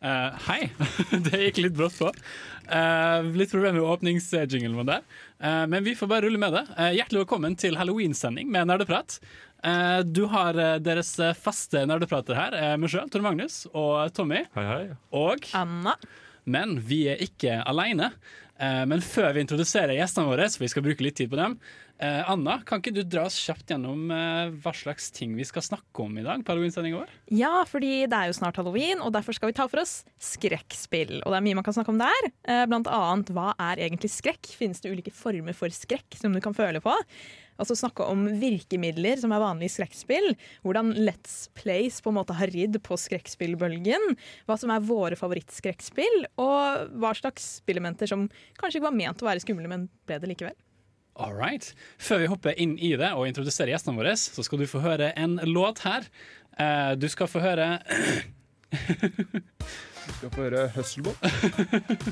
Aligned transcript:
Eh, 0.00 0.34
hei. 0.46 0.70
det 1.26 1.40
gikk 1.42 1.62
litt 1.64 1.74
brått 1.78 1.98
på. 1.98 2.12
Uh, 2.68 3.24
litt 3.32 3.50
problemer 3.50 3.80
med 3.80 3.88
åpningsjinglen 3.88 4.76
vår 4.78 4.86
der. 4.86 5.04
Uh, 5.40 5.64
men 5.72 5.82
vi 5.86 5.96
får 5.98 6.10
bare 6.10 6.26
rulle 6.26 6.38
med 6.40 6.54
det. 6.54 6.64
Eh, 6.76 6.94
hjertelig 7.00 7.24
velkommen 7.24 7.56
til 7.58 7.78
Halloween-sending 7.80 8.50
med 8.52 8.68
Nerdeprat. 8.70 9.18
Eh, 9.66 10.00
du 10.06 10.28
har 10.30 10.54
deres 10.78 11.16
faste 11.40 11.82
nerdeprater 11.88 12.38
her, 12.38 12.54
Uh, 12.54 12.74
meg 12.78 12.92
sjøl, 12.92 13.08
Tor 13.10 13.24
Magnus 13.24 13.64
og 13.72 14.12
Tommy. 14.14 14.44
Hei, 14.54 14.66
hei. 14.68 14.82
Og 15.18 15.48
Anna. 15.58 15.96
Men 16.48 16.78
vi 16.80 17.02
er 17.12 17.24
ikke 17.24 17.58
alene. 17.68 18.12
Eh, 18.58 18.84
men 18.90 19.02
før 19.04 19.34
vi 19.36 19.44
introduserer 19.44 19.94
gjestene 19.94 20.30
våre, 20.32 20.48
så 20.50 20.62
vi 20.62 20.70
skal 20.70 20.82
bruke 20.86 21.04
litt 21.04 21.18
tid 21.20 21.30
på 21.30 21.38
dem 21.38 21.58
eh, 21.98 22.30
Anna, 22.30 22.58
kan 22.66 22.82
ikke 22.82 22.94
du 22.96 23.02
dra 23.04 23.24
oss 23.28 23.38
kjapt 23.42 23.72
gjennom 23.72 24.10
eh, 24.14 24.52
hva 24.62 24.72
slags 24.76 25.10
ting 25.14 25.34
vi 25.38 25.46
skal 25.48 25.64
snakke 25.66 26.04
om 26.04 26.18
i 26.18 26.24
dag? 26.26 26.44
på 26.44 26.54
Halloween-sendinga 26.54 27.02
vår? 27.02 27.16
Ja, 27.34 27.52
fordi 27.68 28.06
det 28.10 28.18
er 28.18 28.30
jo 28.30 28.38
snart 28.38 28.58
halloween, 28.60 29.02
og 29.04 29.12
derfor 29.16 29.36
skal 29.36 29.52
vi 29.52 29.58
ta 29.58 29.66
for 29.70 29.82
oss 29.82 30.00
skrekkspill. 30.22 31.18
Og 31.24 31.34
det 31.34 31.40
er 31.40 31.46
mye 31.48 31.58
man 31.58 31.66
kan 31.66 31.76
snakke 31.76 31.94
om 31.94 32.00
der. 32.02 32.30
Eh, 32.48 32.64
Blant 32.70 32.90
annet 32.90 33.34
hva 33.34 33.52
er 33.70 33.84
egentlig 33.88 34.12
skrekk? 34.14 34.50
Finnes 34.58 34.80
det 34.84 34.94
ulike 34.94 35.14
former 35.14 35.56
for 35.56 35.72
skrekk 35.74 36.18
som 36.20 36.34
du 36.34 36.42
kan 36.44 36.56
føle 36.56 36.82
på? 36.84 36.94
Altså 37.58 37.74
snakke 37.74 38.04
om 38.06 38.20
virkemidler 38.38 39.18
som 39.18 39.32
er 39.34 39.42
vanlige 39.42 39.72
i 39.72 39.74
skrekkspill. 39.74 40.28
Hvordan 40.62 40.92
Let's 41.02 41.48
Plays 41.58 41.98
på 42.04 42.12
en 42.12 42.18
måte 42.20 42.36
har 42.38 42.52
ridd 42.54 42.78
på 42.86 42.98
skrekkspillbølgen. 43.02 44.14
Hva 44.46 44.56
som 44.60 44.70
er 44.70 44.84
våre 44.86 45.18
favorittskrekkspill, 45.18 46.28
og 46.38 46.94
hva 47.02 47.10
slags 47.18 47.56
spillelementer 47.58 48.10
som 48.10 48.28
kanskje 48.60 48.78
ikke 48.78 48.86
var 48.86 48.98
ment 49.00 49.26
å 49.26 49.30
være 49.32 49.42
skumle, 49.42 49.66
men 49.70 49.88
ble 50.06 50.20
det 50.22 50.30
likevel. 50.30 50.54
All 51.18 51.34
right. 51.34 51.72
Før 51.98 52.22
vi 52.22 52.30
hopper 52.30 52.58
inn 52.62 52.76
i 52.78 52.94
det 52.98 53.10
og 53.18 53.26
introduserer 53.28 53.74
gjestene 53.74 53.98
våre, 53.98 54.14
så 54.18 54.44
skal 54.46 54.62
du 54.62 54.68
få 54.70 54.82
høre 54.84 55.10
en 55.18 55.38
låt 55.50 55.82
her. 55.86 56.06
Eh, 56.58 56.92
du 56.98 57.08
skal 57.10 57.30
få 57.30 57.42
høre 57.42 57.78
Du 60.08 60.14
skal 60.16 60.30
få 60.32 60.44
høre 60.46 60.62
Hustlebot 60.72 61.26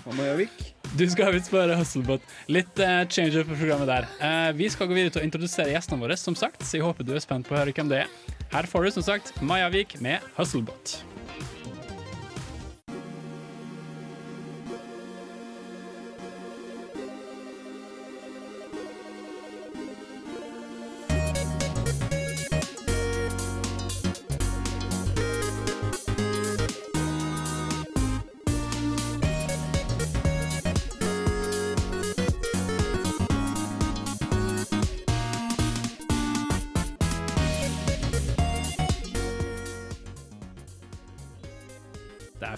av 0.02 0.12
Majavik. 0.18 0.52
Du 0.98 1.06
skal 1.10 1.38
få 1.48 1.62
høre 1.62 1.78
Hustlebot. 1.80 2.24
Litt 2.52 2.82
eh, 2.82 3.02
change 3.08 3.40
up 3.40 3.48
på 3.50 3.56
programmet 3.56 3.88
der. 3.90 4.08
Eh, 4.20 4.50
vi 4.58 4.68
skal 4.72 4.90
gå 4.90 4.98
videre 4.98 5.14
til 5.14 5.24
å 5.24 5.26
introdusere 5.26 5.72
gjestene 5.72 6.02
våre, 6.02 6.18
som 6.20 6.36
sagt, 6.38 6.66
så 6.66 6.78
jeg 6.78 6.86
håper 6.86 7.06
du 7.06 7.14
er 7.16 7.24
spent 7.24 7.48
på 7.48 7.56
å 7.56 7.62
høre 7.62 7.74
hvem 7.76 7.92
det 7.92 8.04
er. 8.04 8.16
Her 8.52 8.68
får 8.70 8.86
du 8.86 8.96
som 8.98 9.06
sagt 9.06 9.36
Maja 9.42 9.70
Vik 9.72 9.96
med 10.04 10.24
Hustlebot. 10.36 10.98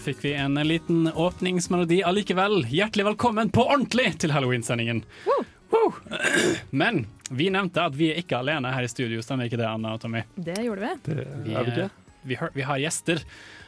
Fikk 0.08 0.22
vi 0.24 0.32
en 0.40 0.54
liten 0.64 1.08
åpningsmelodi 1.12 1.98
allikevel. 2.02 2.62
Hjertelig 2.72 3.04
velkommen 3.10 3.50
på 3.52 3.64
ordentlig 3.68 4.14
til 4.22 4.32
Halloween-sendingen. 4.32 5.02
Woo! 5.28 5.90
Men 6.80 7.02
vi 7.28 7.50
nevnte 7.52 7.82
at 7.90 7.96
vi 7.98 8.08
er 8.14 8.22
ikke 8.22 8.38
alene 8.40 8.70
her 8.72 8.86
i 8.86 8.88
studio, 8.88 9.20
stemmer 9.24 9.50
ikke 9.50 9.58
det, 9.60 9.66
Anna 9.68 9.92
og 9.98 10.00
Tommy? 10.00 10.22
Det 10.40 10.56
gjorde 10.64 10.86
vi. 10.86 10.94
Det 11.10 11.26
Vi, 11.44 11.52
er 11.60 11.66
vi 11.68 11.74
ikke. 11.74 11.90
vi, 12.30 12.38
hør, 12.40 12.54
vi 12.56 12.64
har 12.70 12.80
gjester. 12.86 13.20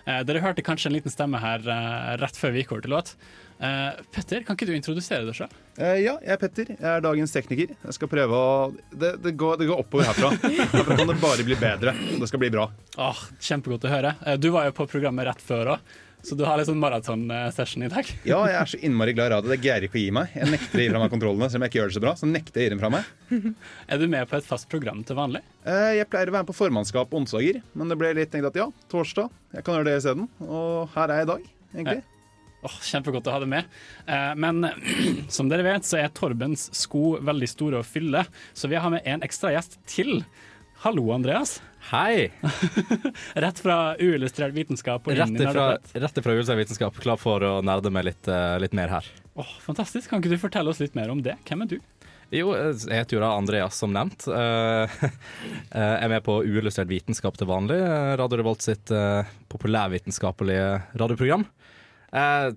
Eh, 0.08 0.22
dere 0.24 0.40
hørte 0.40 0.64
kanskje 0.64 0.88
en 0.88 0.96
liten 0.96 1.12
stemme 1.12 1.42
her 1.44 1.60
eh, 1.68 2.10
rett 2.24 2.40
før 2.40 2.54
vi 2.56 2.62
gikk 2.64 2.72
over 2.72 2.86
til 2.88 2.94
låt. 2.96 3.12
Eh, 3.60 4.00
Petter, 4.16 4.40
kan 4.48 4.56
ikke 4.56 4.70
du 4.70 4.74
introdusere 4.78 5.26
deg 5.28 5.36
sjøl? 5.36 5.52
Eh, 5.76 5.98
ja, 6.06 6.16
jeg 6.24 6.32
er 6.38 6.40
Petter. 6.40 6.72
Jeg 6.72 6.88
er 6.94 7.04
dagens 7.04 7.36
tekniker. 7.36 7.76
Jeg 7.84 7.98
skal 7.98 8.08
prøve 8.16 8.40
å 8.40 8.70
Det, 8.96 9.18
det, 9.26 9.34
går, 9.36 9.60
det 9.60 9.68
går 9.68 9.84
oppover 9.84 10.08
herfra. 10.08 10.32
Herfra 10.48 10.96
kan 11.02 11.10
det 11.12 11.20
bare 11.20 11.44
bli 11.44 11.60
bedre. 11.60 11.92
Det 12.16 12.32
skal 12.32 12.40
bli 12.46 12.54
bra. 12.56 12.70
Åh, 12.96 13.26
kjempegodt 13.44 13.84
å 13.84 13.92
høre. 13.92 14.16
Eh, 14.24 14.40
du 14.40 14.48
var 14.56 14.70
jo 14.70 14.78
på 14.80 14.88
programmet 14.88 15.28
rett 15.28 15.44
før 15.44 15.74
òg, 15.76 15.98
så 16.26 16.36
du 16.36 16.42
har 16.44 16.58
litt 16.60 16.68
sånn 16.68 16.80
maratonsession 16.80 17.86
i 17.86 17.90
dag. 17.92 18.08
Ja, 18.28 18.40
jeg 18.50 18.58
er 18.60 18.70
så 18.72 18.80
innmari 18.84 19.14
glad 19.16 19.30
i 19.30 19.34
radio. 19.34 19.52
Det 19.52 19.60
greier 19.62 19.86
ikke 19.86 19.98
å 19.98 20.02
gi 20.02 20.12
meg. 20.14 20.34
Jeg 20.36 20.50
nekter 20.52 20.80
å 20.80 20.84
gi 20.84 20.90
fra 20.92 21.02
meg 21.02 21.14
kontrollene, 21.14 21.48
selv 21.48 21.60
om 21.60 21.66
jeg 21.66 21.72
ikke 21.72 21.80
gjør 21.80 21.90
det 21.92 21.96
så 21.96 22.04
bra. 22.04 22.12
Så 22.20 22.28
nekter 22.28 22.60
jeg 22.60 22.60
å 22.60 22.68
gi 22.68 22.74
dem 22.74 22.82
fra 22.82 22.92
meg. 22.92 23.08
Er 23.88 24.02
du 24.02 24.06
med 24.12 24.28
på 24.30 24.38
et 24.38 24.46
fast 24.46 24.68
program 24.72 25.02
til 25.08 25.18
vanlig? 25.18 25.42
Eh, 25.64 25.96
jeg 26.00 26.08
pleier 26.12 26.30
å 26.32 26.36
være 26.36 26.44
med 26.44 26.52
på 26.52 26.58
formannskap 26.60 27.10
på 27.10 27.22
onsdager, 27.22 27.60
men 27.72 27.92
det 27.92 27.98
ble 28.00 28.12
litt 28.20 28.32
tenkt 28.34 28.50
at 28.50 28.60
ja, 28.60 28.68
torsdag. 28.92 29.32
Jeg 29.56 29.66
kan 29.66 29.78
gjøre 29.78 29.88
det 29.88 29.96
isteden. 30.02 30.28
Og 30.44 30.92
her 30.96 31.08
er 31.08 31.22
jeg 31.22 31.28
i 31.28 31.30
dag, 31.32 31.48
egentlig. 31.74 32.04
Åh, 32.60 32.76
kjempegodt 32.84 33.28
å 33.30 33.32
ha 33.32 33.40
det 33.40 33.48
med. 33.48 33.80
Eh, 34.04 34.32
men 34.36 34.68
som 35.32 35.48
dere 35.48 35.64
vet, 35.64 35.88
så 35.88 36.02
er 36.02 36.12
Torbens 36.12 36.68
sko 36.76 37.16
veldig 37.24 37.48
store 37.48 37.80
å 37.80 37.86
fylle, 37.86 38.26
så 38.52 38.68
vi 38.68 38.76
har 38.76 38.92
med 38.92 39.08
en 39.08 39.24
ekstra 39.24 39.54
gjest 39.56 39.80
til. 39.88 40.20
Hallo, 40.84 41.08
Andreas. 41.16 41.58
Hei! 41.88 42.28
Rett 43.40 43.58
fra 43.64 43.76
uillustrert 43.98 44.52
vitenskap 44.54 45.06
og 45.08 45.16
Rett 45.16 45.32
i 45.32 45.46
ifra, 45.46 45.64
rett 46.04 46.20
fra 46.22 46.34
uillustrert 46.34 46.60
vitenskap, 46.60 46.98
klar 47.02 47.18
for 47.18 47.42
å 47.46 47.52
nerde 47.64 47.90
meg 47.94 48.04
litt, 48.10 48.28
eh, 48.30 48.58
litt 48.62 48.74
mer 48.76 48.92
her. 48.92 49.08
Åh, 49.40 49.54
fantastisk. 49.64 50.10
Kan 50.10 50.20
ikke 50.20 50.34
du 50.34 50.38
fortelle 50.42 50.70
oss 50.70 50.80
litt 50.82 50.94
mer 50.98 51.10
om 51.10 51.22
det? 51.24 51.38
Hvem 51.48 51.64
er 51.64 51.70
du? 51.72 51.78
Jo, 52.30 52.52
jeg 52.54 52.92
heter 52.94 53.16
jo 53.16 53.22
da 53.24 53.30
Andreas, 53.38 53.78
som 53.80 53.94
nevnt. 53.96 54.28
Eh, 55.70 55.78
Jeg 55.80 56.02
er 56.04 56.10
med 56.10 56.22
på 56.26 56.34
Uillustrert 56.42 56.88
vitenskap 56.90 57.36
til 57.38 57.46
vanlig. 57.46 57.76
eh, 57.78 58.12
Radio 58.18 58.38
Revolt 58.40 58.62
sitt 58.64 58.90
eh, 58.94 59.26
populærvitenskapelige 59.50 60.82
radioprogram. 60.98 61.44
Eh, 62.12 62.50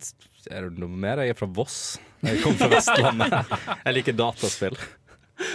Er 0.51 0.67
det 0.69 0.81
noe 0.81 0.89
mer? 0.89 1.21
Jeg 1.23 1.33
er 1.35 1.37
fra 1.39 1.47
Voss. 1.47 1.77
Jeg 2.25 2.41
kom 2.43 2.57
fra 2.59 2.69
Vestlandet. 2.73 3.53
Jeg 3.85 3.95
liker 3.99 4.17
dataspill. 4.17 4.77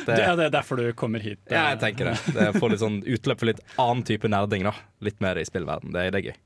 Det, 0.07 0.17
ja, 0.19 0.35
det 0.37 0.49
er 0.49 0.51
derfor 0.55 0.81
du 0.81 0.89
kommer 0.99 1.23
hit. 1.23 1.39
Ja, 1.51 1.69
jeg 1.75 1.81
tenker 1.83 2.11
det. 2.11 2.17
Det 2.35 2.49
får 2.59 2.73
litt 2.75 2.83
sånn 2.83 2.99
utløp 3.07 3.39
for 3.43 3.51
litt 3.51 3.61
annen 3.79 4.03
type 4.09 4.29
nerding. 4.31 4.65
da 4.67 4.73
Litt 5.05 5.21
mer 5.23 5.39
i 5.39 5.45
spillverden. 5.47 5.93
Det, 5.95 6.09
det 6.15 6.19
er 6.23 6.27
gøy. 6.33 6.37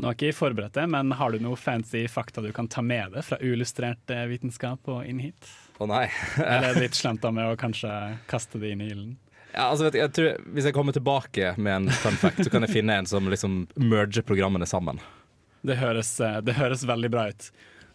Nå 0.00 0.08
har 0.08 0.14
ikke 0.16 0.30
jeg 0.30 0.36
forberedt 0.38 0.78
det, 0.78 0.86
men 0.88 1.12
har 1.12 1.34
du 1.34 1.42
noe 1.44 1.58
fancy 1.60 2.06
fakta 2.08 2.40
du 2.40 2.48
kan 2.56 2.70
ta 2.72 2.80
med 2.80 3.12
deg 3.12 3.26
fra 3.26 3.36
uillustrert 3.42 4.08
eh, 4.14 4.22
vitenskap 4.30 4.88
og 4.88 5.02
inn 5.04 5.18
hit? 5.20 5.50
Å 5.76 5.88
nei. 5.90 6.06
Eller 6.40 6.70
er 6.70 6.78
det 6.78 6.86
litt 6.86 6.96
slemt 7.02 7.26
av 7.28 7.34
meg 7.36 7.50
å 7.52 7.58
kanskje 7.60 7.90
kaste 8.30 8.60
det 8.62 8.72
inn 8.72 8.80
i 8.86 8.88
ilden? 8.94 9.18
Ja, 9.52 9.66
altså 9.66 9.88
vet 9.88 9.96
du, 9.96 10.00
jeg 10.00 10.12
tror, 10.16 10.40
hvis 10.54 10.68
jeg 10.70 10.76
kommer 10.76 10.94
tilbake 10.96 11.52
med 11.58 11.74
en 11.74 11.90
fun 12.00 12.16
fact, 12.16 12.40
så 12.46 12.52
kan 12.54 12.64
jeg 12.64 12.72
finne 12.78 12.96
en 13.02 13.08
som 13.10 13.26
liksom 13.28 13.64
merger 13.82 14.24
programmene 14.24 14.64
sammen. 14.70 15.02
Det 15.66 15.76
høres, 15.82 16.14
eh, 16.24 16.38
det 16.48 16.56
høres 16.56 16.86
veldig 16.88 17.10
bra 17.12 17.28
ut. 17.34 17.50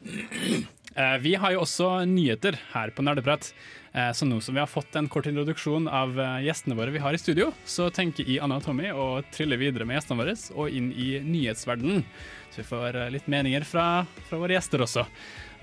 Eh, 0.95 1.17
Vi 1.19 1.33
har 1.35 1.51
jo 1.51 1.59
også 1.65 1.89
nyheter 2.07 2.55
her 2.71 2.87
på 2.95 3.03
Nerdeprat. 3.03 3.49
Eh, 3.95 4.11
Så 4.11 4.25
nå 4.25 4.41
som 4.41 4.53
vi 4.55 4.59
har 4.59 4.67
fått 4.67 4.95
en 4.95 5.07
kort 5.07 5.25
introduksjon 5.25 5.87
av 5.87 6.19
eh, 6.19 6.41
gjestene 6.43 6.75
våre 6.75 6.91
vi 6.91 6.99
har 6.99 7.15
i 7.15 7.17
studio, 7.17 7.53
så 7.63 7.87
tenker 7.89 8.27
jeg 8.27 8.41
Anna 8.43 8.57
og 8.59 8.65
Tommy 8.65 8.89
å 8.91 9.21
trille 9.31 9.55
videre 9.55 9.87
med 9.87 9.95
gjestene 9.95 10.19
våre 10.19 10.33
og 10.51 10.67
inn 10.75 10.89
i 10.91 11.13
nyhetsverdenen. 11.23 12.03
Så 12.51 12.59
vi 12.59 12.67
får 12.67 12.99
eh, 12.99 13.13
litt 13.15 13.29
meninger 13.31 13.63
fra, 13.63 14.03
fra 14.27 14.41
våre 14.41 14.57
gjester 14.57 14.83
også. 14.83 15.05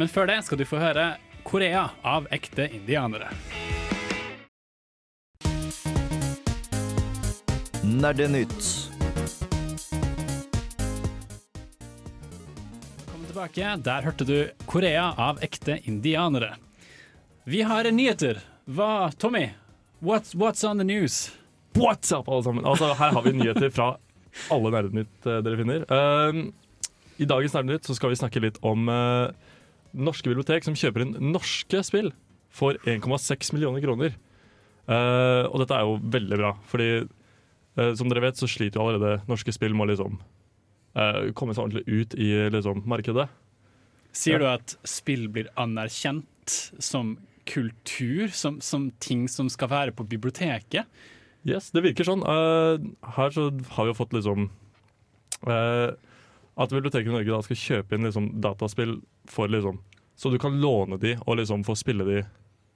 Men 0.01 0.09
før 0.09 0.33
det 0.33 0.39
skal 0.47 0.63
du 0.63 0.65
få 0.65 0.81
høre 0.81 1.11
Korea 1.45 1.91
av 2.01 2.31
ekte 2.33 2.71
indianere. 2.73 3.29
Nerdenytt. 7.85 8.89
Velkommen 12.97 13.29
tilbake. 13.29 13.77
Der 13.85 14.09
hørte 14.09 14.25
du 14.25 14.37
Korea 14.65 15.11
av 15.21 15.45
ekte 15.45 15.83
indianere. 15.85 16.55
Vi 17.45 17.63
har 17.67 17.91
nyheter. 17.91 18.39
Hva, 18.71 19.11
Tommy? 19.19 19.49
What's, 19.99 20.33
what's 20.35 20.63
on 20.63 20.79
the 20.79 20.85
news? 20.85 21.33
What's 21.75 22.13
up, 22.13 22.29
alle 22.29 22.45
sammen? 22.45 22.65
Altså, 22.65 22.93
her 22.95 23.17
har 23.17 23.23
vi 23.25 23.33
nyheter 23.35 23.73
fra 23.75 23.97
alle 24.55 24.71
Nerdenytt 24.71 25.27
eh, 25.27 25.41
dere 25.43 25.59
finner. 25.59 25.83
Uh, 25.91 26.53
I 27.19 27.27
dagens 27.27 27.57
Nerdenytt 27.57 27.89
så 27.89 27.97
skal 27.99 28.13
vi 28.13 28.19
snakke 28.21 28.43
litt 28.45 28.61
om 28.63 28.87
uh, 28.87 29.35
norske 29.91 30.31
bibliotek 30.31 30.63
som 30.69 30.77
kjøper 30.79 31.03
inn 31.03 31.17
norske 31.33 31.83
spill 31.83 32.13
for 32.55 32.79
1,6 32.87 33.51
millioner 33.57 33.83
kroner. 33.83 34.15
Uh, 34.87 35.51
og 35.51 35.65
dette 35.65 35.81
er 35.81 35.91
jo 35.91 35.99
veldig 36.15 36.39
bra, 36.39 36.55
fordi 36.71 36.93
som 37.97 38.11
dere 38.11 38.21
vet 38.27 38.37
så 38.37 38.47
sliter 38.47 38.77
jo 38.77 38.85
allerede 38.85 39.27
norske 39.27 39.51
spill 39.57 39.73
med 39.73 39.87
å 39.87 39.93
liksom 39.95 40.17
komme 41.33 41.55
seg 41.57 41.63
ordentlig 41.63 41.87
ut 41.89 42.15
i 42.21 42.27
liksom, 42.53 42.83
markedet. 42.85 43.25
Sier 44.13 44.43
du 44.43 44.45
at 44.45 44.75
spill 44.85 45.25
blir 45.33 45.49
anerkjent 45.57 46.59
som 46.77 47.15
kultur, 47.49 48.29
som, 48.35 48.61
som 48.61 48.91
ting 49.03 49.27
som 49.31 49.49
skal 49.53 49.71
være 49.73 49.95
på 49.97 50.07
biblioteket? 50.09 50.89
Yes, 51.49 51.71
det 51.75 51.83
virker 51.83 52.07
sånn. 52.07 52.23
Uh, 52.23 52.79
her 53.17 53.33
så 53.35 53.49
har 53.75 53.87
vi 53.87 53.91
jo 53.91 53.99
fått 53.99 54.13
liksom 54.15 54.47
uh, 55.49 55.91
At 56.55 56.71
biblioteket 56.71 57.11
i 57.11 57.15
Norge 57.17 57.33
da 57.33 57.41
skal 57.43 57.59
kjøpe 57.59 57.97
inn 57.97 58.07
liksom 58.07 58.29
dataspill 58.45 59.01
for 59.27 59.51
liksom 59.51 59.81
Så 60.15 60.31
du 60.31 60.39
kan 60.39 60.61
låne 60.63 61.01
de 61.03 61.17
og 61.25 61.41
liksom 61.41 61.65
få 61.67 61.75
spille 61.79 62.07
de 62.07 62.21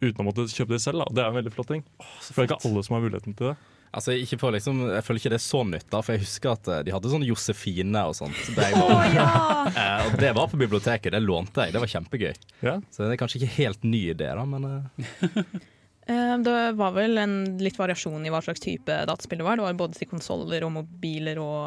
uten 0.02 0.24
å 0.24 0.26
måtte 0.26 0.48
kjøpe 0.50 0.74
de 0.74 0.82
selv. 0.82 1.04
da 1.04 1.14
Det 1.14 1.22
er 1.22 1.30
en 1.30 1.38
veldig 1.38 1.54
flott 1.54 1.70
ting. 1.70 1.86
For 2.02 2.42
det 2.42 2.42
er 2.42 2.50
ikke 2.50 2.68
alle 2.68 2.82
som 2.84 2.96
har 2.96 3.04
muligheten 3.06 3.36
til 3.38 3.52
det. 3.52 3.56
Altså, 3.96 4.12
ikke 4.12 4.36
for 4.40 4.52
liksom, 4.52 4.82
jeg 4.92 5.04
føler 5.06 5.22
ikke 5.22 5.30
det 5.32 5.38
er 5.38 5.44
så 5.46 5.62
nytt, 5.64 5.86
da, 5.92 6.02
for 6.04 6.16
jeg 6.16 6.24
husker 6.26 6.52
at 6.52 6.68
eh, 6.68 6.82
de 6.84 6.92
hadde 6.92 7.12
sånn 7.12 7.24
Josefine 7.24 8.02
og 8.10 8.18
sånt. 8.18 8.42
Det, 8.52 8.66
var, 8.76 8.90
oh, 8.92 9.06
ja! 9.14 9.28
eh, 9.70 10.10
og 10.10 10.18
det 10.20 10.34
var 10.36 10.50
på 10.52 10.60
biblioteket, 10.60 11.14
det 11.14 11.22
lånte 11.24 11.64
jeg. 11.64 11.72
Det 11.72 11.80
var 11.80 11.92
kjempegøy. 11.94 12.34
Ja. 12.60 12.76
Så 12.92 13.06
det 13.06 13.14
er 13.14 13.22
kanskje 13.22 13.40
ikke 13.40 13.54
helt 13.56 13.88
ny 13.88 14.02
idé, 14.12 14.28
da, 14.36 14.44
men 14.44 14.68
eh, 14.68 15.56
Det 16.46 16.58
var 16.78 16.92
vel 16.94 17.18
en 17.18 17.32
litt 17.58 17.80
variasjon 17.80 18.28
i 18.28 18.30
hva 18.30 18.38
slags 18.44 18.62
type 18.62 18.94
dataspill 19.08 19.40
det 19.40 19.48
var. 19.48 19.58
Det 19.58 19.64
var 19.64 19.80
både 19.80 19.98
til 19.98 20.10
konsoller 20.12 20.62
og 20.62 20.76
mobiler 20.76 21.40
og 21.42 21.66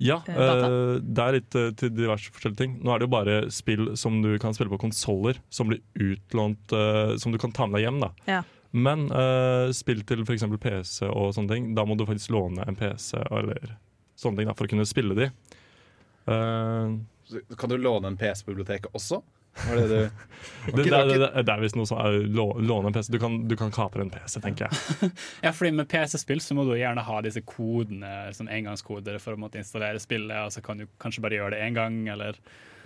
Ja, 0.00 0.22
Eh, 0.28 0.36
eh, 0.36 0.98
det 1.00 1.24
er 1.24 1.36
litt 1.38 1.56
eh, 1.56 1.70
til 1.76 1.92
diverse 1.96 2.32
forskjellige 2.32 2.60
ting. 2.62 2.78
Nå 2.84 2.92
er 2.92 3.00
det 3.00 3.06
jo 3.08 3.12
bare 3.16 3.36
spill 3.52 3.94
som 3.96 4.18
du 4.24 4.34
kan 4.40 4.56
spille 4.56 4.72
på 4.72 4.80
konsoller, 4.80 5.40
som 5.48 5.70
blir 5.72 5.80
utlånt, 5.96 6.72
eh, 6.72 7.16
som 7.20 7.32
du 7.32 7.38
kan 7.40 7.52
ta 7.56 7.66
med 7.66 7.80
deg 7.80 7.88
hjem. 7.88 8.00
da. 8.04 8.10
Ja. 8.28 8.42
Men 8.72 9.06
uh, 9.12 9.70
spill 9.76 10.02
til 10.08 10.24
f.eks. 10.26 10.44
PC 10.62 11.06
og 11.08 11.34
sånne 11.36 11.52
ting, 11.54 11.70
da 11.76 11.84
må 11.86 11.94
du 11.98 12.06
faktisk 12.08 12.32
låne 12.34 12.64
en 12.66 12.76
PC 12.78 13.16
eller 13.30 13.76
sånne 14.16 14.40
ting 14.40 14.50
da, 14.50 14.56
for 14.56 14.66
å 14.68 14.72
kunne 14.74 14.86
spille 14.88 15.16
de. 15.18 15.30
Uh, 16.26 16.96
Kan 17.58 17.70
du 17.72 17.78
låne 17.78 18.08
en 18.12 18.16
PC 18.20 18.44
på 18.46 18.54
biblioteket 18.54 18.92
også? 18.96 19.22
Var 19.56 19.76
det 19.78 19.84
det 19.88 19.98
du 20.66 20.72
det, 20.76 20.82
det, 20.84 20.90
det, 20.90 21.18
det, 21.18 21.42
det 21.46 21.52
er 21.54 21.62
visst 21.62 21.78
noe 21.78 21.88
som 21.88 21.96
er 22.02 22.18
lå- 22.28 22.58
låne 22.60 22.90
en 22.90 22.96
PC. 22.96 23.08
Du 23.14 23.18
kan, 23.22 23.38
du 23.48 23.54
kan 23.56 23.72
kapre 23.72 24.04
en 24.04 24.10
PC, 24.12 24.40
tenker 24.44 24.68
jeg. 24.68 25.10
Ja, 25.46 25.52
fordi 25.56 25.70
Med 25.78 25.88
PC-spill 25.88 26.42
så 26.44 26.56
må 26.58 26.66
du 26.68 26.74
gjerne 26.76 27.04
ha 27.06 27.20
disse 27.24 27.40
kodene, 27.46 28.28
sånn 28.36 28.50
engangskoder 28.52 29.16
for 29.22 29.32
å 29.36 29.40
måtte 29.40 29.62
installere 29.62 30.02
spillet. 30.02 30.36
Og 30.44 30.52
så 30.52 30.62
kan 30.66 30.82
du 30.82 30.88
kanskje 31.02 31.24
bare 31.24 31.38
gjøre 31.40 31.56
det 31.56 31.62
én 31.64 31.78
gang, 31.78 32.02
eller 32.12 32.36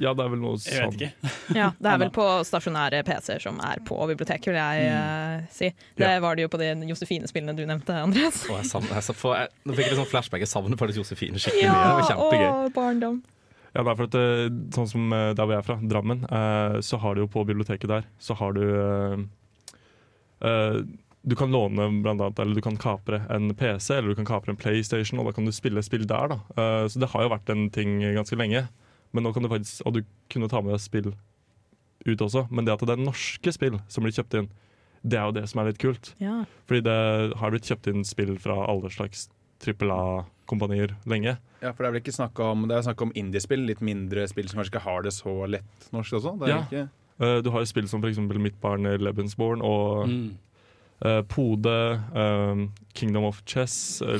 Ja, 0.00 0.14
det 0.16 0.24
er 0.24 0.30
vel 0.32 0.40
noe 0.40 0.56
jeg 0.56 0.78
sånn. 0.80 0.94
vet 0.94 1.00
ikke. 1.00 1.32
Ja, 1.60 1.70
det 1.76 1.90
er 1.92 1.98
vel 2.00 2.12
på 2.14 2.26
stasjonære 2.48 3.02
PC-er 3.04 3.42
som 3.44 3.58
er 3.64 3.82
på 3.84 3.98
biblioteket, 4.12 4.48
vil 4.48 4.56
jeg 4.60 4.92
uh, 4.94 5.48
si. 5.52 5.72
Det 5.98 6.08
Ja. 6.08 6.20
var 6.24 6.38
det 6.38 6.46
jo 6.46 6.52
på 6.52 6.60
de 6.62 6.70
Josefine-spillene 6.88 7.56
du 7.58 7.66
nevnte, 7.68 7.96
Andreas. 8.00 8.44
og 8.48 8.56
jeg 8.62 8.70
savner, 8.70 8.96
jeg, 8.96 9.16
for 9.18 9.36
jeg, 9.36 9.52
Nå 9.66 9.76
fikk 9.76 9.84
jeg 9.86 9.92
litt 9.94 10.00
sånn 10.00 10.12
flashback. 10.14 10.46
Jeg 10.46 10.52
savner 10.52 10.80
faktisk 10.80 11.02
Josefine 11.04 11.42
skikkelig 11.42 11.68
mye. 11.68 11.84
Det 11.84 11.98
var 12.00 12.08
kjempegøy. 12.12 12.48
å, 12.48 12.72
barndom. 12.78 13.20
Ja, 13.70 13.84
det 13.86 13.92
er 13.92 13.98
for 14.00 14.08
at 14.08 14.16
eh, 14.18 14.46
Sånn 14.74 14.88
som 14.90 15.12
eh, 15.14 15.28
der 15.38 15.44
hvor 15.46 15.54
jeg 15.54 15.62
er 15.62 15.66
fra, 15.68 15.76
Drammen, 15.92 16.24
uh, 16.26 16.80
så 16.82 16.98
har 16.98 17.14
du 17.14 17.22
jo 17.22 17.28
på 17.30 17.44
biblioteket 17.46 17.86
der 17.90 18.08
Så 18.18 18.34
har 18.40 18.56
du 18.56 18.64
uh, 18.66 19.20
eh, 20.42 20.80
Du 21.22 21.36
kan 21.38 21.52
låne 21.54 21.86
blant 22.02 22.18
annet, 22.20 22.38
eller 22.42 22.58
du 22.58 22.64
kan 22.64 22.78
kapre 22.80 23.22
en 23.30 23.52
PC 23.54 23.94
eller 23.94 24.10
du 24.10 24.18
kan 24.18 24.26
kapre 24.26 24.50
en 24.54 24.58
PlayStation, 24.58 25.20
og 25.20 25.28
da 25.28 25.36
kan 25.36 25.46
du 25.46 25.52
spille 25.54 25.82
spill 25.86 26.06
der. 26.08 26.32
da 26.34 26.40
Uh, 26.56 26.88
Så 26.90 26.98
det 27.02 27.10
har 27.12 27.26
jo 27.26 27.34
vært 27.34 27.52
en 27.52 27.68
ting 27.70 28.00
ganske 28.16 28.38
lenge. 28.40 28.66
Men 29.12 29.24
nå 29.24 29.32
kan 29.34 29.42
du 29.42 29.48
faktisk, 29.48 29.82
Og 29.86 29.94
du 29.94 30.02
kunne 30.30 30.48
ta 30.48 30.60
med 30.62 30.72
deg 30.72 30.80
spill 30.80 31.14
ut 32.06 32.18
også, 32.24 32.46
men 32.50 32.64
det 32.64 32.72
at 32.72 32.80
det 32.86 32.94
er 32.98 33.04
norske 33.04 33.52
spill 33.52 33.78
som 33.88 34.04
blir 34.04 34.12
kjøpt 34.16 34.38
inn, 34.38 34.48
det 35.04 35.18
er 35.18 35.26
jo 35.28 35.32
det 35.36 35.48
som 35.50 35.60
er 35.60 35.66
litt 35.70 35.78
kult. 35.80 36.14
Ja. 36.20 36.44
Fordi 36.68 36.80
det 36.86 37.36
har 37.40 37.50
blitt 37.52 37.68
kjøpt 37.68 37.88
inn 37.92 38.04
spill 38.04 38.38
fra 38.40 38.56
alle 38.68 38.88
slags 38.92 39.28
trippel 39.60 39.90
A-kompanier 39.92 40.94
lenge. 41.06 41.36
Ja, 41.60 41.72
for 41.72 41.82
det 41.84 41.88
er 41.88 41.92
vel 41.92 42.00
ikke 42.00 42.14
snakk 42.16 42.38
om 42.40 42.62
Det 42.68 42.76
er 42.78 42.86
snakk 42.86 43.02
om 43.04 43.12
indiespill, 43.14 43.66
litt 43.68 43.82
mindre 43.84 44.26
spill 44.28 44.48
som 44.48 44.60
kanskje 44.62 44.72
ikke 44.78 44.84
har 44.86 45.02
det 45.02 45.12
så 45.12 45.34
lett 45.52 45.90
norsk 45.92 46.12
også? 46.20 46.38
Det 46.40 46.48
er 46.48 46.56
Ja. 46.56 46.62
ikke 46.64 46.88
Eh, 47.20 47.42
Du 47.42 47.50
har 47.50 47.60
jo 47.60 47.66
spill 47.66 47.86
som 47.86 48.00
f.eks. 48.00 48.16
Mitt 48.40 48.58
barn 48.62 48.82
Lebensborn 48.84 49.60
og 49.62 50.08
Mm. 50.08 50.38
eh, 51.04 51.20
Pode, 51.28 52.00
eh, 52.14 52.68
Kingdom 52.94 53.24
of 53.24 53.42
Chess, 53.44 54.00
eh, 54.00 54.18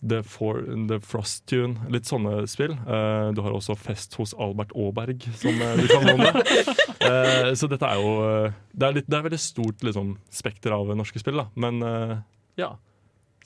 The, 0.00 0.22
For, 0.24 0.62
The 0.88 0.96
Frost 1.04 1.44
Tune. 1.50 1.76
Litt 1.92 2.08
sånne 2.08 2.46
spill. 2.48 2.72
Uh, 2.88 3.30
du 3.36 3.42
har 3.44 3.52
også 3.52 3.76
Fest 3.76 4.16
hos 4.16 4.32
Albert 4.40 4.72
Aaberg, 4.72 5.26
som 5.36 5.60
uh, 5.60 5.74
du 5.76 5.86
kan 5.90 6.06
låne. 6.08 6.30
uh, 7.04 7.50
så 7.60 7.68
dette 7.70 7.88
er 7.88 8.00
jo 8.00 8.14
eh, 8.24 8.54
Det 8.72 8.86
er, 8.86 8.96
litt, 8.96 9.10
det 9.10 9.18
er 9.18 9.26
veldig 9.26 9.40
stort 9.42 9.84
liksom, 9.84 10.14
spekter 10.32 10.74
av 10.76 10.92
norske 10.96 11.20
spill, 11.20 11.42
da. 11.42 11.48
Men 11.60 11.82
eh, 11.84 12.16
ja. 12.62 12.72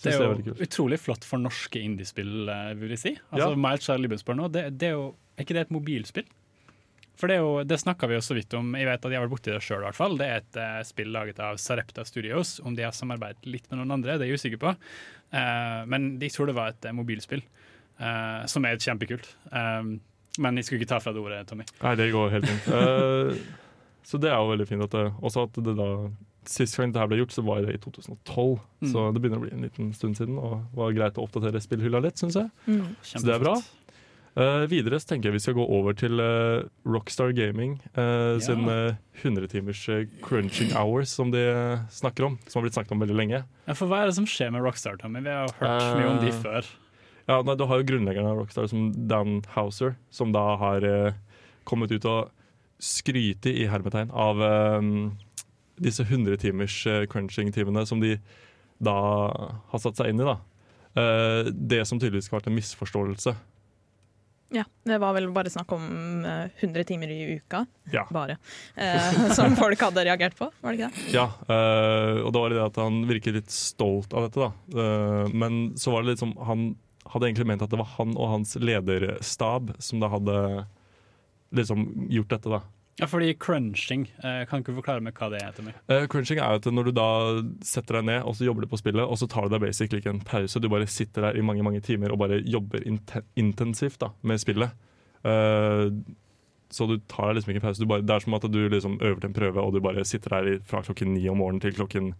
Det 0.04 0.12
er 0.12 0.20
er 0.20 0.34
det 0.36 0.46
er 0.50 0.52
jo 0.52 0.66
utrolig 0.66 0.98
flott 1.00 1.24
for 1.24 1.40
norske 1.40 1.80
indiespill, 1.80 2.48
eh, 2.50 2.72
vil 2.78 2.94
jeg 2.96 3.02
si. 3.02 3.12
Ja. 3.16 3.46
Altså 3.48 3.60
Miles 3.66 3.86
Child 3.86 4.04
Libensborn 4.04 4.42
nå, 4.42 4.48
det, 4.52 4.66
det 4.80 4.90
er 4.90 4.98
jo 4.98 5.12
Er 5.34 5.46
ikke 5.46 5.56
det 5.56 5.66
et 5.66 5.74
mobilspill? 5.74 6.26
For 7.20 7.30
det, 7.30 7.38
jo, 7.38 7.50
det 7.66 7.78
snakka 7.78 8.08
vi 8.10 8.16
jo 8.16 8.22
så 8.24 8.34
vidt 8.36 8.54
om. 8.58 8.72
Jeg 8.78 8.88
vet 8.88 9.04
at 9.06 9.12
jeg 9.12 9.20
har 9.20 9.26
vært 9.26 9.34
borti 9.36 9.52
det 9.54 9.60
sjøl, 9.62 9.84
i 9.84 9.88
hvert 9.88 9.98
fall. 9.98 10.16
Det 10.18 10.26
er 10.26 10.40
et 10.42 10.58
uh, 10.58 10.80
spill 10.86 11.12
laget 11.14 11.38
av 11.42 11.60
Sarepta 11.62 12.06
Studios. 12.08 12.56
Om 12.64 12.74
de 12.74 12.86
har 12.86 12.96
samarbeidet 12.96 13.46
litt 13.46 13.68
med 13.70 13.80
noen 13.80 14.00
andre, 14.00 14.16
det 14.18 14.26
er 14.26 14.34
jeg 14.34 14.42
usikker 14.42 14.62
på. 14.64 14.74
Uh, 15.34 15.84
men 15.90 16.16
de 16.18 16.32
tror 16.34 16.50
det 16.50 16.56
var 16.58 16.74
et 16.74 16.90
uh, 16.90 16.94
mobilspill, 16.96 17.44
eh, 18.02 18.42
som 18.50 18.66
er 18.66 18.82
kjempekult. 18.82 19.30
Men 20.42 20.58
jeg 20.58 20.66
skulle 20.66 20.82
ikke 20.82 20.90
ta 20.94 21.00
fra 21.02 21.14
det 21.14 21.22
ordet, 21.22 21.44
Tommy. 21.46 21.66
Nei, 21.82 21.94
det 21.98 22.10
går 22.14 22.32
helt 22.34 22.48
fint. 22.50 22.70
Eh, 22.74 23.42
så 24.04 24.18
det 24.20 24.30
er 24.32 24.40
jo 24.40 24.50
veldig 24.50 24.66
fint 24.68 24.84
at 24.84 24.94
det, 24.94 25.04
også 25.24 25.48
at 25.48 25.60
det 25.64 25.76
da 25.80 25.90
Sist 26.44 26.76
gang 26.76 26.90
det 26.92 27.00
her 27.00 27.06
ble 27.08 27.16
gjort, 27.22 27.32
så 27.32 27.40
var 27.40 27.62
det 27.64 27.72
i 27.72 27.78
2012. 27.80 28.58
Mm. 28.84 28.88
Så 28.92 29.04
det 29.16 29.20
begynner 29.22 29.38
å 29.40 29.44
bli 29.46 29.52
en 29.56 29.62
liten 29.64 29.86
stund 29.96 30.18
siden, 30.18 30.34
og 30.36 30.58
var 30.76 30.90
greit 30.92 31.16
å 31.16 31.22
oppdatere 31.24 31.62
spillhylla 31.64 32.02
litt, 32.04 32.20
syns 32.20 32.36
jeg. 32.36 32.50
Mm. 32.68 32.90
Så 33.00 33.22
det 33.24 33.32
er 33.32 33.40
bra. 33.40 33.54
Eh, 34.34 34.64
videre 34.66 34.98
så 34.98 35.12
tenker 35.12 35.28
jeg 35.30 35.36
vi 35.36 35.42
skal 35.44 35.54
gå 35.54 35.64
over 35.70 35.94
til 35.94 36.18
uh, 36.18 36.64
Rockstar 36.90 37.30
Gaming 37.36 37.76
uh, 37.94 38.34
Ja. 38.34 38.38
sin 38.42 38.64
uh, 38.66 38.96
100 39.22 39.46
timers 39.52 39.84
eh, 39.88 40.08
crunching 40.26 40.72
hours, 40.74 41.12
som 41.14 41.30
de 41.30 41.44
snakker 41.94 42.26
om. 42.26 42.38
Som 42.48 42.58
har 42.58 42.64
blitt 42.66 42.74
snakket 42.74 42.96
om 42.96 43.04
veldig 43.04 43.14
lenge. 43.20 43.44
Ja, 43.68 43.76
for 43.78 43.86
hva 43.86 44.00
er 44.02 44.10
det 44.10 44.16
som 44.18 44.26
skjer 44.26 44.50
med 44.50 44.64
Rockstar, 44.66 44.98
Tommy? 44.98 45.22
Vi 45.22 45.30
har 45.30 45.54
hørt 45.60 45.84
mye 46.00 46.08
om 46.16 46.18
de 46.24 46.32
før. 46.34 46.66
Ja, 47.30 47.38
nei, 47.46 47.54
Du 47.56 47.64
har 47.70 47.78
jo 47.78 47.86
grunnleggeren 47.92 48.26
av 48.32 48.40
Rockstar, 48.42 48.66
som 48.68 48.90
Dan 49.08 49.44
Houser, 49.54 49.94
som 50.10 50.34
da 50.34 50.42
har 50.60 50.82
kommet 51.64 51.94
ut 51.94 52.04
og 52.04 52.32
skryte 52.82 53.48
i 53.54 53.68
hermetegn 53.70 54.10
av 54.10 54.42
disse 55.80 56.02
100 56.04 56.36
timers 56.42 56.74
eh, 56.90 57.06
crunching-timene 57.10 57.86
som 57.88 58.02
de 58.02 58.18
da 58.82 58.92
har 59.70 59.80
satt 59.80 59.96
seg 59.96 60.10
inn 60.10 60.20
i. 60.20 60.26
da. 60.26 60.36
Det 61.50 61.80
som 61.88 61.98
tydeligvis 62.02 62.28
har 62.30 62.40
vært 62.40 62.50
en 62.50 62.58
misforståelse. 62.58 63.32
Ja, 64.54 64.62
det 64.86 65.00
var 65.02 65.14
vel 65.16 65.26
bare 65.34 65.50
snakk 65.50 65.72
om 65.74 65.84
eh, 66.24 66.44
100 66.62 66.84
timer 66.86 67.10
i 67.10 67.36
uka, 67.40 67.64
Ja. 67.90 68.04
bare. 68.14 68.36
Eh, 68.78 69.16
som 69.38 69.56
folk 69.58 69.80
hadde 69.82 70.04
reagert 70.06 70.36
på, 70.38 70.46
var 70.62 70.72
det 70.76 70.78
ikke 70.78 70.90
det? 70.94 71.14
Ja, 71.16 71.24
eh, 71.50 72.20
og 72.22 72.30
da 72.36 72.44
var 72.44 72.52
det 72.54 72.60
det 72.60 72.66
at 72.68 72.78
han 72.84 73.00
virket 73.10 73.34
litt 73.40 73.50
stolt 73.54 74.14
av 74.14 74.28
dette, 74.28 74.46
da. 74.46 74.78
Eh, 74.78 75.34
men 75.34 75.74
så 75.80 75.90
var 75.94 76.04
det 76.04 76.14
litt 76.14 76.22
som 76.22 76.36
Han 76.46 76.68
hadde 77.10 77.26
egentlig 77.28 77.46
ment 77.50 77.62
at 77.66 77.68
det 77.74 77.76
var 77.82 77.90
han 77.98 78.14
og 78.16 78.30
hans 78.30 78.54
lederstab 78.56 79.74
som 79.82 80.00
da 80.00 80.08
hadde 80.14 80.38
liksom 81.54 82.08
gjort 82.10 82.30
dette, 82.32 82.50
da. 82.50 82.62
Ja, 83.00 83.08
fordi 83.10 83.32
crunching 83.42 84.04
eh, 84.22 84.44
Kan 84.46 84.62
ikke 84.62 84.76
forklare 84.76 85.02
meg 85.02 85.16
hva 85.18 85.26
det 85.32 85.40
er, 85.42 85.50
Tommy? 85.56 85.72
Eh, 85.90 86.04
crunching 86.06 86.38
er 86.38 86.60
at 86.60 86.66
når 86.70 86.84
du 86.84 86.92
da 86.94 87.06
setter 87.66 87.98
deg 87.98 88.04
ned 88.06 88.22
og 88.28 88.36
så 88.38 88.46
jobber 88.46 88.62
du 88.62 88.70
på 88.70 88.78
spillet, 88.78 89.02
og 89.02 89.18
så 89.18 89.26
tar 89.28 89.48
du 89.48 89.56
deg 89.56 89.64
basically 89.66 89.98
ikke 90.02 90.12
en 90.14 90.20
pause. 90.22 90.60
Du 90.62 90.68
bare 90.70 90.86
sitter 90.86 91.26
der 91.28 91.38
i 91.40 91.42
mange 91.42 91.64
mange 91.66 91.80
timer 91.82 92.14
og 92.14 92.20
bare 92.22 92.38
jobber 92.46 92.86
inten 92.86 93.26
intensivt 93.34 93.98
da, 94.04 94.12
med 94.22 94.38
spillet. 94.42 94.70
Eh, 95.26 95.88
så 96.74 96.86
du 96.90 96.96
tar 97.10 97.28
deg 97.32 97.36
liksom 97.40 97.52
ikke 97.52 97.60
en 97.62 97.66
pause. 97.68 97.82
Du 97.82 97.90
bare, 97.90 98.02
det 98.06 98.14
er 98.14 98.24
som 98.24 98.34
at 98.38 98.46
du 98.50 98.60
liksom 98.72 98.96
øver 99.00 99.20
til 99.22 99.30
en 99.30 99.36
prøve, 99.36 99.62
og 99.62 99.74
du 99.74 99.80
bare 99.84 100.04
sitter 100.06 100.30
der 100.38 100.62
fra 100.66 100.82
klokken 100.86 101.12
ni 101.14 101.26
om 101.30 101.38
morgenen 101.42 101.62
til 101.62 101.74
klokken 101.76 102.12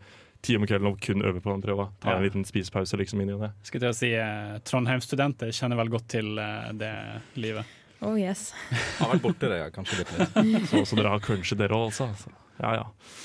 ti 0.45 0.59
om 0.59 0.67
kvelden 0.69 0.91
og 0.91 0.99
kun 1.01 1.23
øver 1.25 1.41
på 1.41 1.55
den 1.55 1.63
prøva. 1.65 1.87
Tar 2.03 2.13
Ja. 2.13 2.19
en 2.19 2.27
liten 2.27 2.45
spisepause 2.45 2.99
liksom 3.01 3.23
inn 3.23 3.31
i 3.33 3.39
det. 3.41 3.53
Skal 3.63 3.81
til 3.81 3.89
å 3.89 3.97
si 3.97 4.11
eh, 4.13 4.59
Trondheim-studenter 4.67 5.55
kjenner 5.55 5.79
vel 5.81 5.89
godt 5.95 6.07
til 6.13 6.35
eh, 6.39 6.71
det 6.77 6.93
livet. 7.41 7.65
Oh 8.05 8.17
yes. 8.21 8.53
Har 9.01 9.15
vært 9.15 9.25
borti 9.25 9.51
det, 9.51 9.61
ja, 9.63 9.69
kanskje 9.75 10.03
litt. 10.03 10.17
litt. 10.19 10.65
Så, 10.71 10.85
så 10.89 10.99
dere 10.99 11.15
har 11.15 11.23
crunchet 11.25 11.61
dere 11.61 11.77
òg, 11.77 11.93
altså. 11.93 12.33
Ja, 12.61 12.71
ja. 12.75 12.85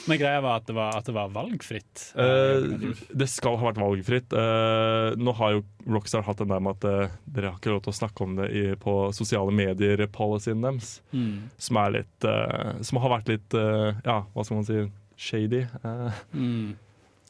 Men 0.09 0.17
greia 0.17 0.41
var 0.41 0.57
at 0.57 0.65
det 0.65 0.73
var, 0.73 0.95
at 0.97 1.05
det 1.05 1.13
var 1.13 1.29
valgfritt. 1.33 2.05
Uh, 2.17 2.95
det 3.13 3.27
skal 3.29 3.59
ha 3.59 3.67
vært 3.69 3.81
valgfritt. 3.81 4.33
Uh, 4.33 5.13
nå 5.21 5.35
har 5.37 5.57
jo 5.57 5.63
Rockstar 5.89 6.25
hatt 6.25 6.41
den 6.41 6.49
der 6.49 6.63
med 6.65 6.79
at 6.79 6.87
uh, 6.89 7.17
dere 7.29 7.51
har 7.51 7.59
ikke 7.59 7.75
lov 7.75 7.83
til 7.85 7.93
å 7.93 7.99
snakke 7.99 8.25
om 8.25 8.35
det 8.39 8.49
i, 8.57 8.63
på 8.81 8.95
sosiale 9.15 9.53
medier-policyen 9.53 10.65
deres. 10.65 10.95
Mm. 11.13 11.49
Som 11.61 11.81
er 11.83 11.95
litt 11.99 12.29
Som 12.85 12.99
har 13.03 13.13
vært 13.13 13.29
litt 13.31 13.55
Ja, 13.55 14.21
hva 14.33 14.45
skal 14.45 14.59
man 14.59 14.67
si 14.67 14.81
shady. 15.19 15.65
Mm. 16.33 16.73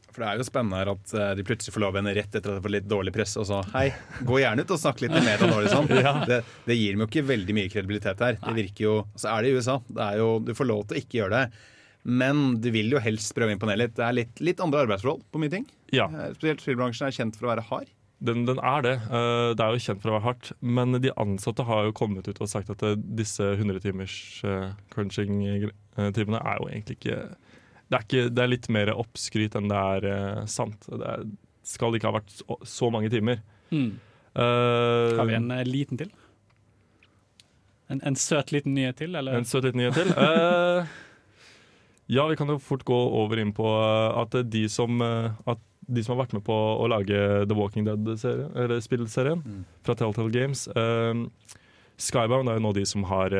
For 0.10 0.24
det 0.24 0.28
er 0.32 0.40
jo 0.42 0.46
spennende 0.48 0.80
her 0.82 0.90
at 0.96 1.12
eh, 1.14 1.32
de 1.38 1.44
plutselig 1.46 1.74
får 1.76 1.84
lov 1.86 1.98
igjen 2.00 2.10
rett 2.18 2.36
etter 2.40 2.50
at 2.50 2.58
de 2.58 2.64
får 2.66 2.74
litt 2.74 2.88
dårlig 2.90 3.14
press, 3.14 3.36
og 3.38 3.46
så 3.46 3.60
hei, 3.76 3.88
gå 4.26 4.40
gjerne 4.42 4.64
ut 4.66 4.72
og 4.74 4.80
snakk 4.82 5.04
litt 5.06 5.14
med 5.14 5.28
media 5.28 5.50
nå, 5.52 5.60
liksom. 5.66 5.90
Det, 6.30 6.40
det 6.66 6.78
gir 6.80 6.96
dem 6.98 7.04
jo 7.06 7.10
ikke 7.12 7.26
veldig 7.30 7.56
mye 7.60 7.70
kredibilitet 7.74 8.24
her. 8.26 8.40
Det 8.42 8.56
virker 8.58 8.84
jo, 8.88 8.96
Så 9.20 9.30
er 9.36 9.46
det 9.46 9.52
i 9.52 9.60
USA. 9.60 9.78
Det 9.88 10.02
er 10.08 10.18
jo, 10.24 10.32
du 10.44 10.54
får 10.58 10.70
lov 10.72 10.82
til 10.90 10.98
å 10.98 11.04
ikke 11.04 11.20
gjøre 11.22 11.38
det. 11.44 11.62
Men 12.10 12.42
du 12.64 12.70
vil 12.74 12.90
jo 12.96 13.00
helst 13.04 13.34
prøve 13.36 13.52
å 13.52 13.58
imponere 13.58 13.84
litt. 13.84 13.96
Det 13.98 14.06
er 14.08 14.16
litt, 14.18 14.42
litt 14.42 14.62
andre 14.64 14.86
arbeidsforhold 14.88 15.26
på 15.30 15.42
mye 15.44 15.52
ting. 15.54 15.66
ja, 15.94 16.08
Eh, 16.10 16.30
Spesielt 16.38 16.62
spillbransjen 16.64 17.10
er 17.10 17.16
kjent 17.18 17.36
for 17.38 17.50
å 17.50 17.52
være 17.54 17.66
hard. 17.70 17.90
den, 18.24 18.46
den 18.48 18.58
er 18.60 18.82
det. 18.84 18.94
Eh, 19.08 19.50
det 19.60 19.64
er 19.66 19.76
jo 19.76 19.84
kjent 19.84 20.02
for 20.02 20.12
å 20.12 20.16
være 20.18 20.26
hardt. 20.30 20.52
Men 20.64 20.96
de 21.04 21.12
ansatte 21.20 21.64
har 21.68 21.86
jo 21.90 21.94
kommet 22.00 22.28
ut 22.32 22.42
og 22.42 22.50
sagt 22.52 22.72
at 22.74 22.82
disse 23.20 23.44
100 23.60 23.84
timers 23.84 24.16
crunching-timene 24.96 26.42
er 26.44 26.60
jo 26.62 26.68
egentlig 26.72 26.98
ikke 27.00 27.20
det 27.90 27.98
er, 27.98 28.04
ikke, 28.06 28.24
det 28.30 28.44
er 28.44 28.52
litt 28.52 28.68
mer 28.70 28.92
oppskryt 28.94 29.56
enn 29.58 29.70
det 29.72 29.78
er 29.98 30.08
uh, 30.10 30.46
sant. 30.46 30.84
Det 30.90 31.06
er, 31.10 31.24
skal 31.66 31.96
ikke 31.98 32.10
ha 32.12 32.16
vært 32.20 32.30
så, 32.34 32.58
så 32.70 32.90
mange 32.94 33.10
timer. 33.10 33.42
Mm. 33.74 33.92
Uh, 34.38 35.18
Har 35.18 35.26
vi 35.30 35.36
en 35.38 35.50
eh, 35.56 35.64
liten 35.66 35.98
til? 35.98 36.12
En, 37.90 38.02
en 38.06 38.16
søt 38.22 38.52
liten 38.54 38.76
nyhet 38.78 39.00
til, 39.02 39.16
eller? 39.18 39.34
En 39.40 39.48
søt 39.50 39.66
liten 39.66 39.82
nyhet 39.82 39.98
til. 39.98 40.14
Ja, 42.10 42.24
vi 42.26 42.34
kan 42.40 42.50
jo 42.50 42.56
fort 42.58 42.82
gå 42.90 42.96
over 43.20 43.38
inn 43.38 43.52
på 43.54 43.66
at 43.70 44.34
de 44.50 44.64
som 44.74 44.98
At 45.06 45.60
de 45.86 46.02
som 46.02 46.16
har 46.16 46.24
vært 46.24 46.32
med 46.34 46.42
på 46.48 46.56
å 46.58 46.88
lage 46.90 47.20
The 47.46 47.54
Walking 47.58 47.86
Dead-serien, 47.86 48.50
eller 48.58 48.82
spillserien 48.82 49.44
Mm. 49.46 49.60
fra 49.86 49.94
Telltale 49.98 50.34
Games. 50.34 50.64
Skybound 52.02 52.50
er 52.50 52.58
jo 52.58 52.64
nå 52.66 52.72
de 52.78 52.86
som 52.90 53.06
har 53.10 53.34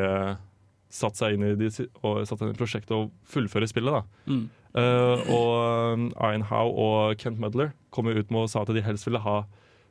satt 0.90 1.18
seg 1.18 1.36
inn 1.36 1.46
i, 1.46 1.54
de, 1.58 1.70
og 2.02 2.24
satt 2.28 2.42
inn 2.44 2.54
i 2.54 2.58
prosjektet 2.58 2.96
å 2.96 3.04
fullføre 3.30 3.68
spillet. 3.70 4.00
da. 4.00 4.32
Mm. 4.32 4.48
Uh, 4.70 5.30
og 5.34 6.10
Ian 6.14 6.46
Howe 6.46 6.74
og 6.78 7.18
Kent 7.18 7.40
Mudler 7.42 7.72
kom 7.90 8.06
ut 8.06 8.30
med 8.30 8.44
og 8.44 8.50
sa 8.52 8.62
at 8.62 8.70
de 8.74 8.84
helst 8.86 9.08
ville 9.08 9.22
ha 9.24 9.40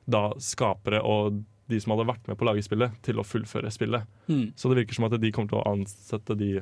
da 0.09 0.29
skapere 0.39 1.01
og 1.03 1.41
de 1.69 1.79
som 1.83 1.93
hadde 1.93 2.07
vært 2.09 2.29
med 2.29 2.37
på 2.39 2.45
å 2.45 2.49
lage 2.49 2.65
spillet, 2.65 2.95
til 3.05 3.19
å 3.21 3.25
fullføre 3.27 3.69
spillet. 3.73 4.07
Mm. 4.25 4.51
Så 4.57 4.71
det 4.71 4.79
virker 4.81 4.97
som 4.97 5.05
at 5.05 5.17
de 5.21 5.33
kommer 5.35 5.51
til 5.51 5.59
å 5.59 5.67
ansette 5.69 6.37
de 6.39 6.55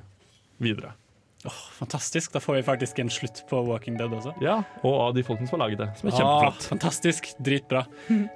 videre. 0.59 0.91
Oh, 1.45 1.59
fantastisk. 1.77 2.33
Da 2.33 2.41
får 2.43 2.57
vi 2.57 2.65
faktisk 2.67 2.99
en 2.99 3.11
slutt 3.13 3.43
på 3.47 3.61
Walking 3.69 3.95
Dead 3.99 4.11
også. 4.11 4.33
Ja, 4.43 4.59
Og 4.81 4.95
av 5.05 5.15
de 5.15 5.23
folkene 5.23 5.47
som 5.47 5.61
har 5.61 5.67
laget 5.67 5.83
det, 5.85 5.89
som 5.99 6.09
er 6.09 6.17
kjempeflott. 6.17 6.63
Oh, 6.65 6.69
fantastisk. 6.73 7.29
Dritbra. 7.39 7.85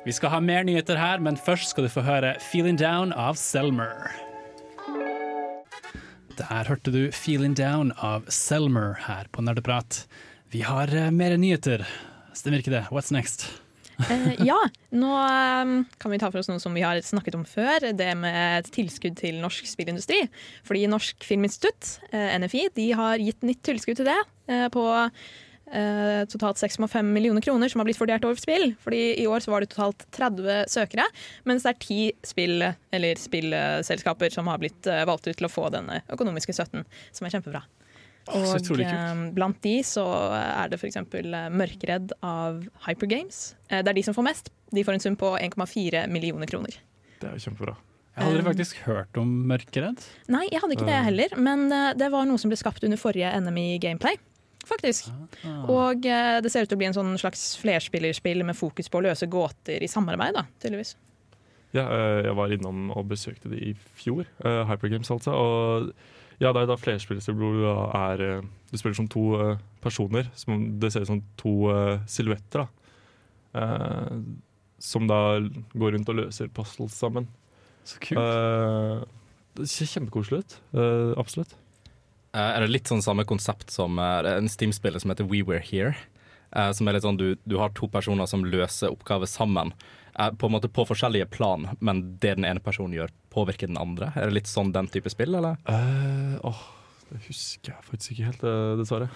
Vi 0.05 0.15
skal 0.15 0.35
ha 0.37 0.39
mer 0.39 0.63
nyheter 0.67 1.01
her, 1.01 1.19
men 1.19 1.35
først 1.35 1.73
skal 1.73 1.89
du 1.89 1.91
få 1.91 2.05
høre 2.05 2.37
'Feeling 2.39 2.79
Down' 2.79 3.11
av 3.11 3.35
Selmer. 3.35 4.30
Der 6.41 6.65
hørte 6.65 6.89
du 6.89 7.11
'Feeling 7.13 7.53
Down' 7.53 7.91
av 8.01 8.25
Selmer 8.25 8.95
her 9.05 9.27
på 9.31 9.43
Nerdeprat. 9.45 10.07
Vi 10.49 10.63
har 10.65 10.89
eh, 10.89 11.11
mer 11.13 11.35
nyheter. 11.37 11.83
Stemmer 12.33 12.63
ikke 12.63 12.73
det? 12.73 12.87
What's 12.89 13.11
next? 13.13 13.45
uh, 14.09 14.33
ja, 14.41 14.57
nå 14.89 15.11
um, 15.13 15.75
kan 16.01 16.11
vi 16.11 16.17
ta 16.17 16.31
for 16.31 16.41
oss 16.41 16.49
noe 16.49 16.57
som 16.63 16.73
vi 16.73 16.81
har 16.81 16.97
snakket 17.05 17.37
om 17.37 17.45
før. 17.45 17.91
Det 17.93 18.09
med 18.17 18.63
et 18.63 18.71
tilskudd 18.73 19.19
til 19.21 19.37
norsk 19.43 19.69
spillindustri. 19.69 20.23
Fordi 20.65 20.87
Norsk 20.89 21.21
Filminstitutt, 21.27 21.99
uh, 22.09 22.33
NFI, 22.41 22.65
de 22.73 22.89
har 22.97 23.21
gitt 23.21 23.45
nytt 23.45 23.61
tilskudd 23.67 24.01
til 24.01 24.09
det. 24.09 24.19
uh, 24.49 24.65
på 24.73 24.87
eh, 25.71 26.21
totalt 26.31 26.59
6,5 26.61 27.01
millioner 27.15 27.41
kroner 27.41 27.71
som 27.71 27.79
har 27.81 27.87
blitt 27.89 27.99
fordelt 27.99 28.25
over 28.27 28.39
spill. 28.39 28.73
Fordi 28.83 29.01
i 29.23 29.27
år 29.27 29.43
så 29.43 29.51
var 29.53 29.63
det 29.65 29.71
totalt 29.73 30.05
30 30.15 30.65
søkere, 30.71 31.05
mens 31.49 31.63
det 31.65 31.73
er 31.73 31.81
ti 31.83 31.99
spill, 32.27 32.65
eller 32.91 33.19
spillselskaper 33.21 34.33
som 34.33 34.47
har 34.51 34.61
blitt 34.61 34.87
eh, 34.87 35.03
valgt 35.09 35.27
ut 35.29 35.37
til 35.39 35.47
å 35.49 35.51
få 35.51 35.69
denne 35.73 36.01
økonomiske 36.11 36.55
støtten, 36.55 36.85
som 37.11 37.27
er 37.27 37.35
kjempebra. 37.37 37.63
Og 38.31 38.79
eh, 38.79 39.21
blant 39.33 39.57
de 39.65 39.75
så 39.87 40.03
er 40.37 40.69
det 40.69 40.77
f.eks. 40.77 40.99
Mørkredd 41.57 42.11
av 42.21 42.61
Hypergames. 42.85 43.55
Eh, 43.69 43.81
Det 43.81 43.89
er 43.89 43.97
de 43.97 44.03
som 44.05 44.17
får 44.17 44.27
mest. 44.29 44.51
De 44.71 44.83
får 44.85 44.97
en 44.99 45.05
sum 45.07 45.15
på 45.19 45.33
1,4 45.39 46.05
millioner 46.11 46.47
kroner. 46.47 46.77
Det 47.19 47.27
er 47.29 47.33
jo 47.37 47.47
kjempebra. 47.49 47.77
Jeg 48.11 48.27
hadde 48.27 48.43
faktisk 48.43 48.79
hørt 48.85 49.17
om 49.17 49.29
Mørkeredd. 49.47 50.01
Nei, 50.33 50.43
jeg 50.51 50.59
hadde 50.61 50.75
ikke 50.75 50.87
det 50.89 50.97
heller, 51.07 51.35
men 51.39 51.65
eh, 51.71 51.93
det 51.97 52.09
var 52.11 52.27
noe 52.27 52.39
som 52.41 52.51
ble 52.51 52.59
skapt 52.59 52.83
under 52.83 52.99
forrige 52.99 53.31
NM 53.39 53.57
i 53.61 53.69
Gameplay. 53.81 54.19
Faktisk. 54.71 55.11
Ah. 55.43 55.61
Og 55.69 56.07
eh, 56.07 56.39
det 56.43 56.51
ser 56.53 56.65
ut 56.65 56.71
til 56.71 56.79
å 56.79 56.81
bli 56.81 56.89
en 56.89 56.97
sånn 56.97 57.13
slags 57.19 57.43
flerspillerspill 57.61 58.45
med 58.47 58.57
fokus 58.57 58.87
på 58.91 59.01
å 59.01 59.05
løse 59.09 59.27
gåter 59.31 59.83
i 59.83 59.89
samarbeid, 59.91 60.37
da, 60.39 60.45
tydeligvis. 60.63 60.95
Ja, 61.75 61.85
eh, 61.85 62.21
jeg 62.29 62.35
var 62.39 62.55
innom 62.55 62.89
og 62.95 63.09
besøkte 63.11 63.51
de 63.51 63.59
i 63.71 63.75
fjor, 63.99 64.25
eh, 64.45 64.63
Hypergames 64.71 65.11
altså. 65.13 65.35
Og 65.35 65.91
ja, 66.41 66.49
det 66.49 66.63
er 66.63 66.71
da 66.71 66.79
flerspillere 66.79 67.35
hvor 67.37 67.59
du 67.59 67.67
er 67.69 68.41
Du 68.71 68.77
spiller 68.79 68.97
som 68.97 69.09
to 69.11 69.25
eh, 69.37 69.57
personer. 69.83 70.31
Som, 70.39 70.79
det 70.81 70.93
ser 70.93 71.03
ut 71.03 71.11
som 71.11 71.25
to 71.37 71.55
silhuetter, 72.09 72.63
da. 72.63 72.81
Eh, 73.53 74.17
som 74.81 75.07
da 75.07 75.39
går 75.73 75.95
rundt 75.95 76.09
og 76.09 76.17
løser 76.17 76.49
puzzles 76.53 76.95
sammen. 76.97 77.27
Så 77.85 77.99
kult. 78.01 78.19
Eh, 78.21 79.03
det 79.59 79.67
ser 79.69 79.89
kjempekoselig 79.91 80.41
ut. 80.41 80.57
Eh, 80.73 81.11
absolutt. 81.19 81.55
Eh, 82.31 82.51
er 82.55 82.63
det 82.63 82.71
litt 82.71 82.91
sånn 82.91 83.03
samme 83.03 83.25
konsept 83.27 83.73
som 83.73 83.99
eh, 83.99 84.27
en 84.37 84.49
Steam-spiller 84.51 85.03
som 85.03 85.11
heter 85.11 85.27
We 85.27 85.41
Were 85.47 85.63
Here? 85.63 85.95
Eh, 86.55 86.71
som 86.75 86.87
er 86.87 86.95
litt 86.95 87.05
sånn 87.05 87.19
du, 87.19 87.33
du 87.43 87.57
har 87.59 87.73
to 87.75 87.89
personer 87.91 88.29
som 88.29 88.45
løser 88.47 88.93
oppgaver 88.93 89.29
sammen. 89.29 89.73
på 90.11 90.47
en 90.47 90.51
måte 90.51 90.67
på 90.67 90.83
forskjellige 90.85 91.29
plan, 91.31 91.69
men 91.79 92.01
det 92.19 92.35
den 92.35 92.45
ene 92.45 92.59
personen 92.59 92.93
gjør, 92.93 93.11
påvirker 93.31 93.67
den 93.67 93.79
andre. 93.79 94.11
Er 94.15 94.27
det 94.27 94.41
litt 94.41 94.49
sånn 94.51 94.73
den 94.75 94.89
type 94.91 95.09
spill, 95.09 95.35
eller? 95.39 95.55
Uh, 95.63 96.35
åh, 96.43 96.59
det 97.07 97.21
husker 97.29 97.71
jeg 97.71 97.85
faktisk 97.87 98.11
ikke 98.11 98.27
helt, 98.27 98.43
dessverre. 98.81 99.07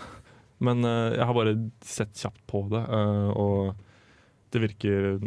Men 0.64 0.88
uh, 0.88 1.12
jeg 1.12 1.28
har 1.28 1.36
bare 1.36 1.58
sett 1.84 2.16
kjapt 2.16 2.40
på 2.48 2.64
det, 2.72 2.80
uh, 2.88 3.28
og 3.36 4.56
det 4.56 4.62
virker 4.64 5.20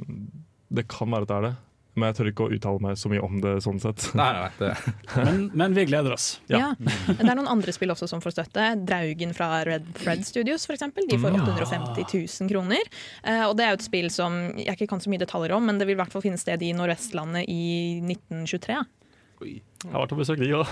Det 0.73 0.87
kan 0.89 1.13
være 1.13 1.29
at 1.29 1.31
det 1.31 1.37
er 1.37 1.47
det, 1.51 1.55
men 1.99 2.11
jeg 2.11 2.19
tør 2.19 2.31
ikke 2.31 2.47
å 2.47 2.53
uttale 2.57 2.83
meg 2.85 2.99
så 3.01 3.11
mye 3.13 3.23
om 3.25 3.41
det 3.45 3.55
sånn 3.65 3.81
sett. 3.83 4.09
Nei, 4.19 4.29
nei. 4.37 4.49
Det, 4.59 4.73
Men, 5.29 5.41
men 5.59 5.77
vi 5.77 5.85
gleder 5.89 6.15
oss. 6.15 6.29
Ja. 6.51 6.61
Ja. 6.61 6.91
Det 7.09 7.27
er 7.27 7.37
noen 7.39 7.51
andre 7.51 7.75
spill 7.75 7.93
også 7.95 8.09
som 8.11 8.23
får 8.25 8.37
støtte. 8.37 8.69
Draugen 8.89 9.35
fra 9.37 9.63
Red 9.69 9.89
Fred 9.99 10.25
Studios 10.29 10.67
for 10.69 10.77
eksempel. 10.77 11.09
De 11.11 11.19
får 11.21 11.37
850 11.43 12.07
000 12.15 12.53
kroner. 12.53 12.93
Eh, 13.25 13.45
og 13.49 13.57
det 13.59 13.67
er 13.67 13.75
jo 13.75 13.81
et 13.81 13.87
spill 13.89 14.09
som 14.15 14.39
jeg 14.57 14.79
ikke 14.79 14.91
kan 14.95 15.03
så 15.03 15.13
mye 15.13 15.23
detaljer 15.23 15.57
om, 15.57 15.67
men 15.69 15.81
det 15.81 15.89
vil 15.89 15.99
i 15.99 16.01
hvert 16.01 16.15
fall 16.15 16.25
finne 16.25 16.41
sted 16.41 16.63
i 16.65 16.73
Nordvestlandet 16.77 17.49
i 17.51 17.65
1923. 18.05 18.79
Oi. 19.39 19.59
Jeg 19.85 19.93
har 19.95 20.03
vært 20.03 20.13
og 20.17 20.19
besøkt 20.19 20.43
de 20.43 20.49
òg. 20.59 20.71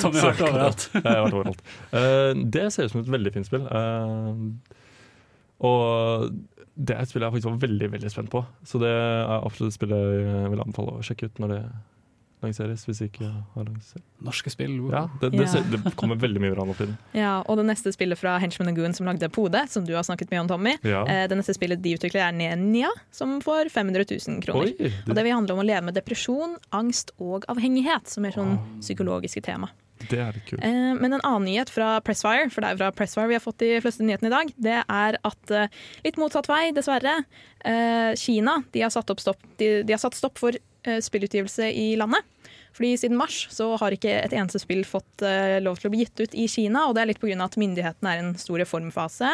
Tommy 0.00 0.20
har 0.22 0.30
vært 0.30 0.44
overalt. 0.46 0.84
Jeg 0.94 1.04
har 1.04 1.24
vært 1.26 1.36
overalt. 1.36 1.64
Uh, 1.92 2.30
det 2.56 2.62
ser 2.72 2.88
ut 2.88 2.94
som 2.94 3.02
et 3.02 3.10
veldig 3.12 3.32
fint 3.34 3.48
spill. 3.48 3.66
Uh, 3.68 4.78
og 5.68 6.30
det 6.78 6.94
er 6.94 7.02
et 7.02 7.10
spill 7.10 7.24
jeg 7.26 7.34
faktisk 7.34 7.50
var 7.50 7.62
veldig 7.66 7.92
veldig 7.96 8.10
spent 8.12 8.30
på. 8.30 8.44
Så 8.66 8.78
det 8.78 8.90
er 8.90 9.38
absolutt 9.38 9.72
et 9.72 9.78
spill 9.78 9.94
jeg 9.94 10.50
vil 10.52 10.62
anbefale 10.62 10.98
å 10.98 11.04
sjekke 11.04 11.26
ut 11.26 11.40
når 11.42 11.54
det 11.54 11.62
lanseres. 12.44 12.84
Hvis 12.86 13.00
det 13.02 13.08
ikke 13.10 13.28
har 13.54 13.66
lansert. 13.66 14.04
Norske 14.22 14.52
spill. 14.52 14.76
wow. 14.84 14.92
Ja, 14.94 15.02
det, 15.22 15.32
det, 15.34 15.48
yeah. 15.48 15.66
det 15.72 15.92
kommer 15.98 16.20
veldig 16.20 16.42
mye 16.42 16.54
bra 16.54 16.66
nå 16.68 16.76
for 16.76 16.86
tiden. 16.86 16.94
Ja, 17.18 17.40
og 17.42 17.58
det 17.58 17.66
neste 17.70 17.90
spillet 17.94 18.20
fra 18.20 18.36
Henchman 18.42 18.76
Goon 18.76 18.94
som 18.94 19.08
lagde 19.10 19.30
Pode, 19.34 19.64
som 19.72 19.86
du 19.88 19.94
har 19.96 20.06
snakket 20.06 20.30
mye 20.30 20.44
om, 20.44 20.52
Tommy. 20.52 20.76
Ja. 20.86 21.02
Eh, 21.10 21.24
det 21.30 21.40
neste 21.40 21.56
spillet 21.56 21.82
de 21.82 21.96
utvikler, 21.98 22.28
er 22.28 22.36
Nenia, 22.36 22.92
som 23.14 23.38
får 23.42 23.72
500 23.74 24.06
000 24.14 24.38
kroner. 24.46 24.70
Oi, 24.78 24.92
Og 25.08 25.18
det 25.18 25.26
vil 25.26 25.34
handle 25.34 25.58
om 25.58 25.64
å 25.64 25.66
leve 25.66 25.88
med 25.90 25.98
depresjon, 25.98 26.56
angst 26.70 27.10
og 27.18 27.48
avhengighet, 27.50 28.06
som 28.10 28.26
er 28.28 28.38
sånn 28.38 28.54
psykologiske 28.78 29.42
tema. 29.50 29.72
Det 30.10 30.20
er 30.22 30.38
kult. 30.46 30.62
Eh, 30.64 30.92
men 30.98 31.12
en 31.12 31.20
annen 31.20 31.48
nyhet 31.48 31.70
fra 31.72 31.96
Pressfire, 32.04 32.48
for 32.54 32.64
det 32.64 32.70
er 32.72 32.80
fra 32.80 32.90
Pressfire 32.94 33.28
vi 33.30 33.36
har 33.38 33.44
fått 33.44 33.60
de 33.62 33.72
fleste 33.84 34.06
nyhetene 34.06 34.30
i 34.30 34.36
dag, 34.36 34.52
det 34.68 34.78
er 34.84 35.18
at 35.30 35.54
eh, 35.54 35.68
litt 36.06 36.20
motsatt 36.20 36.48
vei, 36.50 36.68
dessverre. 36.76 37.18
eh, 37.64 38.12
Kina 38.18 38.60
de 38.72 38.84
har, 38.86 38.94
satt 38.94 39.10
opp 39.10 39.20
stopp, 39.24 39.42
de, 39.58 39.82
de 39.82 39.94
har 39.96 40.02
satt 40.02 40.18
stopp 40.18 40.38
for 40.38 40.56
eh, 40.56 41.00
spillutgivelse 41.04 41.72
i 41.74 41.90
landet. 42.00 42.26
Fordi 42.78 42.92
siden 43.00 43.18
mars 43.18 43.40
så 43.50 43.72
har 43.80 43.90
ikke 43.90 44.12
et 44.20 44.34
eneste 44.36 44.60
spill 44.62 44.84
fått 44.86 45.24
uh, 45.26 45.56
lov 45.58 45.80
til 45.80 45.88
å 45.88 45.90
bli 45.90 46.04
gitt 46.04 46.20
ut 46.22 46.34
i 46.38 46.44
Kina. 46.50 46.84
Og 46.86 46.94
det 46.94 47.02
er 47.02 47.10
litt 47.10 47.18
pga. 47.18 47.34
at 47.42 47.56
myndighetene 47.58 48.12
er 48.12 48.20
i 48.20 48.22
en 48.22 48.36
stor 48.38 48.60
reformfase, 48.62 49.30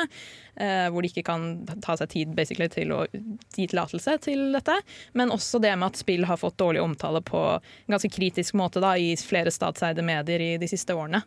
uh, 0.57 0.87
hvor 0.89 1.05
de 1.05 1.11
ikke 1.13 1.27
kan 1.29 1.45
ta 1.85 1.99
seg 2.01 2.09
tid 2.15 2.33
til 2.73 2.95
å 2.97 3.03
gi 3.13 3.67
tillatelse 3.69 4.17
til 4.25 4.47
dette. 4.57 4.79
Men 5.13 5.35
også 5.35 5.61
det 5.61 5.75
med 5.77 5.93
at 5.93 6.01
spill 6.01 6.25
har 6.25 6.41
fått 6.41 6.57
dårlig 6.57 6.81
omtale 6.81 7.21
på 7.21 7.43
en 7.61 7.97
ganske 7.99 8.09
kritisk 8.09 8.57
måte 8.57 8.81
da, 8.81 8.97
i 8.97 9.13
flere 9.21 9.53
statseide 9.53 10.01
medier 10.01 10.41
i 10.41 10.51
de 10.57 10.71
siste 10.71 10.97
årene. 10.97 11.21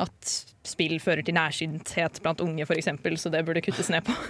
At 0.00 0.36
spill 0.68 1.00
fører 1.00 1.24
til 1.24 1.36
nærsynthet 1.40 2.20
blant 2.20 2.44
unge, 2.44 2.68
f.eks., 2.68 2.92
så 3.16 3.32
det 3.32 3.46
burde 3.48 3.64
kuttes 3.64 3.88
ned 3.88 4.04
på. 4.04 4.16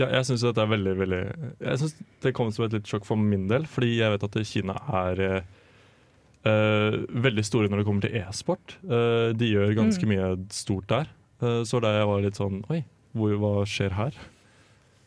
Ja, 0.00 0.06
jeg 0.08 0.24
syns 0.24 0.40
dette 0.40 0.62
er 0.62 0.70
veldig, 0.70 0.92
veldig 0.96 1.18
Jeg 1.60 1.80
synes 1.82 1.96
det 2.24 2.30
kom 2.32 2.48
som 2.48 2.64
et 2.64 2.72
litt 2.78 2.88
sjokk 2.88 3.04
for 3.04 3.20
min 3.20 3.42
del, 3.50 3.66
fordi 3.68 3.98
jeg 3.98 4.14
vet 4.14 4.24
at 4.24 4.38
Kina 4.48 4.76
er 5.02 5.20
eh, 6.46 6.94
eh, 6.94 6.96
veldig 7.26 7.44
store 7.44 7.68
når 7.72 7.82
det 7.82 7.86
kommer 7.88 8.06
til 8.06 8.16
e-sport. 8.22 8.76
Uh, 8.86 9.32
de 9.36 9.50
gjør 9.52 9.74
ganske 9.76 10.06
Mm. 10.06 10.14
mye 10.14 10.30
stort 10.54 10.86
der. 10.88 11.10
Uh, 11.42 11.62
så 11.68 11.80
da 11.82 11.92
jeg 11.98 12.06
var 12.08 12.22
litt 12.24 12.38
sånn 12.38 12.62
Oi, 12.70 12.84
hvor, 13.14 13.34
hva 13.42 13.52
skjer 13.68 13.92
her? 13.98 14.14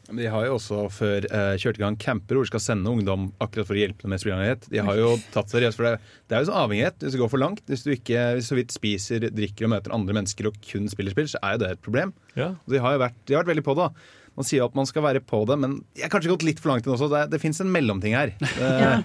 De 0.09 0.25
har 0.25 0.45
jo 0.47 0.55
også 0.57 0.87
før 0.89 1.25
eh, 1.29 1.55
kjørt 1.61 1.77
i 1.77 1.83
gang 1.83 1.95
camper 2.01 2.33
hvor 2.33 2.41
de 2.47 2.49
skal 2.49 2.63
sende 2.63 2.89
ungdom 2.89 3.27
akkurat 3.45 3.67
for 3.69 3.77
å 3.77 3.81
hjelpe 3.83 4.01
dem 4.01 4.09
med 4.09 4.17
spilleavhengighet. 4.17 4.63
De 4.73 4.79
har 4.81 4.97
jo 4.97 5.11
tatt 5.35 5.51
seriøst 5.53 5.77
for 5.77 5.85
det. 5.85 5.99
Det 6.25 6.33
er 6.33 6.41
jo 6.41 6.47
sånn 6.49 6.61
avhengighet 6.63 7.03
hvis 7.05 7.13
det 7.13 7.19
går 7.21 7.29
for 7.29 7.37
langt. 7.43 7.61
Hvis 7.69 7.83
du 7.85 7.91
ikke 7.93 8.23
hvis 8.39 8.47
du 8.49 8.55
så 8.55 8.57
vidt 8.57 8.73
spiser, 8.73 9.27
drikker 9.29 9.67
og 9.67 9.73
møter 9.75 9.93
andre 9.93 10.15
mennesker 10.17 10.49
og 10.49 10.57
kun 10.65 10.89
spiller 10.89 11.13
spill, 11.13 11.29
så 11.29 11.37
er 11.45 11.53
jo 11.53 11.61
det 11.61 11.69
et 11.75 11.83
problem. 11.85 12.15
Ja, 12.33 12.47
Og 12.57 12.73
de 12.73 12.81
har 12.81 12.95
jo 12.97 13.03
vært, 13.03 13.19
de 13.29 13.37
har 13.37 13.43
vært 13.45 13.51
veldig 13.53 13.65
på 13.69 13.75
det. 13.77 13.85
da. 13.85 14.17
Man 14.37 14.47
sier 14.47 14.65
at 14.65 14.75
man 14.77 14.87
skal 14.89 15.05
være 15.05 15.21
på 15.25 15.41
det, 15.49 15.57
men 15.61 15.77
jeg 15.97 16.05
har 16.05 16.13
kanskje 16.13 16.31
gått 16.31 16.45
litt 16.47 16.61
for 16.61 16.73
langt 16.73 16.87
inn 16.87 16.93
også. 16.95 17.09
Det, 17.11 17.23
det 17.33 17.41
fins 17.41 17.61
en 17.63 17.71
mellomting 17.73 18.17
her. 18.17 18.35
Ja. 18.79 18.99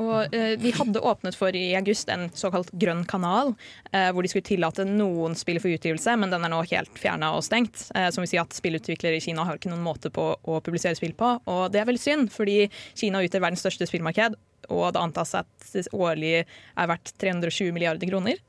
Og 0.00 0.34
eh, 0.34 0.56
Vi 0.60 0.72
hadde 0.76 1.00
åpnet 1.04 1.36
for 1.38 1.54
i 1.56 1.70
august 1.78 2.10
en 2.12 2.26
såkalt 2.36 2.72
grønn 2.76 3.04
kanal, 3.08 3.52
eh, 3.92 4.08
hvor 4.12 4.24
de 4.24 4.30
skulle 4.30 4.46
tillate 4.46 4.84
noen 4.88 5.36
spill 5.38 5.60
for 5.62 5.72
utgivelse, 5.72 6.16
men 6.20 6.32
den 6.32 6.44
er 6.44 6.52
nå 6.52 6.62
helt 6.68 7.00
fjerna 7.00 7.32
og 7.36 7.44
stengt. 7.46 7.86
Eh, 7.96 8.08
som 8.14 8.24
vil 8.24 8.32
si 8.32 8.40
at 8.40 8.56
Spillutviklere 8.56 9.20
i 9.20 9.24
Kina 9.24 9.46
har 9.46 9.60
ikke 9.60 9.72
noen 9.72 9.84
måte 9.84 10.12
på 10.12 10.28
å 10.36 10.58
publisere 10.64 10.98
spill 10.98 11.14
på. 11.16 11.36
Og 11.52 11.62
det 11.72 11.80
er 11.80 11.88
veldig 11.88 12.02
synd, 12.02 12.32
fordi 12.34 12.66
Kina 12.96 13.22
utgjør 13.24 13.46
verdens 13.46 13.64
største 13.64 13.88
spillmarked, 13.88 14.36
og 14.72 14.88
det 14.92 15.02
antas 15.02 15.34
at 15.38 15.70
det 15.72 15.86
årlig 15.94 16.34
er 16.42 16.90
verdt 16.90 17.14
320 17.22 17.72
milliarder 17.76 18.10
kroner. 18.10 18.42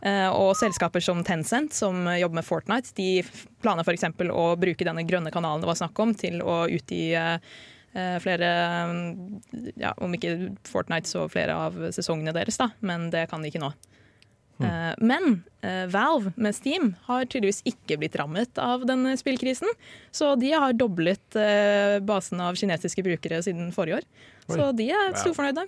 Eh, 0.00 0.28
og 0.32 0.54
selskaper 0.56 1.02
som 1.04 1.20
Tencent, 1.26 1.74
som 1.76 2.06
jobber 2.08 2.40
med 2.40 2.46
Fortnite, 2.46 2.94
de 2.96 3.20
planer 3.60 3.84
f.eks. 3.84 4.06
å 4.32 4.46
bruke 4.60 4.86
denne 4.86 5.04
grønne 5.04 5.32
kanalen 5.34 5.60
det 5.60 5.68
var 5.68 5.80
snakk 5.80 6.00
om, 6.00 6.14
til 6.16 6.40
å 6.40 6.62
utgi 6.72 7.10
eh, 7.18 7.36
flere 8.22 8.48
ja, 9.74 9.92
Om 9.98 10.16
ikke 10.16 10.54
Fortnite, 10.68 11.10
så 11.10 11.26
flere 11.28 11.56
av 11.66 11.76
sesongene 11.92 12.32
deres, 12.36 12.60
da. 12.60 12.70
Men 12.80 13.10
det 13.12 13.26
kan 13.32 13.44
de 13.44 13.52
ikke 13.52 13.64
nå. 13.64 13.72
Mm. 14.60 15.08
men 15.08 15.22
Valve 15.88 16.34
med 16.36 16.52
Steam 16.52 16.90
har 17.06 17.22
tydeligvis 17.24 17.62
ikke 17.64 17.96
blitt 17.96 18.18
rammet 18.20 18.58
av 18.60 18.82
denne 18.84 19.14
spillkrisen. 19.16 19.72
Så 20.12 20.34
de 20.36 20.50
har 20.52 20.76
doblet 20.76 21.38
basen 22.04 22.42
av 22.44 22.60
kinesiske 22.60 23.00
brukere 23.06 23.40
siden 23.40 23.72
forrige 23.72 24.02
år. 24.02 24.08
Så 24.52 24.68
de 24.76 24.90
er 24.92 25.16
storfornøyde. 25.16 25.64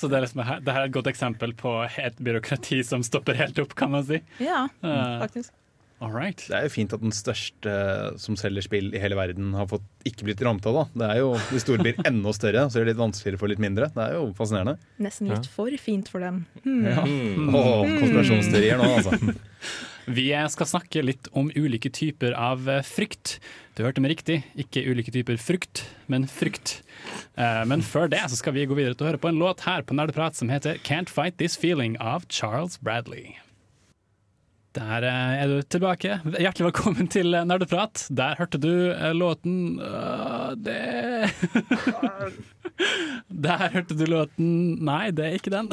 Så 0.00 0.08
det 0.08 0.16
er, 0.16 0.24
liksom, 0.24 0.40
det 0.64 0.72
er 0.72 0.86
et 0.88 0.92
godt 0.96 1.10
eksempel 1.12 1.52
på 1.60 1.74
et 2.00 2.16
byråkrati 2.24 2.78
som 2.88 3.02
stopper 3.04 3.36
helt 3.36 3.58
opp, 3.60 3.74
kan 3.76 3.92
man 3.92 4.06
si. 4.08 4.22
Ja, 4.40 4.62
faktisk. 4.80 5.52
all 6.00 6.14
right. 6.14 6.40
Det 6.48 6.56
er 6.56 6.62
jo 6.64 6.70
fint 6.72 6.94
at 6.96 7.02
den 7.04 7.12
største 7.12 7.72
som 8.22 8.38
selger 8.40 8.64
spill 8.64 8.88
i 8.96 9.02
hele 9.02 9.18
verden, 9.18 9.50
har 9.52 9.66
fått 9.68 9.84
ikke 10.08 10.24
blitt 10.30 10.40
rammet 10.46 10.64
av 10.70 10.78
det. 10.78 10.84
Det 11.02 11.08
er 11.12 11.18
jo, 11.20 11.34
De 11.50 11.60
store 11.60 11.84
blir 11.84 12.00
enda 12.08 12.32
større, 12.32 12.62
så 12.72 12.78
det 12.80 12.86
er 12.86 12.90
litt 12.94 13.02
vanskeligere 13.02 13.42
for 13.42 13.52
litt 13.52 13.60
mindre. 13.60 13.90
Det 13.92 14.06
er 14.06 14.16
jo 14.16 14.30
fascinerende. 14.38 14.78
Nesten 15.04 15.28
litt 15.28 15.44
Ja. 15.44 15.52
for 15.58 15.76
fint 15.84 16.08
for 16.08 16.24
dem. 16.24 16.46
Hmm. 16.64 16.86
Ja. 16.88 17.04
Åh, 17.04 17.84
konspirasjonsteorier 18.00 18.80
nå, 18.80 18.88
altså. 18.96 19.36
Vi 20.10 20.28
skal 20.50 20.66
snakke 20.66 21.02
litt 21.04 21.28
om 21.36 21.50
ulike 21.54 21.90
typer 21.94 22.34
av 22.34 22.66
eh, 22.68 22.82
frykt. 22.86 23.36
Du 23.78 23.84
hørte 23.84 24.02
meg 24.02 24.16
riktig, 24.16 24.40
ikke 24.58 24.82
ulike 24.90 25.12
typer 25.14 25.38
frukt, 25.38 25.84
men 26.10 26.26
frykt. 26.26 26.80
Eh, 27.36 27.62
Men 27.70 27.82
før 27.86 28.10
det 28.10 28.24
så 28.30 28.36
skal 28.40 28.56
vi 28.56 28.66
gå 28.66 28.74
videre 28.78 28.96
til 28.98 29.06
å 29.06 29.10
høre 29.12 29.22
på 29.22 29.30
en 29.30 29.38
låt 29.40 29.62
her 29.68 29.82
på 29.86 29.94
Nerdeprat 29.94 30.34
som 30.34 30.50
heter 30.50 30.78
'Can't 30.82 31.08
Fight 31.08 31.38
This 31.38 31.56
Feeling' 31.56 31.96
av 32.00 32.26
Charles 32.28 32.76
Bradley. 32.82 33.36
Der 34.70 35.02
eh, 35.02 35.42
er 35.42 35.48
du 35.50 35.62
tilbake. 35.66 36.20
Hjertelig 36.38 36.68
velkommen 36.68 37.08
til 37.10 37.34
eh, 37.34 37.42
Nerdeprat. 37.42 38.04
Der 38.14 38.36
hørte 38.38 38.58
du 38.62 38.70
eh, 38.92 39.10
låten 39.18 39.80
uh, 39.82 40.52
Det 40.54 41.26
Der 43.46 43.64
hørte 43.74 43.96
du 43.98 44.04
låten 44.06 44.78
Nei, 44.86 45.10
det 45.10 45.26
er 45.26 45.34
ikke 45.40 45.50
den. 45.50 45.72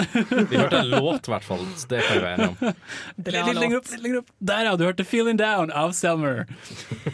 Vi 0.49 0.57
hørte 0.57 0.81
en 0.81 0.89
låt, 0.95 1.29
i 1.29 1.33
hvert 1.35 1.45
fall. 1.45 1.61
Det 1.91 2.01
kan 2.07 2.17
vi 2.17 2.23
være 2.25 2.33
enige 2.39 2.49
om. 2.49 2.81
Litt, 3.21 3.59
lenger 3.59 3.77
opp, 3.77 3.91
litt 3.93 4.03
lenger 4.07 4.19
opp. 4.23 4.33
Der, 4.49 4.65
ja. 4.65 4.73
Du 4.73 4.87
hørte 4.87 5.05
'Feeling 5.05 5.37
Down' 5.37 5.71
av 5.71 5.93
Selmer. 5.97 6.47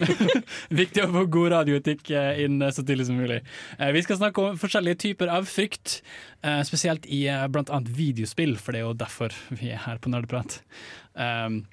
Viktig 0.82 1.04
å 1.04 1.12
få 1.12 1.28
god 1.36 1.52
radioetikk 1.58 2.14
inn 2.16 2.64
så 2.72 2.82
tidlig 2.82 3.10
som 3.12 3.20
mulig. 3.20 3.44
Vi 3.78 4.06
skal 4.08 4.22
snakke 4.24 4.48
om 4.48 4.58
forskjellige 4.62 5.02
typer 5.04 5.30
av 5.36 5.46
frykt, 5.52 6.00
spesielt 6.66 7.06
i 7.06 7.26
bl.a. 7.54 7.84
videospill, 7.86 8.58
for 8.58 8.74
det 8.74 8.82
er 8.82 8.88
jo 8.88 8.98
derfor 8.98 9.36
vi 9.52 9.76
er 9.76 9.84
her 9.86 10.02
på 10.02 10.12
Nerdeprat. 10.16 10.62
Um, 11.14 11.64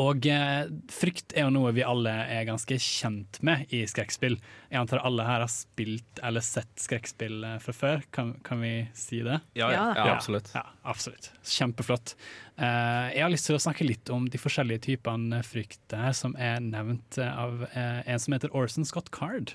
og 0.00 0.24
eh, 0.24 0.70
frykt 0.88 1.34
er 1.36 1.44
jo 1.44 1.50
noe 1.52 1.68
vi 1.76 1.82
alle 1.84 2.08
er 2.32 2.46
ganske 2.48 2.78
kjent 2.80 3.36
med 3.44 3.68
i 3.76 3.82
skrekkspill. 3.84 4.38
Jeg 4.72 4.78
antar 4.80 5.02
alle 5.04 5.26
her 5.28 5.42
har 5.44 5.50
spilt 5.52 6.22
eller 6.24 6.40
sett 6.40 6.70
skrekkspill 6.80 7.44
eh, 7.44 7.58
fra 7.60 7.74
før, 7.76 8.00
kan, 8.16 8.30
kan 8.46 8.62
vi 8.64 8.70
si 8.96 9.18
det? 9.26 9.42
Ja. 9.58 9.68
Ja, 9.74 9.84
absolutt. 10.14 10.48
Ja, 10.56 10.62
absolutt. 10.88 11.28
Kjempeflott. 11.44 12.14
Eh, 12.56 13.10
jeg 13.18 13.20
har 13.26 13.34
lyst 13.34 13.50
til 13.50 13.58
å 13.58 13.60
snakke 13.60 13.84
litt 13.84 14.08
om 14.16 14.30
de 14.32 14.40
forskjellige 14.40 14.86
typene 14.88 15.42
frykt 15.44 15.92
her 15.92 16.16
som 16.16 16.32
er 16.40 16.64
nevnt 16.64 17.20
av 17.26 17.66
eh, 17.74 18.00
en 18.08 18.24
som 18.24 18.32
heter 18.32 18.56
Orson 18.56 18.88
Scott 18.88 19.12
Card. 19.12 19.52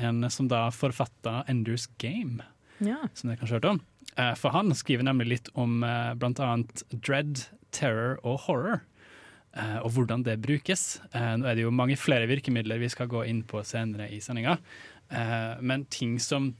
En 0.00 0.24
som 0.32 0.48
da 0.48 0.70
forfatta 0.72 1.42
Enders 1.52 1.84
Game, 2.00 2.40
Ja. 2.80 3.02
som 3.12 3.28
dere 3.28 3.36
kanskje 3.40 3.58
har 3.58 3.60
hørt 3.60 3.70
om. 3.74 3.84
Eh, 4.16 4.34
for 4.40 4.54
han 4.56 4.72
skriver 4.76 5.04
nemlig 5.06 5.26
litt 5.28 5.48
om 5.54 5.80
bl.a. 5.84 6.14
blant 6.18 6.40
annet 6.40 6.82
dread, 6.92 7.46
terror 7.76 8.18
og 8.24 8.38
horror. 8.46 8.80
eh, 9.56 9.78
og 9.80 9.90
hvordan 9.96 10.22
det 10.24 10.38
brukes. 10.44 11.00
Eh, 11.12 11.32
nå 11.40 11.46
er 11.48 11.56
det 11.56 11.62
jo 11.66 11.70
mange 11.72 11.96
flere 11.96 12.28
virkemidler 12.28 12.80
vi 12.80 12.88
skal 12.92 13.08
gå 13.08 13.24
inn 13.28 13.42
på 13.48 13.62
senere 13.64 14.08
i 14.12 14.18
sendinga. 14.20 14.58
Eh, 15.10 15.56
men 15.60 15.84
ting 15.92 16.18
som 16.20 16.50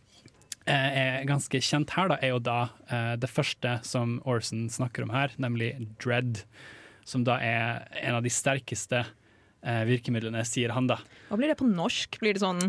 eh, 0.67 1.21
er 1.21 1.27
ganske 1.29 1.61
kjent 1.61 1.93
her, 1.97 2.09
da, 2.13 2.17
er 2.25 2.33
jo 2.35 2.41
da 2.41 2.59
eh, 2.89 3.15
det 3.21 3.29
første 3.33 3.79
som 3.85 4.19
Orson 4.25 4.69
snakker 4.73 5.05
om 5.05 5.13
her, 5.17 5.33
nemlig 5.41 5.75
dread. 6.03 6.41
Som 7.07 7.23
da 7.29 7.37
er 7.39 7.85
en 8.03 8.17
av 8.19 8.25
de 8.25 8.33
sterkeste 8.33 9.05
eh, 9.05 9.83
virkemidlene, 9.87 10.41
sier 10.49 10.73
han 10.75 10.89
da. 10.91 10.97
Hva 11.29 11.37
blir 11.39 11.53
det 11.53 11.59
på 11.61 11.69
norsk? 11.69 12.17
Blir 12.23 12.35
det 12.35 12.43
sånn. 12.43 12.65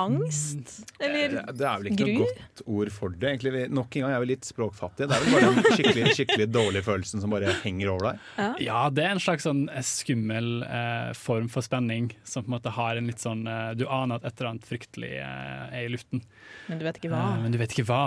Angst? 0.00 0.84
Eller 1.00 1.28
Det, 1.34 1.42
det 1.58 1.66
er 1.68 1.80
vel 1.82 1.90
ikke 1.90 1.98
Gru? 2.04 2.12
noe 2.14 2.28
godt 2.28 2.62
ord 2.76 2.90
for 2.94 3.14
det. 3.14 3.28
egentlig. 3.34 3.64
Nok 3.74 3.96
en 3.98 4.04
gang 4.06 4.14
er 4.16 4.22
vi 4.24 4.28
litt 4.32 4.48
språkfattige. 4.48 5.08
Det 5.10 5.16
er 5.16 5.24
vel 5.24 5.34
bare 5.34 5.50
den 5.54 5.76
skikkelig, 5.78 6.14
skikkelig 6.18 6.46
dårlige 6.54 6.84
følelsen 6.86 7.22
som 7.24 7.34
bare 7.34 7.54
henger 7.62 7.92
over 7.92 8.08
deg. 8.12 8.62
Ja, 8.64 8.82
det 8.94 9.04
er 9.06 9.14
en 9.16 9.22
slags 9.22 9.46
sånn 9.46 9.64
eh, 9.72 9.84
skummel 9.86 10.50
eh, 10.66 11.12
form 11.18 11.48
for 11.52 11.66
spenning 11.66 12.10
som 12.24 12.44
på 12.46 12.50
en 12.52 12.56
måte 12.56 12.74
har 12.76 13.00
en 13.00 13.08
litt 13.10 13.22
sånn 13.22 13.44
eh, 13.50 13.72
Du 13.78 13.86
aner 13.88 14.20
at 14.20 14.28
et 14.30 14.38
eller 14.40 14.54
annet 14.54 14.68
fryktelig 14.68 15.12
eh, 15.20 15.64
er 15.80 15.86
i 15.88 15.92
luften, 15.92 16.24
Men 16.68 16.80
du 16.80 16.86
vet 16.88 17.00
ikke 17.00 17.12
hva. 17.14 17.22
eh, 17.36 17.42
men 17.44 17.54
du 17.54 17.60
vet 17.60 17.74
ikke 17.76 17.86
hva. 17.90 18.02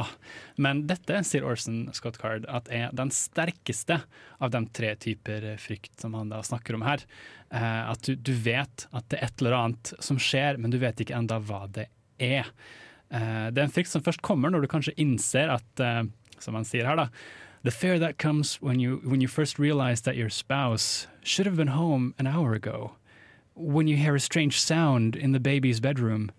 Men 0.57 0.85
dette, 0.89 1.21
sier 1.27 1.45
Orson 1.47 1.87
Scott 1.95 2.17
Card, 2.21 2.45
at 2.49 2.69
er 2.73 2.89
den 2.97 3.11
sterkeste 3.13 4.01
av 4.41 4.51
de 4.53 4.63
tre 4.73 4.95
typer 5.01 5.53
eh, 5.53 5.57
frykt 5.61 5.99
som 6.01 6.15
han 6.17 6.29
da 6.33 6.41
snakker 6.45 6.77
om 6.77 6.85
her. 6.87 7.03
Eh, 7.53 7.83
at 7.91 8.01
du, 8.03 8.15
du 8.19 8.33
vet 8.33 8.87
at 8.91 9.05
det 9.11 9.19
er 9.21 9.29
et 9.29 9.41
eller 9.43 9.55
annet 9.55 9.93
som 10.03 10.17
skjer, 10.19 10.57
men 10.59 10.73
du 10.73 10.79
vet 10.81 10.99
ikke 11.03 11.15
enda 11.27 11.41
hva 11.43 11.67
det 11.67 11.89
er. 12.19 12.47
Eh, 13.11 13.51
det 13.51 13.59
er 13.59 13.67
en 13.67 13.73
frykt 13.73 13.91
som 13.91 14.03
først 14.03 14.23
kommer 14.23 14.49
når 14.49 14.63
du 14.63 14.71
kanskje 14.71 14.95
innser 14.97 15.51
at, 15.59 15.83
eh, 15.83 16.03
som 16.39 16.55
han 16.55 16.65
sier 16.65 16.87
her, 16.87 16.95
da 16.95 17.09
The 17.63 17.71
fear 17.71 17.99
that 17.99 18.17
comes 18.17 18.61
when 18.61 18.79
you 18.79 19.01
when 19.03 19.19
you 19.19 19.27
first 19.27 19.59
realize 19.59 20.01
that 20.01 20.15
your 20.15 20.29
spouse 20.29 21.07
should 21.21 21.45
have 21.47 21.57
been 21.57 21.75
home 21.75 22.13
an 22.17 22.27
hour 22.27 22.53
ago. 22.53 22.91
When 23.55 23.87
you 23.87 23.97
hear 23.97 24.15
a 24.15 24.19
strange 24.19 24.61
sound 24.61 25.15
in 25.15 25.33
the 25.33 25.39
baby's 25.39 25.81
bedroom. 25.81 26.31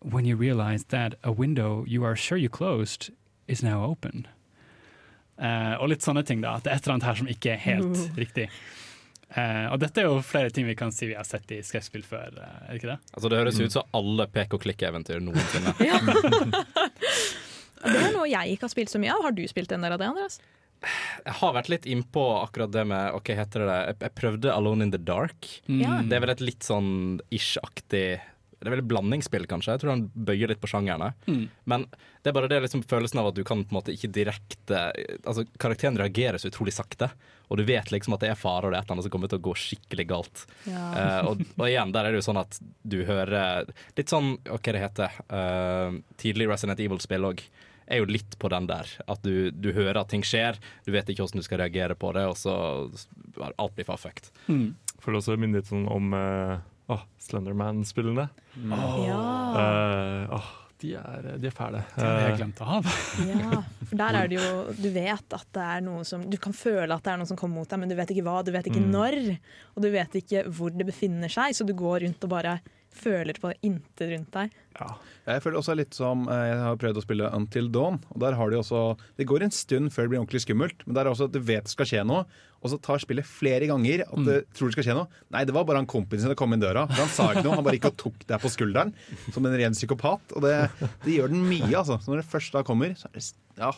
When 0.00 0.24
you 0.24 0.36
realize 0.36 0.84
that 0.90 1.14
a 1.24 1.32
window 1.32 1.84
you 1.88 2.04
are 2.04 2.14
sure 2.14 2.38
you 2.38 2.48
closed 2.48 3.10
is 3.48 3.62
now 3.62 3.82
open. 3.82 4.28
Uh, 5.38 5.74
og 5.80 5.88
litt 5.88 6.02
sånne 6.02 6.22
ting, 6.26 6.42
da. 6.42 6.56
At 6.56 6.64
det 6.64 6.72
er 6.72 6.76
et 6.76 6.84
eller 6.84 6.94
annet 6.94 7.08
her 7.08 7.14
som 7.14 7.28
ikke 7.28 7.50
er 7.50 7.56
helt 7.56 8.18
riktig. 8.18 8.48
Eh, 9.28 9.66
og 9.68 9.76
dette 9.82 10.00
er 10.00 10.08
jo 10.08 10.20
flere 10.24 10.52
ting 10.54 10.64
vi 10.68 10.76
kan 10.78 10.92
si 10.94 11.10
vi 11.10 11.16
har 11.18 11.26
sett 11.28 11.50
i 11.52 11.60
skrekkspill 11.64 12.04
før, 12.06 12.32
eh, 12.40 12.60
er 12.64 12.70
det 12.70 12.80
ikke 12.80 12.92
det? 12.94 12.98
Altså, 13.12 13.28
det 13.28 13.40
høres 13.42 13.60
ut 13.60 13.74
som 13.76 13.98
alle 13.98 14.28
pek 14.32 14.56
og 14.56 14.62
klikk-eventyr 14.64 15.20
noensinne. 15.24 15.74
Det 17.78 17.94
er 17.94 18.10
noe 18.10 18.26
jeg 18.26 18.56
ikke 18.56 18.66
har 18.66 18.70
spilt 18.72 18.90
så 18.90 18.98
mye 18.98 19.12
av. 19.14 19.20
Har 19.22 19.34
du 19.36 19.44
spilt 19.46 19.70
en 19.70 19.84
del 19.84 19.92
av 19.94 20.00
det, 20.00 20.08
Andreas? 20.10 20.40
Jeg 21.22 21.34
har 21.40 21.52
vært 21.54 21.68
litt 21.70 21.86
innpå 21.90 22.22
akkurat 22.40 22.72
det 22.74 22.84
med 22.90 23.14
Ok, 23.14 23.30
heter 23.38 23.62
det 23.62 23.68
det? 23.68 23.78
Jeg, 23.78 23.96
jeg 24.02 24.14
prøvde 24.18 24.50
Alone 24.54 24.86
in 24.86 24.90
the 24.94 24.98
Dark. 24.98 25.46
Mm. 25.70 26.08
Det 26.10 26.16
er 26.18 26.24
vel 26.24 26.32
et 26.34 26.42
litt 26.42 26.66
sånn 26.66 26.90
ish-aktig 27.34 28.18
Det 28.58 28.66
er 28.66 28.74
vel 28.74 28.82
et 28.82 28.90
blandingsspill, 28.90 29.44
kanskje. 29.46 29.76
Jeg 29.76 29.82
tror 29.84 29.92
han 29.94 30.06
bøyer 30.12 30.50
litt 30.50 30.60
på 30.62 30.70
sjangerne. 30.70 31.12
Men 31.70 31.84
det 32.22 32.30
er 32.32 32.34
bare 32.34 32.48
det 32.50 32.58
liksom 32.64 32.82
følelsen 32.90 33.20
av 33.22 33.30
at 33.30 33.36
du 33.38 33.44
kan 33.46 33.62
på 33.62 33.70
en 33.70 33.78
måte 33.78 33.94
ikke 33.94 34.10
direkte 34.10 34.80
Altså, 35.22 35.44
karakteren 35.60 35.98
reagerer 36.00 36.40
så 36.42 36.50
utrolig 36.50 36.74
sakte, 36.74 37.10
og 37.48 37.60
du 37.60 37.64
vet 37.68 37.92
liksom 37.92 38.16
at 38.16 38.24
det 38.24 38.32
er 38.32 38.38
fare, 38.38 38.66
og 38.66 38.72
det 38.72 38.78
er 38.78 38.82
et 38.82 38.88
eller 38.88 38.96
annet 38.98 39.06
som 39.06 39.12
kommer 39.14 39.30
til 39.30 39.38
å 39.40 39.44
gå 39.46 39.54
skikkelig 39.56 40.06
galt. 40.10 40.42
Eh, 40.68 41.20
og, 41.28 41.44
og 41.54 41.64
igjen, 41.68 41.94
der 41.94 42.08
er 42.08 42.12
det 42.12 42.20
jo 42.20 42.26
sånn 42.28 42.40
at 42.42 42.58
du 42.82 42.98
hører 43.08 43.70
Litt 43.96 44.10
sånn, 44.12 44.34
hva 44.48 44.58
er 44.58 44.76
det 44.76 44.82
heter, 44.82 45.16
uh, 45.32 45.96
tidlig 46.20 46.48
Resident 46.50 46.80
Evil-spill 46.82 47.28
òg. 47.30 47.42
Er 47.88 48.02
jo 48.02 48.08
litt 48.10 48.36
på 48.38 48.50
den 48.52 48.66
der. 48.68 48.90
At 49.08 49.22
du, 49.24 49.48
du 49.50 49.70
hører 49.72 50.02
at 50.02 50.10
ting 50.12 50.24
skjer, 50.26 50.58
du 50.84 50.92
vet 50.92 51.08
ikke 51.08 51.24
hvordan 51.24 51.40
du 51.40 51.46
skal 51.46 51.62
reagere 51.62 51.96
på 51.96 52.10
det, 52.16 52.26
og 52.28 52.36
så 52.36 52.54
alt 53.48 53.78
blir 53.78 53.88
for 53.88 54.00
fucked. 54.02 54.28
Føler 55.00 55.22
også 55.22 55.38
minne 55.40 55.62
litt 55.62 55.70
sånn 55.70 55.86
om 55.88 56.12
uh, 56.12 56.58
oh, 56.92 57.04
Slenderman-spillene. 57.22 58.28
Ja. 59.04 59.18
Uh, 59.58 60.38
åh, 60.38 60.48
de, 60.80 60.94
er, 60.94 61.28
de 61.42 61.48
er 61.50 61.54
fæle. 61.54 61.82
Det 61.94 62.06
har 62.06 62.24
jeg 62.28 62.38
glemt 62.38 62.62
å 62.62 62.68
ha. 62.68 62.78
ja. 63.32 63.62
For 63.82 63.98
der 63.98 64.18
er 64.20 64.30
det 64.30 64.38
jo 64.38 64.48
Du 64.78 64.88
vet 64.94 65.36
at 65.38 65.46
det 65.56 65.64
er 65.64 65.80
noe 65.86 66.02
som 66.06 66.26
Du 66.28 66.36
kan 66.42 66.54
føle 66.54 66.92
at 66.92 67.04
det 67.06 67.12
er 67.14 67.20
noe 67.20 67.30
som 67.30 67.38
kommer 67.40 67.62
mot 67.62 67.70
deg, 67.70 67.80
men 67.82 67.90
du 67.90 67.96
vet 67.98 68.12
ikke 68.14 68.26
hva, 68.26 68.40
du 68.46 68.52
vet 68.54 68.68
ikke 68.70 68.82
når. 68.84 69.18
Og 69.74 69.84
du 69.84 69.88
vet 69.94 70.18
ikke 70.20 70.44
hvor 70.54 70.74
det 70.74 70.86
befinner 70.88 71.32
seg, 71.32 71.56
så 71.56 71.66
du 71.66 71.74
går 71.78 72.04
rundt 72.06 72.26
og 72.28 72.34
bare 72.34 72.58
føler 72.94 73.36
på 73.40 73.52
intet 73.62 74.10
rundt 74.12 74.32
deg. 74.34 74.56
ja. 74.80 74.88
Jeg 75.28 75.42
føler 75.44 75.58
også 75.60 75.74
litt 75.76 75.92
som 75.92 76.22
eh, 76.32 76.38
Jeg 76.48 76.60
har 76.64 76.76
prøvd 76.80 76.96
å 76.96 77.02
spille 77.04 77.26
Until 77.36 77.66
Dawn. 77.68 77.98
Og 78.14 78.20
der 78.22 78.32
har 78.38 78.48
de 78.48 78.56
også 78.62 78.78
Det 79.18 79.26
går 79.28 79.42
en 79.44 79.52
stund 79.52 79.90
før 79.92 80.06
det 80.06 80.12
blir 80.14 80.20
ordentlig 80.22 80.40
skummelt, 80.40 80.86
men 80.86 80.96
det 80.96 81.02
er 81.02 81.10
også 81.10 81.26
at 81.28 81.34
du 81.34 81.40
vet 81.44 81.66
det 81.68 81.72
skal 81.74 81.88
skje 81.90 82.04
noe. 82.08 82.22
Og 82.64 82.72
så 82.72 82.78
tar 82.82 83.02
spillet 83.02 83.28
flere 83.28 83.68
ganger 83.68 84.06
at 84.06 84.16
du 84.24 84.30
tror 84.56 84.70
det 84.70 84.78
skal 84.78 84.86
skje 84.88 84.96
noe. 84.96 85.10
Nei, 85.34 85.44
det 85.44 85.52
var 85.54 85.66
bare 85.68 85.82
han 85.82 85.90
kompisen 85.90 86.24
sin 86.24 86.32
som 86.32 86.38
kom 86.40 86.56
inn 86.56 86.62
døra. 86.64 86.86
For 86.88 87.02
han 87.04 87.12
sa 87.12 87.26
ikke 87.34 87.44
noe, 87.44 87.58
han 87.60 87.66
bare 87.68 87.76
gikk 87.76 87.90
og 87.92 87.98
tok 88.00 88.24
deg 88.32 88.40
på 88.42 88.50
skulderen 88.56 88.94
som 89.36 89.46
en 89.46 89.58
ren 89.60 89.76
psykopat. 89.76 90.32
Og 90.34 90.46
det, 90.48 90.54
det 91.04 91.18
gjør 91.18 91.30
den 91.36 91.44
mye, 91.46 91.68
altså. 91.76 92.00
Så 92.00 92.10
når 92.10 92.22
det 92.24 92.30
først 92.32 92.56
da 92.56 92.64
kommer, 92.66 92.96
så 92.98 93.12
er 93.12 93.20
det 93.20 93.28
Ja. 93.60 93.70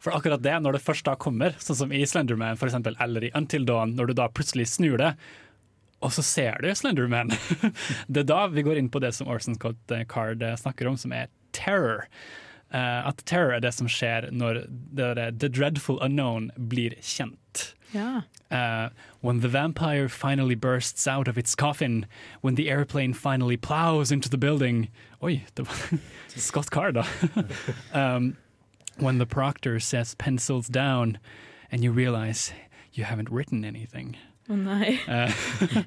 For 0.00 0.16
akkurat 0.16 0.40
det, 0.42 0.56
når 0.64 0.78
det 0.78 0.82
først 0.82 1.04
da 1.06 1.14
kommer, 1.20 1.52
sånn 1.60 1.76
som 1.76 1.90
i 1.92 2.02
Slenderman 2.08 2.56
for 2.58 2.66
eksempel, 2.70 2.94
eller 3.04 3.26
i 3.28 3.32
Until 3.36 3.66
Dawn, 3.68 3.94
når 3.98 4.10
du 4.10 4.14
da 4.16 4.26
plutselig 4.32 4.66
snur 4.72 4.96
det, 5.00 5.10
og 6.00 6.12
så 6.12 6.22
ser 6.24 6.60
du 6.62 6.70
Slenderman. 6.74 7.32
det 8.12 8.24
er 8.24 8.28
da 8.28 8.44
vi 8.52 8.64
går 8.64 8.80
inn 8.80 8.90
på 8.92 9.02
det 9.02 9.12
som 9.16 9.28
Orson 9.28 9.58
Scott 9.58 9.92
eh, 9.92 10.06
Card 10.08 10.42
eh, 10.42 10.56
snakker 10.56 10.88
om, 10.88 10.96
som 10.96 11.12
er 11.12 11.28
terror. 11.52 12.06
Uh, 12.70 13.02
at 13.08 13.18
terror 13.26 13.56
er 13.56 13.62
det 13.64 13.72
som 13.74 13.88
skjer 13.90 14.28
når 14.30 14.60
det 14.94 15.40
the 15.42 15.48
dreadful 15.48 15.98
unknown 16.00 16.52
blir 16.54 16.94
kjent. 17.02 17.74
Yeah. 17.92 18.22
Uh, 18.52 18.90
when 19.20 19.40
the 19.40 19.48
vampire 19.48 20.08
finally 20.08 20.54
bursts 20.54 21.08
out 21.08 21.26
of 21.26 21.36
its 21.36 21.56
coffin, 21.56 22.06
when 22.42 22.54
the 22.54 22.70
airplane 22.70 23.12
finally 23.12 23.56
plows 23.56 24.12
into 24.12 24.28
the 24.28 24.38
building 24.38 24.88
Oi, 25.20 25.42
det 25.56 25.66
var 25.66 25.98
Scott 26.28 26.70
Card, 26.70 26.94
da. 26.94 27.04
um, 27.92 28.36
when 28.98 29.18
the 29.18 29.26
proctor 29.26 29.80
says 29.80 30.14
pencils 30.14 30.68
down, 30.68 31.18
and 31.72 31.82
you 31.82 31.90
realize 31.90 32.52
You 32.92 33.04
haven't 33.04 33.30
written 33.30 33.64
anything. 33.64 34.16
Å 34.50 34.56
nei. 34.58 34.96
Eh, 35.06 35.34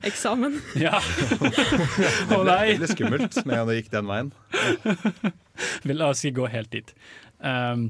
Eksamen. 0.07 0.53
ja. 0.85 0.95
Å 2.31 2.37
Det 2.39 2.43
nei! 2.47 2.77
ble 2.79 2.87
skummelt 2.93 3.41
med 3.45 3.59
at 3.59 3.67
det 3.67 3.75
gikk 3.81 3.91
den 3.91 4.07
veien. 4.07 4.31
La 5.91 6.07
oss 6.13 6.23
ikke 6.23 6.39
gå 6.43 6.47
helt 6.53 6.71
dit. 6.73 6.93
Um, 7.43 7.89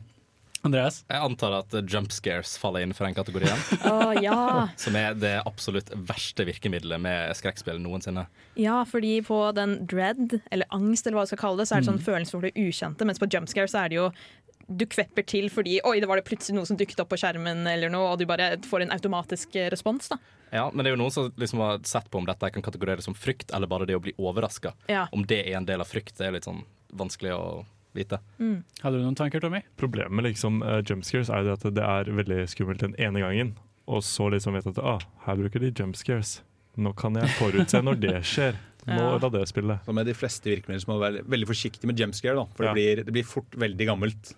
Andreas? 0.63 1.01
Jeg 1.11 1.19
antar 1.19 1.57
at 1.57 1.73
jump 1.91 2.13
scares 2.15 2.53
faller 2.57 2.85
innenfor 2.85 3.03
den 3.05 3.15
kategorien. 3.17 3.59
oh, 3.83 4.13
ja. 4.23 4.69
Som 4.79 4.95
er 4.95 5.13
det 5.19 5.33
absolutt 5.45 5.91
verste 6.07 6.45
virkemiddelet 6.47 7.01
med 7.03 7.35
skrekkspill 7.35 7.81
noensinne. 7.83 8.23
Ja, 8.55 8.79
fordi 8.87 9.17
på 9.27 9.41
den 9.57 9.81
dread, 9.91 10.37
eller 10.55 10.69
angst, 10.73 11.05
eller 11.05 11.19
hva 11.19 11.25
du 11.27 11.33
skal 11.33 11.41
kalle 11.43 11.59
det, 11.61 11.67
så 11.69 11.75
er 11.77 11.83
det 11.83 11.89
Mm. 11.89 11.97
sånn 11.97 12.05
følelse 12.07 12.31
for 12.37 12.47
det 12.47 12.53
ukjente, 12.55 13.05
mens 13.05 13.19
på 13.19 13.27
jumpscare 13.27 13.67
så 13.69 13.83
er 13.83 13.91
det 13.91 13.99
jo 13.99 14.07
du 14.67 14.85
kvepper 14.89 15.25
til 15.27 15.49
fordi 15.51 15.79
oi, 15.85 15.99
det 15.99 16.07
var 16.09 16.19
det 16.19 16.25
plutselig 16.27 16.55
noe 16.57 16.65
som 16.69 16.77
dukket 16.79 16.99
opp 17.03 17.09
på 17.11 17.17
skjermen, 17.19 17.65
eller 17.67 17.91
noe, 17.93 18.13
og 18.13 18.19
du 18.21 18.25
bare 18.29 18.53
får 18.63 18.85
en 18.85 18.93
automatisk 18.95 19.55
eh, 19.59 19.69
respons. 19.73 20.09
da. 20.13 20.17
Ja, 20.53 20.69
Men 20.73 20.83
det 20.85 20.91
er 20.91 20.95
jo 20.97 21.01
noen 21.03 21.11
som 21.15 21.31
liksom 21.35 21.59
har 21.65 21.79
sett 21.89 22.09
på 22.13 22.19
om 22.21 22.25
dette 22.29 22.49
kan 22.53 22.61
kategoreres 22.65 23.03
som 23.09 23.15
frykt, 23.17 23.51
eller 23.53 23.67
bare 23.67 23.87
det 23.89 23.95
å 23.97 24.03
bli 24.03 24.13
overraska. 24.21 24.73
Ja. 24.87 25.07
Om 25.11 25.25
det 25.25 25.41
er 25.47 25.57
en 25.57 25.65
del 25.65 25.81
av 25.81 25.89
frykt, 25.89 26.15
det 26.19 26.27
er 26.27 26.35
litt 26.37 26.45
sånn 26.47 26.63
vanskelig 26.93 27.33
å 27.33 27.43
vite. 27.93 28.19
Hadde 28.81 28.97
du 28.99 29.03
noen 29.03 29.17
tanker, 29.17 29.41
Tommy? 29.41 29.63
Problemet 29.77 30.13
med 30.13 30.25
liksom, 30.29 30.61
uh, 30.65 30.79
jumpscares 30.85 31.29
er 31.33 31.45
jo 31.45 31.53
at 31.57 31.65
det 31.73 31.83
er 31.85 32.09
veldig 32.09 32.43
skummelt 32.49 32.81
den 32.85 32.95
ene 33.01 33.21
gangen, 33.25 33.55
og 33.89 34.03
så 34.05 34.29
liksom 34.33 34.55
vet 34.57 34.69
at 34.71 34.79
ah, 34.81 35.01
her 35.25 35.37
bruker 35.41 35.59
de 35.61 35.73
jumpscares. 35.73 36.39
Nå 36.77 36.93
kan 36.97 37.13
jeg 37.19 37.29
forutse 37.37 37.81
når 37.85 37.99
det 38.01 38.15
skjer. 38.25 38.55
Nå 38.89 38.97
Ja. 38.99 39.17
la 39.21 39.29
det 39.31 39.45
spille. 39.47 39.77
Så 39.85 39.93
med 39.95 40.05
de 40.09 40.13
fleste 40.17 40.49
virkemidler 40.49 40.81
så 40.83 40.89
må 40.89 40.97
du 40.97 41.03
være 41.05 41.21
veldig 41.31 41.47
forsiktig 41.47 41.87
med 41.87 42.01
jumpscare, 42.01 42.35
da, 42.35 42.45
for 42.57 42.65
Ja. 42.65 42.73
det, 42.73 42.81
blir, 42.81 43.03
det 43.07 43.13
blir 43.15 43.23
fort 43.29 43.53
veldig 43.55 43.87
gammelt. 43.87 44.33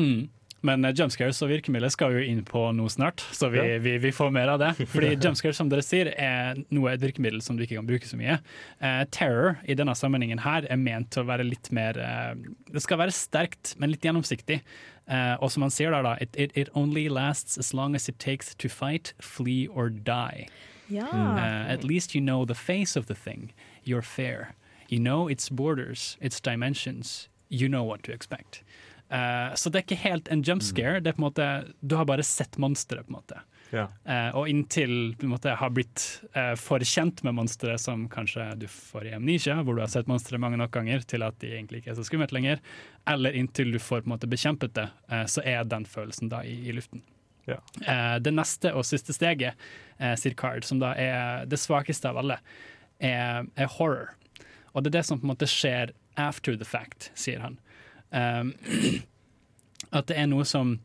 Mm. 0.00 0.28
Men 0.64 0.80
uh, 0.84 0.94
jumpscares 0.96 1.42
og 1.44 1.50
virkemidler 1.50 1.92
skal 1.92 2.08
vi 2.14 2.22
jo 2.22 2.30
inn 2.32 2.38
på 2.48 2.60
noe 2.72 2.88
snart, 2.88 3.20
så 3.36 3.50
vi, 3.52 3.58
Ja. 3.60 3.76
vi, 3.84 3.98
vi 4.00 4.12
får 4.16 4.30
mer 4.32 4.48
av 4.54 4.62
det. 4.62 4.70
Fordi 4.94 5.10
jumpscares, 5.20 5.58
som 5.60 5.68
dere 5.68 5.84
sier, 5.84 6.08
er 6.16 6.56
noe 6.72 6.94
et 6.94 7.02
virkemiddel 7.04 7.42
som 7.44 7.58
du 7.58 7.66
ikke 7.66 7.76
kan 7.76 7.86
bruke 7.90 8.08
så 8.08 8.16
mye. 8.16 8.38
Eh, 8.80 9.02
terror 9.12 9.58
i 9.68 9.76
denne 9.76 9.92
sammenhengen 9.98 10.40
her 10.40 10.64
er 10.72 10.80
ment 10.80 11.10
til 11.12 11.26
å 11.26 11.28
være 11.28 11.44
litt 11.44 11.68
mer 11.76 12.00
eh, 12.00 12.32
Det 12.72 12.80
skal 12.80 13.02
være 13.02 13.12
sterkt, 13.12 13.74
men 13.76 13.92
litt 13.92 14.06
gjennomsiktig. 14.08 14.62
Eh, 15.04 15.34
og 15.44 15.52
som 15.52 15.66
han 15.66 15.74
sier 15.74 15.92
der, 15.92 16.02
da, 16.08 16.14
it, 16.24 16.32
it, 16.32 16.56
it 16.56 16.72
only 16.72 17.10
lasts 17.12 17.58
as 17.60 17.74
long 17.76 17.94
as 17.94 18.08
it 18.08 18.16
takes 18.18 18.54
to 18.54 18.68
fight, 18.72 19.12
flee 19.20 19.66
or 19.68 19.90
die. 19.90 20.48
Ja. 20.88 21.04
Uh, 21.12 21.68
at 21.72 21.84
least 21.84 22.14
you 22.14 22.20
know 22.24 22.44
the 22.46 22.54
face 22.56 22.96
of 22.96 23.04
the 23.06 23.14
thing. 23.14 23.52
You're 23.84 24.02
fair. 24.02 24.54
You 24.88 24.98
know 24.98 25.28
its 25.28 25.50
borders, 25.50 26.16
its 26.22 26.40
dimensions. 26.40 27.28
You 27.50 27.68
know 27.68 27.84
what 27.84 28.02
to 28.04 28.12
expect. 28.12 28.62
Uh, 29.12 29.54
så 29.54 29.70
det 29.70 29.80
er 29.80 29.86
ikke 29.86 30.04
helt 30.04 30.30
en 30.32 30.44
jump 30.44 30.64
scare. 30.64 31.00
Det 31.00 31.12
er 31.12 31.18
på 31.18 31.22
en 31.22 31.28
måte, 31.28 31.48
du 31.80 31.96
har 31.98 32.08
bare 32.08 32.24
sett 32.26 32.58
monsteret. 32.62 33.10
Ja. 33.74 33.88
Uh, 34.06 34.36
og 34.40 34.48
inntil 34.50 35.14
du 35.14 35.22
på 35.22 35.28
en 35.28 35.34
måte, 35.34 35.54
har 35.60 35.72
blitt 35.74 36.04
uh, 36.36 36.54
for 36.60 36.82
kjent 36.84 37.24
med 37.26 37.36
monsteret, 37.38 37.82
som 37.82 38.06
kanskje 38.10 38.50
du 38.60 38.68
får 38.70 39.10
i 39.10 39.16
amnesia, 39.18 39.60
hvor 39.62 39.76
du 39.76 39.84
har 39.84 39.92
sett 39.92 40.10
monsteret 40.10 40.42
mange 40.42 40.60
nok 40.60 40.74
ganger 40.74 41.04
til 41.08 41.26
at 41.26 41.38
de 41.42 41.52
egentlig 41.56 41.82
ikke 41.82 41.94
er 41.94 41.98
så 42.00 42.06
skummelt 42.06 42.34
lenger, 42.34 42.62
eller 43.10 43.36
inntil 43.36 43.74
du 43.74 43.82
får 43.82 44.04
på 44.04 44.10
en 44.10 44.16
måte 44.16 44.30
bekjempet 44.30 44.76
det, 44.78 44.88
uh, 45.12 45.24
så 45.30 45.44
er 45.44 45.66
den 45.68 45.88
følelsen 45.88 46.32
da 46.32 46.44
i, 46.46 46.56
i 46.68 46.76
luften. 46.76 47.04
Ja. 47.44 47.60
Eh, 47.86 48.16
det 48.20 48.32
neste 48.34 48.72
og 48.74 48.86
siste 48.88 49.14
steget, 49.16 49.58
eh, 49.98 50.14
sier 50.16 50.34
Card, 50.34 50.64
som 50.64 50.80
da 50.80 50.94
er 50.96 51.44
det 51.46 51.60
svakeste 51.60 52.08
av 52.08 52.20
alle, 52.22 52.38
er, 53.00 53.44
er 53.56 53.72
horror. 53.76 54.14
Og 54.72 54.82
det 54.82 54.90
er 54.90 55.00
det 55.00 55.06
som 55.06 55.20
på 55.20 55.28
en 55.28 55.34
måte 55.34 55.50
skjer 55.50 55.92
after 56.16 56.56
the 56.56 56.64
fact, 56.64 57.10
sier 57.18 57.42
han. 57.44 57.58
Um, 58.14 58.54
at 59.98 60.06
det 60.06 60.16
er 60.18 60.28
noe 60.30 60.44
som 60.46 60.76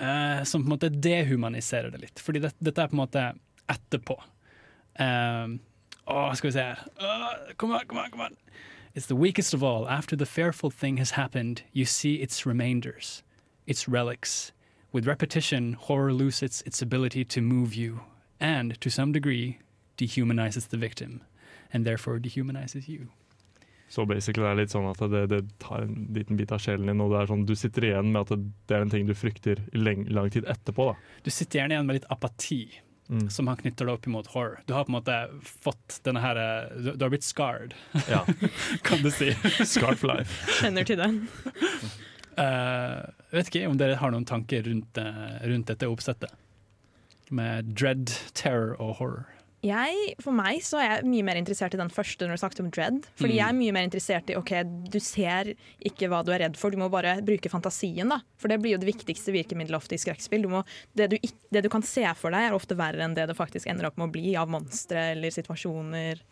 eh, 0.00 0.42
Som 0.42 0.64
på 0.64 0.66
en 0.66 0.72
måte 0.74 0.90
dehumaniserer 0.90 1.92
det 1.94 2.00
litt. 2.02 2.22
Fordi 2.22 2.42
det, 2.42 2.54
dette 2.58 2.82
er 2.82 2.90
på 2.90 2.98
en 2.98 3.04
måte 3.04 3.26
etterpå. 3.70 4.16
Um, 4.98 5.60
å, 6.10 6.30
skal 6.34 6.50
vi 6.50 6.56
se 6.56 6.64
her. 6.72 7.54
Kom 7.60 7.74
an, 7.76 7.86
kom 7.86 8.02
an, 8.02 8.10
kom 8.10 8.24
an. 8.26 8.36
It's 8.94 9.06
the 9.06 9.14
weakest 9.14 9.54
of 9.54 9.62
all. 9.62 9.88
After 9.88 10.16
the 10.16 10.26
fearful 10.26 10.70
thing 10.70 10.96
has 10.96 11.12
happened, 11.12 11.62
you 11.72 11.84
see 11.84 12.16
its 12.16 12.44
remainders, 12.44 13.22
its 13.66 13.86
relics. 13.86 14.50
With 14.92 15.06
repetition, 15.06 15.74
horror 15.74 16.12
loses 16.12 16.62
its 16.66 16.82
ability 16.82 17.24
to 17.26 17.40
move 17.40 17.74
you, 17.74 18.00
and 18.40 18.80
to 18.80 18.90
some 18.90 19.12
degree, 19.12 19.60
dehumanizes 19.96 20.68
the 20.68 20.76
victim, 20.76 21.22
and 21.72 21.84
therefore 21.84 22.18
dehumanizes 22.18 22.88
you. 22.88 23.10
Så 23.90 24.04
basically 24.06 24.44
det 24.46 24.50
er 24.52 24.58
litt 24.60 24.70
sånn 24.70 24.86
at 24.86 25.00
det, 25.10 25.24
det 25.32 25.40
tar 25.58 25.82
en 25.82 26.04
liten 26.14 26.38
bit 26.38 26.52
av 26.54 26.60
sjelen 26.62 26.86
din, 26.86 27.00
og 27.02 27.10
det 27.10 27.24
er 27.24 27.30
sånn, 27.32 27.40
du 27.48 27.56
sitter 27.58 27.88
igjen 27.88 28.12
med 28.14 28.20
at 28.22 28.28
det, 28.36 28.44
det 28.70 28.76
er 28.76 28.84
en 28.86 28.92
ting 28.92 29.08
du 29.08 29.16
frykter 29.18 29.58
i 29.74 29.80
leng, 29.82 30.04
lang 30.14 30.30
tid 30.30 30.46
etterpå. 30.46 30.92
da. 30.92 31.18
Du 31.26 31.30
sitter 31.34 31.58
gjerne 31.64 31.74
igjen 31.74 31.88
med 31.90 32.00
litt 32.00 32.06
apati, 32.14 32.62
Mm. 33.10 33.24
som 33.34 33.48
han 33.50 33.56
knytter 33.58 33.88
det 33.88 33.92
opp 33.96 34.04
imot 34.06 34.28
horror. 34.36 34.60
Du 34.68 34.72
har 34.72 34.84
på 34.86 34.92
en 34.92 34.94
måte 35.00 35.14
fått 35.42 35.96
denne 36.06 36.20
her 36.22 36.38
eh, 36.38 36.68
Du, 36.78 36.92
du 36.94 37.02
har 37.02 37.10
blitt 37.10 37.24
scarred, 37.26 37.72
Ja. 38.06 38.20
kan 38.86 39.02
du 39.02 39.10
si. 39.10 39.32
Scarred 39.66 39.98
for 39.98 40.12
life. 40.12 40.46
Kjenner 40.60 40.86
til 40.86 41.00
den. 41.00 41.16
Uh, 42.38 43.02
jeg 43.32 43.34
vet 43.40 43.50
ikke 43.50 43.64
om 43.66 43.80
dere 43.80 43.98
har 43.98 44.14
noen 44.14 44.28
tanker 44.30 44.62
rundt, 44.62 45.00
eh, 45.02 45.40
rundt 45.50 45.66
dette 45.72 45.88
oppsettet. 45.90 46.30
Med 47.34 47.74
dread, 47.74 48.14
terror 48.38 48.76
og 48.78 48.94
horror. 49.00 49.26
Jeg, 49.62 50.14
for 50.24 50.32
meg 50.32 50.62
så 50.64 50.78
er 50.80 50.86
jeg 50.94 51.08
mye 51.10 51.24
mer 51.26 51.36
interessert 51.36 51.74
i 51.76 51.80
den 51.80 51.90
første 51.92 52.24
når 52.24 52.38
du 52.38 52.40
snakket 52.40 52.60
om 52.64 52.70
dread. 52.72 53.02
Fordi 53.20 53.34
Mm. 53.34 53.40
jeg 53.40 53.48
er 53.48 53.58
mye 53.58 53.72
mer 53.76 53.84
interessert 53.84 54.30
i 54.32 54.36
ok, 54.38 54.52
du 54.88 54.96
ser 55.04 55.50
ikke 55.84 56.08
hva 56.08 56.22
du 56.24 56.32
er 56.32 56.40
redd 56.46 56.56
for, 56.56 56.70
du 56.72 56.78
må 56.80 56.88
bare 56.90 57.18
bruke 57.20 57.50
fantasien. 57.52 58.08
da. 58.08 58.22
For 58.40 58.48
det 58.48 58.60
blir 58.62 58.72
jo 58.72 58.78
det 58.80 58.88
viktigste 58.88 59.34
virkemiddelet 59.36 59.76
ofte 59.76 59.94
i 59.94 60.00
skrekkspill. 60.00 60.48
Det, 60.96 61.10
du, 61.10 61.18
det 61.52 61.62
du 61.62 61.68
kan 61.68 61.82
se 61.82 62.06
for 62.16 62.30
deg 62.32 62.48
er 62.48 62.56
ofte 62.56 62.74
verre 62.74 63.04
enn 63.04 63.14
det 63.14 63.26
det 63.28 63.36
faktisk 63.36 63.66
ender 63.68 63.86
opp 63.90 63.98
med 63.98 64.08
å 64.08 64.12
bli 64.12 64.34
av 64.36 64.48
monstre 64.48 65.10
eller 65.12 65.28
situasjoner. 65.30 66.22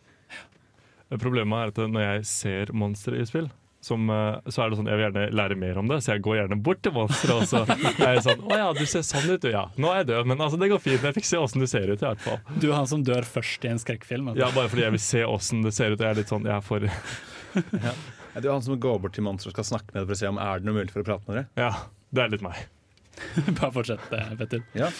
Problemet 1.18 1.56
er 1.56 1.68
at 1.72 1.90
når 1.92 2.02
jeg 2.04 2.24
ser 2.28 2.72
monstre 2.76 3.20
i 3.20 3.24
spill, 3.28 3.50
som, 3.88 4.04
eh, 4.12 4.50
så 4.52 4.62
er 4.64 4.70
det 4.72 4.78
sånn, 4.78 4.88
jeg 4.90 4.98
vil 5.00 5.04
gjerne 5.06 5.24
lære 5.40 5.56
mer 5.58 5.80
om 5.80 5.88
det, 5.90 5.98
så 6.04 6.12
jeg 6.14 6.22
går 6.26 6.36
gjerne 6.42 6.58
bort 6.68 6.82
til 6.84 6.94
monsteret. 6.94 7.34
Og 7.40 7.48
så 7.48 7.62
er 8.04 8.14
jeg 8.18 8.24
sånn 8.28 8.44
Å 8.48 8.58
ja, 8.60 8.68
du 8.76 8.84
ser 8.88 9.06
sånn 9.08 9.26
ut, 9.32 9.40
du. 9.42 9.48
Ja, 9.52 9.64
nå 9.80 9.90
er 9.92 10.02
jeg 10.02 10.10
død, 10.12 10.28
men 10.30 10.44
altså, 10.44 10.60
det 10.60 10.68
går 10.72 10.82
fint. 10.84 11.02
Jeg 11.08 11.16
fikk 11.16 11.28
se 11.30 11.40
åssen 11.40 11.64
du 11.64 11.68
ser 11.70 11.88
ut, 11.90 11.96
i 12.04 12.06
hvert 12.06 12.22
fall. 12.24 12.38
Du 12.60 12.68
er 12.70 12.76
han 12.78 12.88
som 12.90 13.02
dør 13.06 13.26
først 13.26 13.64
i 13.64 13.72
en 13.72 13.80
skrekkfilm. 13.82 14.30
altså. 14.32 14.44
Ja, 14.44 14.52
Bare 14.54 14.70
fordi 14.72 14.84
jeg 14.86 14.94
vil 14.98 15.04
se 15.08 15.24
åssen 15.26 15.64
det 15.66 15.74
ser 15.76 15.96
ut. 15.96 16.04
Jeg 16.04 16.12
er 16.12 16.20
litt 16.20 16.32
sånn, 16.32 16.46
jeg 16.48 16.56
er 16.58 16.64
for 16.68 16.84
Ja, 17.88 17.94
Du 18.38 18.48
er 18.48 18.52
han 18.54 18.62
som 18.66 18.78
går 18.78 19.00
bort 19.02 19.16
til 19.16 19.24
monsteret 19.26 19.54
og 19.54 19.58
skal 19.58 19.70
snakke 19.72 19.94
med 19.94 20.02
det 20.02 20.08
for 20.10 20.18
å 20.18 20.20
se 20.22 20.28
om 20.30 20.42
er 20.42 20.60
det 20.60 20.68
noe 20.68 20.78
mulig 20.78 20.92
for 20.94 21.02
å 21.02 21.08
prate 21.08 21.26
med 21.30 21.40
dere. 21.40 21.48
Ja, 21.58 21.72
det 22.14 22.24
er 22.26 22.34
litt 22.36 22.44
meg. 22.44 22.60
Bare 23.58 23.72
fortsett, 23.74 24.04
det, 24.12 24.20
Petter. 24.38 24.62
Ja. 24.78 24.92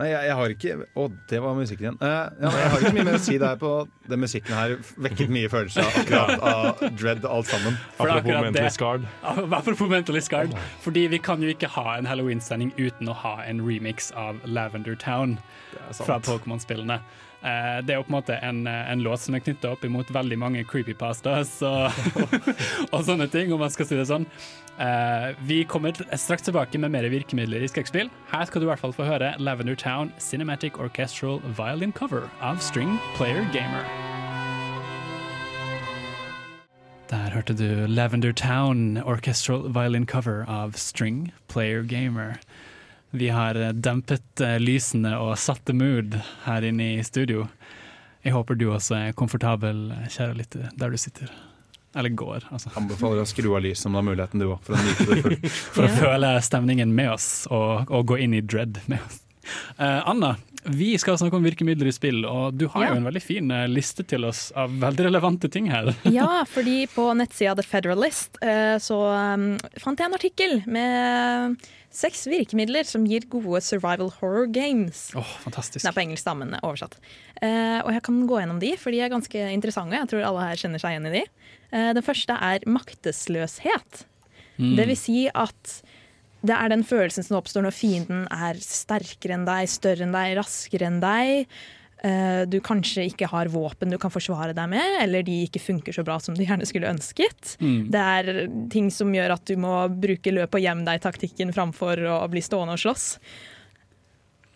Nei, 0.00 0.06
jeg, 0.08 0.24
jeg 0.24 0.36
har 0.38 0.52
ikke 0.54 0.74
Å, 0.96 1.06
det 1.28 1.38
var 1.44 1.56
musikken 1.58 1.84
igjen. 1.84 1.98
Uh, 2.00 2.30
ja, 2.40 2.52
jeg 2.56 2.70
har 2.72 2.84
ikke 2.84 2.92
mye 2.96 3.06
mer 3.10 3.16
å 3.18 3.22
si 3.22 3.34
der 3.42 3.58
på 3.60 3.72
Den 4.08 4.22
musikken 4.22 4.54
her 4.56 4.76
vekket 5.04 5.32
mye 5.34 5.50
følelser 5.52 5.84
av 5.84 5.98
akkurat 6.00 6.46
av 6.52 6.80
dread 6.96 7.26
alt 7.28 7.50
sammen. 7.50 7.76
Apropos 7.98 8.38
mentally 8.46 8.70
scarred. 8.72 9.04
Apropos 9.60 9.90
Mentally 9.92 10.22
Scarred. 10.24 10.56
Fordi 10.80 11.06
vi 11.12 11.20
kan 11.20 11.44
jo 11.44 11.52
ikke 11.52 11.68
ha 11.74 11.98
en 11.98 12.08
Halloween-sending 12.08 12.72
uten 12.78 13.12
å 13.12 13.16
ha 13.20 13.34
en 13.44 13.60
remix 13.66 14.08
av 14.16 14.40
Lavender 14.48 14.96
Town 14.96 15.36
fra 15.92 16.18
Pokémon-spillene. 16.24 17.02
Eh, 17.42 17.78
det 17.82 17.94
er 17.94 17.98
jo 17.98 18.06
på 18.06 18.12
en 18.12 18.18
måte 18.20 18.36
en, 18.38 18.66
eh, 18.70 18.90
en 18.92 19.02
låt 19.02 19.20
som 19.24 19.34
er 19.34 19.42
knytta 19.42 19.72
opp 19.74 19.84
imot 19.84 20.10
veldig 20.14 20.38
mange 20.38 20.62
creepypastas 20.68 21.56
og, 21.66 21.90
og 22.92 23.00
sånne 23.02 23.26
ting, 23.32 23.50
om 23.52 23.62
man 23.62 23.72
skal 23.74 23.88
si 23.88 23.98
det 23.98 24.06
sånn. 24.10 24.28
Eh, 24.78 25.32
vi 25.48 25.64
kommer 25.66 25.96
straks 26.14 26.46
tilbake 26.46 26.78
med 26.78 26.94
mer 26.94 27.08
virkemidler 27.10 27.64
i 27.66 27.70
skrekkspill. 27.70 28.12
Her 28.30 28.46
skal 28.46 28.62
du 28.62 28.68
i 28.68 28.70
hvert 28.70 28.82
fall 28.82 28.94
få 28.94 29.08
høre 29.08 29.34
Lavender 29.42 29.74
Town 29.78 30.14
Cinematic 30.22 30.78
Orchestral 30.78 31.42
Violin 31.58 31.92
Cover 31.92 32.30
av 32.40 32.62
String 32.62 32.96
Player 33.18 33.42
Gamer. 33.52 33.84
Der 37.12 37.28
hørte 37.34 37.52
du 37.52 37.86
Lavender 37.90 38.32
Town 38.32 39.02
Orchestral 39.04 39.66
Violin 39.74 40.06
Cover 40.06 40.46
av 40.48 40.78
String 40.78 41.32
Player 41.48 41.82
Gamer. 41.82 42.38
Vi 43.12 43.28
har 43.28 43.58
eh, 43.60 43.72
dempet 43.76 44.40
eh, 44.40 44.58
lysene 44.62 45.14
og 45.20 45.34
satt 45.40 45.64
the 45.68 45.74
mood 45.76 46.16
her 46.46 46.64
inne 46.64 46.94
i 46.96 47.02
studio. 47.04 47.46
Jeg 48.24 48.32
håper 48.36 48.56
du 48.56 48.68
også 48.72 48.96
er 48.96 49.16
komfortabel, 49.18 49.90
kjære 50.14 50.36
lytter, 50.38 50.68
der 50.78 50.92
du 50.94 51.00
sitter. 51.00 51.32
Eller 51.92 52.14
går, 52.16 52.46
altså. 52.54 52.70
Anbefaler 52.78 53.20
å 53.20 53.26
skru 53.28 53.50
av 53.52 53.60
lyset 53.66 53.84
om 53.90 53.92
du 53.92 53.98
har 54.00 54.06
muligheten, 54.06 54.40
du 54.40 54.46
òg, 54.54 54.62
for 54.64 54.78
å 54.78 54.80
nyte 54.80 55.08
det 55.10 55.18
fullt. 55.26 55.48
For 55.74 55.84
å 55.84 55.90
føle 55.92 56.30
stemningen 56.46 56.94
med 56.96 57.10
oss, 57.18 57.26
og, 57.52 57.90
og 57.92 58.06
gå 58.14 58.16
inn 58.24 58.38
i 58.38 58.40
dread 58.40 58.80
med 58.88 59.02
oss. 59.04 59.18
Uh, 59.76 60.00
Anna, 60.08 60.30
vi 60.70 60.94
skal 61.02 61.18
snakke 61.20 61.36
om 61.36 61.44
virkemidler 61.44 61.90
i 61.90 61.92
spill, 61.92 62.22
og 62.24 62.54
du 62.56 62.64
har 62.72 62.86
Ja. 62.86 62.94
jo 62.94 63.02
en 63.02 63.08
veldig 63.10 63.22
fin 63.26 63.52
liste 63.68 64.06
til 64.08 64.24
oss 64.24 64.46
av 64.56 64.72
veldig 64.80 65.08
relevante 65.10 65.50
ting 65.52 65.68
her. 65.74 65.90
Ja, 66.16 66.46
fordi 66.48 66.86
på 66.94 67.10
nettsida 67.18 67.58
The 67.58 67.66
Federalist 67.66 68.38
eh, 68.40 68.78
så 68.80 69.02
um, 69.34 69.48
fant 69.82 69.98
jeg 70.00 70.08
en 70.08 70.16
artikkel 70.16 70.60
med 70.70 71.58
seks 71.92 72.24
virkemidler 72.30 72.86
som 72.88 73.04
gir 73.08 73.26
gode 73.30 73.60
survival 73.64 74.10
horror 74.18 74.48
games. 74.50 75.10
Åh, 75.18 75.34
fantastisk. 75.44 75.82
Den 75.84 75.92
er 75.92 75.96
på 75.96 76.04
engelsk, 76.06 76.26
da, 76.26 76.34
men 76.38 76.56
oversatt. 76.62 76.96
Uh, 77.42 77.80
og 77.84 77.92
jeg 77.92 78.04
kan 78.08 78.22
gå 78.28 78.38
gjennom 78.40 78.62
de, 78.62 78.72
for 78.80 78.94
de 78.94 79.02
er 79.04 79.12
ganske 79.12 79.48
interessante. 79.52 79.98
Jeg 79.98 80.10
tror 80.12 80.24
alle 80.28 80.46
her 80.48 80.62
kjenner 80.62 80.82
seg 80.82 80.96
igjen 80.96 81.10
i 81.10 81.16
de. 81.18 81.24
Uh, 81.74 81.90
den 81.98 82.06
første 82.06 82.38
er 82.50 82.64
maktesløshet. 82.70 84.06
Mm. 84.56 84.72
Det 84.78 84.88
vil 84.88 84.98
si 84.98 85.18
at 85.28 85.76
det 86.42 86.56
er 86.56 86.72
den 86.72 86.82
følelsen 86.86 87.24
som 87.26 87.38
oppstår 87.38 87.66
når 87.66 87.76
fienden 87.76 88.24
er 88.34 88.58
sterkere 88.58 89.36
enn 89.36 89.46
deg, 89.46 89.68
større 89.70 90.08
enn 90.08 90.14
deg, 90.14 90.34
raskere 90.40 90.88
enn 90.88 90.98
deg. 91.02 91.52
Eh, 92.02 92.42
du 92.50 92.58
kanskje 92.64 93.04
ikke 93.06 93.28
har 93.30 93.50
våpen 93.52 93.92
du 93.92 93.98
kan 94.02 94.10
forsvare 94.10 94.56
deg 94.56 94.70
med, 94.72 94.96
eller 95.04 95.22
de 95.22 95.36
ikke 95.46 95.62
funker 95.62 95.94
så 95.94 96.02
bra 96.06 96.18
som 96.22 96.34
du 96.34 96.42
gjerne 96.42 96.66
skulle 96.66 96.90
ønsket. 96.90 97.54
Mm. 97.62 97.78
Det 97.94 98.02
er 98.18 98.32
ting 98.74 98.90
som 98.90 99.12
gjør 99.14 99.36
at 99.36 99.46
du 99.46 99.54
må 99.60 99.76
bruke 100.02 100.34
løp 100.34 100.58
og 100.58 100.64
gjem 100.64 100.82
deg-taktikken 100.88 101.54
framfor 101.54 102.02
å 102.10 102.20
bli 102.32 102.42
stående 102.42 102.74
og 102.74 102.82
slåss. 102.82 103.06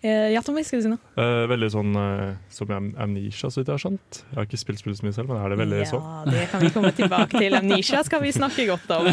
Eh, 0.05 0.29
ja, 0.31 0.43
Tommy, 0.45 0.61
skal 0.63 0.79
du 0.79 0.85
si 0.85 0.91
noe? 0.93 1.01
Eh, 1.19 1.47
veldig 1.51 1.69
sånn 1.73 1.95
eh, 1.99 2.35
som 2.53 2.71
Am- 2.77 2.91
Amnesia, 3.01 3.49
så 3.51 3.59
vidt 3.63 3.71
jeg 3.73 3.75
har 3.79 3.83
skjønt. 3.83 4.19
Jeg 4.29 4.37
har 4.37 4.45
ikke 4.47 4.61
spilt 4.61 4.79
spillet 4.83 4.99
så 5.01 5.07
mye 5.07 5.15
selv, 5.17 5.31
men 5.33 5.41
er 5.41 5.55
det 5.55 5.59
veldig 5.63 5.79
ja, 5.81 5.87
sånn? 5.89 6.29
det 6.31 6.43
kan 6.53 6.63
vi 6.63 6.71
komme 6.75 6.91
tilbake 6.99 7.41
til. 7.41 7.57
Amnesia 7.61 8.03
skal 8.07 8.23
vi 8.23 8.33
snakke 8.37 8.67
godt 8.69 8.93
om. 8.93 9.09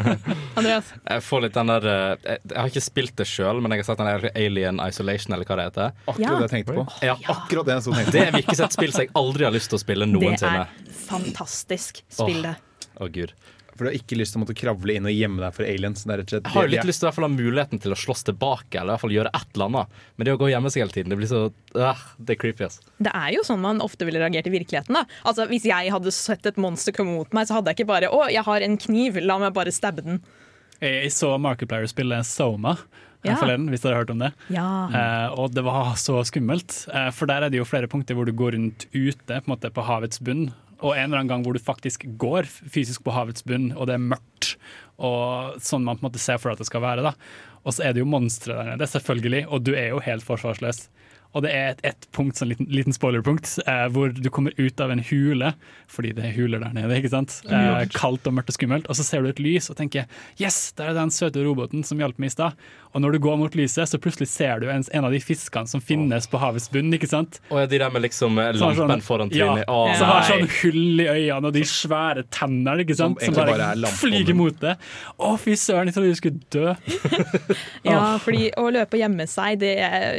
Andreas? 0.58 0.90
Jeg 1.06 1.24
får 1.28 1.44
litt 1.46 1.54
den 1.56 1.70
der 1.72 1.86
eh, 1.88 2.02
Jeg 2.26 2.40
jeg 2.50 2.58
har 2.60 2.72
ikke 2.74 2.84
spilt 2.84 3.14
det 3.22 3.28
sjøl, 3.30 3.62
men 3.64 3.72
jeg 3.76 3.84
har 3.84 3.88
sett 3.92 4.02
den 4.02 4.10
der 4.10 4.28
Alien 4.34 4.82
Isolation, 4.84 5.36
eller 5.38 5.48
hva 5.48 5.56
det 5.62 5.68
heter. 5.70 5.96
Akkurat 6.04 6.26
Ja. 6.26 6.34
det 6.34 6.48
jeg 6.48 6.54
tenkte 6.56 6.76
på. 6.80 6.86
Ja. 7.06 7.16
Akkurat 7.38 7.70
det 7.70 7.78
jeg 7.78 7.86
så 7.86 7.94
tenkte 7.96 8.16
Det 8.18 8.26
på. 8.26 8.36
virker 8.42 8.58
som 8.60 8.66
et 8.68 8.78
spill 8.80 8.92
som 8.98 9.06
jeg 9.06 9.14
aldri 9.22 9.48
har 9.48 9.54
lyst 9.54 9.70
til 9.72 9.78
å 9.78 9.84
spille 9.86 10.10
Det 10.18 10.34
er 10.42 10.66
fantastisk. 11.06 12.02
Spill 12.10 12.42
det. 12.50 12.56
Å 13.00 13.08
gud 13.10 13.32
For 13.74 13.84
du 13.84 13.90
har 13.90 13.96
ikke 13.98 14.16
lyst 14.18 14.34
til 14.34 14.38
å 14.38 14.44
måtte 14.44 14.54
kravle 14.54 14.94
inn 14.94 15.08
og 15.10 15.14
gjemme 15.14 15.42
deg 15.42 15.54
for 15.56 15.66
aliens. 15.66 16.04
Det 16.06 16.12
er 16.14 16.20
rett 16.20 16.28
og 16.28 16.34
slett 16.36 16.46
Jeg 16.46 16.54
har 16.54 16.68
jo 16.68 16.72
litt 16.74 16.88
lyst 16.88 17.02
til 17.02 17.08
å 17.10 17.14
ha 17.14 17.28
muligheten 17.32 17.80
til 17.82 17.94
å 17.94 17.98
slåss 17.98 18.22
tilbake, 18.30 18.78
eller 18.78 18.92
i 18.92 18.94
hvert 18.94 19.02
fall 19.04 19.14
gjøre 19.16 19.32
et 19.34 19.56
eller 19.56 19.70
annet. 19.70 19.98
Men 20.16 20.28
det 20.28 20.34
å 20.36 20.38
gå 20.38 20.46
og 20.46 20.52
gjemme 20.54 20.70
seg 20.70 20.84
hele 20.84 20.94
tiden, 20.94 21.10
det 21.10 21.18
blir 21.18 21.30
så 21.30 21.40
uh, 21.74 22.04
Det 22.18 22.36
er 22.36 22.40
creepy, 22.44 22.68
ass. 22.68 22.78
Det 23.02 23.10
er 23.10 23.32
jo 23.34 23.42
sånn 23.46 23.62
man 23.64 23.82
ofte 23.82 24.06
ville 24.06 24.22
reagert 24.22 24.46
i 24.46 24.54
virkeligheten. 24.54 24.94
da. 24.94 25.04
Altså, 25.26 25.48
Hvis 25.50 25.66
jeg 25.66 25.90
hadde 25.90 26.14
sett 26.14 26.46
et 26.46 26.56
monster 26.56 26.94
komme 26.94 27.16
mot 27.18 27.34
meg, 27.34 27.48
så 27.50 27.58
hadde 27.58 27.72
jeg 27.72 27.80
ikke 27.82 27.90
bare 27.90 28.12
'Å, 28.14 28.30
jeg 28.30 28.44
har 28.46 28.60
en 28.62 28.76
kniv, 28.78 29.18
la 29.24 29.38
meg 29.38 29.52
bare 29.54 29.74
stabbe 29.74 30.02
den'. 30.06 30.22
Jeg, 30.80 31.10
så 31.14 31.34
Markiplier 31.40 31.86
spille 31.88 32.22
Soma 32.24 32.76
Ja. 33.24 33.36
forleden, 33.40 33.70
hvis 33.72 33.80
dere 33.80 33.94
har 33.94 34.04
hørt 34.04 34.10
om 34.10 34.18
det. 34.20 34.32
Ja. 34.52 34.88
Eh, 34.92 35.28
og 35.40 35.54
det 35.54 35.64
var 35.64 35.94
så 35.96 36.18
skummelt, 36.28 36.86
eh, 36.92 37.10
for 37.10 37.24
der 37.26 37.42
er 37.42 37.48
det 37.48 37.56
jo 37.56 37.64
flere 37.64 37.88
punkter 37.88 38.14
hvor 38.14 38.26
du 38.26 38.32
går 38.36 38.52
rundt 38.52 38.84
ute 38.92 39.24
på, 39.24 39.32
en 39.32 39.48
måte, 39.48 39.70
på 39.72 39.82
havets 39.82 40.20
bunn. 40.20 40.52
Og 40.80 40.94
en 40.94 41.06
eller 41.06 41.22
annen 41.22 41.30
gang 41.30 41.44
hvor 41.46 41.56
du 41.56 41.62
faktisk 41.62 42.06
går 42.20 42.48
fysisk 42.48 43.04
på 43.06 43.14
havets 43.14 43.46
bunn, 43.46 43.70
og 43.76 43.88
det 43.88 43.96
er 43.96 44.08
mørkt. 44.12 44.54
Og 44.98 45.58
sånn 45.62 45.84
man 45.86 45.98
på 45.98 46.04
en 46.04 46.10
måte 46.10 46.22
ser 46.22 46.40
for 46.42 46.52
at 46.52 46.60
det 46.60 46.68
skal 46.68 46.84
være. 46.84 47.04
da. 47.06 47.14
Og 47.64 47.76
så 47.76 47.86
er 47.86 47.94
det 47.94 48.02
jo 48.02 48.08
monstre 48.10 48.56
der 48.56 48.74
nede, 48.74 48.88
selvfølgelig, 48.90 49.46
og 49.48 49.64
du 49.64 49.72
er 49.72 49.94
jo 49.94 50.02
helt 50.04 50.26
forsvarsløs. 50.26 50.88
Og 51.34 51.42
det 51.42 51.50
er 51.54 51.72
et, 51.74 51.80
et 51.90 52.06
punkt, 52.14 52.38
sånn 52.38 52.52
liten, 52.52 52.68
liten 52.70 52.94
spoilerpunkt, 52.94 53.56
eh, 53.66 53.86
hvor 53.94 54.12
du 54.14 54.28
kommer 54.30 54.54
ut 54.58 54.80
av 54.80 54.92
en 54.94 55.02
hule, 55.08 55.52
fordi 55.90 56.12
det 56.14 56.28
er 56.28 56.36
huler 56.36 56.62
der 56.62 56.74
nede, 56.76 57.00
ikke 57.00 57.10
sant? 57.10 57.40
Eh, 57.50 57.84
kaldt 57.94 58.28
og 58.30 58.36
mørkt 58.36 58.52
og 58.52 58.58
skummelt, 58.58 58.86
og 58.90 58.98
så 58.98 59.06
ser 59.06 59.24
du 59.24 59.32
et 59.32 59.42
lys 59.42 59.66
og 59.72 59.78
tenker 59.80 60.06
yes, 60.40 60.72
der 60.78 60.92
er 60.92 60.98
den 61.00 61.10
søte 61.14 61.42
roboten 61.44 61.82
som 61.86 61.98
hjalp 61.98 62.20
meg 62.22 62.30
i 62.30 62.36
stad. 62.36 62.58
Og 62.94 63.02
når 63.02 63.16
du 63.16 63.18
går 63.24 63.38
mot 63.40 63.54
lyset, 63.58 63.90
så 63.90 63.98
plutselig 63.98 64.28
ser 64.30 64.60
du 64.62 64.68
en, 64.70 64.84
en 64.94 65.08
av 65.08 65.10
de 65.10 65.18
fiskene 65.18 65.66
som 65.66 65.82
finnes 65.82 66.28
på 66.30 66.38
havets 66.38 66.68
bunn, 66.70 66.92
ikke 66.94 67.10
sant? 67.10 67.40
Og 67.50 67.64
ja, 67.64 67.66
de 67.70 67.80
der 67.82 67.90
med 67.90 68.04
liksom 68.06 68.38
eh, 68.38 68.52
har 68.52 68.60
lampen 68.60 68.94
sånn- 69.00 69.02
foran 69.02 69.32
ja, 69.34 69.48
trynet. 69.50 69.66
Å, 69.66 69.80
som 69.98 70.12
har 70.12 70.28
sånn 70.28 70.46
hull 70.60 71.02
i 71.02 71.08
øynene 71.10 71.50
og 71.50 71.56
de 71.58 71.64
svære 71.66 72.22
tennene, 72.30 72.84
ikke 72.86 72.94
sant? 73.00 73.18
Som 73.18 73.34
Som, 73.34 73.40
bare, 73.42 73.58
bare 73.58 73.90
er 73.90 73.98
flyger 73.98 74.38
mot 74.38 74.60
det. 74.62 74.76
Å, 75.18 75.34
fy 75.42 75.56
søren, 75.58 75.90
jeg 75.90 75.98
trodde 75.98 76.14
du 76.14 76.20
skulle 76.22 76.38
dø. 76.54 76.74
Ja, 77.84 78.16
fordi 78.22 78.48
å 78.58 78.68
løpe 78.72 78.96
og 78.96 79.02
gjemme 79.02 79.26
seg 79.28 79.58
det 79.60 79.72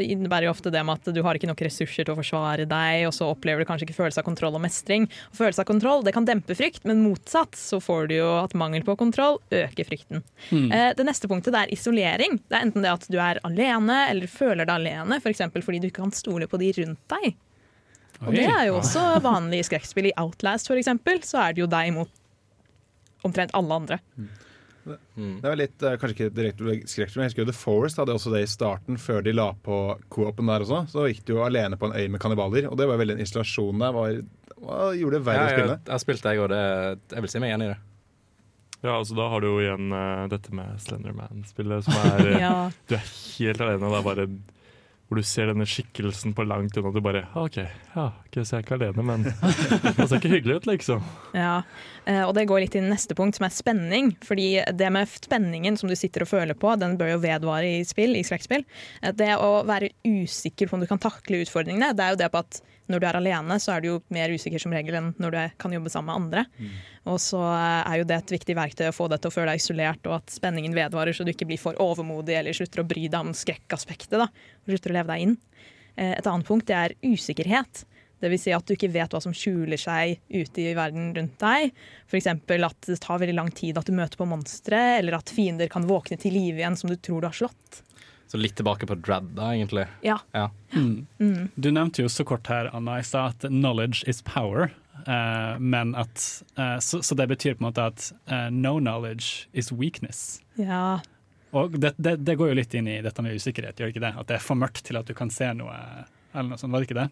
innebærer 0.06 0.47
jo 0.49 0.54
ofte 0.54 0.71
det 0.73 0.84
med 0.86 0.99
at 0.99 1.05
du 1.13 1.22
har 1.26 1.38
ikke 1.38 1.50
nok 1.50 1.62
ressurser 1.65 2.06
til 2.06 2.13
å 2.13 2.18
forsvare 2.18 2.65
deg, 2.70 3.06
og 3.10 3.13
så 3.15 3.30
opplever 3.30 3.62
du 3.62 3.70
kanskje 3.70 3.88
ikke 3.89 3.98
følelse 3.98 4.22
av 4.22 4.28
kontroll 4.28 4.58
og 4.58 4.63
mestring. 4.63 5.08
Og 5.32 5.39
følelse 5.41 5.63
av 5.63 5.70
kontroll 5.70 6.06
det 6.06 6.15
kan 6.15 6.28
dempe 6.28 6.58
frykt, 6.58 6.86
men 6.89 7.04
motsatt 7.06 7.58
så 7.60 7.82
får 7.84 8.10
du 8.12 8.18
jo 8.18 8.30
at 8.39 8.56
mangel 8.58 8.86
på 8.88 8.98
kontroll 9.00 9.39
øker 9.54 9.89
frykten. 9.89 10.24
Mm. 10.50 10.70
Det 10.98 11.08
neste 11.08 11.30
punktet 11.32 11.56
det 11.56 11.65
er 11.65 11.74
isolering. 11.76 12.39
Det 12.46 12.58
er 12.58 12.68
enten 12.68 12.86
det 12.86 12.94
at 12.94 13.10
du 13.12 13.20
er 13.22 13.41
alene 13.48 14.02
eller 14.10 14.32
føler 14.32 14.65
deg 14.65 14.76
alene, 14.80 15.20
f.eks. 15.22 15.44
For 15.54 15.70
fordi 15.70 15.84
du 15.84 15.89
ikke 15.89 16.04
kan 16.04 16.15
stole 16.15 16.50
på 16.50 16.62
de 16.62 16.72
rundt 16.80 17.02
deg. 17.15 17.36
Og 18.24 18.32
det 18.36 18.46
er 18.48 18.70
jo 18.70 18.80
også 18.80 19.04
vanlig 19.24 19.62
i 19.62 19.68
skrekkspill. 19.68 20.10
I 20.10 20.18
Outlast 20.22 20.72
eksempel, 20.72 21.22
så 21.28 21.41
er 21.44 21.56
det 21.56 21.65
jo 21.65 21.72
deg 21.72 21.91
mot 21.96 22.12
omtrent 23.26 23.54
alle 23.58 23.80
andre. 23.82 24.00
Mm. 24.15 24.30
Det 24.86 25.50
var 25.50 25.58
litt, 25.60 25.82
eh, 25.82 25.95
kanskje 26.02 26.15
ikke 26.15 26.36
direkte 26.36 26.76
skrekkspill, 26.86 27.21
men 27.21 27.26
jeg 27.26 27.32
husker 27.34 27.43
jo 27.43 27.50
The 27.50 27.58
Forest 27.58 27.98
hadde 28.02 28.13
også 28.13 28.34
det 28.36 28.43
i 28.45 28.52
starten, 28.52 29.00
før 29.02 29.24
de 29.26 29.34
la 29.34 29.48
på 29.65 29.80
co-open 30.13 30.52
der 30.52 30.65
også. 30.65 30.84
Så 30.91 31.08
gikk 31.10 31.24
du 31.26 31.34
jo 31.38 31.43
alene 31.45 31.78
på 31.82 31.89
en 31.89 31.98
øy 31.98 32.08
med 32.13 32.21
kannibaler, 32.21 32.69
og 32.69 32.78
det 32.78 32.88
var 32.89 33.02
veldig 33.02 33.17
en 33.17 33.24
installasjon 33.26 33.82
der. 33.82 33.95
Var, 33.98 34.21
var, 34.62 34.93
gjorde 35.00 35.17
det 35.19 35.26
verre 35.26 35.41
Ja, 35.41 35.50
å 35.50 35.56
spille. 35.58 35.78
jeg 35.82 35.95
har 35.95 36.04
spilt 36.06 36.24
det, 36.24 36.36
jeg 36.36 36.45
òg. 36.45 36.56
Jeg 37.15 37.26
vil 37.26 37.34
si 37.34 37.39
meg 37.43 37.50
igjen 37.54 37.65
i 37.65 37.71
det. 37.74 37.78
Ja, 38.86 39.00
altså 39.00 39.15
Da 39.17 39.30
har 39.32 39.41
du 39.41 39.48
jo 39.48 39.62
igjen 39.63 39.88
uh, 39.95 40.28
dette 40.30 40.52
med 40.54 40.76
Slenderman-spillet, 40.84 41.88
som 41.88 41.93
er 42.12 42.28
eh, 42.36 42.41
Ja. 42.43 42.54
Du 42.86 42.93
er 43.00 43.08
helt 43.39 43.63
alene, 43.65 43.82
og 43.82 43.95
det 43.95 44.02
er 44.04 44.10
bare 44.12 44.28
hvor 45.06 45.20
du 45.20 45.26
ser 45.28 45.52
denne 45.52 45.68
skikkelsen 45.70 46.34
på 46.34 46.46
langt 46.50 46.78
unna, 46.80 46.91
du 46.96 47.02
bare 47.06 47.22
«Ah, 47.36 47.44
OK, 47.46 47.60
ja, 47.62 48.06
ok, 48.26 48.39
så 48.41 48.56
jeg 48.56 48.58
er 48.58 48.65
ikke 48.65 48.78
alene, 48.80 49.06
men 49.06 49.26
det 50.00 50.08
ser 50.10 50.18
ikke 50.18 50.32
hyggelig 50.34 50.56
ut, 50.58 50.70
liksom. 50.72 51.04
Ja, 51.38 51.60
eh, 52.10 52.24
og 52.26 52.34
det 52.38 52.48
går 52.50 52.63
litt 52.63 52.74
til 52.74 52.88
neste 52.89 53.13
punkt, 53.18 53.38
som 53.38 53.46
er 53.46 53.54
spenning. 53.54 54.15
Fordi 54.26 54.48
det 54.74 54.89
med 54.96 55.12
spenningen 55.13 55.78
som 55.78 55.91
du 55.91 55.96
sitter 56.00 56.26
og 56.26 56.32
føler 56.34 56.58
på, 56.58 56.74
den 56.82 56.98
bør 56.98 57.13
jo 57.13 57.22
vedvare 57.22 57.70
i 57.78 57.84
spill, 57.86 58.18
i 58.18 58.26
skrekkspill. 58.26 58.65
Eh, 59.04 59.13
Det 59.13 59.30
å 59.38 59.60
være 59.70 59.94
usikker 60.10 60.72
på 60.72 60.80
om 60.80 60.82
du 60.86 60.89
kan 60.89 61.02
takle 61.06 61.44
utfordringene, 61.46 61.94
det 61.94 62.06
er 62.08 62.15
jo 62.15 62.22
det 62.26 62.32
på 62.34 62.41
at 62.41 62.62
når 62.91 63.02
du 63.02 63.08
er 63.10 63.17
alene, 63.17 63.56
så 63.60 63.74
er 63.76 63.82
du 63.82 63.88
jo 63.88 63.95
mer 64.13 64.30
usikker 64.30 64.62
som 64.62 64.74
regel 64.76 64.98
enn 65.00 65.13
når 65.21 65.32
du 65.34 65.39
kan 65.62 65.74
jobbe 65.74 65.89
sammen 65.89 66.12
med 66.12 66.19
andre. 66.21 66.45
Og 67.10 67.17
så 67.21 67.39
eh, 67.41 67.82
er 67.91 67.98
jo 68.02 68.08
det 68.12 68.19
et 68.19 68.36
viktig 68.38 68.56
verktøy 68.58 68.88
å 68.91 68.95
få 68.95 69.08
deg 69.10 69.21
til 69.24 69.32
å 69.32 69.36
føle 69.36 69.54
deg 69.54 69.62
isolert, 69.63 70.06
og 70.06 70.19
at 70.19 70.36
spenningen 70.36 70.76
vedvarer, 70.78 71.13
så 71.13 71.26
du 71.26 71.32
ikke 71.34 71.48
blir 71.50 71.62
for 71.62 71.78
overmodig 71.82 72.38
eller 72.38 72.54
slutter 72.54 72.84
å 72.84 72.88
bry 72.89 73.08
deg 73.08 73.19
om 73.19 73.34
skrekkaspektet. 73.34 74.17
da, 74.21 74.30
og 74.30 74.71
slutter 74.74 74.93
å 74.93 74.98
leve 75.00 75.13
deg 75.15 75.26
inn. 75.28 75.38
Eh, 75.98 76.13
Et 76.17 76.28
annet 76.28 76.45
punkt 76.48 76.67
det 76.69 76.76
er 76.78 76.95
usikkerhet. 77.04 77.86
Det 78.21 78.30
vil 78.32 78.39
si 78.39 78.54
at 78.56 78.65
du 78.65 78.74
ikke 78.74 78.89
vet 78.93 79.12
hva 79.12 79.19
som 79.21 79.34
skjuler 79.36 79.78
seg 79.78 80.19
ute 80.32 80.62
i 80.63 80.74
verden 80.74 81.12
rundt 81.13 81.36
deg. 81.41 81.74
F.eks. 82.08 82.28
at 82.32 82.88
det 82.88 83.00
tar 83.04 83.19
veldig 83.19 83.36
lang 83.36 83.52
tid 83.52 83.78
at 83.78 83.86
du 83.86 83.93
møter 83.93 84.17
på 84.17 84.26
monstre, 84.30 84.80
eller 85.00 85.17
at 85.17 85.30
fiender 85.30 85.67
kan 85.69 85.86
våkne 85.86 86.17
til 86.17 86.34
live 86.34 86.62
igjen 86.63 86.78
som 86.80 86.89
du 86.89 86.95
tror 86.95 87.21
du 87.21 87.28
har 87.28 87.36
slått. 87.36 87.82
Så 88.36 88.39
litt 88.41 88.56
tilbake 88.56 88.84
på 88.88 88.95
Dread, 89.00 89.24
da, 89.24 89.54
egentlig. 89.56 89.86
Ja. 90.04 90.17
Ja. 90.32 90.50
Mm. 90.74 91.48
Du 91.56 91.69
nevnte 91.71 92.04
jo 92.04 92.10
så 92.12 92.26
kort 92.28 92.50
her, 92.52 92.67
Anna, 92.76 92.98
i 93.00 93.04
stad 93.08 93.30
at 93.30 93.45
'knowledge 93.48 94.04
is 94.12 94.19
power'. 94.24 94.74
Uh, 95.08 95.56
men 95.60 95.93
at, 95.95 96.43
uh, 96.60 96.76
så, 96.80 97.00
så 97.02 97.15
det 97.15 97.30
betyr 97.32 97.56
på 97.56 97.63
en 97.63 97.69
måte 97.69 97.86
at 97.86 98.12
uh, 98.28 98.50
'no 98.52 98.74
knowledge 98.80 99.48
is 99.54 99.71
weakness'. 99.71 100.41
Ja. 100.60 101.00
Og 101.56 101.80
det, 101.80 101.93
det, 101.95 102.17
det 102.28 102.36
går 102.36 102.52
jo 102.52 102.60
litt 102.60 102.76
inn 102.76 102.91
i 102.91 102.98
dette 103.02 103.24
med 103.24 103.39
usikkerhet, 103.39 103.80
gjør 103.80 103.88
det 103.88 103.95
ikke 103.95 104.04
det? 104.04 104.13
At 104.19 104.28
det 104.28 104.36
er 104.36 104.43
for 104.43 104.60
mørkt 104.60 104.84
til 104.84 105.00
at 105.00 105.08
du 105.08 105.15
kan 105.15 105.32
se 105.32 105.54
noe, 105.56 105.78
eller 106.34 106.50
noe 106.50 106.60
sånt, 106.60 106.76
var 106.76 106.84
det 106.84 106.89
ikke 106.89 107.06
det? 107.06 107.08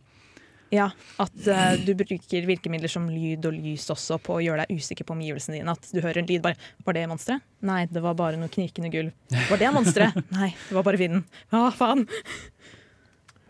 Ja. 0.74 0.88
At 1.22 1.48
uh, 1.48 1.74
du 1.86 1.92
bruker 1.98 2.48
virkemidler 2.48 2.92
som 2.92 3.10
lyd 3.12 3.46
og 3.50 3.56
lys 3.58 3.90
også 3.94 4.18
på 4.24 4.38
å 4.38 4.42
gjøre 4.44 4.64
deg 4.64 4.80
usikker 4.80 5.08
på 5.08 5.16
omgivelsene 5.16 5.60
dine. 5.60 5.76
At 5.76 5.90
du 5.92 6.00
hører 6.02 6.24
en 6.24 6.30
lyd 6.30 6.44
bare 6.46 6.58
'Var 6.86 6.98
det 6.98 7.08
monsteret?' 7.12 7.46
Nei, 7.64 7.86
det 7.86 8.02
var 8.04 8.18
bare 8.20 8.40
noe 8.40 8.52
knirkende 8.52 8.92
gulv. 8.94 9.14
'Var 9.30 9.62
det 9.62 9.74
monsteret?' 9.76 10.24
Nei, 10.40 10.54
det 10.56 10.78
var 10.78 10.88
bare 10.88 11.02
vinden. 11.02 11.26
Hva 11.52 11.70
faen? 11.76 12.08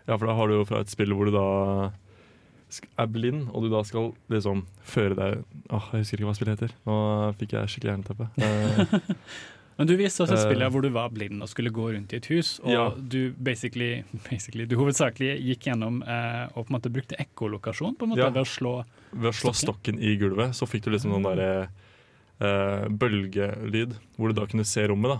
Ja, 0.07 0.17
for 0.17 0.27
da 0.27 0.35
har 0.35 0.47
du 0.47 0.57
jo 0.57 0.65
fra 0.67 0.81
et 0.83 0.91
spill 0.91 1.13
hvor 1.15 1.29
du 1.29 1.35
da 1.35 1.47
er 2.97 3.09
blind, 3.11 3.47
og 3.53 3.63
du 3.63 3.69
da 3.71 3.83
skal 3.85 4.11
liksom 4.33 4.65
føre 4.81 5.15
deg 5.15 5.43
Åh, 5.69 5.89
Jeg 5.93 6.03
husker 6.03 6.19
ikke 6.19 6.29
hva 6.29 6.37
spillet 6.37 6.55
heter. 6.57 6.75
Nå 6.89 6.95
fikk 7.39 7.55
jeg 7.57 7.73
skikkelig 7.73 7.95
jernteppe. 7.95 8.29
Eh, 8.43 9.62
Men 9.77 9.87
du 9.89 9.95
viste 9.97 10.21
oss 10.23 10.29
et 10.29 10.37
Eh. 10.37 10.43
spill 10.45 10.61
hvor 10.69 10.81
du 10.81 10.89
var 10.93 11.09
blind 11.09 11.41
og 11.41 11.49
skulle 11.49 11.71
gå 11.73 11.87
rundt 11.95 12.13
i 12.13 12.17
et 12.17 12.25
hus, 12.29 12.59
og 12.63 12.69
Ja. 12.71 12.89
du 12.95 13.31
basically, 13.33 14.03
basically 14.29 14.65
du 14.65 14.75
hovedsakelig 14.77 15.39
gikk 15.41 15.65
gjennom 15.71 16.03
eh, 16.05 16.45
og 16.55 16.65
på 16.67 16.69
en 16.69 16.77
måte 16.79 16.91
brukte 16.93 17.17
ekkolokasjon 17.19 17.95
på 17.97 18.03
en 18.05 18.09
måte 18.13 18.19
Ja. 18.25 18.29
ved 18.29 18.43
å 18.43 18.45
slå 18.45 18.73
ved 19.13 19.29
å 19.31 19.33
slå 19.33 19.53
stokken 19.53 19.99
i 19.99 20.15
gulvet, 20.17 20.53
så 20.53 20.65
fikk 20.69 20.83
du 20.85 20.91
liksom 20.91 21.11
noen 21.11 21.23
derre 21.23 21.69
eh, 22.41 22.87
bølgelyd, 22.89 23.93
hvor 24.17 24.29
du 24.33 24.33
da 24.39 24.45
kunne 24.49 24.65
se 24.65 24.87
rommet. 24.87 25.13
da. 25.17 25.19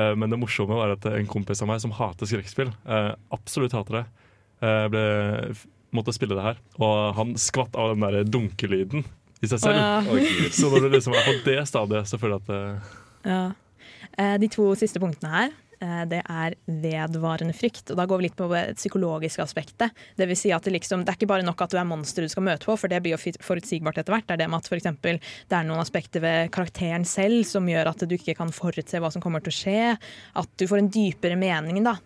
Eh, 0.00 0.14
men 0.14 0.30
det 0.30 0.38
morsomme 0.38 0.76
var 0.76 0.92
at 0.92 1.06
en 1.06 1.26
kompis 1.26 1.62
av 1.62 1.68
meg 1.68 1.80
som 1.80 1.90
hater 1.90 2.26
skrekkspill, 2.28 2.68
eh, 2.86 3.14
absolutt 3.32 3.72
hater 3.72 3.92
det, 4.00 4.04
eh, 4.62 4.88
ble, 4.88 5.54
måtte 5.92 6.12
spille 6.12 6.36
det 6.36 6.44
her. 6.44 6.56
Og 6.78 7.14
han 7.16 7.34
skvatt 7.34 7.74
av 7.76 7.94
den 7.96 8.00
derre 8.04 8.24
dunkelyden 8.24 9.04
i 9.42 9.46
seg 9.46 9.58
selv. 9.58 10.08
Oh, 10.12 10.16
ja. 10.20 10.48
Så 10.52 10.68
når 10.70 10.82
du 10.82 10.88
liksom 10.98 11.14
er 11.16 11.24
på 11.24 11.44
det 11.44 11.66
stadiet, 11.66 12.04
så 12.06 12.18
føler 12.20 12.38
jeg 12.38 12.42
at 12.44 12.50
eh, 12.50 12.80
Ja. 13.24 13.52
Eh, 14.18 14.36
De 14.38 14.48
to 14.52 14.68
siste 14.78 15.00
punktene 15.00 15.32
her, 15.32 15.54
eh, 15.80 16.04
det 16.10 16.22
er 16.24 16.54
vedvarende 16.66 17.54
frykt. 17.56 17.90
Og 17.90 17.96
da 17.96 18.06
går 18.06 18.18
vi 18.18 18.26
litt 18.28 18.36
på 18.36 18.48
det 18.50 18.76
psykologiske 18.76 19.42
aspektet. 19.42 19.90
Det 20.16 20.28
vil 20.28 20.36
si 20.36 20.52
at 20.52 20.62
det, 20.64 20.74
liksom, 20.74 21.04
det 21.04 21.14
er 21.14 21.18
ikke 21.20 21.30
bare 21.30 21.46
nok 21.46 21.62
at 21.62 21.70
du 21.70 21.78
er 21.78 21.88
monster 21.88 22.22
du 22.22 22.28
skal 22.28 22.46
møte 22.46 22.66
på, 22.66 22.76
for 22.78 22.88
det 22.88 23.02
blir 23.02 23.16
jo 23.16 23.32
forutsigbart 23.44 23.98
etter 23.98 24.14
hvert. 24.14 24.26
Det 24.26 24.36
er 24.36 24.42
det 24.44 24.50
med 24.50 24.58
at 24.58 24.68
for 24.68 24.78
eksempel, 24.78 25.20
det 25.48 25.58
er 25.58 25.64
noen 25.68 25.82
aspekter 25.82 26.20
ved 26.24 26.50
karakteren 26.54 27.06
selv 27.06 27.44
som 27.46 27.66
gjør 27.68 27.92
at 27.94 28.06
du 28.08 28.14
ikke 28.14 28.36
kan 28.38 28.52
forutse 28.54 29.00
hva 29.00 29.12
som 29.12 29.22
kommer 29.22 29.40
til 29.44 29.54
å 29.54 29.58
skje. 29.58 29.96
At 30.34 30.48
du 30.58 30.66
får 30.66 30.82
en 30.82 30.92
dypere 30.92 31.38
mening, 31.38 31.82
da. 31.86 31.98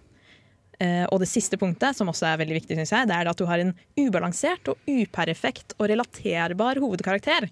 Eh, 0.82 1.04
og 1.12 1.20
det 1.22 1.28
siste 1.30 1.58
punktet, 1.60 1.94
som 1.94 2.08
også 2.10 2.26
er 2.26 2.40
veldig 2.40 2.56
viktig, 2.56 2.74
synes 2.78 2.92
jeg, 2.94 3.08
det 3.10 3.14
er 3.14 3.28
at 3.30 3.38
du 3.38 3.44
har 3.46 3.60
en 3.62 3.72
ubalansert 4.00 4.70
og 4.72 4.80
uperfekt 4.88 5.76
og 5.78 5.86
relaterbar 5.92 6.80
hovedkarakter. 6.82 7.46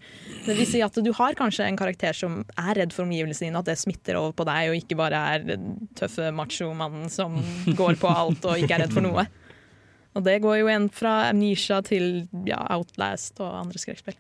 Det 0.47 0.57
vil 0.57 0.67
si 0.67 0.81
at 0.83 0.97
du 0.99 1.13
har 1.15 1.37
kanskje 1.39 1.69
en 1.69 1.79
karakter 1.79 2.17
som 2.17 2.41
er 2.59 2.81
redd 2.81 2.97
for 2.97 3.07
omgivelsene 3.07 3.51
dine, 3.51 3.63
at 3.63 3.71
det 3.71 3.79
smitter 3.79 4.19
over 4.19 4.35
på 4.35 4.47
deg, 4.49 4.71
og 4.73 4.81
ikke 4.81 4.99
bare 4.99 5.21
er 5.35 5.45
den 5.53 5.77
tøffe 5.99 6.33
machomannen 6.35 7.13
som 7.13 7.39
går 7.79 8.01
på 8.01 8.11
alt 8.11 8.51
og 8.51 8.59
ikke 8.59 8.81
er 8.81 8.85
redd 8.87 8.97
for 8.97 9.07
noe. 9.07 9.29
Og 10.19 10.27
det 10.27 10.41
går 10.43 10.59
jo 10.59 10.67
igjen 10.67 10.91
fra 10.91 11.15
Amnesia 11.29 11.79
til 11.87 12.25
ja, 12.49 12.59
Outlast 12.75 13.39
og 13.39 13.61
andre 13.61 13.79
skrekkspill. 13.79 14.19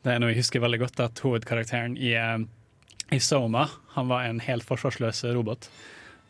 Det 0.00 0.10
er 0.10 0.18
noe 0.18 0.32
jeg 0.32 0.40
husker 0.40 0.64
veldig 0.64 0.80
godt, 0.82 1.04
at 1.04 1.22
hovedkarakteren 1.22 1.94
i, 2.00 2.16
eh, 2.18 2.42
i 3.14 3.22
Soma 3.22 3.68
han 3.94 4.10
var 4.10 4.26
en 4.26 4.42
helt 4.42 4.66
forsvarsløs 4.66 5.22
robot. 5.36 5.68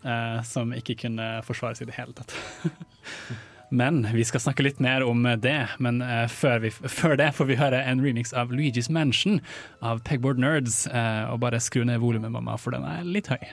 Eh, 0.04 0.40
som 0.46 0.74
ikke 0.76 0.98
kunne 1.04 1.28
forsvare 1.46 1.78
seg 1.78 1.88
i 1.88 1.92
det 1.92 1.98
hele 1.98 2.16
tatt. 2.16 2.34
Men 3.70 4.02
vi 4.10 4.24
skal 4.26 4.42
snakke 4.42 4.64
litt 4.66 4.80
mer 4.82 5.04
om 5.06 5.22
det. 5.38 5.68
Men 5.78 6.02
eh, 6.02 6.26
før, 6.28 6.58
vi, 6.64 6.70
før 6.70 7.16
det 7.20 7.30
får 7.36 7.50
vi 7.52 7.58
høre 7.60 7.82
en 7.86 8.02
remix 8.02 8.34
av 8.34 8.50
Luigi's 8.50 8.90
Mansion 8.90 9.38
av 9.80 10.02
Pegboard 10.02 10.42
Nerds. 10.42 10.86
eh, 10.90 11.30
og 11.30 11.40
bare 11.44 11.60
skru 11.62 11.84
ned 11.86 12.02
volumet, 12.02 12.32
mamma, 12.34 12.58
for 12.58 12.74
den 12.74 12.84
er 12.84 13.06
litt 13.06 13.30
høy. 13.30 13.44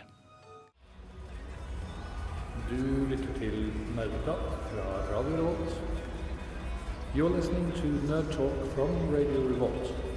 Du 2.67 2.81
lytter 3.07 3.29
til 3.37 3.69
Nerdeprat 3.95 4.49
fra 4.73 4.87
Radio 5.13 5.37
Revolt. 5.37 5.77
You're 7.15 7.29
listening 7.29 7.71
to 7.79 7.87
Nerd 8.09 8.31
Talk 8.33 8.57
from 8.75 8.91
Radio 9.13 9.47
Revolt. 9.47 10.16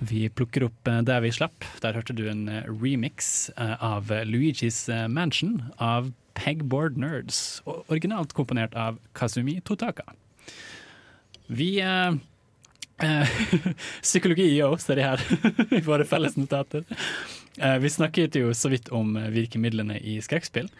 Vi 0.00 0.28
plukker 0.32 0.64
opp 0.64 0.88
eh, 0.88 1.02
der 1.04 1.20
vi 1.20 1.32
slapp. 1.34 1.66
Der 1.84 1.96
hørte 1.98 2.16
du 2.16 2.24
en 2.30 2.48
eh, 2.48 2.64
remix 2.68 3.50
eh, 3.56 3.76
av 3.84 4.08
Luigi's 4.24 4.86
Mansion 5.12 5.60
av 5.76 6.12
Pegboard 6.38 6.96
Nerds. 6.96 7.60
Originalt 7.68 8.32
komponert 8.32 8.74
av 8.74 8.98
Kazumi 9.12 9.58
Totaka. 9.60 10.06
Vi 11.52 11.80
eh, 11.84 12.16
Psykologi 14.02 14.48
i 14.54 14.62
oss 14.64 14.88
er 14.88 15.00
de 15.00 15.04
her 15.04 15.26
i 15.78 15.82
våre 15.84 16.08
felles 16.08 16.38
notater. 16.40 16.86
Eh, 17.58 17.76
vi 17.82 17.92
snakket 17.92 18.40
jo 18.40 18.54
så 18.56 18.72
vidt 18.72 18.88
om 18.94 19.18
virkemidlene 19.34 19.98
i 20.00 20.16
skrekkspill. 20.24 20.70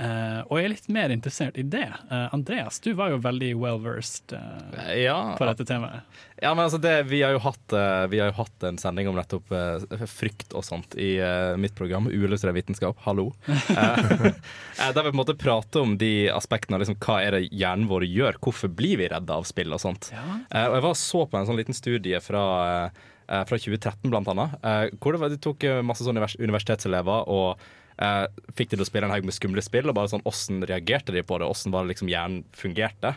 Eh, 0.00 0.40
og 0.48 0.56
jeg 0.56 0.64
er 0.64 0.72
litt 0.72 0.86
mer 0.88 1.12
interessert 1.12 1.58
i 1.60 1.64
det. 1.68 1.84
Uh, 2.08 2.30
Andreas, 2.32 2.78
du 2.80 2.94
var 2.96 3.10
jo 3.12 3.18
veldig 3.20 3.50
well 3.60 3.80
versed 3.84 4.32
uh, 4.32 4.94
Ja, 4.96 5.34
på 5.36 5.44
dette 5.44 5.66
temaet. 5.68 6.06
ja 6.40 6.54
men 6.54 6.64
altså 6.64 6.78
det, 6.80 6.94
vi, 7.10 7.20
har 7.20 7.36
hatt, 7.44 7.74
eh, 7.76 8.06
vi 8.08 8.20
har 8.22 8.30
jo 8.30 8.38
hatt 8.38 8.64
en 8.64 8.78
sending 8.80 9.10
om 9.10 9.18
nettopp 9.18 9.52
eh, 9.52 10.06
frykt 10.08 10.54
og 10.56 10.64
sånt 10.64 10.96
i 10.96 11.10
eh, 11.20 11.52
mitt 11.60 11.74
program, 11.76 12.08
Uillustrert 12.08 12.56
vitenskap, 12.56 12.96
hallo. 13.04 13.30
Eh, 13.70 14.00
eh, 14.24 14.90
der 14.94 15.04
vi 15.04 15.10
på 15.10 15.14
en 15.14 15.20
måte 15.20 15.36
prater 15.38 15.84
om 15.84 15.92
de 16.00 16.30
aspektene 16.32 16.78
av 16.78 16.82
liksom, 16.82 16.96
hva 17.04 17.18
er 17.22 17.36
det 17.36 17.42
hjernen 17.52 17.88
vår 17.90 18.06
gjør, 18.08 18.38
hvorfor 18.42 18.72
blir 18.72 18.98
vi 19.00 19.08
redde 19.12 19.36
av 19.36 19.44
spill 19.48 19.76
og 19.76 19.82
sånt. 19.82 20.08
Ja. 20.14 20.24
Eh, 20.48 20.66
og 20.66 20.78
jeg 20.78 20.84
var 20.86 20.96
så 20.98 21.22
på 21.28 21.38
en 21.38 21.48
sånn 21.48 21.60
liten 21.60 21.76
studie 21.76 22.20
fra, 22.24 22.42
eh, 22.88 23.44
fra 23.46 23.60
2013 23.60 24.08
blant 24.10 24.32
annet, 24.32 24.56
eh, 24.64 24.86
hvor 24.96 25.14
det 25.14 25.22
var, 25.22 25.32
de 25.32 25.38
tok 25.44 25.68
eh, 25.68 25.82
masse 25.86 26.06
sånne 26.06 26.24
universitetselever 26.40 27.28
og 27.30 27.68
eh, 28.02 28.26
fikk 28.56 28.72
de 28.72 28.78
til 28.78 28.84
å 28.84 28.88
spille 28.88 29.08
en 29.08 29.14
haug 29.14 29.28
med 29.28 29.36
skumle 29.36 29.64
spill, 29.64 29.90
og 29.90 29.96
bare 29.98 30.12
sånn 30.12 30.26
åssen 30.28 30.64
reagerte 30.66 31.14
de 31.14 31.24
på 31.26 31.38
det, 31.40 31.48
åssen 31.48 31.74
var 31.74 31.84
det 31.84 31.94
liksom 31.94 32.10
hjernen 32.12 32.44
fungerte. 32.56 33.14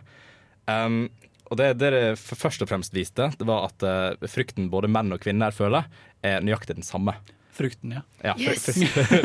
Um, 0.67 1.05
og 1.51 1.59
det, 1.59 1.73
det 1.81 1.91
først 2.17 2.63
og 2.63 2.69
fremst 2.71 2.95
viste, 2.95 3.27
det 3.37 3.45
var 3.45 3.67
at 3.67 3.83
eh, 3.85 4.27
frykten 4.31 4.71
både 4.73 4.89
menn 4.91 5.13
og 5.13 5.21
kvinner 5.21 5.53
føler, 5.53 5.89
er 6.25 6.41
nøyaktig 6.41 6.79
den 6.79 6.87
samme. 6.87 7.17
Frukten, 7.53 7.91
ja. 7.93 8.01
Ja, 8.23 8.33
yes! 8.39 8.65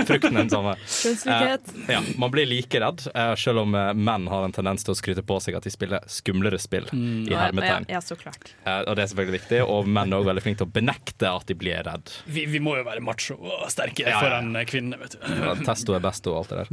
frukten 0.08 0.34
er 0.36 0.42
den 0.44 0.50
samme. 0.52 0.74
Kjønnslikhet. 0.84 1.70
Ja, 1.88 2.00
man 2.20 2.32
blir 2.34 2.44
like 2.50 2.80
redd, 2.82 3.06
eh, 3.14 3.30
selv 3.40 3.62
om 3.62 3.72
eh, 3.78 3.92
menn 3.96 4.26
har 4.28 4.44
en 4.44 4.52
tendens 4.52 4.84
til 4.84 4.92
å 4.92 4.96
skryte 4.98 5.22
på 5.24 5.38
seg 5.40 5.56
at 5.56 5.64
de 5.64 5.72
spiller 5.72 6.04
skumlere 6.12 6.58
spill. 6.60 6.84
I 6.92 7.00
Ja, 7.30 7.32
ja, 7.32 7.40
hermetegn. 7.46 7.86
ja, 7.88 8.02
så 8.04 8.18
klart. 8.20 8.50
Eh, 8.66 8.82
og 8.84 8.98
det 8.98 9.06
er 9.06 9.10
selvfølgelig 9.14 9.38
viktig. 9.40 9.62
Og 9.64 9.88
menn 9.88 10.12
er 10.12 10.18
også 10.20 10.28
veldig 10.32 10.44
flinke 10.44 10.60
til 10.62 10.68
å 10.68 10.74
benekte 10.76 11.30
at 11.32 11.48
de 11.48 11.56
blir 11.62 11.80
redd. 11.88 12.12
Vi, 12.28 12.44
vi 12.52 12.60
må 12.60 12.76
jo 12.80 12.84
være 12.90 13.04
macho 13.06 13.38
og 13.40 13.64
sterke 13.72 14.04
Ja, 14.04 14.12
ja. 14.16 14.20
foran 14.20 14.52
eh, 14.60 14.66
kvinnene, 14.68 15.00
vet 15.00 15.16
du. 15.16 15.24
Ja, 15.40 15.56
Testo 15.70 15.96
er 15.96 16.04
besto 16.04 16.36
og 16.36 16.44
alt 16.44 16.52
det 16.52 16.62
der. 16.62 16.68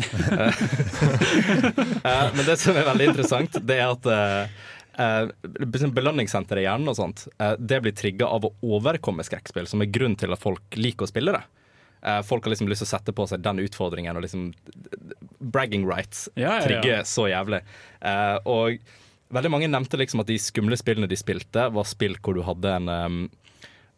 Eh, 2.06 2.28
Men 2.36 2.46
det 2.46 2.58
som 2.62 2.76
er 2.78 2.86
veldig 2.88 3.08
interessant, 3.12 3.56
det 3.66 3.78
er 3.82 3.88
at 3.94 4.08
eh, 4.98 5.28
eh, 5.28 5.92
belønningssenteret 5.96 6.64
i 6.64 6.66
hjernen 6.66 6.92
og 6.92 6.98
sånt, 6.98 7.28
eh, 7.40 7.56
det 7.60 7.82
blir 7.84 7.96
trigga 7.96 8.30
av 8.32 8.48
å 8.48 8.54
overkomme 8.64 9.26
skrekkspill, 9.26 9.68
som 9.68 9.84
er 9.84 9.92
grunnen 9.92 10.18
til 10.20 10.34
at 10.36 10.42
folk 10.42 10.80
liker 10.80 11.08
å 11.08 11.12
spille 11.12 11.36
det. 11.36 11.44
Eh, 12.06 12.22
folk 12.22 12.46
har 12.46 12.54
liksom 12.54 12.70
lyst 12.70 12.84
til 12.84 12.90
å 12.90 12.94
sette 12.94 13.16
på 13.18 13.26
seg 13.30 13.42
den 13.46 13.64
utfordringen, 13.64 14.18
og 14.18 14.26
liksom 14.26 14.52
bragging 15.40 15.88
rights 15.90 16.28
Ja, 16.36 16.42
ja, 16.42 16.60
ja. 16.60 16.66
trigger 16.68 17.08
så 17.10 17.26
jævlig. 17.32 17.64
Eh, 18.02 18.38
og 18.46 18.78
veldig 19.34 19.52
mange 19.52 19.72
nevnte 19.72 19.98
liksom 19.98 20.22
at 20.22 20.30
de 20.30 20.38
skumle 20.42 20.78
spillene 20.78 21.10
de 21.10 21.18
spilte, 21.18 21.70
var 21.74 21.90
spill 21.90 22.18
hvor 22.22 22.38
du 22.38 22.44
hadde 22.46 22.76
en 22.78 22.92
um, 22.92 23.18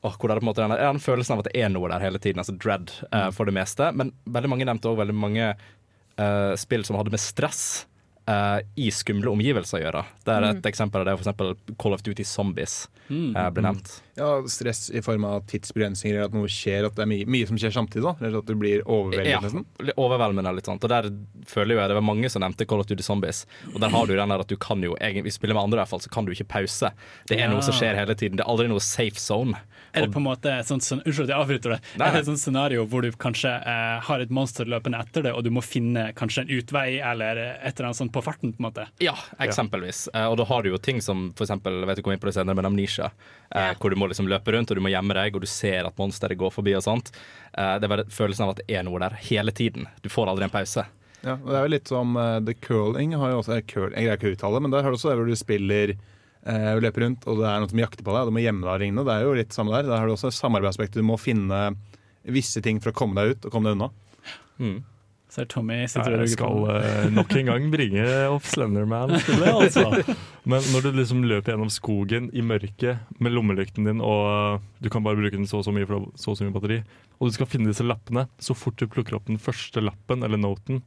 oh, 0.08 0.14
hvor 0.16 0.30
det 0.30 0.38
er 0.38 0.40
på 0.40 0.46
en 0.46 0.52
måte 0.54 0.64
den, 0.64 0.78
den 0.80 1.04
følelsen 1.04 1.36
av 1.36 1.44
at 1.44 1.50
det 1.50 1.60
er 1.60 1.74
noe 1.74 1.92
der 1.92 2.06
hele 2.06 2.22
tiden, 2.24 2.40
altså 2.40 2.56
dread 2.56 2.94
eh, 3.12 3.28
for 3.36 3.50
det 3.50 3.58
meste. 3.60 3.92
Men 3.92 4.14
veldig 4.24 4.54
mange 4.56 4.70
nevnte 4.70 4.94
òg 4.94 5.02
veldig 5.04 5.18
mange 5.18 5.52
spill 6.58 6.82
som 6.82 6.96
hadde 6.98 7.12
med 7.14 7.22
stress 7.22 7.86
eh, 8.28 8.60
i 8.76 8.90
skumle 8.94 9.32
omgivelser 9.34 9.80
å 9.80 9.84
gjøre. 9.86 10.04
Det 10.26 10.36
er 10.36 10.50
et 10.52 10.70
eksempel 10.70 11.04
av 11.04 11.10
det, 11.10 11.18
eksempel 11.22 11.56
Call 11.80 11.98
of 11.98 12.04
Duty 12.06 12.26
Zombies 12.28 12.86
uh, 13.10 13.48
ble 13.54 13.66
nevnt. 13.66 13.98
Ja, 14.18 14.42
Stress 14.50 14.90
i 14.90 15.02
form 15.06 15.26
av 15.30 15.44
tidsbegrensninger, 15.46 16.16
eller 16.18 16.26
at 16.32 16.34
noe 16.34 16.50
skjer, 16.50 16.88
at 16.90 16.96
det 16.98 17.04
er 17.06 17.10
mye, 17.12 17.26
mye 17.30 17.48
som 17.50 17.58
skjer 17.62 17.74
samtidig. 17.76 18.02
da 18.04 18.16
Eller 18.26 18.40
at 18.42 18.46
du 18.50 18.56
blir 18.58 18.82
overveldet. 18.84 19.30
Ja, 19.30 19.40
nesten 19.44 19.66
overveldende 19.96 20.54
litt 20.58 20.66
sant. 20.66 20.84
Og 20.84 20.90
der 20.90 21.10
føler 21.48 21.76
jo 21.78 21.82
jeg 21.84 21.92
det 21.94 21.98
var 22.00 22.06
mange 22.08 22.30
som 22.34 22.42
nevnte 22.42 22.66
Call 22.68 22.82
of 22.82 22.88
Duty 22.90 23.04
Zombies. 23.06 23.46
Og 23.74 23.80
der 23.84 23.90
har 23.94 24.06
du 24.10 24.16
den 24.18 24.34
der 24.34 24.44
at 24.44 24.50
du 24.50 24.58
kan 24.58 24.82
jo 24.84 24.96
egentlig 24.98 25.34
spille 25.38 25.54
med 25.54 25.64
andre 25.64 25.78
i 25.78 25.82
hvert 25.84 25.92
fall, 25.94 26.02
så 26.04 26.10
kan 26.14 26.26
du 26.26 26.34
ikke 26.34 26.48
pause. 26.50 26.92
Det 27.30 27.38
er 27.38 27.46
Ja. 27.48 27.52
noe 27.54 27.62
som 27.62 27.74
skjer 27.78 27.96
hele 27.96 28.16
tiden. 28.16 28.38
Det 28.38 28.46
er 28.46 28.50
aldri 28.50 28.68
noe 28.68 28.80
safe 28.82 29.20
zone. 29.22 29.56
Er 29.94 30.02
det 30.06 30.12
på 30.14 30.18
en 30.20 30.26
måte 30.28 30.52
sånn, 30.68 30.82
Unnskyld 31.06 31.30
at 31.30 31.32
jeg 31.32 31.38
avbryter 31.38 31.70
det. 31.74 31.80
Nei, 31.98 32.08
Er 32.08 32.12
det 32.12 32.20
et 32.20 32.26
sånt 32.26 32.40
scenario 32.40 32.86
hvor 32.86 33.02
du 33.02 33.12
kanskje 33.12 33.50
eh, 33.66 34.00
har 34.02 34.20
et 34.20 34.30
monster 34.30 34.66
løpende 34.66 35.00
etter 35.00 35.24
det, 35.24 35.32
og 35.34 35.44
du 35.44 35.50
må 35.50 35.62
finne 35.64 36.14
kanskje 36.14 36.42
en 36.44 36.50
utvei 36.50 37.00
eller 37.02 37.38
et 37.38 37.80
eller 37.80 37.88
annet 37.90 37.96
sånt 38.02 38.12
på 38.14 38.22
farten? 38.24 38.54
på 38.54 38.60
en 38.60 38.72
måte 38.72 38.88
Ja, 39.02 39.14
eksempelvis. 39.40 40.08
Eh, 40.14 40.26
og 40.26 40.38
da 40.38 40.46
har 40.46 40.62
du 40.64 40.70
jo 40.70 40.78
ting 40.78 41.02
som 41.02 41.32
f.eks. 41.38 41.50
Jeg 41.50 41.86
vet 41.88 41.96
du 41.98 42.02
kom 42.04 42.14
inn 42.14 42.20
på 42.20 42.28
det 42.30 42.36
senere, 42.36 42.56
men 42.56 42.66
Amnesia. 42.66 43.12
Eh, 43.52 43.74
Hvor 43.80 43.90
du 43.90 43.96
må 43.96 44.07
liksom 44.12 44.30
løpe 44.32 44.54
rundt, 44.54 44.72
og 44.72 44.80
du 44.80 44.84
må 44.84 44.92
gjemme 44.92 45.16
deg, 45.18 45.36
og 45.36 45.44
du 45.44 45.50
ser 45.50 45.88
at 45.88 45.98
monsteret 46.00 46.40
går 46.40 46.54
forbi 46.54 46.76
og 46.78 46.86
sånt. 46.86 47.12
Eh, 47.54 47.76
det 47.78 47.88
er 47.88 47.94
bare 47.94 48.08
følelsen 48.14 48.46
av 48.46 48.54
at 48.54 48.62
det 48.62 48.78
er 48.78 48.86
noe 48.88 49.02
der 49.04 49.18
hele 49.30 49.54
tiden. 49.56 49.88
Du 50.04 50.10
får 50.14 50.32
aldri 50.32 50.48
en 50.48 50.54
pause. 50.54 50.86
Ja, 51.26 51.36
og 51.36 51.50
det 51.50 51.58
er 51.58 51.66
jo 51.66 51.74
litt 51.74 51.90
som 51.90 52.14
uh, 52.20 52.38
The 52.46 52.54
Curling 52.62 53.16
har 53.18 53.34
jo 53.34 53.40
også 53.42 53.58
uh, 53.58 53.64
curl, 53.66 53.90
Jeg 53.90 54.06
greier 54.06 54.20
ikke 54.20 54.30
å 54.30 54.36
uttale 54.36 54.60
det, 54.60 54.64
men 54.68 54.74
der 54.76 54.86
har 54.86 54.94
du 54.94 55.00
også 55.00 55.10
det 55.10 55.16
hvor 55.18 55.28
du 55.28 55.40
spiller 55.40 55.94
uh, 55.96 56.74
og 56.76 56.84
løper 56.86 57.04
rundt, 57.08 57.26
og 57.26 57.42
det 57.42 57.48
er 57.50 57.64
noen 57.64 57.72
som 57.74 57.82
jakter 57.82 58.06
på 58.06 58.14
deg, 58.14 58.22
og 58.22 58.30
du 58.30 58.36
må 58.38 58.44
gjemme 58.44 58.68
deg 58.68 58.74
og 58.76 58.84
ringe. 58.84 59.08
Det 59.08 59.16
er 59.16 59.26
jo 59.26 59.38
litt 59.40 59.58
samme 59.58 59.74
der. 59.74 59.90
Der 59.90 59.98
har 59.98 60.08
du 60.08 60.14
også 60.14 60.32
samarbeidsaspektet. 60.38 61.02
Du 61.02 61.08
må 61.10 61.18
finne 61.22 61.64
visse 62.28 62.62
ting 62.64 62.80
for 62.84 62.94
å 62.94 62.98
komme 62.98 63.18
deg 63.18 63.34
ut 63.34 63.50
og 63.50 63.56
komme 63.56 63.72
deg 63.72 63.80
unna. 63.80 63.90
Så 65.30 65.44
Tommy 65.52 65.82
sitter 65.92 66.14
og 66.16 66.22
Jeg 66.24 66.30
skal 66.38 66.62
eh, 66.72 67.10
nok 67.12 67.34
en 67.36 67.50
gang 67.50 67.66
bringe 67.74 68.04
opp 68.32 68.46
Slenderman-spillet, 68.48 69.50
altså. 69.62 70.16
Men 70.48 70.64
når 70.72 70.86
du 70.86 70.92
liksom 71.02 71.24
løper 71.28 71.52
gjennom 71.52 71.72
skogen 71.74 72.30
i 72.32 72.42
mørket 72.42 73.02
med 73.20 73.34
lommelykten 73.36 73.84
din, 73.90 74.00
og 74.00 74.22
eh, 74.32 74.62
du 74.86 74.90
kan 74.94 75.04
bare 75.04 75.20
bruke 75.20 75.36
den 75.36 75.46
så 75.50 75.60
og 75.60 75.66
så 75.68 75.74
mye 75.76 75.86
for 75.90 76.08
så 76.16 76.32
og 76.32 76.38
så 76.40 76.48
mye 76.48 76.56
batteri, 76.56 76.80
og 77.20 77.28
du 77.28 77.36
skal 77.36 77.50
finne 77.52 77.68
disse 77.74 77.84
lappene, 77.84 78.24
så 78.40 78.56
fort 78.56 78.80
du 78.80 78.88
plukker 78.88 79.18
opp 79.20 79.28
den 79.28 79.38
første 79.42 79.84
lappen, 79.84 80.24
eller 80.24 80.40
noten, 80.40 80.80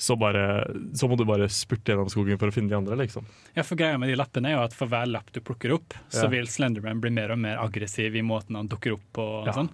så, 0.00 0.16
bare, 0.16 0.64
så 0.96 1.04
må 1.12 1.18
du 1.20 1.26
bare 1.28 1.44
spurte 1.52 1.92
gjennom 1.92 2.08
skogen 2.08 2.38
for 2.40 2.48
å 2.48 2.54
finne 2.56 2.72
de 2.72 2.78
andre, 2.78 2.96
liksom. 3.02 3.26
Ja, 3.52 3.60
for 3.68 3.76
greia 3.76 3.98
med 4.00 4.08
de 4.08 4.16
lappene 4.16 4.48
er 4.48 4.56
jo 4.56 4.62
at 4.64 4.72
For 4.72 4.88
hver 4.88 5.04
lapp 5.12 5.28
du 5.36 5.42
plukker 5.44 5.74
opp, 5.76 5.92
så 6.08 6.24
Ja. 6.24 6.30
vil 6.32 6.48
Slenderman 6.48 7.02
bli 7.04 7.12
mer 7.12 7.34
og 7.36 7.42
mer 7.44 7.60
aggressiv 7.60 8.16
i 8.16 8.22
måten 8.24 8.56
han 8.56 8.70
dukker 8.72 8.96
opp 8.96 9.04
på. 9.12 9.26
og 9.42 9.50
Ja. 9.50 9.52
sånn. 9.52 9.68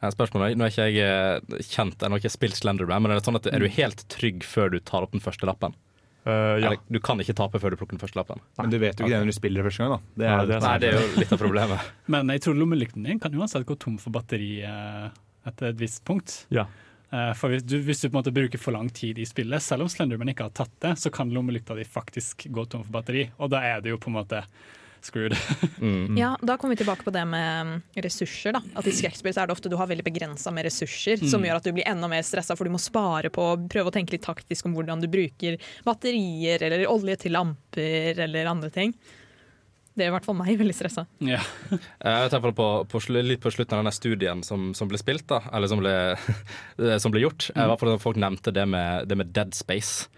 Eh, 0.00 0.10
Spørsmålet 0.14 0.52
er, 0.54 0.58
Nå 0.58 0.66
er 0.66 0.72
ikke 0.72 0.88
jeg 0.88 1.04
eh, 1.04 1.62
kjent, 1.68 2.00
jeg 2.00 2.12
har 2.12 2.22
ikke 2.22 2.32
spilt 2.32 2.58
Slenderman, 2.58 3.04
men 3.04 3.12
er 3.12 3.20
det 3.20 3.26
sånn 3.28 3.38
at 3.38 3.46
er 3.50 3.62
du 3.62 3.68
helt 3.68 4.04
trygg 4.12 4.44
før 4.46 4.74
du 4.74 4.80
tar 4.80 5.06
opp 5.06 5.14
den 5.16 5.24
første 5.24 5.48
lappen? 5.48 5.76
Uh, 6.20 6.60
ja. 6.60 6.68
Eller, 6.68 6.80
du 6.92 6.98
kan 7.00 7.20
ikke 7.22 7.32
tape 7.32 7.56
før 7.62 7.72
du 7.72 7.78
plukker 7.80 7.96
den 7.96 8.02
første 8.02 8.18
lappen? 8.18 8.42
Men 8.58 8.72
du 8.72 8.76
vet 8.76 8.98
jo 8.98 9.06
ikke 9.06 9.14
det 9.14 9.22
når 9.22 9.30
du 9.32 9.36
spiller 9.38 9.62
det 9.62 9.70
første 9.70 9.86
gang. 9.86 9.94
da 9.94 10.00
Det 10.20 10.26
Nei, 10.26 10.34
ja, 10.34 10.44
det 10.44 10.56
er 10.58 10.66
Nei, 10.66 10.74
det 10.82 10.90
er 10.90 10.98
jo 10.98 11.22
litt 11.22 11.32
av 11.32 11.40
problemet. 11.40 11.88
Men 12.12 12.32
jeg 12.34 12.44
tror 12.44 12.58
lommelykten 12.60 13.08
din 13.08 13.22
kan 13.22 13.38
uansett 13.40 13.64
gå 13.68 13.76
tom 13.80 13.96
for 14.02 14.12
batteri 14.12 14.50
etter 14.60 15.70
et 15.70 15.80
visst 15.80 16.04
punkt. 16.04 16.42
ja. 16.52 16.68
Eh, 17.10 17.32
For 17.34 17.50
hvis 17.50 17.64
du, 17.66 17.80
hvis 17.82 18.02
du 18.02 18.08
på 18.08 18.14
en 18.14 18.20
måte 18.20 18.34
bruker 18.34 18.60
for 18.60 18.76
lang 18.76 18.90
tid 18.94 19.18
i 19.18 19.26
spillet, 19.26 19.62
selv 19.64 19.82
om 19.82 19.90
Slenderman 19.90 20.30
ikke 20.30 20.46
har 20.46 20.54
tatt 20.54 20.76
det, 20.84 20.92
så 21.00 21.10
kan 21.10 21.32
lommelykta 21.34 21.74
di 21.74 21.86
faktisk 21.86 22.46
gå 22.54 22.66
tom 22.70 22.84
for 22.84 22.94
batteri, 23.00 23.24
og 23.38 23.50
da 23.50 23.64
er 23.66 23.82
det 23.82 23.90
jo 23.90 23.98
på 23.98 24.12
en 24.12 24.18
måte 24.20 24.44
screwed. 25.06 25.36
Mm. 25.80 26.16
Ja, 26.18 26.34
Da 26.42 26.56
kommer 26.56 26.74
vi 26.74 26.82
tilbake 26.82 27.04
på 27.06 27.12
det 27.14 27.24
med 27.28 27.66
mm, 27.66 27.82
ressurser. 28.04 28.52
da. 28.56 28.62
At 28.76 28.86
I 28.86 28.94
skrekkspill 28.94 29.32
er 29.32 29.48
det 29.48 29.54
ofte 29.54 29.70
du 29.72 29.76
har 29.80 29.88
veldig 29.90 30.04
begrensa 30.06 30.52
med 30.54 30.66
ressurser, 30.68 31.22
som 31.30 31.44
gjør 31.44 31.60
at 31.60 31.68
du 31.68 31.72
blir 31.76 31.88
enda 31.88 32.08
mer 32.10 32.26
stressa, 32.26 32.56
for 32.58 32.68
du 32.68 32.74
må 32.74 32.80
spare 32.82 33.32
på 33.32 33.46
å 33.52 33.56
prøve 33.70 33.92
å 33.92 33.94
tenke 33.94 34.16
litt 34.16 34.26
taktisk 34.26 34.68
om 34.68 34.76
hvordan 34.76 35.02
du 35.02 35.08
bruker 35.10 35.56
batterier 35.86 36.62
eller 36.66 36.86
olje 36.90 37.16
til 37.24 37.36
lamper 37.36 38.20
eller 38.26 38.50
andre 38.50 38.70
ting. 38.74 38.94
Det 40.00 40.06
er 40.06 40.12
i 40.12 40.14
hvert 40.14 40.24
fall 40.24 40.38
meg 40.38 40.56
veldig 40.60 40.76
stressa. 40.76 41.06
Ja. 41.24 41.40
Eh, 42.00 42.22
Jeg 42.24 42.30
tenker 42.32 42.54
på, 42.56 42.66
på, 42.88 43.00
litt 43.12 43.42
på 43.42 43.50
slutten 43.52 43.76
av 43.76 43.82
denne 43.82 43.92
studien 43.92 44.40
som, 44.46 44.70
som 44.76 44.88
ble 44.88 44.96
spilt, 45.00 45.26
da, 45.28 45.42
eller 45.52 45.68
som 45.68 45.82
ble, 45.82 45.92
som 47.02 47.12
ble 47.12 47.24
gjort. 47.26 47.50
Mm. 47.52 47.66
hvert 47.68 47.82
fall 47.82 47.98
folk 48.00 48.20
nevnte 48.20 48.54
det 48.56 48.64
med, 48.70 49.10
det 49.10 49.18
med 49.20 49.34
Dead 49.36 49.52
Space. 49.56 50.08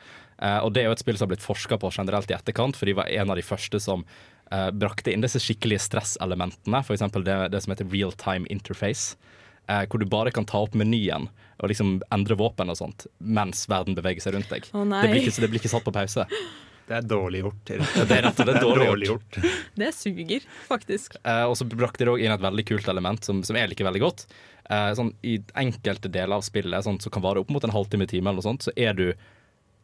Uh, 0.42 0.58
og 0.62 0.72
det 0.74 0.82
er 0.82 0.90
jo 0.90 0.94
et 0.96 1.02
spill 1.02 1.18
som 1.18 1.26
har 1.26 1.34
blitt 1.34 1.44
forska 1.44 1.78
på 1.82 1.90
generelt 1.94 2.30
i 2.30 2.36
etterkant, 2.36 2.78
for 2.78 2.88
de 2.88 2.96
var 2.98 3.10
en 3.10 3.30
av 3.30 3.38
de 3.38 3.44
første 3.46 3.78
som 3.82 4.06
eh, 4.52 4.68
brakte 4.76 5.12
inn 5.12 5.24
disse 5.24 5.40
skikkelige 5.42 5.86
stresselementene. 5.88 6.82
F.eks. 6.84 7.06
Det, 7.16 7.38
det 7.52 7.62
som 7.64 7.74
heter 7.74 7.88
real 7.92 8.12
time 8.20 8.48
interface. 8.52 9.16
uh, 9.70 9.84
hvor 9.86 10.02
du 10.02 10.06
bare 10.10 10.32
kan 10.34 10.44
ta 10.44 10.58
opp 10.64 10.74
menyen 10.74 11.28
og 11.62 11.70
liksom 11.70 12.00
endre 12.12 12.34
våpen 12.34 12.72
og 12.72 12.78
sånt 12.80 13.06
mens 13.22 13.68
verden 13.70 13.94
beveger 13.94 14.24
seg 14.24 14.34
rundt 14.36 14.50
deg. 14.50 14.66
Oh, 14.74 14.82
nei. 14.82 15.04
det, 15.04 15.12
blir 15.12 15.26
ikke, 15.28 15.40
det 15.44 15.50
blir 15.52 15.62
ikke 15.62 15.70
satt 15.70 15.86
på 15.86 15.94
pause. 15.94 16.26
Det 16.88 16.96
er 16.98 17.04
dårlig 17.06 17.44
gjort. 17.44 17.60
Det 17.70 18.16
er 18.16 18.24
rett 18.26 18.40
og 18.42 18.48
slett 18.48 18.64
dårlig 18.64 19.06
gjort. 19.06 19.36
Det 19.78 19.90
suger, 19.94 20.46
faktisk. 20.66 21.14
Eh, 21.22 21.44
og 21.46 21.54
så 21.56 21.64
brakte 21.70 22.04
de 22.04 22.10
òg 22.12 22.24
inn 22.24 22.34
et 22.34 22.42
veldig 22.42 22.64
kult 22.68 22.88
element 22.90 23.22
som, 23.24 23.38
som 23.46 23.56
jeg 23.56 23.70
liker 23.70 23.86
veldig 23.86 24.02
godt. 24.02 24.24
Eh, 24.66 24.90
sånn, 24.98 25.12
I 25.22 25.38
enkelte 25.62 26.10
deler 26.12 26.40
av 26.40 26.44
spillet 26.44 26.84
sånn, 26.84 26.98
som 27.00 27.14
kan 27.14 27.24
vare 27.24 27.40
opp 27.40 27.52
mot 27.54 27.64
en 27.64 27.72
halvtime 27.72 28.08
time, 28.10 28.26
eller 28.26 28.42
noe 28.42 28.48
sånt, 28.50 28.66
så 28.66 28.74
er 28.74 28.98
du 28.98 29.06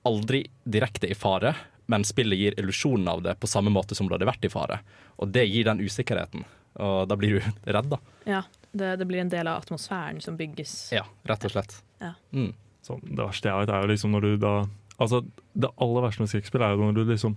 aldri 0.08 0.42
direkte 0.66 1.08
i 1.08 1.16
fare, 1.16 1.54
men 1.88 2.04
spillet 2.04 2.38
gir 2.38 2.56
illusjonen 2.60 3.08
av 3.08 3.24
det 3.24 3.34
på 3.40 3.48
samme 3.48 3.72
måte 3.72 3.96
som 3.96 4.08
det 4.08 4.18
hadde 4.18 4.28
vært 4.28 4.44
i 4.44 4.52
fare. 4.52 4.80
Og 5.16 5.32
det 5.32 5.46
gir 5.48 5.64
den 5.68 5.80
usikkerheten. 5.80 6.44
Og 6.84 7.08
da 7.08 7.16
blir 7.18 7.38
du 7.38 7.50
redd, 7.74 7.88
da. 7.90 7.98
Ja, 8.28 8.42
det, 8.70 8.96
det 9.00 9.08
blir 9.08 9.22
en 9.24 9.32
del 9.32 9.48
av 9.48 9.62
atmosfæren 9.62 10.20
som 10.24 10.36
bygges. 10.38 10.74
Ja, 10.94 11.06
rett 11.28 11.48
og 11.48 11.54
slett. 11.54 11.78
Ja. 12.02 12.12
Mm. 12.36 12.52
Så 12.84 12.98
det 13.02 13.20
verste 13.20 13.50
jeg 13.50 13.64
vet, 13.64 13.72
er 13.72 13.84
jo 13.84 13.92
liksom 13.94 14.14
når 14.14 14.28
du 14.28 14.36
da 14.42 14.58
Altså, 14.98 15.20
det 15.54 15.68
aller 15.78 16.02
verste 16.02 16.24
med 16.24 16.30
skrekkspill 16.32 16.62
er 16.66 16.72
jo 16.74 16.88
når 16.88 16.96
du 16.96 17.04
liksom 17.06 17.36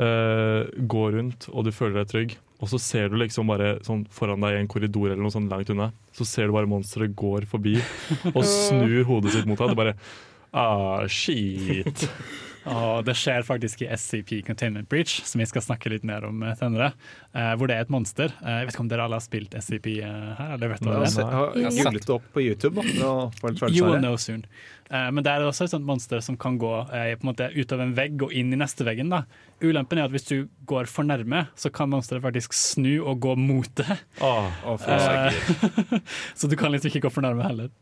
uh, 0.00 0.62
går 0.88 1.18
rundt 1.18 1.44
og 1.50 1.66
du 1.66 1.68
føler 1.76 1.98
deg 1.98 2.08
trygg, 2.08 2.32
og 2.64 2.70
så 2.72 2.78
ser 2.80 3.10
du 3.12 3.18
liksom 3.20 3.50
bare 3.50 3.74
sånn 3.84 4.06
foran 4.08 4.40
deg 4.40 4.56
i 4.56 4.60
en 4.62 4.70
korridor 4.72 5.10
eller 5.10 5.20
noe 5.20 5.34
sånt 5.34 5.52
langt 5.52 5.68
unna, 5.74 5.90
så 6.16 6.24
ser 6.24 6.48
du 6.48 6.54
bare 6.56 6.70
monsteret 6.70 7.12
går 7.12 7.44
forbi 7.50 7.74
og 8.36 8.40
snur 8.48 9.02
hodet 9.10 9.34
sitt 9.34 9.50
mot 9.50 9.60
deg. 9.60 9.74
Det 9.74 9.80
bare 9.82 9.96
Ah, 10.52 11.06
shit. 11.08 12.04
Og 12.68 13.00
det 13.08 13.14
skjer 13.18 13.42
faktisk 13.42 13.80
i 13.82 13.88
SCP 13.96 14.42
Containment 14.46 14.86
Breach, 14.92 15.22
som 15.26 15.40
vi 15.40 15.46
skal 15.48 15.64
snakke 15.64 15.90
litt 15.90 16.04
mer 16.06 16.22
om 16.28 16.42
eh, 16.46 16.52
senere. 16.60 16.92
eh, 17.34 17.54
hvor 17.58 17.66
det 17.70 17.74
er 17.78 17.86
et 17.86 17.90
monster. 17.90 18.34
Eh, 18.44 18.58
jeg 18.60 18.68
vet 18.68 18.74
ikke 18.76 18.84
om 18.84 18.90
dere 18.92 19.06
alle 19.08 19.16
har 19.18 19.24
spilt 19.24 19.56
SCP 19.58 19.88
her? 20.04 20.52
Eller 20.54 20.70
vet 20.74 20.84
Jeg 20.84 20.90
hva 20.92 20.98
har 20.98 21.02
det 21.02 21.08
er? 21.08 21.16
se- 21.16 21.24
har 21.32 21.56
googlet 21.88 22.06
det 22.06 22.14
opp 22.18 22.28
på 22.36 22.44
YouTube. 22.44 22.84
You 23.72 23.88
will 23.88 23.98
know 24.04 24.14
soon. 24.20 24.44
Eh, 24.92 25.08
men 25.10 25.24
det 25.24 25.32
er 25.32 25.46
også 25.48 25.64
et 25.66 25.72
sånt 25.72 25.88
monster 25.88 26.20
som 26.22 26.36
kan 26.36 26.58
gå 26.60 26.70
på 26.86 27.00
en 27.00 27.26
måte 27.32 27.48
ut 27.56 27.72
av 27.72 27.80
en 27.82 27.94
vegg 27.96 28.22
og 28.28 28.36
inn 28.36 28.52
i 28.52 28.60
neste 28.60 28.84
veggen. 28.86 29.08
da. 29.10 29.24
Ulempen 29.64 29.98
er 29.98 30.06
at 30.06 30.12
hvis 30.14 30.28
du 30.28 30.36
går 30.68 30.86
for 30.92 31.08
nærme, 31.08 31.46
så 31.56 31.72
kan 31.72 31.88
monsteret 31.90 32.22
faktisk 32.28 32.52
snu 32.54 32.98
og 33.08 33.18
gå 33.24 33.34
mot 33.40 33.72
det. 33.80 33.96
Oh, 34.20 34.52
oh. 34.68 34.76
Så 36.36 36.46
du 36.46 36.54
kan 36.60 36.70
liksom 36.76 36.92
ikke 36.92 37.08
gå 37.08 37.10
for 37.16 37.24
nærme 37.24 37.42
heller. 37.48 37.72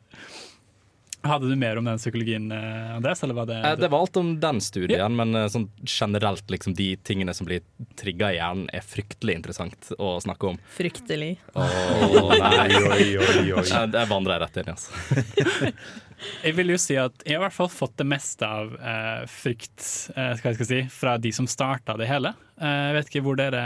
Hadde 1.22 1.50
du 1.50 1.56
mer 1.56 1.76
om 1.76 1.84
den 1.84 1.98
psykologien, 2.00 2.46
Andreas? 2.52 2.96
Andres? 2.96 3.22
Eller 3.22 3.34
var 3.34 3.46
det, 3.46 3.58
Eh, 3.60 3.76
det 3.76 3.88
var 3.88 4.00
alt 4.00 4.16
om 4.16 4.40
den 4.40 4.60
studien, 4.60 5.16
men 5.16 5.34
eh, 5.34 5.48
sånn 5.48 5.68
generelt 5.84 6.50
liksom 6.50 6.74
de 6.74 6.96
tingene 6.96 7.34
som 7.34 7.46
blir 7.48 7.60
trigga 8.00 8.32
i 8.32 8.38
hjernen, 8.38 8.68
er 8.72 8.84
fryktelig 8.84 9.36
interessant 9.40 9.90
å 9.98 10.14
snakke 10.20 10.52
om. 10.54 10.60
Fryktelig. 10.76 11.38
Åh, 11.54 12.36
nei. 12.40 12.68
Oi, 12.80 13.08
oi, 13.18 13.42
oi. 13.52 13.66
Jeg 13.68 13.90
jeg 13.92 14.40
rett 14.44 14.62
inn. 14.62 14.72
Altså. 14.76 14.90
Jeg 16.44 16.52
vil 16.52 16.72
jo 16.74 16.76
si 16.76 16.96
at 17.00 17.22
jeg 17.24 17.32
har 17.32 17.40
i 17.40 17.44
hvert 17.46 17.56
fall 17.56 17.70
fått 17.72 17.94
det 17.96 18.04
meste 18.08 18.44
av 18.44 18.74
eh, 18.76 19.22
frykt 19.30 19.86
eh, 20.12 20.34
hva 20.36 20.50
jeg 20.50 20.58
skal 20.58 20.68
si, 20.68 20.80
fra 20.92 21.14
de 21.16 21.32
som 21.32 21.48
starta 21.48 21.96
det 21.96 22.10
hele. 22.10 22.34
Eh, 22.60 22.80
jeg 22.90 22.96
vet 22.98 23.08
ikke 23.08 23.22
hvor 23.24 23.38
dere, 23.40 23.62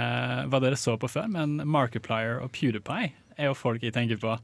hva 0.51 0.61
dere 0.63 0.79
så 0.79 0.95
på 1.01 1.11
før, 1.11 1.27
men 1.35 1.57
Markiplier 1.67 2.39
og 2.45 2.53
PewDiePie 2.55 3.11
er 3.35 3.51
jo 3.51 3.57
folk 3.59 3.83
jeg 3.83 3.97
tenker 3.97 4.21
på 4.23 4.37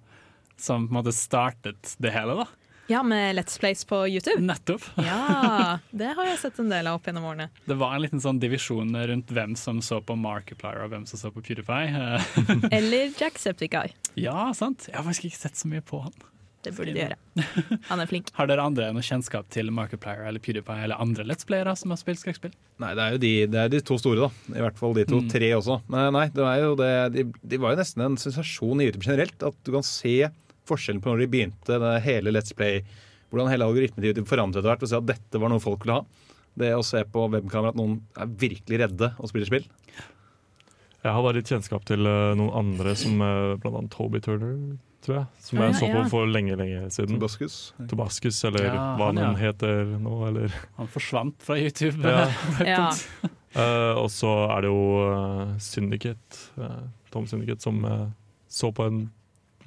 som 0.61 0.89
på 0.89 0.93
en 0.93 0.99
måte 0.99 1.15
startet 1.17 1.95
det 2.03 2.13
hele. 2.13 2.35
da. 2.43 2.49
Ja, 2.91 3.03
med 3.03 3.37
Let's 3.37 3.61
Plays 3.61 3.85
på 3.85 4.09
YouTube. 4.09 4.41
Nettopp. 4.41 4.83
Ja, 4.97 5.79
det 5.91 6.09
har 6.17 6.27
jeg 6.27 6.39
sett 6.43 6.57
en 6.59 6.73
del 6.73 6.89
av 6.91 6.97
opp 6.99 7.05
gjennom 7.07 7.29
årene. 7.31 7.47
Det 7.63 7.77
var 7.79 7.95
en 7.95 8.03
liten 8.03 8.19
sånn 8.19 8.41
divisjon 8.43 8.91
rundt 9.13 9.31
hvem 9.31 9.55
som 9.55 9.79
så 9.79 10.01
på 10.03 10.17
Markiplier 10.19 10.83
og 10.83 10.91
hvem 10.91 11.05
som 11.07 11.21
så 11.21 11.31
på 11.31 11.39
PewDiePie. 11.39 12.19
Eller 12.81 13.15
Jacksepticeye. 13.15 13.95
ja, 14.19 14.49
sant? 14.59 14.89
Jeg 14.91 14.99
har 14.99 15.07
faktisk 15.07 15.31
ikke 15.31 15.39
sett 15.45 15.63
så 15.63 15.71
mye 15.71 15.87
på 15.87 16.03
han. 16.03 16.19
Det 16.67 16.75
burde 16.75 16.97
du 16.97 16.99
gjøre. 16.99 17.15
Han 17.93 18.03
er 18.03 18.11
flink. 18.11 18.35
Har 18.37 18.51
dere 18.51 18.67
andre 18.67 18.91
noe 18.93 19.07
kjennskap 19.07 19.47
til 19.55 19.71
Markiplier 19.73 20.27
eller 20.27 20.43
PewDiePie 20.43 20.83
eller 20.89 20.99
andre 20.99 21.31
Let's 21.31 21.47
Playere 21.47 21.79
som 21.79 21.95
har 21.95 22.03
spilt 22.03 22.25
skrekkspill? 22.25 22.59
Nei, 22.83 22.91
det 22.99 23.07
er 23.07 23.15
jo 23.15 23.23
de, 23.23 23.35
det 23.55 23.63
er 23.63 23.71
de 23.71 23.85
to 23.87 24.03
store, 24.03 24.27
da. 24.27 24.59
I 24.59 24.67
hvert 24.67 24.83
fall 24.83 24.99
de 24.99 25.07
to. 25.07 25.23
Mm. 25.23 25.31
Tre 25.31 25.55
også. 25.63 25.79
Men 25.95 26.11
nei, 26.19 26.27
det 26.35 26.43
er 26.51 26.67
jo 26.67 26.75
det, 26.83 26.93
de, 27.15 27.29
de 27.55 27.63
var 27.63 27.79
jo 27.79 27.85
nesten 27.85 28.09
en 28.11 28.19
sensasjon 28.19 28.83
i 28.83 28.91
YouTube 28.91 29.07
generelt. 29.07 29.47
At 29.47 29.63
du 29.63 29.77
kan 29.79 29.87
se 29.87 30.17
forskjellen 30.69 31.03
på 31.03 31.13
når 31.13 31.23
de 31.25 31.31
begynte, 31.33 31.79
det 31.83 31.95
hele 32.05 32.33
Let's 32.35 32.55
Play, 32.57 32.83
hvordan 33.31 33.51
hele 33.53 33.69
YouTube 33.71 34.29
forandret 34.29 34.61
etter 34.61 34.73
hvert, 34.73 34.85
og 34.85 34.91
se 34.91 34.99
at 34.99 35.09
dette 35.09 35.41
var 35.41 35.53
noe 35.53 35.63
folk 35.63 35.85
ville 35.85 36.01
ha. 36.01 36.29
Det 36.61 36.73
å 36.75 36.83
se 36.85 37.05
på 37.07 37.29
webkamera 37.31 37.73
at 37.73 37.79
noen 37.79 38.01
er 38.19 38.31
virkelig 38.41 38.81
redde 38.83 39.13
og 39.19 39.31
spiller 39.31 39.49
spill. 39.49 39.67
Jeg 41.01 41.15
har 41.17 41.23
bare 41.25 41.39
litt 41.39 41.49
kjennskap 41.49 41.87
til 41.89 42.05
eh, 42.05 42.33
noen 42.37 42.53
andre, 42.61 42.93
som 42.99 43.23
uh, 43.23 43.57
blant 43.63 43.79
annet 43.79 43.95
Toby 43.95 44.21
Turner, 44.21 44.57
tror 45.01 45.17
jeg. 45.17 45.27
Som 45.47 45.63
jeg 45.63 45.71
Ja, 45.71 45.77
så 45.79 45.87
på 45.89 46.01
ja. 46.03 46.09
for 46.13 46.29
lenge, 46.29 46.59
lenge 46.61 46.83
siden. 46.93 47.17
Tobaskus. 47.17 47.57
Tobaskus, 47.89 48.41
eller 48.51 48.67
Ja, 48.69 48.83
hva 48.99 49.09
han, 49.09 49.23
han 49.23 49.39
ja. 49.39 49.47
heter 49.47 49.95
nå, 50.03 50.17
eller 50.29 50.53
Han 50.77 50.91
forsvant 50.93 51.39
fra 51.47 51.57
YouTube. 51.61 52.03
Ja. 52.05 52.27
Ja. 52.75 52.89
Eh, 53.51 53.97
Og 53.99 54.07
så 54.15 54.29
er 54.55 54.63
det 54.63 54.69
jo 54.71 54.83
uh, 55.11 55.57
Syndicate, 55.59 56.39
uh, 56.55 56.85
Tom 57.11 57.25
Syndicate, 57.27 57.59
som 57.65 57.81
eh, 57.83 58.05
så 58.47 58.71
på 58.71 58.85
en 58.87 59.01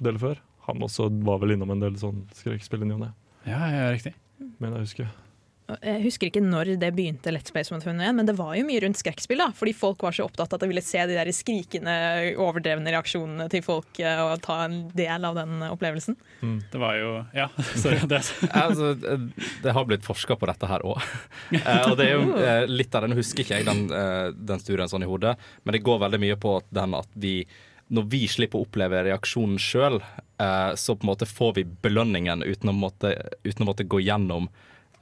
del 0.00 0.16
før. 0.22 0.40
Han 0.68 0.84
også 0.86 1.10
var 1.26 1.42
vel 1.42 1.56
innom 1.56 1.74
en 1.74 1.82
del 1.82 1.98
sånn 2.00 2.24
skrekkspill 2.36 2.84
i 2.84 2.88
ny 2.88 2.96
og 2.96 3.04
ne, 3.06 3.12
ja, 3.44 3.60
ja, 3.68 3.90
riktig. 3.92 4.14
Men 4.60 4.72
jeg 4.78 4.86
husker. 4.86 5.12
Jeg 5.80 6.02
husker 6.02 6.28
ikke 6.28 6.42
når 6.44 6.74
det 6.76 6.90
begynte, 6.92 7.32
Let's 7.32 7.52
Play 7.52 7.64
som 7.64 7.78
et 7.78 7.84
fenomen, 7.86 8.18
men 8.18 8.28
det 8.28 8.34
var 8.36 8.52
jo 8.58 8.66
mye 8.68 8.82
rundt 8.84 8.98
skrekkspill. 9.00 9.40
da, 9.40 9.46
Fordi 9.56 9.72
folk 9.76 10.02
var 10.04 10.12
så 10.12 10.26
opptatt 10.26 10.52
av 10.52 10.58
at 10.58 10.64
de 10.64 10.68
ville 10.68 10.82
se 10.84 11.00
de 11.08 11.16
der 11.16 11.30
skrikende, 11.32 11.94
overdrevne 12.36 12.92
reaksjonene 12.92 13.46
til 13.52 13.64
folk 13.64 14.00
eh, 14.02 14.20
og 14.20 14.42
ta 14.44 14.58
en 14.66 14.76
del 14.92 15.24
av 15.24 15.38
den 15.40 15.64
opplevelsen. 15.70 16.18
Det 16.72 16.80
var 16.80 16.98
jo 17.00 17.12
Ja, 17.36 17.48
sorry. 17.80 18.02
Det, 18.04 18.20
Altså, 18.64 18.92
eh, 19.08 19.28
det 19.64 19.72
har 19.76 19.88
blitt 19.88 20.04
forska 20.04 20.36
på 20.36 20.50
dette 20.52 20.68
her 20.68 20.84
òg. 20.84 21.00
og 21.88 21.96
det 22.00 22.10
er 22.10 22.16
jo 22.18 22.36
eh, 22.36 22.64
litt 22.68 22.92
av 22.94 23.08
den, 23.08 23.16
husker 23.16 23.46
ikke 23.46 23.62
jeg 23.62 23.68
den, 23.70 23.86
eh, 23.88 24.26
den 24.36 24.60
studien 24.60 24.90
sånn 24.90 25.06
i 25.06 25.08
hodet, 25.08 25.38
men 25.64 25.78
det 25.78 25.84
går 25.86 26.04
veldig 26.04 26.20
mye 26.28 26.40
på 26.44 26.58
den 26.76 27.00
at 27.00 27.08
vi 27.16 27.38
når 27.92 28.06
vi 28.12 28.22
slipper 28.30 28.60
å 28.60 28.66
oppleve 28.66 29.02
reaksjonen 29.06 29.58
sjøl, 29.60 29.98
så 30.76 30.94
på 30.96 31.04
en 31.04 31.10
måte 31.10 31.28
får 31.28 31.52
vi 31.58 31.62
belønningen 31.84 32.42
uten 32.42 32.72
å 32.72 32.74
måtte, 32.74 33.12
uten 33.44 33.62
å 33.62 33.68
måtte 33.68 33.86
gå 33.86 34.00
gjennom 34.02 34.48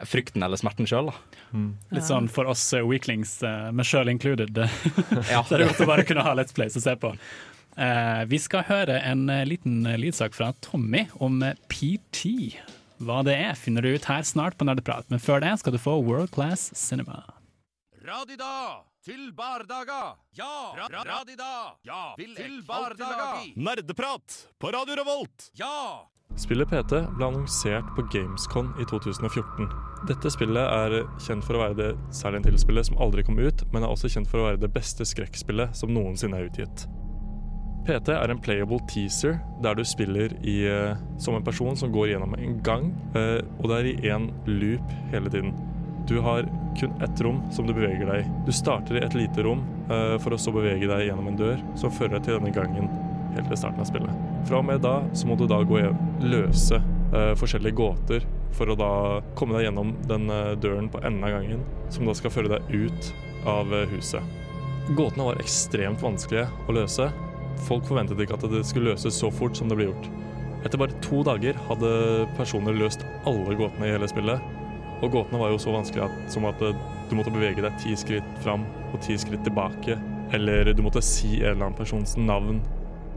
frykten 0.06 0.42
eller 0.42 0.60
smerten 0.60 0.88
sjøl. 0.88 1.10
Litt 1.92 2.06
sånn 2.06 2.28
for 2.32 2.48
oss 2.52 2.64
eh, 2.76 2.84
weaklings, 2.86 3.36
eh, 3.46 3.70
meg 3.74 3.88
sjøl 3.88 4.10
included. 4.12 4.56
Ja. 5.32 5.42
Så 5.44 5.56
er 5.56 5.62
det 5.62 5.70
godt 5.72 5.82
å 5.84 5.88
bare 5.90 6.06
kunne 6.08 6.24
ha 6.26 6.34
Let's 6.38 6.54
play 6.56 6.72
å 6.72 6.82
se 6.82 6.94
på. 6.98 7.12
Eh, 7.76 8.22
vi 8.28 8.40
skal 8.42 8.66
høre 8.68 8.98
en 9.08 9.26
eh, 9.32 9.44
liten 9.48 9.82
eh, 9.88 9.98
lydsak 10.00 10.36
fra 10.36 10.52
Tommy 10.64 11.06
om 11.24 11.42
eh, 11.46 11.58
PT. 11.72 12.56
Hva 13.02 13.22
det 13.26 13.36
er, 13.36 13.54
finner 13.58 13.84
du 13.84 13.92
ut 13.94 14.08
her 14.10 14.24
snart 14.26 14.58
på 14.58 14.66
Nerdeprat, 14.68 15.08
men 15.10 15.22
før 15.22 15.42
det 15.42 15.56
skal 15.60 15.74
du 15.74 15.80
få 15.82 15.98
World 16.04 16.32
Class 16.34 16.70
Cinema. 16.78 17.24
Radida 18.02 18.82
til 19.02 19.32
bardaga. 19.34 20.14
Ja! 20.38 20.74
Ra 20.78 20.86
ra 20.86 21.02
radida. 21.04 21.74
Ja! 21.82 22.14
Vil 22.18 22.36
til 22.36 22.60
bardaga. 22.66 23.42
Nerdeprat 23.56 24.36
på 24.62 24.70
Radio 24.70 24.94
Revolt! 25.00 25.48
Ja! 25.58 26.06
Spillet 26.38 26.70
PT 26.70 27.00
ble 27.16 27.26
annonsert 27.26 27.88
på 27.96 28.04
Gamescon 28.14 28.70
i 28.80 28.86
2014. 28.88 29.66
Dette 30.08 30.30
spillet 30.32 30.62
er 30.62 30.94
kjent 31.20 31.44
for 31.44 31.58
å 31.58 31.64
være 31.64 31.78
det 31.80 31.90
Silent 32.14 32.46
Hill-spillet 32.48 32.88
som 32.88 33.02
aldri 33.02 33.26
kom 33.26 33.42
ut, 33.42 33.66
men 33.74 33.82
er 33.82 33.90
også 33.90 34.08
kjent 34.14 34.30
for 34.30 34.40
å 34.40 34.46
være 34.52 34.62
det 34.62 34.70
beste 34.72 35.04
skrekkspillet 35.08 35.74
som 35.76 35.92
noensinne 35.92 36.38
er 36.38 36.48
utgitt. 36.48 36.86
PT 37.82 38.14
er 38.14 38.30
en 38.30 38.40
playable 38.40 38.78
teaser 38.86 39.40
der 39.66 39.74
du 39.74 39.82
spiller 39.82 40.30
i, 40.46 40.60
eh, 40.70 40.94
som 41.18 41.34
en 41.34 41.44
person 41.44 41.74
som 41.76 41.90
går 41.90 42.14
gjennom 42.14 42.38
en 42.38 42.58
gang, 42.62 42.92
eh, 43.18 43.42
og 43.58 43.68
det 43.68 43.80
er 43.80 43.90
i 43.90 44.14
én 44.14 44.30
loop 44.46 44.94
hele 45.10 45.34
tiden. 45.34 45.56
Du 46.08 46.18
har 46.20 46.48
kun 46.78 47.02
ett 47.02 47.20
rom 47.20 47.42
som 47.52 47.66
du 47.66 47.74
beveger 47.74 48.06
deg 48.08 48.24
i. 48.24 48.28
Du 48.46 48.52
starter 48.52 48.98
i 48.98 49.04
et 49.04 49.14
lite 49.14 49.44
rom 49.46 49.62
eh, 49.88 50.16
for 50.22 50.34
å 50.34 50.40
så 50.40 50.52
bevege 50.54 50.88
deg 50.90 51.06
gjennom 51.06 51.30
en 51.30 51.38
dør 51.38 51.62
som 51.78 51.92
fører 51.94 52.16
deg 52.16 52.26
til 52.26 52.38
denne 52.38 52.54
gangen 52.54 52.88
helt 53.36 53.48
til 53.48 53.60
starten 53.60 53.82
av 53.82 53.88
spillet. 53.88 54.22
Fra 54.48 54.60
og 54.60 54.68
med 54.68 54.82
da 54.84 54.98
så 55.16 55.28
må 55.28 55.36
du 55.38 55.46
da 55.50 55.62
gå 55.64 55.80
hjem, 55.80 56.00
løse 56.26 56.80
eh, 56.80 57.32
forskjellige 57.38 57.78
gåter 57.78 58.26
for 58.56 58.68
å 58.68 58.76
da 58.76 58.92
komme 59.38 59.56
deg 59.56 59.68
gjennom 59.68 59.94
den 60.10 60.28
eh, 60.32 60.54
døren 60.60 60.90
på 60.92 61.00
enden 61.04 61.28
av 61.28 61.36
gangen, 61.36 61.62
som 61.92 62.08
da 62.08 62.16
skal 62.18 62.34
føre 62.34 62.56
deg 62.56 62.72
ut 62.74 63.12
av 63.48 63.70
huset. 63.92 64.40
Gåtene 64.96 65.28
var 65.30 65.40
ekstremt 65.40 66.02
vanskelige 66.02 66.48
å 66.66 66.74
løse. 66.74 67.06
Folk 67.68 67.86
forventet 67.86 68.20
ikke 68.20 68.34
at 68.36 68.48
det 68.50 68.64
skulle 68.66 68.92
løses 68.92 69.16
så 69.16 69.30
fort 69.32 69.56
som 69.56 69.70
det 69.70 69.78
ble 69.78 69.88
gjort. 69.92 70.10
Etter 70.62 70.78
bare 70.78 70.98
to 71.02 71.22
dager 71.26 71.56
hadde 71.68 71.92
personer 72.36 72.76
løst 72.76 73.06
alle 73.26 73.54
gåtene 73.58 73.88
i 73.88 73.94
hele 73.94 74.08
spillet. 74.10 74.42
Og 75.02 75.10
gåtene 75.10 75.40
var 75.40 75.50
jo 75.50 75.58
så 75.60 75.72
vanskelige 75.74 76.06
at, 76.06 76.30
som 76.30 76.46
at 76.46 76.60
eh, 76.62 76.78
du 77.10 77.16
måtte 77.18 77.32
bevege 77.34 77.64
deg 77.64 77.78
ti 77.82 77.94
skritt 77.98 78.28
fram 78.44 78.64
og 78.92 79.00
ti 79.04 79.16
skritt 79.18 79.42
tilbake 79.46 79.98
Eller 80.32 80.70
du 80.72 80.82
måtte 80.84 81.02
si 81.04 81.40
en 81.40 81.52
eller 81.52 81.66
annen 81.66 81.76
persons 81.76 82.14
navn. 82.16 82.62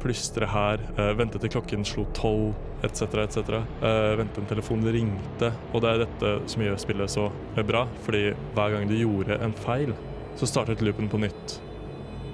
Plystre 0.02 0.50
her, 0.50 0.82
eh, 1.00 1.14
vente 1.18 1.40
til 1.42 1.54
klokken 1.54 1.86
slo 1.88 2.04
tolv, 2.18 2.52
etc., 2.84 3.22
etc. 3.24 3.62
Eh, 3.82 4.16
vente 4.20 4.42
en 4.42 4.50
telefon 4.50 4.84
ringte. 4.84 5.54
Og 5.72 5.86
det 5.86 5.94
er 5.94 6.04
dette 6.04 6.34
som 6.52 6.66
gjør 6.66 6.82
spillet 6.82 7.14
så 7.14 7.30
bra, 7.64 7.86
fordi 8.06 8.28
hver 8.58 8.76
gang 8.76 8.90
du 8.90 8.98
gjorde 9.00 9.40
en 9.42 9.56
feil, 9.64 9.96
så 10.36 10.50
startet 10.52 10.84
loopen 10.84 11.10
på 11.10 11.22
nytt. 11.24 11.58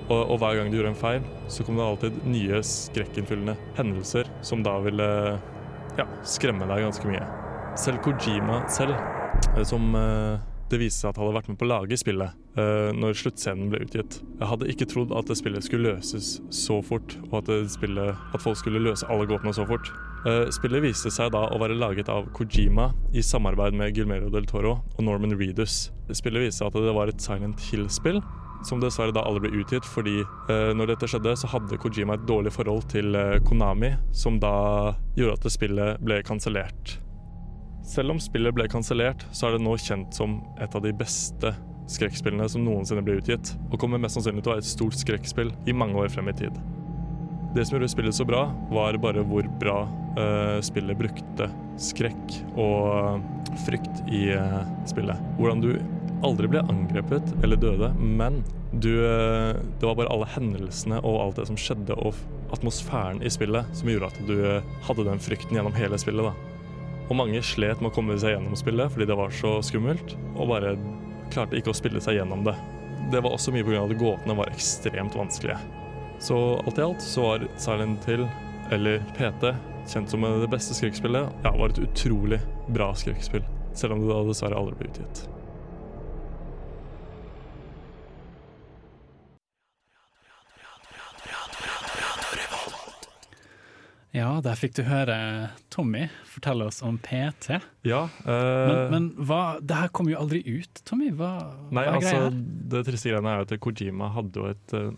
Og, 0.09 0.33
og 0.33 0.41
hver 0.41 0.57
gang 0.57 0.71
du 0.71 0.79
gjorde 0.79 0.95
en 0.95 0.99
feil, 0.99 1.29
så 1.47 1.63
kom 1.63 1.77
det 1.77 1.85
alltid 1.85 2.19
nye 2.27 2.59
skrekkinnfyllende 2.65 3.55
hendelser 3.77 4.27
som 4.43 4.65
da 4.65 4.79
ville 4.83 5.07
ja, 5.99 6.09
skremme 6.27 6.67
deg 6.67 6.87
ganske 6.87 7.07
mye. 7.07 7.23
Selv 7.79 8.01
Kojima 8.03 8.63
selv, 8.71 8.97
som 9.67 9.95
eh, 9.95 10.39
det 10.71 10.79
viste 10.79 11.03
seg 11.03 11.11
at 11.11 11.19
hadde 11.19 11.35
vært 11.35 11.49
med 11.51 11.59
på 11.59 11.67
å 11.67 11.71
lage 11.71 11.97
spillet 11.99 12.59
eh, 12.59 12.91
når 12.95 13.17
sluttscenen 13.19 13.71
ble 13.71 13.83
utgitt. 13.85 14.21
Jeg 14.39 14.49
hadde 14.51 14.69
ikke 14.71 14.87
trodd 14.91 15.11
at 15.17 15.31
spillet 15.37 15.65
skulle 15.65 15.95
løses 15.95 16.37
så 16.55 16.79
fort, 16.85 17.17
og 17.29 17.41
at, 17.41 17.51
spillet, 17.73 18.15
at 18.15 18.43
folk 18.43 18.59
skulle 18.59 18.83
løse 18.83 19.07
alle 19.11 19.27
gåtene 19.29 19.53
så 19.57 19.67
fort. 19.67 19.91
Eh, 20.21 20.47
spillet 20.53 20.85
viste 20.85 21.11
seg 21.13 21.33
da 21.35 21.47
å 21.49 21.59
være 21.61 21.79
laget 21.79 22.11
av 22.13 22.29
Kojima 22.37 22.91
i 23.17 23.23
samarbeid 23.25 23.75
med 23.77 23.97
Gilmero 23.97 24.31
del 24.33 24.47
Toro 24.49 24.77
og 24.95 25.03
Norman 25.03 25.35
Reedus. 25.35 25.89
Spillet 26.13 26.47
viste 26.47 26.61
seg 26.61 26.71
at 26.71 26.87
det 26.87 26.95
var 26.95 27.11
et 27.11 27.23
Silent 27.23 27.67
Hill-spill, 27.67 28.21
som 28.67 28.79
dessverre 28.79 29.15
da 29.15 29.23
aldri 29.25 29.49
ble 29.49 29.63
utgitt, 29.63 29.87
fordi 29.87 30.19
eh, 30.21 30.71
når 30.77 30.93
dette 30.93 31.09
skjedde, 31.11 31.35
så 31.41 31.49
hadde 31.51 31.79
Kojima 31.81 32.19
et 32.19 32.27
dårlig 32.29 32.53
forhold 32.55 32.87
til 32.93 33.17
eh, 33.17 33.39
Konami, 33.47 33.95
som 34.15 34.39
da 34.39 34.93
gjorde 35.17 35.39
at 35.39 35.55
spillet 35.57 36.03
ble 36.05 36.21
kansellert. 36.27 36.99
Selv 37.85 38.13
om 38.13 38.19
spillet 38.21 38.53
ble 38.55 38.67
kansellert, 38.71 39.23
så 39.33 39.47
er 39.47 39.57
det 39.57 39.65
nå 39.65 39.73
kjent 39.81 40.13
som 40.15 40.39
et 40.61 40.75
av 40.77 40.83
de 40.85 40.93
beste 40.95 41.53
skrekkspillene 41.91 42.47
som 42.49 42.63
noensinne 42.63 43.03
ble 43.05 43.17
utgitt, 43.19 43.53
og 43.69 43.79
kommer 43.81 44.01
mest 44.01 44.17
sannsynlig 44.17 44.45
til 44.45 44.51
å 44.51 44.55
være 44.55 44.63
et 44.63 44.69
stort 44.69 44.99
skrekkspill 44.99 45.51
i 45.67 45.75
mange 45.75 45.97
år 45.99 46.11
frem 46.13 46.29
i 46.31 46.35
tid. 46.37 46.59
Det 47.51 47.65
som 47.67 47.75
gjorde 47.75 47.91
spillet 47.91 48.15
så 48.15 48.27
bra, 48.27 48.45
var 48.71 48.95
bare 49.03 49.25
hvor 49.27 49.47
bra 49.59 49.81
uh, 50.15 50.59
spillet 50.63 50.99
brukte 50.99 51.49
skrekk 51.81 52.37
og 52.55 53.25
frykt 53.65 54.05
i 54.07 54.29
uh, 54.37 54.61
spillet. 54.87 55.19
Hvordan 55.35 55.65
du 55.65 55.73
aldri 56.23 56.47
ble 56.53 56.61
angrepet 56.71 57.33
eller 57.41 57.59
døde, 57.59 57.91
men 57.99 58.39
du, 58.71 58.93
uh, 59.03 59.57
det 59.57 59.89
var 59.89 59.97
bare 59.99 60.13
alle 60.13 60.29
hendelsene 60.31 61.01
og 61.01 61.19
alt 61.25 61.41
det 61.41 61.49
som 61.49 61.59
skjedde, 61.59 61.97
og 61.99 62.15
atmosfæren 62.55 63.19
i 63.25 63.31
spillet 63.31 63.67
som 63.75 63.91
gjorde 63.91 64.11
at 64.11 64.23
du 64.27 64.33
eh, 64.43 64.71
hadde 64.83 65.05
den 65.07 65.21
frykten 65.23 65.55
gjennom 65.55 65.75
hele 65.77 65.99
spillet. 66.01 66.27
da. 66.27 66.50
Og 67.11 67.17
mange 67.19 67.41
slet 67.43 67.81
med 67.83 67.91
å 67.91 67.95
komme 67.95 68.15
seg 68.15 68.37
gjennom 68.37 68.55
spillet 68.55 68.93
fordi 68.93 69.09
det 69.09 69.17
var 69.19 69.33
så 69.35 69.57
skummelt, 69.65 70.13
og 70.37 70.47
bare 70.53 70.77
klarte 71.31 71.57
ikke 71.59 71.73
å 71.73 71.75
spille 71.75 71.99
seg 72.03 72.21
gjennom 72.21 72.45
det. 72.47 72.55
Det 73.11 73.19
var 73.19 73.35
også 73.35 73.51
mye 73.51 73.67
pga. 73.67 73.83
at 73.83 73.97
gåtene 73.99 74.37
var 74.37 74.51
ekstremt 74.53 75.17
vanskelige. 75.19 75.59
Så 76.23 76.37
alt 76.61 76.79
i 76.79 76.85
alt 76.85 77.03
så 77.03 77.25
var 77.25 77.47
Silent 77.59 78.07
Hill, 78.07 78.23
eller 78.71 79.03
PT, 79.17 79.51
kjent 79.91 80.09
som 80.13 80.23
det 80.23 80.47
beste 80.51 80.77
skrekkspillet, 80.77 81.43
ja, 81.43 81.51
var 81.51 81.73
et 81.73 81.83
utrolig 81.83 82.39
bra 82.71 82.93
skrekkspill. 82.95 83.43
Selv 83.73 83.97
om 83.97 84.05
det 84.05 84.13
da 84.13 84.23
dessverre 84.29 84.55
aldri 84.55 84.77
ble 84.79 84.91
utgitt. 84.93 85.25
Ja, 94.11 94.41
der 94.43 94.57
fikk 94.59 94.73
du 94.75 94.81
høre 94.83 95.15
Tommy 95.71 96.09
fortelle 96.27 96.65
oss 96.67 96.81
om 96.83 96.97
PT. 96.99 97.61
Ja, 97.87 98.01
Men, 98.25 98.75
eh, 98.75 98.89
men 98.91 99.05
hva, 99.15 99.59
det 99.63 99.77
her 99.77 99.91
kom 99.95 100.09
jo 100.11 100.19
aldri 100.19 100.41
ut, 100.43 100.81
Tommy. 100.87 101.13
Hva, 101.15 101.31
Nei, 101.71 101.85
hva 101.85 101.93
er 101.93 101.99
altså, 101.99 102.17
greia? 102.17 102.33
det 102.73 102.81
triste 102.89 103.13
greiene 103.13 103.31
er 103.31 103.39
jo 103.39 103.47
at 103.47 103.55
Kojima 103.63 104.11
hadde 104.11 104.43
jo 104.43 104.49
et 104.51 104.75
eh, 104.75 104.89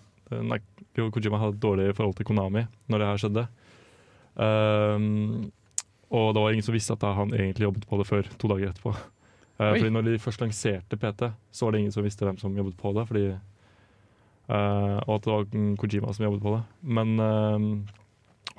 Nei, 0.41 0.57
jo, 0.97 1.11
Kojima 1.13 1.37
hadde 1.41 1.59
et 1.59 1.61
dårlig 1.61 1.91
forhold 1.93 2.17
til 2.17 2.25
Konami 2.25 2.65
når 2.89 3.03
det 3.03 3.11
her 3.11 3.21
skjedde. 3.21 3.45
Um, 4.33 5.51
og 6.09 6.31
det 6.33 6.41
var 6.41 6.55
ingen 6.55 6.65
som 6.65 6.73
visste 6.73 6.95
at 6.97 7.05
han 7.05 7.33
egentlig 7.35 7.67
jobbet 7.67 7.85
på 7.89 7.99
det 7.99 8.07
før 8.09 8.29
to 8.41 8.49
dager 8.49 8.71
etterpå. 8.71 8.93
Uh, 9.61 9.71
fordi 9.75 9.91
når 9.93 10.07
de 10.07 10.19
først 10.21 10.41
lanserte 10.41 10.97
PT, 10.97 11.29
så 11.53 11.67
var 11.67 11.75
det 11.75 11.83
ingen 11.83 11.93
som 11.93 12.05
visste 12.05 12.25
hvem 12.25 12.39
som 12.41 12.57
jobbet 12.57 12.77
på 12.81 12.93
det. 12.97 13.05
Fordi, 13.11 13.25
uh, 14.49 14.97
og 15.05 15.19
at 15.19 15.27
det 15.27 15.35
var 15.35 15.51
Kojima 15.83 16.15
som 16.17 16.25
jobbet 16.25 16.41
på 16.41 16.55
det. 16.55 16.63
Men 16.97 17.13
ehm, 17.21 17.75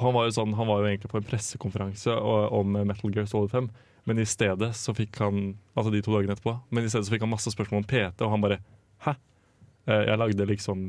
han 0.01 0.15
var 0.17 0.27
jo 0.27 0.35
sånn, 0.35 0.55
han 0.59 0.67
var 0.67 0.83
jo 0.83 0.89
egentlig 0.91 1.11
på 1.13 1.21
en 1.21 1.27
pressekonferanse 1.29 2.15
om 2.15 2.79
Metal 2.81 3.13
Gear 3.15 3.29
Solid 3.31 3.53
5. 3.53 3.69
Men 4.05 4.19
i 4.19 4.27
stedet 4.29 4.75
så 4.77 4.95
fikk 4.95 5.17
han 5.23 5.55
Altså 5.75 5.93
de 5.93 6.03
to 6.05 6.13
dagene 6.13 6.37
etterpå 6.37 6.53
Men 6.75 6.85
i 6.85 6.91
stedet 6.93 7.07
så 7.07 7.15
fikk 7.15 7.25
han 7.25 7.33
masse 7.33 7.53
spørsmål 7.55 7.83
om 7.83 7.89
PT, 7.89 8.21
og 8.25 8.35
han 8.35 8.45
bare 8.45 8.61
Hæ? 9.07 9.17
Eh, 9.89 10.05
Jeg 10.11 10.21
lagde 10.21 10.49
liksom 10.51 10.87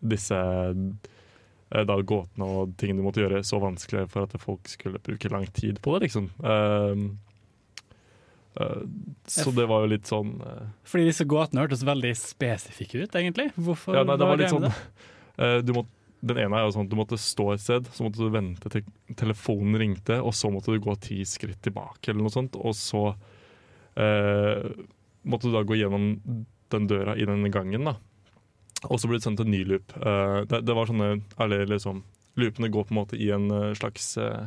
disse 0.00 0.36
eh, 0.36 1.82
da 1.84 1.96
gåtene 2.00 2.46
og 2.48 2.70
tingene 2.80 3.02
du 3.02 3.04
måtte 3.04 3.20
gjøre 3.20 3.42
så 3.44 3.58
vanskelig 3.60 4.06
for 4.08 4.24
at 4.24 4.36
folk 4.40 4.70
skulle 4.70 5.02
bruke 5.04 5.28
lang 5.28 5.44
tid 5.52 5.76
på 5.84 5.92
det, 5.92 6.06
liksom. 6.06 6.30
Um, 6.40 7.02
uh, 8.56 8.80
så 9.28 9.52
det 9.52 9.66
var 9.68 9.84
jo 9.84 9.90
litt 9.92 10.08
sånn 10.08 10.32
uh, 10.40 10.70
Fordi 10.88 11.04
disse 11.10 11.26
gåtene 11.28 11.66
hørtes 11.66 11.84
veldig 11.84 12.14
spesifikke 12.16 13.04
ut, 13.04 13.20
egentlig. 13.20 13.50
Hvorfor 13.60 14.00
Ja, 14.00 14.06
nei, 14.08 14.16
det 14.16 14.24
var, 14.24 14.32
er 14.32 14.38
var 14.38 14.42
litt 14.42 14.54
sånn 14.56 14.66
det? 14.70 14.72
eh, 15.44 15.58
du 15.68 15.74
må, 15.76 15.84
Den 16.20 16.36
ene 16.42 16.58
er 16.58 16.66
jo 16.66 16.74
sånn 16.74 16.84
at 16.84 16.92
du 16.92 16.98
måtte 16.98 17.16
stå 17.20 17.46
et 17.54 17.62
sted, 17.64 17.86
så 17.96 18.04
måtte 18.04 18.20
du 18.20 18.32
vente 18.34 18.68
til 18.72 18.84
telefonen 19.16 19.78
ringte, 19.80 20.18
og 20.20 20.34
så 20.36 20.50
måtte 20.52 20.74
du 20.74 20.82
gå 20.84 20.94
ti 21.00 21.22
skritt 21.28 21.62
tilbake, 21.64 22.10
eller 22.10 22.26
noe 22.26 22.34
sånt, 22.34 22.58
og 22.60 22.76
så 22.76 23.06
eh, 23.96 24.68
måtte 25.24 25.48
du 25.48 25.56
da 25.56 25.64
gå 25.64 25.78
gjennom 25.80 26.12
den 26.70 26.86
døra 26.90 27.16
i 27.16 27.26
den 27.28 27.46
gangen, 27.52 27.88
da. 27.88 27.96
Og 28.88 29.00
så 29.00 29.08
ble 29.08 29.18
det 29.18 29.26
sendt 29.26 29.42
en 29.42 29.50
ny 29.52 29.64
loop. 29.68 29.92
Eh, 29.96 30.40
det, 30.48 30.62
det 30.68 30.76
var 30.76 30.88
sånne 30.88 31.12
eller 31.40 31.66
liksom 31.68 32.04
Loopene 32.38 32.68
går 32.72 32.84
på 32.86 32.94
en 32.94 33.00
måte 33.00 33.18
i 33.18 33.26
en 33.34 33.50
eh, 33.50 33.72
slags 33.76 34.12
eh, 34.22 34.46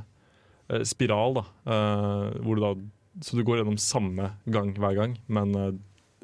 eh, 0.71 0.86
spiral, 0.88 1.36
da. 1.36 1.43
eh, 1.67 2.39
hvor 2.41 2.57
du 2.57 2.63
da 2.63 2.71
Så 3.21 3.36
du 3.38 3.43
går 3.45 3.59
gjennom 3.59 3.78
samme 3.78 4.32
gang 4.49 4.71
hver 4.80 4.95
gang, 4.97 5.17
men 5.28 5.51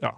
ja. 0.02 0.16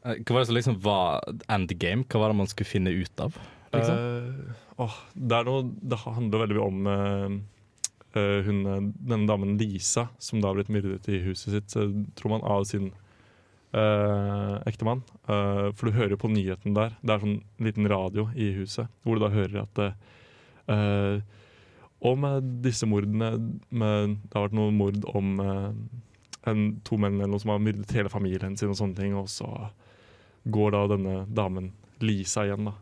Hva 0.00 0.32
var 0.32 0.40
det 0.40 0.48
som 0.48 0.56
liksom 0.56 0.78
var 0.80 1.26
endgame? 1.52 2.06
Hva 2.08 2.22
var 2.22 2.32
det 2.32 2.38
man 2.38 2.48
skulle 2.48 2.70
finne 2.70 2.94
ut 2.94 3.20
av? 3.20 3.36
Liksom? 3.74 3.98
Uh, 3.98 4.84
oh, 4.86 4.98
det, 5.14 5.42
noe, 5.48 5.66
det 5.80 6.00
handler 6.04 6.44
veldig 6.44 6.56
mye 6.58 6.68
om 6.68 6.88
eh, 6.88 8.38
hun, 8.46 8.62
denne 8.96 9.26
damen 9.28 9.58
Lisa, 9.60 10.08
som 10.18 10.40
da 10.40 10.50
har 10.50 10.58
blitt 10.58 10.72
myrdet 10.72 11.10
i 11.12 11.20
huset 11.26 11.52
sitt, 11.52 11.76
tror 12.16 12.32
man, 12.32 12.46
av 12.48 12.64
sin 12.68 12.90
uh, 13.76 14.58
ektemann. 14.66 15.02
Uh, 15.28 15.70
for 15.76 15.88
du 15.88 15.96
hører 15.96 16.14
jo 16.14 16.22
på 16.22 16.30
nyheten 16.32 16.76
der. 16.76 16.94
Det 17.02 17.14
er 17.14 17.24
sånn 17.24 17.40
liten 17.62 17.88
radio 17.90 18.28
i 18.34 18.52
huset, 18.56 18.90
hvor 19.02 19.18
du 19.18 19.24
da 19.24 19.32
hører 19.34 19.64
at 19.64 19.82
uh, 19.82 21.18
om 21.98 22.24
eh, 22.28 22.36
disse 22.62 22.86
mordene 22.86 23.32
med, 23.74 24.18
Det 24.22 24.36
har 24.36 24.44
vært 24.44 24.54
noen 24.54 24.76
mord 24.78 25.02
om 25.18 25.40
en, 25.42 26.60
to 26.86 26.94
menn 26.94 27.16
eller 27.16 27.32
noe 27.32 27.42
som 27.42 27.50
har 27.50 27.64
myrdet 27.64 27.90
hele 27.96 28.12
familien 28.12 28.54
sin, 28.56 28.70
og 28.70 28.78
sånne 28.78 28.94
ting. 29.00 29.16
Og 29.18 29.26
så 29.32 29.48
går 30.46 30.76
da 30.76 30.84
denne 30.92 31.16
damen 31.26 31.72
Lisa 31.98 32.44
igjen, 32.46 32.70
da. 32.70 32.76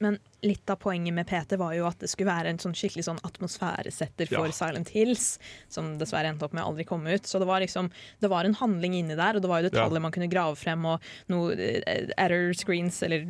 Men 0.00 0.18
litt 0.42 0.70
av 0.72 0.78
poenget 0.80 1.12
med 1.12 1.26
PT 1.28 1.58
var 1.60 1.74
jo 1.76 1.84
at 1.86 1.98
det 2.00 2.08
skulle 2.08 2.30
være 2.32 2.48
en 2.54 2.58
sånn 2.62 2.72
skikkelig 2.76 3.04
sånn 3.04 3.18
atmosfæresetter 3.26 4.30
for 4.30 4.46
Ja. 4.48 4.52
Silent 4.56 4.88
Hills, 4.94 5.38
som 5.68 5.98
dessverre 6.00 6.30
endte 6.32 6.44
opp 6.46 6.54
med 6.56 6.64
å 6.64 6.70
aldri 6.72 6.86
komme 6.88 7.12
ut. 7.14 7.26
Så 7.28 7.38
det 7.38 7.46
var 7.46 7.60
liksom, 7.60 7.90
det 8.20 8.30
var 8.32 8.44
en 8.48 8.54
handling 8.54 8.94
inni 8.94 9.14
der, 9.16 9.36
og 9.36 9.42
det 9.44 9.48
var 9.50 9.60
jo 9.62 9.68
detaljer 9.68 9.92
Ja. 10.00 10.00
man 10.00 10.12
kunne 10.12 10.30
grave 10.32 10.56
frem, 10.56 10.84
og 10.86 11.00
noe 11.28 11.52
eh, 11.52 12.08
error 12.16 12.54
screens, 12.54 13.02
eller 13.02 13.26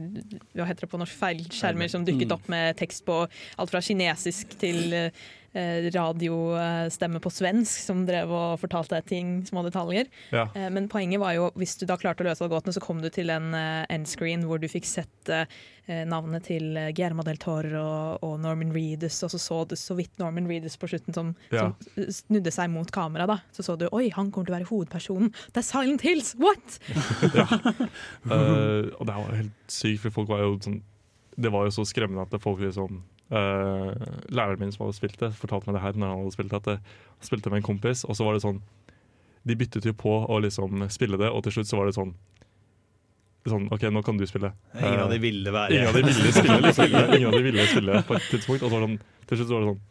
hva 0.55 0.67
heter 0.67 0.87
det 0.87 0.91
på 0.91 0.99
norsk, 1.03 1.19
feilskjermer 1.19 1.91
som 1.91 2.05
dukket 2.07 2.31
opp 2.33 2.49
med 2.49 2.77
tekst 2.77 3.05
på 3.05 3.25
alt 3.59 3.71
fra 3.71 3.81
kinesisk 3.81 4.57
til 4.59 4.93
eh, 4.93 5.11
radiostemme 5.55 7.21
på 7.23 7.31
svensk, 7.33 7.79
som 7.87 8.05
drev 8.09 8.31
og 8.35 8.59
fortalte 8.63 8.99
ting, 9.07 9.37
små 9.47 9.63
detaljer. 9.67 10.09
Ja. 10.35 10.49
Eh, 10.55 10.71
Men 10.75 10.89
poenget 10.91 11.21
var 11.23 11.35
jo, 11.37 11.51
hvis 11.59 11.77
du 11.81 11.87
da 11.87 11.97
klarte 12.01 12.25
å 12.25 12.29
løse 12.29 12.49
gåtene, 12.51 12.75
så 12.75 12.83
kom 12.83 13.01
du 13.03 13.09
til 13.15 13.31
en 13.31 13.53
eh, 13.55 13.85
endscreen 13.95 14.45
hvor 14.49 14.59
du 14.63 14.67
fikk 14.69 14.85
sett 14.89 15.31
eh, 15.31 15.47
navnet 16.09 16.47
til 16.49 16.77
eh, 16.81 16.91
Guillermo 16.97 17.23
del 17.27 17.39
Toro 17.39 17.85
og, 18.21 18.35
Norman 18.43 18.73
Reedus, 18.75 19.21
og 19.27 19.31
så 19.35 19.39
så 19.39 19.61
du 19.71 19.77
så 19.79 19.95
vidt 19.99 20.19
Norman 20.19 20.49
Reedus 20.51 20.77
på 20.81 20.89
slutten 20.91 21.15
som, 21.15 21.35
Ja. 21.55 21.71
som 21.95 22.11
snudde 22.19 22.51
seg 22.55 22.71
mot 22.75 22.91
kamera. 22.91 23.27
da. 23.31 23.39
Så 23.53 23.63
så 23.67 23.77
du 23.79 23.87
oi, 23.93 24.09
han 24.15 24.31
kommer 24.35 24.47
til 24.51 24.55
å 24.55 24.59
være 24.59 24.71
hovedpersonen. 24.73 25.31
Det 25.55 25.63
er 25.63 25.69
Silent 25.71 26.03
Hills! 26.03 26.35
What?! 26.41 26.79
Eh, 28.25 28.87
og 28.99 29.05
det 29.07 29.15
var 29.15 29.35
helt 29.37 29.71
sykt, 29.71 30.01
for 30.05 30.15
folk 30.15 30.31
var 30.33 30.41
jo 30.45 30.55
sånn 30.65 30.79
Det 31.37 31.51
var 31.53 31.67
jo 31.67 31.73
så 31.75 31.85
skremmende 31.87 32.25
at 32.25 32.41
folk 32.43 32.61
liksom 32.63 33.03
eh, 33.31 33.91
Læreren 34.35 34.61
min 34.61 34.73
som 34.73 34.85
hadde 34.87 34.97
spilt 34.99 35.19
det, 35.21 35.33
fortalte 35.39 35.71
meg 35.71 35.79
det 35.79 35.85
her 35.87 35.99
når 35.99 36.11
han 36.13 36.23
hadde 36.25 36.37
spilt 36.37 36.51
det, 36.53 36.61
at 36.63 36.67
han 36.75 37.25
spilte 37.29 37.51
med 37.53 37.63
en 37.63 37.69
kompis, 37.71 38.05
og 38.05 38.17
så 38.19 38.27
var 38.27 38.35
det 38.37 38.45
sånn 38.45 38.61
De 39.45 39.57
byttet 39.61 39.85
jo 39.85 39.93
på 39.93 40.13
å 40.25 40.39
liksom 40.41 40.87
spille 40.91 41.19
det, 41.21 41.29
og 41.31 41.45
til 41.45 41.59
slutt 41.59 41.69
så 41.69 41.81
var 41.81 41.87
det 41.91 41.97
sånn 41.99 42.15
Sånn, 43.45 43.67
OK, 43.77 43.83
nå 43.93 44.01
kan 44.01 44.17
du 44.17 44.25
spille. 44.25 44.55
Ingen 44.73 45.03
av 45.05 45.11
de 45.13 45.19
Eh, 45.19 45.21
ville 45.21 45.51
være 45.53 45.75
Ingen 45.77 45.89
av 45.91 45.99
de 45.99 46.03
ville 46.09 46.31
spille, 46.33 46.61
liksom. 46.65 46.95
Ingen 47.13 47.27
av 47.29 47.35
de 47.37 47.43
ville 47.45 47.67
spille 47.69 47.99
på 48.09 48.15
et 48.17 48.29
tidspunkt. 48.31 48.63
Og 48.65 48.71
så 48.71 48.73
var 48.73 48.81
det 48.81 48.89
sånn, 48.89 49.03
til 49.29 49.37
slutt 49.37 49.51
så 49.51 49.53
var 49.59 49.61
det 49.61 49.69
sånn 49.69 49.83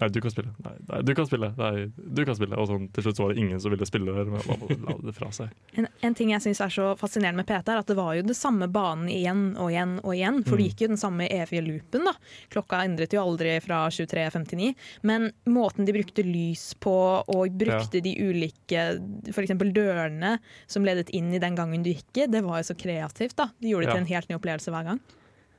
Nei, 0.00 0.08
du 0.08 0.20
kan 0.24 0.32
spille. 0.32 0.50
Nei, 0.64 0.72
nei, 0.88 1.00
du 1.04 1.10
kan 1.14 1.26
spille. 1.28 1.50
Nei, 1.58 1.90
du 1.96 2.22
kan 2.24 2.36
spille. 2.38 2.56
Og 2.56 2.66
sånn, 2.70 2.86
til 2.96 3.04
slutt 3.04 3.18
så 3.18 3.24
var 3.26 3.34
det 3.34 3.42
ingen 3.42 3.60
som 3.60 3.70
ville 3.74 3.84
spille 3.88 4.14
der, 4.16 4.24
men 4.32 4.40
man 4.48 4.84
la 4.86 4.94
det 5.10 5.14
fra 5.16 5.28
seg. 5.36 5.50
En, 5.80 5.86
en 6.02 6.14
ting 6.16 6.30
jeg 6.32 6.42
syns 6.44 6.60
er 6.64 6.72
så 6.74 6.86
fascinerende 6.98 7.42
med 7.42 7.46
PT, 7.50 7.68
er 7.72 7.80
at 7.82 7.86
det 7.90 7.96
var 7.98 8.14
jo 8.16 8.22
det 8.26 8.36
samme 8.36 8.66
banen 8.72 9.08
igjen 9.12 9.42
og 9.60 9.70
igjen 9.70 9.92
og 10.02 10.14
igjen. 10.16 10.40
For 10.48 10.56
det 10.58 10.70
gikk 10.70 10.82
jo 10.86 10.88
den 10.94 11.00
samme 11.00 11.28
evige 11.30 11.62
loopen. 11.66 12.08
da. 12.08 12.14
Klokka 12.52 12.80
endret 12.88 13.12
jo 13.14 13.22
aldri 13.22 13.54
fra 13.64 13.82
23.59. 13.92 14.72
Men 15.06 15.30
måten 15.52 15.86
de 15.88 15.94
brukte 15.94 16.24
lys 16.26 16.74
på, 16.80 16.96
og 17.28 17.56
brukte 17.60 18.00
de 18.04 18.16
ulike 18.24 18.86
f.eks. 19.30 19.54
dørene 19.76 20.34
som 20.70 20.84
ledet 20.86 21.10
inn 21.16 21.32
i 21.36 21.40
den 21.42 21.54
gangen 21.58 21.84
du 21.84 21.92
gikk 21.92 22.24
i, 22.24 22.26
det 22.30 22.42
var 22.46 22.60
jo 22.64 22.70
så 22.72 22.76
kreativt. 22.80 23.36
da. 23.36 23.50
De 23.60 23.68
gjorde 23.74 23.86
det 23.86 23.90
Ja. 23.92 23.96
til 24.00 24.04
en 24.06 24.12
helt 24.14 24.28
ny 24.30 24.36
opplevelse 24.40 24.70
hver 24.74 24.84
gang. 24.90 25.00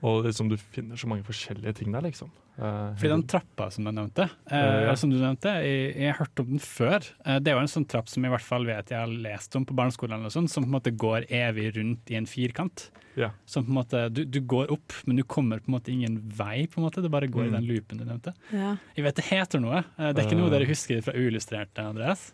Og 0.01 0.23
liksom, 0.25 0.47
du 0.49 0.57
finner 0.57 0.97
så 0.97 1.07
mange 1.07 1.23
forskjellige 1.27 1.75
ting 1.77 1.91
der, 1.93 2.01
liksom. 2.01 2.31
Uh, 2.61 2.91
Fordi 2.99 3.09
den 3.13 3.21
trappa 3.31 3.69
som 3.71 3.85
du 3.85 3.91
nevnte, 3.95 4.25
uh, 4.27 4.53
Eh, 4.57 4.83
ja. 4.87 4.95
som 4.99 5.09
du 5.09 5.15
nevnte 5.17 5.53
jeg, 5.61 5.93
jeg 5.95 6.09
har 6.11 6.17
hørt 6.25 6.41
om 6.43 6.49
den 6.51 6.59
før. 6.59 7.05
Uh, 7.25 7.37
det 7.39 7.51
er 7.51 7.55
jo 7.55 7.61
en 7.63 7.69
sånn 7.71 7.85
trapp 7.89 8.09
som 8.11 8.23
jeg 8.25 8.29
i 8.29 8.33
hvert 8.35 8.45
fall 8.45 8.65
vet 8.67 8.91
jeg 8.91 8.99
har 8.99 9.07
lest 9.07 9.55
om 9.55 9.65
på 9.65 9.73
barneskolen, 9.77 10.25
og 10.27 10.33
sånn, 10.33 10.49
som 10.51 10.65
på 10.65 10.69
en 10.69 10.75
måte 10.75 10.91
går 10.93 11.29
evig 11.31 11.69
rundt 11.77 12.11
i 12.11 12.17
en 12.19 12.27
firkant. 12.29 12.89
Ja. 13.15 13.31
Som 13.45 13.65
på 13.65 13.71
en 13.73 13.79
måte, 13.79 14.03
du, 14.13 14.23
du 14.25 14.39
går 14.41 14.69
opp, 14.75 14.93
men 15.07 15.17
du 15.17 15.23
kommer 15.23 15.59
på 15.63 15.71
en 15.71 15.77
måte 15.77 15.91
ingen 15.93 16.17
vei. 16.37 16.65
på 16.67 16.79
en 16.81 16.85
måte, 16.89 17.01
Det 17.01 17.11
bare 17.11 17.27
går 17.31 17.47
Mm. 17.47 17.47
i 17.47 17.55
den 17.59 17.67
loopen 17.71 17.97
du 18.01 18.05
nevnte. 18.05 18.33
Ja. 18.51 18.75
Jeg 18.95 19.03
vet 19.05 19.15
det 19.21 19.25
heter 19.31 19.59
noe. 19.63 19.83
Det 19.97 20.17
er 20.17 20.27
ikke 20.27 20.37
noe 20.41 20.49
dere 20.53 20.67
husker 20.69 21.01
fra 21.03 21.13
uillustrerte, 21.13 21.79
Andreas? 21.83 22.31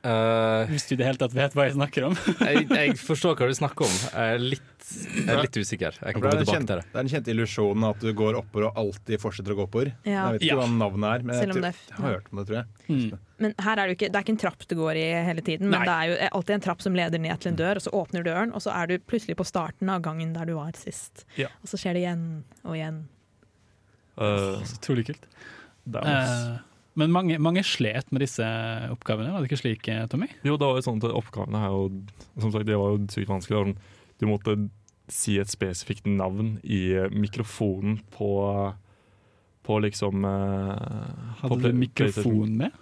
Eh, 0.00 0.70
Hvis 0.70 0.86
du 0.88 0.94
i 0.94 0.96
det 0.96 1.04
hele 1.10 1.20
tatt 1.20 1.34
vet 1.36 1.52
hva 1.52 1.66
jeg 1.68 1.74
snakker 1.76 2.06
om? 2.08 2.14
jeg, 2.48 2.62
jeg 2.72 2.94
forstår 2.96 3.34
hva 3.36 3.48
du 3.50 3.56
snakker 3.58 3.84
om. 3.84 3.96
Jeg 4.08 4.36
er 4.36 4.38
litt, 4.40 4.86
jeg 4.96 5.26
er 5.28 5.40
litt 5.44 5.58
usikker. 5.60 5.98
Jeg 6.00 6.14
kan 6.16 6.22
komme 6.22 6.30
tilbake 6.38 6.54
kjent, 6.56 6.70
til 6.70 6.80
det. 6.80 6.86
det 6.88 6.94
er 6.96 7.02
den 7.02 7.10
kjente 7.12 7.32
illusjonen 7.34 7.84
at 7.90 8.00
du 8.00 8.08
går 8.16 8.38
oppover 8.40 8.70
og 8.70 8.78
alltid 8.80 9.20
fortsetter 9.20 9.52
å 9.52 9.58
gå 9.58 9.66
oppover. 9.68 9.90
Ja. 10.08 10.22
Jeg 10.30 10.38
vet 10.38 10.46
ikke 10.46 10.54
Ja. 10.54 10.60
hva 10.62 10.70
navnet 10.72 11.08
er, 11.10 11.26
men 11.28 11.36
jeg, 11.36 11.50
tror, 11.52 11.66
det 11.66 11.72
jeg 11.74 11.98
har 11.98 12.14
hørt 12.16 12.30
om 12.32 12.40
det, 12.40 12.46
tror 12.48 12.58
jeg. 12.62 12.66
Mm. 12.88 13.18
Men 13.44 13.54
her 13.66 13.72
er 13.82 13.90
det 13.90 13.96
ikke, 13.98 14.08
det 14.08 14.16
er 14.22 14.24
ikke 14.24 14.34
en 14.36 14.40
trapp 14.46 14.64
du 14.72 14.74
går 14.80 15.00
i 15.02 15.04
hele 15.28 15.44
tiden, 15.44 15.68
men 15.68 15.76
Nei. 15.80 15.84
det 15.90 15.98
er 15.98 16.08
jo 16.08 16.32
alltid 16.40 16.54
en 16.56 16.64
trapp 16.70 16.82
som 16.84 16.96
leder 16.96 17.22
ned 17.26 17.40
til 17.44 17.52
en 17.52 17.60
dør, 17.60 17.76
og 17.76 17.84
så 17.84 17.92
åpner 18.00 18.24
døren, 18.24 18.56
og 18.56 18.64
så 18.64 18.72
er 18.76 18.88
du 18.90 18.96
plutselig 19.04 19.36
på 19.36 19.46
starten 19.48 19.92
av 19.92 20.00
gangen 20.04 20.32
der 20.36 20.48
du 20.48 20.54
var 20.56 20.72
sist. 20.80 21.26
Ja. 21.36 21.52
Og 21.60 21.68
så 21.72 21.76
skjer 21.80 21.96
det 21.96 22.06
igjen 22.06 22.24
og 22.64 22.72
igjen. 22.76 23.04
Uh, 24.20 24.60
Så 24.64 24.80
utrolig 24.80 25.06
kult. 25.12 25.28
det 25.88 26.00
er 26.04 26.24
også 26.24 26.58
men 26.98 27.12
mange, 27.14 27.38
mange 27.42 27.62
slet 27.66 28.10
med 28.10 28.24
disse 28.24 28.46
oppgavene, 28.90 29.30
var 29.32 29.42
det 29.42 29.50
ikke 29.50 29.62
slik, 29.62 29.88
eh, 29.92 30.06
Tommy? 30.10 30.30
Jo, 30.46 30.56
det 30.58 30.66
var 30.66 30.78
jo 30.78 30.86
sånn 30.88 31.00
at 31.02 31.14
oppgavene 31.14 31.62
her 31.62 31.76
og 31.76 32.14
som 32.34 32.50
sagt, 32.50 32.66
det 32.68 32.78
var 32.78 32.94
jo 32.96 33.02
sykt 33.12 33.30
vanskelig. 33.30 33.74
Du 34.20 34.26
måtte 34.28 34.56
si 35.10 35.38
et 35.40 35.50
spesifikt 35.50 36.06
navn 36.10 36.58
i 36.62 36.84
eh, 36.98 37.10
mikrofonen 37.14 38.00
på 38.14 38.30
på 39.62 39.76
liksom 39.84 40.24
eh, 40.24 41.40
på 41.40 41.48
Hadde 41.52 41.68
du 41.68 41.78
mikrofon 41.78 42.56
med? 42.62 42.78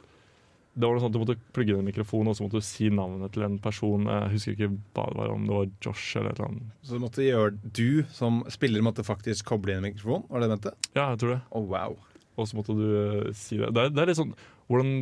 Det 0.79 0.87
var 0.87 0.95
noe 0.95 1.03
sånt, 1.03 1.17
Du 1.17 1.19
måtte 1.19 1.35
plugge 1.53 1.75
inn 1.75 1.81
en 1.83 1.89
mikrofon 1.89 2.29
og 2.31 2.37
så 2.39 2.45
måtte 2.45 2.61
du 2.61 2.65
si 2.65 2.87
navnet 2.95 3.33
til 3.35 3.43
en 3.43 3.57
person. 3.59 4.07
Jeg 4.07 4.31
husker 4.37 4.55
ikke 4.55 4.69
hva 4.95 5.09
det 5.11 5.19
var, 5.19 5.33
om 5.35 5.49
det 5.49 5.57
var 5.57 5.73
Josh 5.83 6.21
eller 6.21 6.31
et 6.31 6.39
eller 6.39 6.53
annet. 6.53 6.69
Så 6.87 6.95
du 6.95 7.03
måtte 7.03 7.25
gjøre 7.27 7.73
du 7.75 8.05
som 8.15 8.45
spiller 8.55 8.85
måtte 8.87 9.07
faktisk 9.07 9.51
koble 9.51 9.75
inn 9.75 9.83
en 9.83 9.89
mikrofon? 9.91 10.23
Var 10.31 10.39
det 10.39 10.47
det 10.47 10.51
du 10.51 10.55
mente? 10.55 10.75
Ja, 10.93 11.09
jeg 11.09 11.21
tror 11.25 11.35
det. 11.35 11.41
Å, 11.51 11.65
wow. 11.75 11.99
Og 12.39 12.49
så 12.49 12.59
måtte 12.59 12.77
du 12.79 12.87
uh, 12.87 13.35
si 13.37 13.59
det. 13.59 13.73
Det 13.75 13.89
er, 13.89 13.93
det 13.95 14.05
er 14.05 14.13
litt 14.13 14.21
sånn 14.21 14.33
hvordan, 14.69 14.99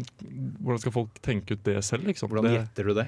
hvordan 0.63 0.79
skal 0.79 0.93
folk 0.95 1.17
tenke 1.27 1.57
ut 1.57 1.63
det 1.67 1.81
selv, 1.83 2.07
liksom? 2.07 2.31
Hvordan 2.31 2.53
gjetter 2.55 2.87
du 2.87 2.93
det? 2.95 3.07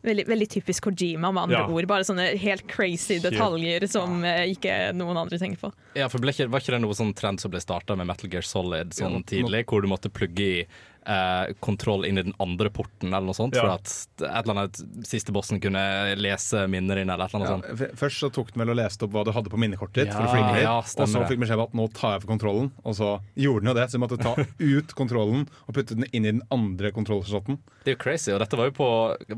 Veldig, 0.00 0.24
veldig 0.30 0.46
typisk 0.48 0.86
Kojima, 0.86 1.28
med 1.28 1.42
andre 1.42 1.58
Ja. 1.58 1.66
ord. 1.68 1.86
Bare 1.90 2.06
sånne 2.08 2.30
helt 2.40 2.64
crazy 2.72 3.18
detaljer 3.20 3.84
som 3.86 4.24
eh, 4.24 4.48
ikke 4.54 4.94
noen 4.96 5.20
andre 5.20 5.36
tenker 5.38 5.60
på. 5.60 5.72
Ja, 5.98 6.08
for 6.08 6.22
ble 6.24 6.32
ikke, 6.32 6.48
Var 6.48 6.64
ikke 6.64 6.72
det 6.72 6.80
noe 6.80 6.96
sånn 6.96 7.12
trend 7.14 7.42
som 7.42 7.52
ble 7.52 7.60
starta 7.60 7.96
med 8.00 8.08
Metal 8.08 8.30
Gear 8.32 8.46
Solid 8.48 8.96
sånn 8.96 9.20
Ja, 9.20 9.26
tidlig, 9.28 9.66
hvor 9.68 9.84
du 9.84 9.88
måtte 9.92 10.08
plugge 10.08 10.40
i 10.40 10.66
eh, 11.06 11.52
kontroll 11.64 12.04
inn 12.04 12.18
i 12.18 12.22
den 12.22 12.34
andre 12.40 12.68
porten, 12.70 13.08
eller 13.08 13.24
noe 13.30 13.34
sånt, 13.34 13.54
Ja. 13.56 13.62
for 13.62 13.70
at 13.78 13.88
et 14.20 14.44
eller 14.44 14.54
annet 14.54 14.80
siste 15.08 15.32
bossen 15.32 15.60
kunne 15.60 16.14
lese 16.20 16.66
minner 16.68 16.98
inn, 17.00 17.08
eller 17.10 17.24
et 17.24 17.34
eller 17.34 17.46
Ja, 17.46 17.56
sånt. 17.56 17.96
først 17.96 18.20
så 18.20 18.30
tok 18.32 18.52
den 18.52 18.60
vel 18.66 18.70
og 18.74 18.76
leste 18.76 19.04
opp 19.04 19.12
hva 19.12 19.24
du 19.24 19.32
hadde 19.32 19.48
på 19.50 19.58
minnekortet 19.58 20.04
ditt, 20.04 20.12
for 20.12 20.22
å 20.28 20.32
flinke 20.34 20.60
ja, 20.62 20.76
og 20.78 20.84
så 21.08 21.24
fikk 21.26 21.40
beskjed 21.40 21.58
om 21.58 21.64
at 21.64 21.72
nå 21.74 21.88
tar 21.92 22.12
jeg 22.18 22.22
for 22.26 22.32
kontrollen, 22.36 22.70
og 22.84 22.94
så 22.94 23.20
gjorde 23.36 23.64
den 23.64 23.70
jo 23.72 23.74
det. 23.80 23.86
Så 23.90 23.98
vi 23.98 24.04
måtte 24.06 24.20
ta 24.20 24.34
ut 24.58 24.94
kontrollen 24.94 25.48
og 25.66 25.74
putte 25.74 25.96
den 25.96 26.04
inn 26.12 26.24
i 26.28 26.32
den 26.36 26.42
andre 26.50 26.92
kontrollslotten. 26.92 27.58
Det 27.84 27.94
er 27.94 27.96
jo 27.96 28.02
crazy, 28.04 28.30
og 28.32 28.40
dette 28.40 28.56
var 28.56 28.70
jo 28.70 28.76
på 28.76 28.90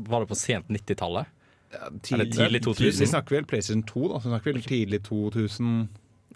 Var 0.03 0.19
det 0.19 0.29
på 0.29 0.35
sent 0.35 0.67
90-tallet? 0.67 1.25
Eller 2.11 2.25
tidlig 2.29 2.61
2000? 2.63 2.99
Vi 2.99 3.07
snakker 3.09 3.35
vel 3.39 3.45
PlayStation 3.49 3.81
2, 3.83 4.07
da. 4.11 4.19
Så 4.21 4.29
snakker 4.29 4.53
vi 4.53 4.61
tidlig 4.61 4.99
2000, 5.07 5.87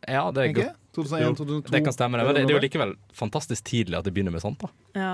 Ja, 0.07 0.31
det 0.31 0.41
er 0.43 0.49
ikke? 0.53 0.71
Godt. 0.97 1.11
2001, 1.11 1.37
2002. 1.39 1.73
Det 1.75 1.81
kan 1.85 1.95
stemme, 1.95 2.19
det. 2.19 2.25
Men 2.27 2.35
det, 2.35 2.43
det 2.47 2.53
er 2.53 2.57
jo 2.57 2.63
likevel 2.65 2.95
fantastisk 3.15 3.67
tidlig 3.69 3.99
at 3.99 4.07
det 4.07 4.13
begynner 4.15 4.33
med 4.35 4.43
sånt. 4.43 4.63
da 4.63 4.69
Ja. 4.97 5.13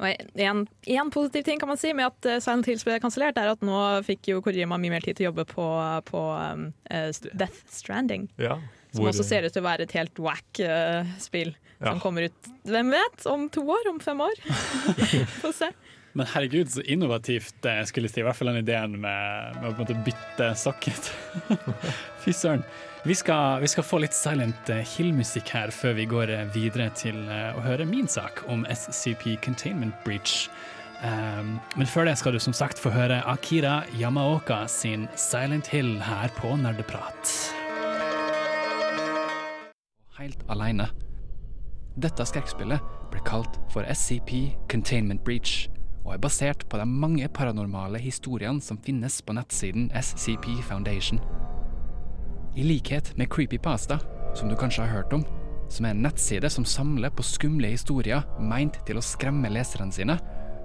Og 0.00 0.26
en, 0.46 0.66
en 0.96 1.12
positiv 1.14 1.46
ting 1.46 1.62
kan 1.62 1.70
man 1.70 1.80
si 1.80 1.92
med 1.96 2.10
at 2.10 2.28
eh, 2.28 2.42
Silent 2.42 2.68
Hills 2.70 2.84
ble 2.86 2.98
kansellert, 3.02 3.38
er 3.40 3.52
at 3.52 3.64
nå 3.66 3.80
fikk 4.06 4.32
jo 4.32 4.42
Kojima 4.44 4.78
mye 4.80 4.96
mer 4.96 5.06
tid 5.06 5.18
til 5.18 5.28
å 5.28 5.30
jobbe 5.30 5.46
på, 5.50 5.66
på 6.10 6.26
um, 6.36 6.68
eh, 6.90 7.08
Death 7.30 7.62
Stranding. 7.72 8.28
ja, 8.40 8.58
Som 8.94 9.08
også 9.10 9.26
ser 9.26 9.46
ut 9.46 9.54
til 9.54 9.62
å 9.62 9.68
være 9.68 9.86
et 9.86 9.94
helt 9.98 10.18
wack 10.22 10.62
uh, 10.64 11.06
spill. 11.22 11.54
Ja. 11.78 11.92
Som 11.94 12.02
kommer 12.02 12.28
ut, 12.28 12.50
hvem 12.68 12.90
vet, 12.92 13.24
om 13.30 13.48
to 13.52 13.64
år? 13.64 13.88
Om 13.92 14.02
fem 14.04 14.20
år? 14.20 14.42
Få 15.42 15.54
se. 15.56 15.70
Men 16.12 16.26
herregud, 16.26 16.70
så 16.72 16.82
innovativt 16.82 17.54
det 17.62 17.76
skulle 17.88 18.10
jeg 18.10 18.16
si. 18.16 18.22
I 18.24 18.26
hvert 18.26 18.38
fall 18.38 18.50
den 18.50 18.64
ideen 18.64 18.96
med, 18.98 19.58
med 19.60 19.68
å 19.70 19.74
på 19.76 19.78
en 19.78 19.84
måte 19.84 19.98
bytte 20.06 20.50
socket. 20.58 21.12
Fy 22.24 22.34
søren. 22.34 22.64
Vi 23.04 23.14
skal, 23.14 23.60
vi 23.60 23.68
skal 23.68 23.84
få 23.84 23.98
litt 24.02 24.12
Silent 24.12 24.68
eh, 24.68 24.84
Hill-musikk 24.84 25.48
her 25.54 25.70
før 25.72 25.94
vi 25.96 26.04
går 26.04 26.28
eh, 26.34 26.48
videre 26.52 26.90
til 26.92 27.16
eh, 27.32 27.56
å 27.56 27.62
høre 27.64 27.86
min 27.88 28.04
sak 28.04 28.42
om 28.52 28.66
SCP 28.68 29.38
Containment 29.40 29.96
Breach. 30.04 30.50
Um, 31.00 31.54
men 31.80 31.88
før 31.88 32.10
det 32.10 32.18
skal 32.20 32.36
du 32.36 32.40
som 32.44 32.52
sagt 32.52 32.76
få 32.76 32.92
høre 32.92 33.22
Akira 33.24 33.86
Yamaoka 33.96 34.66
sin 34.68 35.06
Silent 35.16 35.70
Hill 35.72 35.94
her 36.04 36.28
på 36.36 36.52
Nerdeprat. 36.60 37.32
Helt 40.20 40.44
aleine. 40.52 40.90
Dette 41.96 42.26
skrekkspillet 42.28 42.84
ble 43.14 43.22
kalt 43.24 43.56
for 43.72 43.88
SCP 43.88 44.50
Containment 44.68 45.24
Breach, 45.24 45.70
og 46.04 46.18
er 46.18 46.20
basert 46.20 46.68
på 46.68 46.76
de 46.76 46.84
mange 46.84 47.32
paranormale 47.32 48.02
historiene 48.04 48.60
som 48.60 48.76
finnes 48.84 49.22
på 49.24 49.40
nettsiden 49.40 49.88
SCP 49.96 50.52
Foundation. 50.68 51.24
I 52.54 52.64
likhet 52.64 53.16
med 53.16 53.30
Creepypasta, 53.30 53.98
som 54.34 54.48
du 54.48 54.56
kanskje 54.58 54.82
har 54.82 54.90
hørt 54.90 55.12
om, 55.12 55.22
som 55.70 55.86
er 55.86 55.94
en 55.94 56.02
nettside 56.02 56.50
som 56.50 56.64
samler 56.66 57.12
på 57.14 57.22
skumle 57.22 57.70
historier 57.70 58.24
meint 58.42 58.80
til 58.88 58.98
å 58.98 59.04
skremme 59.04 59.52
leserne 59.54 59.94
sine, 59.94 60.16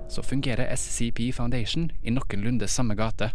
så 0.10 0.26
fungerer 0.26 0.72
SCP 0.74 1.30
Foundation 1.38 1.92
i 2.02 2.14
noenlunde 2.14 2.68
samme 2.70 2.98
gate. 2.98 3.30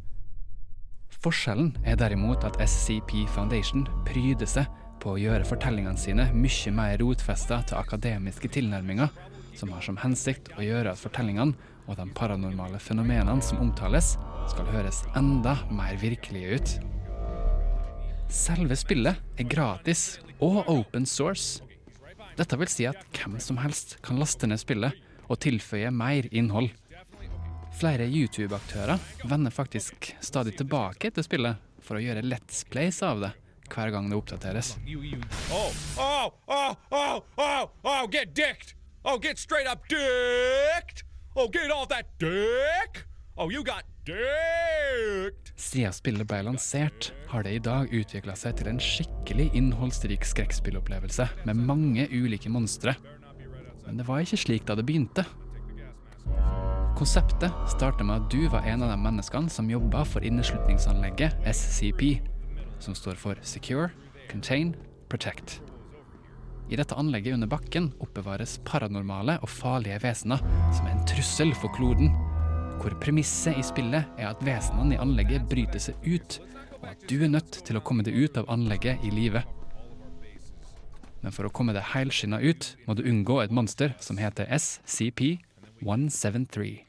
Forskjellen 1.23 1.77
er 1.87 1.99
derimot 2.01 2.43
at 2.47 2.59
SCP 2.65 3.23
Foundation 3.31 3.87
pryder 4.09 4.51
seg 4.51 4.67
på 5.01 5.15
å 5.15 5.21
gjøre 5.21 5.47
fortellingene 5.47 5.99
sine 5.99 6.27
mye 6.35 6.75
mer 6.75 6.99
rotfesta 7.01 7.63
til 7.71 7.79
akademiske 7.79 8.51
tilnærminger, 8.59 9.11
som 9.55 9.71
har 9.75 9.85
som 9.87 9.99
hensikt 10.03 10.51
å 10.59 10.65
gjøre 10.67 10.91
at 10.91 11.01
fortellingene 11.01 11.55
og 11.87 11.99
de 11.99 12.07
paranormale 12.19 12.83
fenomenene 12.83 13.43
som 13.43 13.63
omtales, 13.63 14.17
skal 14.51 14.67
høres 14.75 15.05
enda 15.19 15.55
mer 15.71 15.95
virkelige 16.03 16.59
ut. 16.59 16.81
Selve 18.31 18.77
spillet 18.79 19.19
er 19.43 19.47
gratis 19.51 20.21
og 20.39 20.69
open 20.71 21.03
source. 21.07 21.65
Dette 22.39 22.57
vil 22.61 22.71
si 22.71 22.87
at 22.87 23.01
hvem 23.17 23.41
som 23.43 23.59
helst 23.59 23.97
kan 24.07 24.21
laste 24.23 24.47
ned 24.47 24.61
spillet 24.63 24.95
og 25.27 25.41
tilføye 25.43 25.91
mer 25.91 26.29
innhold. 26.31 26.71
Flere 27.81 28.07
YouTube-aktører 28.07 29.03
vender 29.27 29.51
faktisk 29.51 30.13
stadig 30.23 30.55
tilbake 30.61 31.11
til 31.11 31.27
spillet 31.27 31.59
for 31.83 31.99
å 31.99 32.05
gjøre 32.05 32.23
Let's 32.23 32.63
Plays 32.71 33.03
av 33.03 33.25
det 33.25 33.33
hver 33.71 33.91
gang 33.95 34.09
det 34.11 34.19
oppdateres. 34.19 34.77
Oh, 35.51 35.75
oh, 35.99 36.31
oh, 36.47 36.75
oh, 36.91 37.21
oh, 37.37 37.69
oh, 37.83 38.07
get 38.11 38.35
dicked. 38.35 38.77
Oh, 39.05 39.19
get 39.19 39.39
straight 39.39 39.67
up 39.67 39.89
dicked. 39.89 41.03
Oh, 41.35 41.49
get 41.49 41.71
off 41.71 41.89
that 41.89 42.15
dick. 42.19 43.10
Oh, 43.43 43.51
you 43.51 43.65
got 43.65 43.85
dicked. 44.05 45.53
Siden 45.57 45.95
spillet 45.97 46.29
ble 46.29 46.43
lansert, 46.45 47.07
har 47.31 47.47
det 47.47 47.55
i 47.57 47.61
dag 47.65 47.89
utvikla 47.89 48.35
seg 48.37 48.59
til 48.59 48.69
en 48.69 48.81
skikkelig 48.85 49.47
innholdsrik 49.57 50.27
skrekkspillopplevelse 50.29 51.25
med 51.49 51.63
mange 51.65 52.05
ulike 52.13 52.51
monstre. 52.53 52.93
Men 53.87 53.97
det 53.97 54.05
var 54.11 54.21
ikke 54.21 54.37
slik 54.43 54.67
da 54.69 54.77
det 54.77 54.85
begynte. 54.85 55.25
Konseptet 56.99 57.57
starta 57.73 58.05
med 58.05 58.19
at 58.19 58.27
du 58.29 58.45
var 58.53 58.69
en 58.69 58.85
av 58.85 58.93
de 58.93 58.99
menneskene 59.01 59.49
som 59.49 59.73
jobba 59.73 60.03
for 60.05 60.21
inneslutningsanlegget 60.21 61.41
SCP, 61.49 62.21
som 62.77 62.93
står 62.93 63.17
for 63.23 63.41
Secure, 63.41 63.89
Contain, 64.29 64.75
Protect. 65.09 65.63
I 66.69 66.77
dette 66.77 66.93
anlegget 67.01 67.39
under 67.39 67.49
bakken 67.49 67.89
oppbevares 68.05 68.59
paranormale 68.69 69.39
og 69.41 69.49
farlige 69.49 69.97
vesener 70.05 70.45
som 70.77 70.85
er 70.85 70.93
en 70.93 71.09
trussel 71.09 71.57
for 71.57 71.73
kloden 71.81 72.13
hvor 72.81 72.95
premisset 73.01 73.59
i 73.61 73.63
spillet 73.65 74.05
er 74.17 74.29
at 74.31 74.41
vesenene 74.45 74.95
i 74.97 74.99
anlegget 75.01 75.49
bryter 75.51 75.79
seg 75.83 75.95
ut, 76.07 76.41
og 76.81 76.89
at 76.89 76.97
du 77.11 77.21
er 77.21 77.29
nødt 77.29 77.65
til 77.67 77.77
å 77.77 77.81
komme 77.85 78.03
deg 78.07 78.15
ut 78.17 78.37
av 78.41 78.49
anlegget 78.53 78.99
i 79.05 79.11
live. 79.13 79.43
Men 81.21 81.33
for 81.37 81.45
å 81.45 81.53
komme 81.53 81.73
deg 81.77 81.85
helskinna 81.93 82.39
ut, 82.41 82.77
må 82.87 82.95
du 82.97 83.03
unngå 83.05 83.43
et 83.43 83.53
monster 83.53 83.93
som 84.01 84.17
heter 84.17 84.47
SCP-173. 84.57 86.81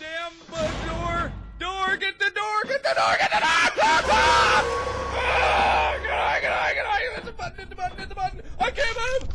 Damn 0.00 0.32
bud 0.48 0.72
door! 0.88 1.28
Door! 1.60 2.00
Get 2.00 2.16
the 2.22 2.30
door! 2.32 2.64
Get 2.70 2.80
the 2.88 2.94
door! 2.96 3.14
Get 3.20 3.28
the 3.34 3.40
door! 3.44 3.68
Pop, 3.76 4.08
pop! 4.08 4.64
Ah, 5.12 5.92
Get 6.00 6.16
on! 6.16 6.40
Get 6.40 6.56
on! 6.56 6.72
Get 6.72 6.88
on! 6.88 6.96
Hit 7.18 7.28
the 7.28 7.36
button! 7.36 7.60
Hit 7.60 7.68
the 7.68 7.76
button! 7.76 8.00
Hit 8.00 8.08
the 8.08 8.16
button! 8.16 8.40
I 8.64 8.72
can't 8.72 8.96
move! 9.04 9.28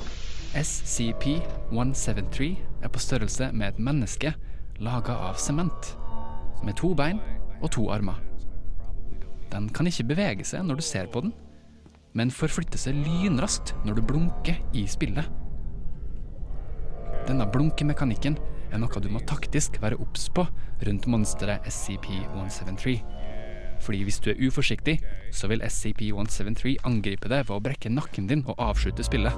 SCP-173 0.53 2.55
er 2.81 2.87
på 2.93 2.99
størrelse 3.01 3.49
med 3.53 3.67
et 3.67 3.79
menneske 3.79 4.33
laga 4.79 5.15
av 5.29 5.37
sement, 5.37 5.93
med 6.63 6.77
to 6.79 6.93
bein 6.97 7.19
og 7.61 7.71
to 7.75 7.89
armer. 7.93 8.17
Den 9.53 9.69
kan 9.69 9.87
ikke 9.87 10.07
bevege 10.09 10.45
seg 10.47 10.65
når 10.65 10.79
du 10.79 10.85
ser 10.85 11.09
på 11.13 11.21
den, 11.25 11.33
men 12.17 12.33
forflytter 12.33 12.81
seg 12.81 12.97
lynraskt 13.05 13.73
når 13.85 13.99
du 13.99 14.07
blunker 14.09 14.57
i 14.73 14.85
spillet. 14.89 15.29
Denne 17.27 17.45
blunkemekanikken 17.49 18.37
er 18.73 18.81
noe 18.81 19.01
du 19.01 19.09
må 19.13 19.21
taktisk 19.29 19.77
være 19.81 19.99
obs 20.01 20.27
på 20.33 20.45
rundt 20.83 21.05
monsteret 21.07 21.65
SCP-173. 21.69 22.97
Fordi 23.83 24.01
hvis 24.07 24.19
du 24.23 24.31
er 24.31 24.41
uforsiktig, 24.47 24.97
så 25.31 25.49
vil 25.51 25.63
SCP-173 25.65 26.75
angripe 26.87 27.29
deg 27.29 27.45
ved 27.45 27.55
å 27.55 27.61
brekke 27.63 27.91
nakken 27.93 28.29
din 28.31 28.43
og 28.47 28.59
avslutte 28.61 29.05
spillet. 29.05 29.37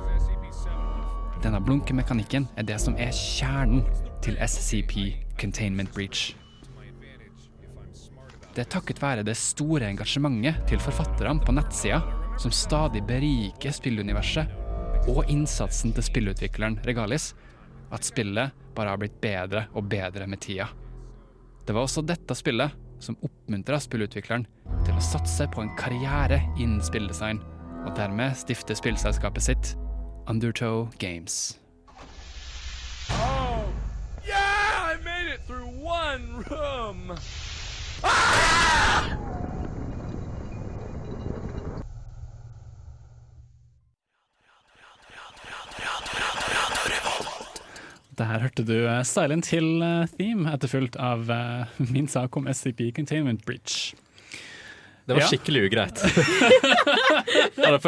Denne 1.43 1.61
blunkemekanikken 1.61 2.47
er 2.57 2.67
det 2.67 2.79
som 2.81 2.95
er 2.97 3.13
kjernen 3.13 3.83
til 4.25 4.39
SCP 4.41 5.24
Containment 5.39 5.93
Breach. 5.93 6.36
Det 8.55 8.63
er 8.63 8.71
takket 8.71 9.01
være 9.03 9.25
det 9.27 9.36
store 9.36 9.89
engasjementet 9.91 10.61
til 10.69 10.79
forfatterne 10.79 11.43
på 11.43 11.55
nettsida 11.55 11.99
som 12.39 12.51
stadig 12.51 13.01
beriker 13.07 13.71
spilluniverset, 13.75 14.47
og 15.11 15.27
innsatsen 15.29 15.93
til 15.95 16.03
spillutvikleren 16.03 16.79
Regalis, 16.86 17.33
at 17.93 18.07
spillet 18.07 18.55
bare 18.75 18.91
har 18.91 18.99
blitt 18.99 19.19
bedre 19.21 19.67
og 19.75 19.88
bedre 19.91 20.27
med 20.27 20.41
tida. 20.43 20.67
Det 21.65 21.75
var 21.75 21.86
også 21.86 22.03
dette 22.05 22.36
spillet 22.38 22.75
som 22.99 23.17
oppmuntra 23.23 23.79
spillutvikleren 23.81 24.45
til 24.86 24.95
å 24.95 25.03
satse 25.03 25.47
på 25.51 25.63
en 25.63 25.73
karriere 25.79 26.41
innen 26.55 26.81
spilldesign, 26.83 27.41
og 27.86 27.93
dermed 27.97 28.38
stifte 28.39 28.75
spillselskapet 28.77 29.45
sitt 29.45 29.75
Undertow 30.27 30.89
Games. 30.97 31.59
Oh! 33.11 33.65
Yeah! 34.25 34.93
I 34.93 34.97
made 35.03 35.27
it 35.29 35.45
through 35.45 35.69
room! 36.49 37.11
Der 48.17 48.39
hørte 48.39 48.63
du 48.63 48.87
eh, 48.87 49.03
Silent 49.03 49.45
Hill 49.51 49.81
eh, 49.81 50.53
etterfulgt 50.53 50.95
av 50.95 51.29
eh, 51.29 51.65
min 51.91 52.07
sak 52.07 52.37
om 52.37 52.47
SCP 52.47 52.91
Containment 52.95 53.45
Breach. 53.45 53.93
Det 55.06 55.14
var 55.14 55.22
Ja. 55.22 55.28
skikkelig 55.30 55.68
ugreit. 55.70 55.99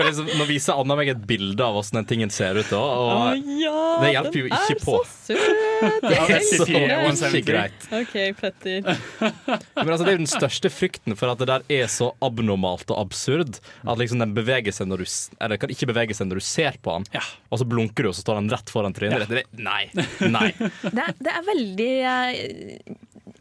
Liksom, 0.07 0.27
nå 0.37 0.45
viser 0.47 0.77
Anna 0.79 0.95
meg 0.97 1.09
et 1.11 1.21
bilde 1.27 1.63
av 1.65 1.73
hvordan 1.75 1.99
den 2.01 2.07
tingen 2.09 2.31
ser 2.33 2.57
ut. 2.59 2.67
Da, 2.69 2.77
og 2.79 3.47
ja, 3.59 3.73
det 4.03 4.11
hjelper 4.13 4.37
jo 4.37 4.45
den 4.45 4.53
ikke 4.53 4.75
er. 4.75 4.81
Så 4.83 4.99
søt! 5.25 5.41
det 6.07 6.17
er 6.17 7.15
så 7.17 7.29
ikke 7.31 7.43
greit. 7.47 7.87
OK, 7.93 8.13
Petter. 8.39 8.87
Men 9.21 9.91
altså, 9.93 10.03
det 10.05 10.11
er 10.11 10.15
jo 10.17 10.21
den 10.23 10.29
største 10.31 10.71
frykten 10.73 11.17
for 11.19 11.33
at 11.33 11.41
det 11.41 11.49
der 11.49 11.65
er 11.81 11.89
så 11.91 12.11
abnormalt 12.23 12.89
og 12.93 13.01
absurd 13.01 13.59
at 13.59 13.97
liksom 14.01 14.21
den 14.23 14.33
beveger 14.37 14.73
seg 14.75 14.89
når 14.89 15.03
du 15.03 15.07
Eller 15.43 15.59
kan 15.61 15.73
ikke 15.73 15.89
bevege 15.91 16.15
seg 16.17 16.29
når 16.29 16.41
du 16.41 16.45
ser 16.47 16.77
på 16.83 16.95
den, 16.97 17.05
Ja. 17.17 17.23
og 17.51 17.61
så 17.61 17.67
blunker 17.69 18.05
du, 18.07 18.11
og 18.11 18.17
så 18.17 18.23
står 18.25 18.41
den 18.41 18.49
rett 18.53 18.69
foran 18.73 18.95
trynet 18.97 19.25
ditt. 19.25 19.41
Det- 19.41 19.61
Nei. 19.67 19.89
Nei. 20.29 20.51
Det, 20.97 21.03
er- 21.03 21.17
det 21.21 21.33
er 21.33 21.43
veldig 21.47 21.91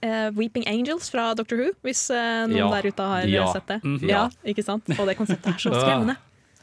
eh, 0.07 0.31
Weeping 0.37 0.67
Angels 0.71 1.11
fra 1.13 1.33
Doctor 1.39 1.59
Who, 1.61 1.73
hvis 1.87 2.07
uh, 2.15 2.47
noen 2.47 2.57
Ja. 2.63 2.71
der 2.79 2.89
ute 2.93 3.11
har 3.13 3.27
eh, 3.27 3.35
Ja. 3.35 3.51
sett 3.53 3.67
det. 3.75 3.81
Mm 3.85 3.99
Ja, 4.07 4.09
Ja. 4.27 4.53
ikke 4.55 4.65
sant? 4.65 4.89
Og 4.95 5.07
det 5.11 5.19
konseptet 5.19 5.53
er 5.55 5.59
så 5.61 5.75
skremmende. 5.83 6.17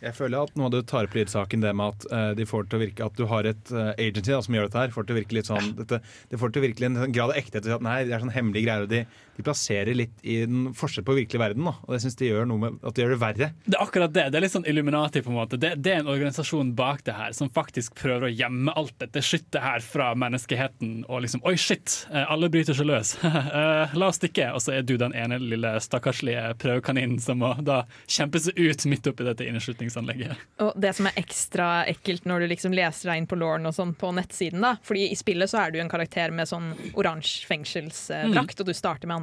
Jeg 0.04 0.18
føler 0.18 0.44
at 0.44 0.58
noe 0.60 0.66
av 0.68 0.72
det 0.74 0.80
du 0.84 0.88
tar 0.92 1.06
opp 1.08 1.14
i 1.16 1.22
lydsaken, 1.22 1.62
det 1.64 1.70
med 1.80 1.94
at 1.94 2.06
uh, 2.12 2.34
de 2.36 2.44
får 2.44 2.66
til 2.68 2.76
å 2.76 2.82
virke 2.82 3.06
at 3.06 3.16
du 3.16 3.24
har 3.32 3.48
et 3.48 3.70
uh, 3.72 3.94
agency 3.96 4.34
da, 4.34 4.42
som 4.44 4.54
gjør 4.58 4.68
dette 4.68 4.82
her, 4.82 4.92
får 4.92 5.06
til 5.08 5.16
å 5.16 5.20
virke 5.22 5.38
litt 5.38 5.48
sånn 5.48 5.70
dette, 5.78 6.02
Det 6.28 6.40
får 6.42 6.52
til 6.52 6.60
å 6.60 6.66
virke 6.66 6.84
en 6.90 6.98
sånn 7.00 7.14
grad 7.16 7.32
av 7.32 7.38
ekthet. 7.40 7.70
At 7.72 7.86
nei, 7.86 8.02
det 8.04 8.12
er 8.18 8.20
sånn 8.20 8.34
hemmelige 8.36 8.66
greier. 8.68 8.84
Og 8.84 8.92
de, 8.92 9.06
de 9.38 9.44
plasserer 9.46 9.96
litt 9.98 10.20
i 10.22 10.40
den 10.46 10.72
forskjell 10.78 11.06
på 11.08 11.16
virkelig 11.18 11.40
verden. 11.42 11.66
Da. 11.66 11.74
Og 11.88 11.96
jeg 11.96 12.04
syns 12.06 12.18
de 12.20 12.28
gjør 12.30 12.46
noe 12.50 12.62
med 12.62 12.76
at 12.86 12.94
de 12.98 13.02
gjør 13.04 13.14
det 13.16 13.20
verre. 13.24 13.48
Det 13.66 13.78
er 13.78 13.84
akkurat 13.86 14.14
det. 14.14 14.26
Det 14.34 14.38
er 14.40 14.46
litt 14.46 14.54
sånn 14.54 14.68
Illuminati. 14.70 15.22
på 15.26 15.32
en 15.34 15.38
måte. 15.40 15.58
Det, 15.62 15.72
det 15.82 15.94
er 15.96 16.04
en 16.04 16.12
organisasjon 16.14 16.74
bak 16.78 17.04
det 17.08 17.16
her 17.18 17.34
som 17.38 17.50
faktisk 17.54 17.96
prøver 17.98 18.28
å 18.28 18.32
gjemme 18.34 18.74
alt 18.78 18.94
dette 19.02 19.24
skyttet 19.26 19.62
her 19.64 19.80
fra 19.86 20.12
menneskeheten. 20.16 21.04
Og 21.10 21.24
liksom 21.26 21.42
Oi, 21.50 21.56
shit! 21.58 22.04
eh, 22.14 22.26
Alle 22.32 22.50
bryter 22.54 22.74
seg 22.78 22.90
løs. 22.90 23.16
Eh, 23.54 23.92
La 24.00 24.08
oss 24.10 24.18
stikke. 24.22 24.48
Og 24.56 24.62
så 24.64 24.74
er 24.78 24.86
du 24.88 24.96
den 24.98 25.14
ene 25.18 25.38
lille 25.42 25.74
stakkarslige 25.84 26.54
prøvekaninen 26.62 27.20
som 27.22 27.38
må 27.42 27.52
da 27.66 27.84
kjempe 28.10 28.40
seg 28.42 28.58
ut 28.58 28.86
midt 28.90 29.08
oppi 29.12 29.26
dette 29.28 29.46
inneslutningsanlegget. 29.50 30.38
Og 30.64 30.72
det 30.82 30.94
som 30.98 31.10
er 31.10 31.18
ekstra 31.20 31.68
ekkelt 31.92 32.26
når 32.30 32.46
du 32.46 32.52
liksom 32.54 32.74
leser 32.76 33.12
deg 33.12 33.22
inn 33.24 33.28
på 33.30 33.38
Lauren 33.40 33.68
og 33.70 33.76
sånn 33.76 33.94
på 34.00 34.10
nettsiden, 34.16 34.62
da. 34.64 34.76
Fordi 34.86 35.08
i 35.12 35.18
spillet 35.20 35.52
så 35.52 35.62
er 35.66 35.74
du 35.76 35.80
en 35.84 35.92
karakter 35.92 36.34
med 36.36 36.50
sånn 36.50 36.72
oransje 36.98 37.46
fengselsdrakt, 37.50 38.60
og 38.64 38.70
du 38.70 38.74
starter 38.76 39.08
med 39.10 39.16
andre. 39.16 39.23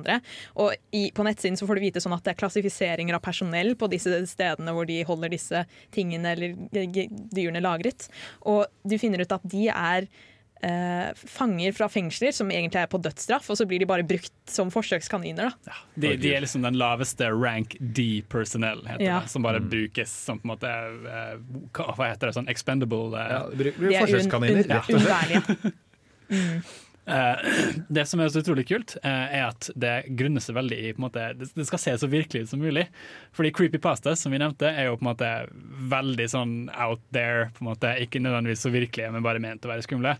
Og 0.56 0.74
i, 0.96 1.10
på 1.14 1.26
nettsiden 1.26 1.56
så 1.60 1.66
får 1.68 1.74
du 1.80 1.80
vite 1.80 2.00
sånn 2.00 2.14
at 2.16 2.24
det 2.24 2.34
er 2.34 2.40
klassifiseringer 2.40 3.14
av 3.18 3.22
personell 3.24 3.74
på 3.76 3.88
disse 3.92 4.22
stedene 4.30 4.72
hvor 4.76 4.86
de 4.88 5.02
holder 5.08 5.28
disse 5.36 5.64
tingene 5.94 6.32
eller 6.36 6.56
dyrene 7.34 7.60
lagret. 7.64 8.08
Og 8.48 8.66
du 8.84 8.98
finner 8.98 9.20
ut 9.26 9.32
at 9.38 9.44
de 9.44 9.68
er 9.68 10.08
Uh, 10.60 11.14
fanger 11.16 11.72
fra 11.72 11.86
fengsler 11.88 12.34
som 12.36 12.50
egentlig 12.52 12.82
er 12.82 12.88
på 12.92 12.98
dødsstraff, 13.00 13.46
og 13.48 13.56
så 13.56 13.64
blir 13.64 13.80
de 13.80 13.86
bare 13.88 14.04
brukt 14.04 14.28
som 14.44 14.68
forsøkskaniner. 14.68 15.54
da. 15.64 15.76
De, 15.96 16.10
de 16.20 16.34
er 16.36 16.42
liksom 16.44 16.60
den 16.66 16.76
laveste 16.76 17.30
rank 17.32 17.78
D-personell, 17.80 18.82
heter 18.84 19.00
Ja. 19.06 19.22
det. 19.24 19.30
Som 19.32 19.40
bare 19.48 19.62
brukes 19.64 20.12
som 20.12 20.36
på 20.36 20.44
en 20.44 20.52
måte 20.52 20.68
uh, 20.68 21.40
hva 21.96 22.10
heter 22.10 22.28
det, 22.28 22.34
sånn 22.36 22.52
expendable 22.52 23.16
uh, 23.16 23.24
Ja, 23.24 23.40
De 23.56 23.72
er 23.72 24.04
forsøkskaniner. 24.04 24.68
rett 24.68 24.92
og 24.92 25.00
slett. 25.00 25.72
Eh, 27.10 27.36
det 27.88 28.04
som 28.06 28.20
er 28.20 28.30
så 28.30 28.42
utrolig 28.44 28.66
kult, 28.68 28.96
eh, 29.02 29.38
er 29.40 29.48
at 29.48 29.70
det 29.78 29.94
grunner 30.18 30.42
seg 30.44 30.56
veldig 30.58 30.78
i 30.78 30.92
måte, 31.00 31.30
det, 31.38 31.50
skal 31.68 31.82
se 31.82 31.96
så 32.02 32.10
virkelig 32.10 32.44
ut 32.44 32.52
som 32.52 32.62
mulig. 32.62 32.86
Fordi 33.36 33.52
creepypasta, 33.56 34.14
som 34.16 34.34
vi 34.34 34.42
nevnte, 34.42 34.70
er 34.70 34.90
jo 34.90 34.98
på 34.98 35.04
en 35.04 35.10
måte 35.10 35.32
veldig 35.90 36.28
sånn 36.30 36.54
out 36.76 37.02
there. 37.14 37.50
på 37.56 37.64
en 37.64 37.72
måte, 37.72 37.96
Ikke 38.02 38.22
nødvendigvis 38.22 38.64
så 38.66 38.72
virkelige, 38.72 39.10
men 39.12 39.26
bare 39.26 39.42
ment 39.42 39.66
å 39.66 39.72
være 39.72 39.86
skumle. 39.86 40.16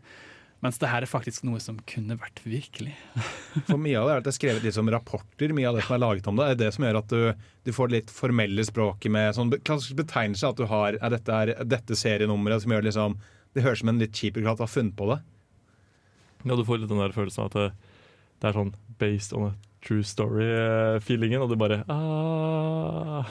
Mens 0.60 0.76
det 0.76 0.90
her 0.92 1.00
er 1.00 1.08
faktisk 1.08 1.46
noe 1.48 1.56
som 1.62 1.78
kunne 1.88 2.18
vært 2.20 2.42
virkelig. 2.44 2.92
For 3.70 3.80
mye 3.80 3.96
av 3.96 4.08
det 4.08 4.12
er 4.12 4.18
at 4.20 4.26
det 4.26 4.32
er 4.34 4.36
skrevet 4.36 4.66
litt 4.66 4.76
som 4.76 4.90
rapporter. 4.92 5.54
Mye 5.56 5.70
av 5.70 5.78
det 5.78 5.86
som 5.86 5.96
er 5.96 6.02
laget 6.02 6.28
om 6.28 6.36
det, 6.36 6.48
er 6.50 6.58
det 6.60 6.68
som 6.76 6.84
gjør 6.84 7.00
at 7.00 7.14
du, 7.14 7.46
du 7.64 7.72
får 7.72 7.88
det 7.88 7.96
litt 7.96 8.12
formelle 8.12 8.66
språket 8.68 9.14
med 9.14 9.32
sånn 9.38 9.54
klassisk 9.64 9.96
betegnelse. 10.02 10.50
At 10.52 10.60
du 10.60 10.66
har 10.68 10.98
er 11.00 11.14
dette, 11.16 11.38
er, 11.46 11.54
dette 11.64 11.96
serienummeret 11.96 12.66
som 12.66 12.76
gjør 12.76 12.90
liksom 12.90 13.16
Det 13.56 13.64
høres 13.64 13.80
ut 13.80 13.86
som 13.86 13.94
en 13.94 14.02
litt 14.04 14.14
kjip 14.14 14.36
byråkrat 14.36 14.60
har 14.66 14.70
funnet 14.70 14.98
på 14.98 15.08
det. 15.14 15.22
Ja, 16.44 16.56
du 16.56 16.64
får 16.64 16.80
litt 16.82 16.92
den 16.92 17.02
der 17.02 17.12
følelsen 17.14 17.44
av 17.44 17.50
at 17.50 17.58
det, 17.58 17.66
det 18.40 18.48
er 18.50 18.56
sånn 18.56 18.72
based 19.00 19.36
on 19.36 19.50
a 19.50 19.52
true 19.84 20.04
story-feelingen, 20.04 21.40
og 21.44 21.52
du 21.52 21.56
bare 21.60 21.82
ah. 21.92 23.28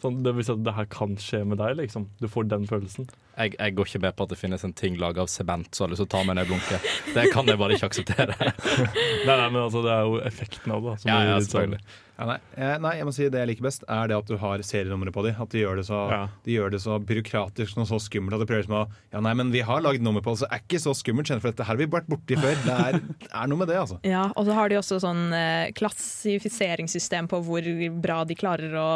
sånn, 0.00 0.22
Det 0.24 0.32
vil 0.36 0.46
si 0.46 0.52
at 0.54 0.62
det 0.64 0.74
her 0.76 0.88
kan 0.92 1.16
skje 1.20 1.42
med 1.48 1.60
deg, 1.60 1.74
liksom. 1.82 2.06
Du 2.20 2.28
får 2.32 2.48
den 2.48 2.64
følelsen. 2.68 3.08
Jeg, 3.36 3.54
jeg 3.56 3.76
går 3.76 3.88
ikke 3.90 4.02
med 4.04 4.16
på 4.16 4.26
at 4.26 4.32
det 4.32 4.38
finnes 4.40 4.64
en 4.66 4.76
ting 4.76 4.96
laga 5.00 5.24
av 5.24 5.30
sement 5.32 5.68
som 5.76 5.86
har 5.86 5.92
lyst 5.92 6.02
til 6.04 6.08
å 6.08 6.12
ta 6.16 6.22
meg 6.28 6.36
ned 6.38 6.48
i 6.48 6.52
blunket. 6.52 6.88
Det 7.16 7.26
kan 7.34 7.48
jeg 7.48 7.60
bare 7.60 7.76
ikke 7.76 7.90
akseptere. 7.92 8.36
Nei, 9.28 9.34
nei, 9.34 9.48
men 9.48 9.60
altså, 9.62 9.84
det 9.84 9.92
er 9.96 10.06
jo 10.08 10.20
effekten 10.24 10.76
av 10.76 10.88
det. 10.88 10.96
som 11.02 11.12
Ja, 11.12 11.18
ja, 11.24 11.36
selvfølgelig. 11.40 11.44
sånn- 11.44 11.52
selvfølgelig. 11.52 12.08
Ja, 12.20 12.26
nei, 12.28 12.34
eh, 12.52 12.74
nei, 12.84 12.90
jeg 12.98 13.06
må 13.08 13.12
si 13.16 13.28
det 13.32 13.40
jeg 13.40 13.48
liker 13.48 13.64
best, 13.64 13.84
er 13.88 14.10
det 14.10 14.16
at 14.18 14.28
du 14.28 14.34
har 14.36 14.60
serienummeret 14.66 15.14
på 15.16 15.22
dem. 15.24 15.38
At 15.40 15.54
de 15.54 15.62
gjør 15.62 15.80
det 15.80 15.86
så, 15.88 16.00
Ja. 16.12 16.18
de 16.44 16.52
gjør 16.52 16.70
det 16.74 16.80
så 16.84 16.98
byråkratisk 17.00 17.78
og 17.80 17.88
så 17.88 17.96
skummelt 17.96 18.36
at 18.36 18.44
det 18.44 18.48
prøver 18.50 18.66
som 18.68 18.76
å 18.76 18.88
Ja, 19.14 19.20
nei, 19.24 19.32
men 19.34 19.50
vi 19.50 19.62
har 19.64 19.80
lagd 19.80 20.04
nummer 20.04 20.20
på 20.20 20.34
det, 20.36 20.42
så 20.44 20.50
er 20.52 20.60
ikke 20.60 20.82
så 20.84 20.92
skummelt, 20.92 21.32
for 21.40 21.48
dette 21.48 21.64
her 21.64 21.72
har 21.72 21.80
vi 21.80 21.86
vært 21.86 22.10
borti 22.12 22.36
før. 22.36 22.60
Det 22.60 22.76
er, 22.76 23.00
er 23.32 23.46
noe 23.48 23.56
med 23.62 23.68
det, 23.72 23.78
altså. 23.80 23.98
Ja, 24.04 24.26
og 24.36 24.44
så 24.44 24.52
har 24.52 24.68
de 24.68 24.76
også 24.76 25.00
sånn 25.00 25.32
eh, 25.32 25.72
klassifiseringssystem 25.72 27.26
på 27.30 27.40
hvor 27.46 27.64
bra 28.02 28.24
de 28.28 28.36
klarer 28.36 28.76
å 28.76 28.88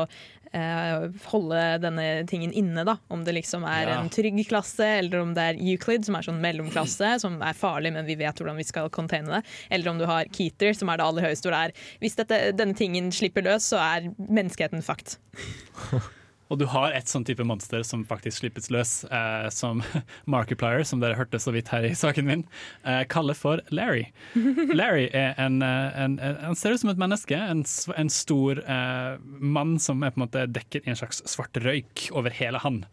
eh, 0.54 1.08
holde 1.32 1.60
denne 1.82 2.06
tingen 2.30 2.52
inne. 2.54 2.84
da. 2.86 2.96
Om 3.10 3.24
det 3.26 3.34
liksom 3.34 3.64
er 3.66 3.88
Ja. 3.90 4.00
en 4.00 4.08
trygg 4.10 4.38
klasse, 4.48 4.86
eller 5.00 5.20
om 5.20 5.34
det 5.34 5.42
er 5.42 5.60
Euclid, 5.60 6.04
som 6.06 6.14
er 6.16 6.22
sånn 6.22 6.40
mellomklasse, 6.40 7.18
som 7.24 7.40
er 7.42 7.52
farlig, 7.58 7.92
men 7.92 8.06
vi 8.06 8.14
vet 8.16 8.34
hvordan 8.38 8.56
vi 8.56 8.64
skal 8.64 8.88
containe 8.90 9.26
det. 9.26 9.42
Eller 9.70 9.90
om 9.90 9.98
du 9.98 10.06
har 10.06 10.24
Keeter, 10.32 10.72
som 10.74 10.88
er 10.88 10.96
det 10.98 11.06
aller 11.06 11.22
høyeste, 11.28 11.48
hvor 11.50 11.56
det 11.58 11.62
er 11.76 11.98
Hvis 12.00 12.16
dette, 12.16 12.56
denne 12.56 12.74
tingen 12.78 13.10
slipper 13.12 13.42
løs, 13.42 13.68
så 13.72 13.78
er 13.82 14.10
menneskeheten 14.18 14.82
fucked. 14.82 15.18
Og 16.52 16.60
du 16.60 16.66
har 16.68 16.92
et 16.92 17.08
sånn 17.08 17.24
type 17.26 17.44
monster 17.46 17.82
som 17.86 18.04
faktisk 18.08 18.42
slippes 18.42 18.70
løs, 18.74 18.92
eh, 19.08 19.48
som 19.54 19.82
Markiplier, 20.34 20.84
som 20.86 21.00
dere 21.02 21.16
hørte 21.18 21.40
så 21.40 21.54
vidt 21.54 21.72
her 21.72 21.86
i 21.88 21.94
saken 21.96 22.28
min, 22.28 22.44
eh, 22.84 23.02
kaller 23.10 23.38
for 23.38 23.62
Larry. 23.74 24.06
Larry 24.78 25.08
er 25.12 25.34
en, 25.40 25.60
eh, 25.64 26.00
en, 26.04 26.18
en 26.20 26.40
Han 26.50 26.58
ser 26.58 26.76
ut 26.76 26.84
som 26.84 26.92
et 26.92 27.00
menneske, 27.00 27.38
en, 27.38 27.64
en 27.96 28.12
stor 28.12 28.60
eh, 28.60 29.16
mann 29.40 29.78
som 29.82 30.04
er 30.04 30.12
på 30.12 30.20
en 30.20 30.26
måte 30.26 30.46
dekker 30.52 30.84
i 30.84 30.92
en 30.92 31.00
slags 31.00 31.24
svart 31.30 31.56
røyk 31.64 32.08
over 32.12 32.34
hele 32.34 32.60
han. 32.64 32.84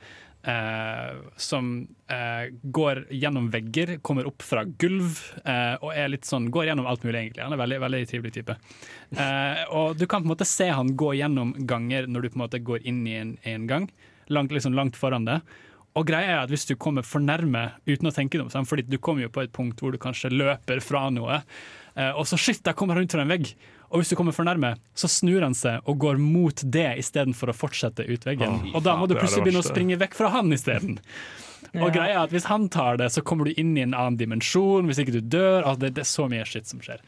Eh, 0.44 1.16
som 1.38 1.88
eh, 2.08 2.54
går 2.64 3.06
gjennom 3.10 3.50
vegger, 3.54 3.98
kommer 4.02 4.28
opp 4.30 4.44
fra 4.46 4.64
gulv 4.66 5.20
eh, 5.46 5.76
og 5.82 5.94
er 5.94 6.12
litt 6.14 6.28
sånn, 6.28 6.50
går 6.54 6.72
gjennom 6.72 6.88
alt 6.90 7.06
mulig, 7.06 7.20
egentlig. 7.20 7.46
Han 7.46 7.56
er 7.56 7.62
veldig, 7.62 7.80
veldig 7.86 8.04
trivelig 8.10 8.36
type. 8.38 8.56
Og 9.76 9.98
du 10.00 10.06
kan 10.08 10.24
på 10.24 10.30
en 10.30 10.34
måte 10.34 10.48
se 10.50 10.70
han 10.72 10.94
gå 10.98 11.14
gjennom 11.20 11.54
ganger 11.68 12.08
når 12.08 12.24
du 12.24 12.32
på 12.32 12.40
en 12.40 12.46
måte 12.46 12.64
går 12.64 12.88
inn 12.88 13.04
i 13.08 13.18
en, 13.20 13.36
en 13.48 13.68
gang, 13.70 13.90
langt, 14.32 14.56
liksom 14.56 14.78
langt 14.78 15.00
foran 15.00 15.28
det. 15.28 15.42
Og 16.00 16.08
greia 16.08 16.38
er 16.38 16.46
at 16.46 16.52
Hvis 16.54 16.64
du 16.70 16.78
kommer 16.80 17.04
for 17.04 17.20
nærme 17.20 17.74
uten 17.84 18.08
å 18.08 18.16
tenke 18.16 18.40
deg 18.40 18.48
om, 18.48 18.68
fordi 18.68 18.88
du 18.88 18.96
kommer 18.98 19.26
jo 19.26 19.34
på 19.34 19.44
et 19.44 19.52
punkt 19.52 19.82
hvor 19.84 19.92
du 19.92 20.00
kanskje 20.00 20.32
løper 20.32 20.80
fra 20.80 21.10
noe, 21.12 21.42
og 22.16 22.24
så 22.24 22.38
shit, 22.40 22.62
der 22.64 22.72
kommer 22.80 22.96
han 22.96 23.04
ut 23.04 23.12
fra 23.12 23.26
en 23.26 23.34
vegg. 23.34 23.50
Og 23.92 24.00
hvis 24.02 24.10
du 24.12 24.16
kommer 24.16 24.32
for 24.36 24.48
nærme, 24.48 24.74
så 24.96 25.10
snur 25.12 25.44
han 25.44 25.56
seg 25.58 25.84
og 25.90 25.98
går 26.00 26.20
mot 26.22 26.62
det 26.64 26.88
istedenfor 27.04 27.52
å 27.52 27.56
fortsette 27.56 28.06
ut 28.08 28.24
veggen. 28.28 28.54
Oh, 28.72 28.78
og 28.80 28.84
da 28.88 28.94
må 28.96 29.08
du 29.12 29.18
plutselig 29.20 29.44
begynne 29.46 29.60
å 29.64 29.68
springe 29.68 29.98
vekk 30.00 30.16
fra 30.16 30.30
han 30.38 30.52
isteden. 30.56 30.98
Og 31.72 31.86
Ja. 31.88 31.90
greia 31.94 32.14
er 32.18 32.24
at 32.26 32.32
Hvis 32.34 32.48
han 32.50 32.66
tar 32.74 32.98
det, 33.00 33.06
så 33.14 33.22
kommer 33.24 33.46
du 33.48 33.54
inn 33.56 33.78
i 33.78 33.84
en 33.86 33.94
annen 33.96 34.18
dimensjon. 34.20 34.90
Hvis 34.90 34.98
ikke 35.00 35.14
du 35.14 35.22
dør. 35.22 35.62
Altså 35.62 35.80
det, 35.86 35.92
det 35.96 36.02
er 36.04 36.10
så 36.10 36.26
mye 36.28 36.44
skitt 36.50 36.68
som 36.68 36.82
skjer. 36.84 37.00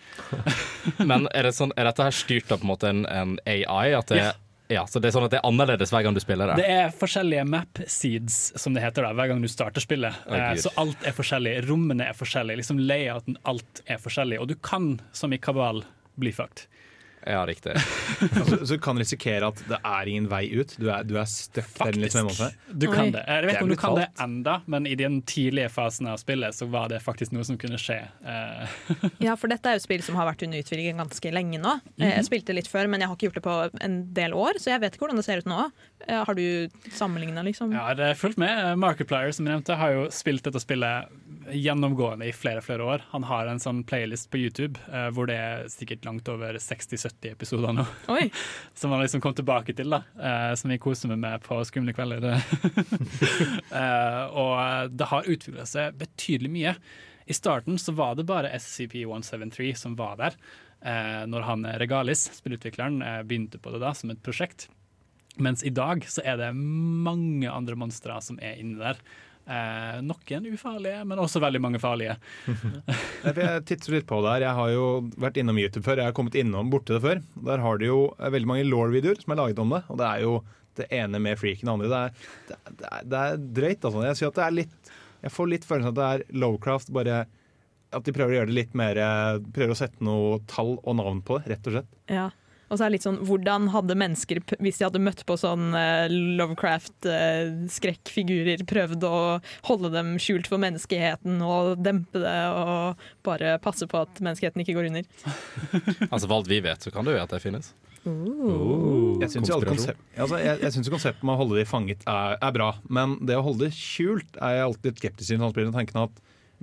Men 1.09 1.25
er, 1.33 1.49
det 1.49 1.51
sånn, 1.57 1.73
er 1.75 1.89
dette 1.89 2.05
her 2.05 2.15
styrt 2.15 2.51
av 2.53 2.61
på 2.61 2.67
en 2.67 2.71
måte 2.71 2.87
en, 2.93 3.01
en 3.09 3.33
AI? 3.49 3.89
At 3.97 4.13
det, 4.13 4.21
Ja. 4.21 4.29
ja. 4.71 4.83
så 4.87 5.01
det 5.03 5.09
er 5.09 5.15
sånn 5.17 5.25
at 5.27 5.33
det 5.35 5.41
er 5.41 5.47
annerledes 5.49 5.91
hver 5.91 6.05
gang 6.05 6.15
du 6.15 6.21
spiller 6.23 6.53
det? 6.53 6.61
Det 6.63 6.69
er 6.77 6.93
forskjellige 6.95 7.43
map 7.49 7.81
seeds, 7.91 8.37
som 8.61 8.77
det 8.77 8.85
heter 8.85 9.03
da, 9.09 9.11
hver 9.17 9.33
gang 9.33 9.43
du 9.43 9.49
starter 9.51 9.83
spillet. 9.83 10.21
Eh, 10.31 10.53
så 10.63 10.71
alt 10.79 11.03
er 11.11 11.17
forskjellig. 11.17 11.57
Rommene 11.67 12.07
er 12.13 12.15
forskjellige. 12.21 12.61
Liksom 12.61 12.79
Layouten, 12.87 13.35
alt 13.49 13.83
er 13.83 13.99
forskjellig. 14.05 14.39
Og 14.39 14.47
du 14.53 14.55
kan, 14.63 14.93
som 15.11 15.33
i 15.35 15.41
Kabal, 15.43 15.83
bli 16.19 16.31
fucked. 16.35 16.67
Ja, 17.25 17.45
riktig. 17.47 17.71
Altså, 18.23 18.57
så 18.65 18.75
du 18.75 18.79
kan 18.83 18.97
risikere 18.99 19.47
at 19.47 19.59
det 19.67 19.77
er 19.83 20.09
ingen 20.11 20.25
vei 20.31 20.41
ut. 20.59 20.73
Du 20.79 20.89
er, 20.91 21.03
du 21.07 21.15
er 21.19 21.25
stuck 21.29 21.69
liksom. 21.95 22.27
Du 22.71 22.85
Oi. 22.89 22.93
kan 22.95 23.11
det. 23.15 23.21
Jeg 23.27 23.45
vet 23.47 23.55
ikke 23.55 23.63
om 23.65 23.71
du 23.71 23.75
kan 23.79 23.95
det 23.97 24.07
enda, 24.23 24.53
men 24.71 24.87
i 24.87 24.93
den 24.99 25.21
tidlige 25.27 25.69
fasen 25.71 26.07
av 26.11 26.19
spillet 26.21 26.55
så 26.55 26.67
var 26.71 26.91
det 26.91 26.99
faktisk 27.03 27.31
noe 27.35 27.43
som 27.47 27.57
kunne 27.59 27.79
skje. 27.79 27.97
Eh, 28.27 28.75
Ja, 29.23 29.35
for 29.39 29.51
dette 29.51 29.71
er 29.71 29.79
jo 29.79 29.83
spill 29.85 30.03
som 30.03 30.17
har 30.19 30.27
vært 30.29 30.43
under 30.45 30.59
utvikling 30.63 30.99
ganske 30.99 31.31
lenge 31.35 31.59
nå. 31.63 31.77
Eh, 31.97 32.11
Jeg 32.17 32.27
spilte 32.27 32.55
litt 32.55 32.67
før, 32.71 32.87
men 32.91 33.03
jeg 33.03 33.11
har 33.11 33.15
ikke 33.17 33.29
gjort 33.29 33.39
det 33.39 33.45
på 33.47 33.57
en 33.87 33.97
del 34.19 34.35
år, 34.35 34.59
så 34.59 34.73
jeg 34.73 34.83
vet 34.83 34.95
ikke 34.97 35.05
hvordan 35.07 35.21
det 35.23 35.27
ser 35.27 35.43
ut 35.43 35.51
nå. 35.51 35.61
Eh, 36.07 36.23
Har 36.27 36.35
du 36.39 36.43
sammenligna, 36.91 37.43
liksom? 37.47 37.71
Jeg 37.75 37.83
har 37.87 38.03
er 38.11 38.19
fulgt 38.19 38.39
med. 38.41 38.75
Markiplier 38.83 39.31
som 39.35 39.47
jeg 39.47 39.55
nevnte, 39.55 39.79
har 39.79 39.95
jo 39.95 40.07
spilt 40.11 40.43
dette 40.47 40.59
spillet 40.63 41.07
gjennomgående 41.51 42.27
i 42.29 42.33
flere 42.35 42.61
flere 42.63 42.85
år. 42.85 43.03
Han 43.11 43.25
har 43.27 43.47
en 43.49 43.59
sånn 43.61 43.81
playlist 43.87 44.29
på 44.31 44.39
YouTube 44.39 44.79
eh, 44.87 45.09
hvor 45.15 45.27
det 45.29 45.35
er 45.39 45.65
sikkert 45.71 46.05
langt 46.07 46.29
over 46.31 46.55
60-70 46.61 47.31
episoder 47.31 47.73
nå. 47.75 47.85
Som 48.79 48.93
han 48.95 49.03
liksom 49.03 49.21
kom 49.23 49.35
tilbake 49.37 49.75
til, 49.77 49.91
da. 49.93 50.03
eh, 50.17 50.51
som 50.59 50.71
vi 50.71 50.79
koser 50.81 51.11
meg 51.11 51.21
med 51.23 51.43
på 51.45 51.59
skumle 51.67 51.95
kvelder. 51.95 52.29
Eh, 53.73 54.23
og 54.37 54.91
det 54.93 55.07
har 55.09 55.27
utvikla 55.29 55.63
seg 55.67 55.95
betydelig 55.97 56.51
mye. 56.53 56.73
I 57.25 57.33
starten 57.33 57.79
så 57.81 57.93
var 57.97 58.13
det 58.19 58.27
bare 58.29 58.51
SCP-173 58.53 59.71
som 59.79 59.95
var 59.97 60.19
der. 60.19 60.37
eh, 60.85 61.23
når 61.27 61.45
han 61.47 61.65
Regalis, 61.79 62.27
spillutvikleren, 62.37 63.01
eh, 63.01 63.21
begynte 63.23 63.59
på 63.59 63.71
det 63.73 63.81
da 63.83 63.93
som 63.97 64.11
et 64.13 64.21
prosjekt. 64.23 64.67
Mens 65.41 65.63
i 65.65 65.71
dag 65.73 66.03
så 66.05 66.21
er 66.25 66.37
det 66.37 66.51
mange 66.53 67.49
andre 67.49 67.75
monstre 67.79 68.19
som 68.21 68.37
er 68.43 68.59
inni 68.61 68.77
der. 68.77 68.99
Eh, 69.43 69.99
noen 70.07 70.45
ufarlige, 70.53 71.03
men 71.03 71.19
også 71.19 71.41
veldig 71.43 71.59
mange 71.63 71.81
farlige. 71.83 72.15
Jeg 73.27 73.63
titter 73.67 73.97
litt 73.97 74.07
på 74.07 74.21
det 74.23 74.35
her. 74.37 74.45
Jeg 74.47 74.59
har 74.59 74.71
jo 74.71 74.87
vært 75.19 75.39
innom 75.41 75.59
YouTube 75.59 75.83
før. 75.85 75.99
Jeg 75.99 76.11
har 76.11 76.15
kommet 76.15 76.37
innom 76.39 76.71
borti 76.71 76.95
det 76.95 77.03
før. 77.03 77.23
Der 77.49 77.63
har 77.63 77.79
de 77.81 77.89
jo 77.89 78.01
eh, 78.17 78.31
veldig 78.33 78.51
mange 78.53 78.67
law-videoer 78.69 79.19
som 79.23 79.35
er 79.35 79.41
laget 79.41 79.63
om 79.63 79.75
det. 79.75 79.83
Og 79.91 79.99
det 79.99 80.09
er 80.09 80.23
jo 80.23 80.35
det 80.79 80.89
ene 80.95 81.21
med 81.21 81.39
freaken 81.39 81.69
og 81.73 81.83
det 81.83 81.89
andre. 81.91 82.03
Det 82.47 82.57
er, 82.57 82.75
det, 82.79 82.89
er, 82.89 83.07
det 83.11 83.23
er 83.23 83.41
drøyt, 83.59 83.87
altså. 83.89 84.05
Jeg, 84.07 84.19
sier 84.19 84.31
at 84.31 84.39
det 84.39 84.45
er 84.45 84.59
litt, 84.61 84.93
jeg 85.25 85.35
får 85.35 85.51
litt 85.51 85.67
følelsen 85.67 85.91
av 85.91 85.93
at 85.93 85.99
det 85.99 86.11
er 86.13 86.39
Lowcraft, 86.43 86.93
bare 86.95 87.23
at 87.93 88.07
de 88.07 88.13
prøver 88.15 88.33
å 88.33 88.37
gjøre 88.39 88.49
det 88.49 88.57
litt 88.57 88.71
mer 88.77 88.97
eh, 88.97 89.35
Prøver 89.53 89.75
å 89.75 89.77
sette 89.77 90.05
noe 90.05 90.39
tall 90.49 90.77
og 90.79 90.95
navn 90.97 91.19
på 91.25 91.37
det, 91.37 91.51
rett 91.53 91.69
og 91.69 91.77
slett. 91.77 91.91
Ja. 92.09 92.29
Og 92.73 92.79
så 92.79 92.83
er 92.83 92.89
det 92.89 92.95
litt 92.95 93.05
sånn, 93.05 93.21
Hvordan 93.29 93.67
hadde 93.69 93.93
mennesker, 94.01 94.39
hvis 94.57 94.79
de 94.79 94.85
hadde 94.87 95.05
møtt 95.05 95.21
på 95.29 95.35
sånn 95.37 95.77
uh, 95.77 96.09
Lovecraft-skrekkfigurer, 96.09 98.65
prøvd 98.69 99.01
å 99.05 99.39
holde 99.69 99.89
dem 99.93 100.17
skjult 100.21 100.47
for 100.49 100.57
menneskeheten 100.63 101.41
og 101.45 101.77
dempe 101.85 102.19
det 102.23 102.39
og 102.49 102.97
bare 103.27 103.59
passe 103.61 103.85
på 103.89 103.97
at 104.01 104.19
menneskeheten 104.25 104.61
ikke 104.65 104.77
går 104.79 104.87
under? 104.89 105.03
Altså 106.13 106.25
For 106.25 106.35
alt 106.39 106.49
vi 106.49 106.59
vet, 106.65 106.81
så 106.81 106.89
kan 106.93 107.05
det 107.05 107.11
jo 107.13 107.19
at 107.21 107.33
det 107.33 107.41
finnes. 107.43 107.67
Jeg 108.03 109.29
syns 109.31 109.47
konsept, 109.63 109.99
altså, 110.19 110.35
jeg, 110.41 110.57
jeg 110.59 110.91
konseptet 110.91 111.23
med 111.23 111.33
å 111.37 111.39
holde 111.39 111.55
de 111.61 111.65
fanget 111.67 112.01
er, 112.09 112.35
er 112.35 112.51
bra, 112.55 112.73
men 112.91 113.15
det 113.23 113.37
å 113.39 113.45
holde 113.45 113.69
det 113.69 113.75
skjult 113.77 114.27
er 114.43 114.51
jeg 114.57 114.65
alltid 114.65 114.87
litt 114.89 114.99
skeptisk 115.03 115.27
til. 115.29 115.39
Sånn 115.39 115.77
tanken 115.77 116.01
at 116.01 116.13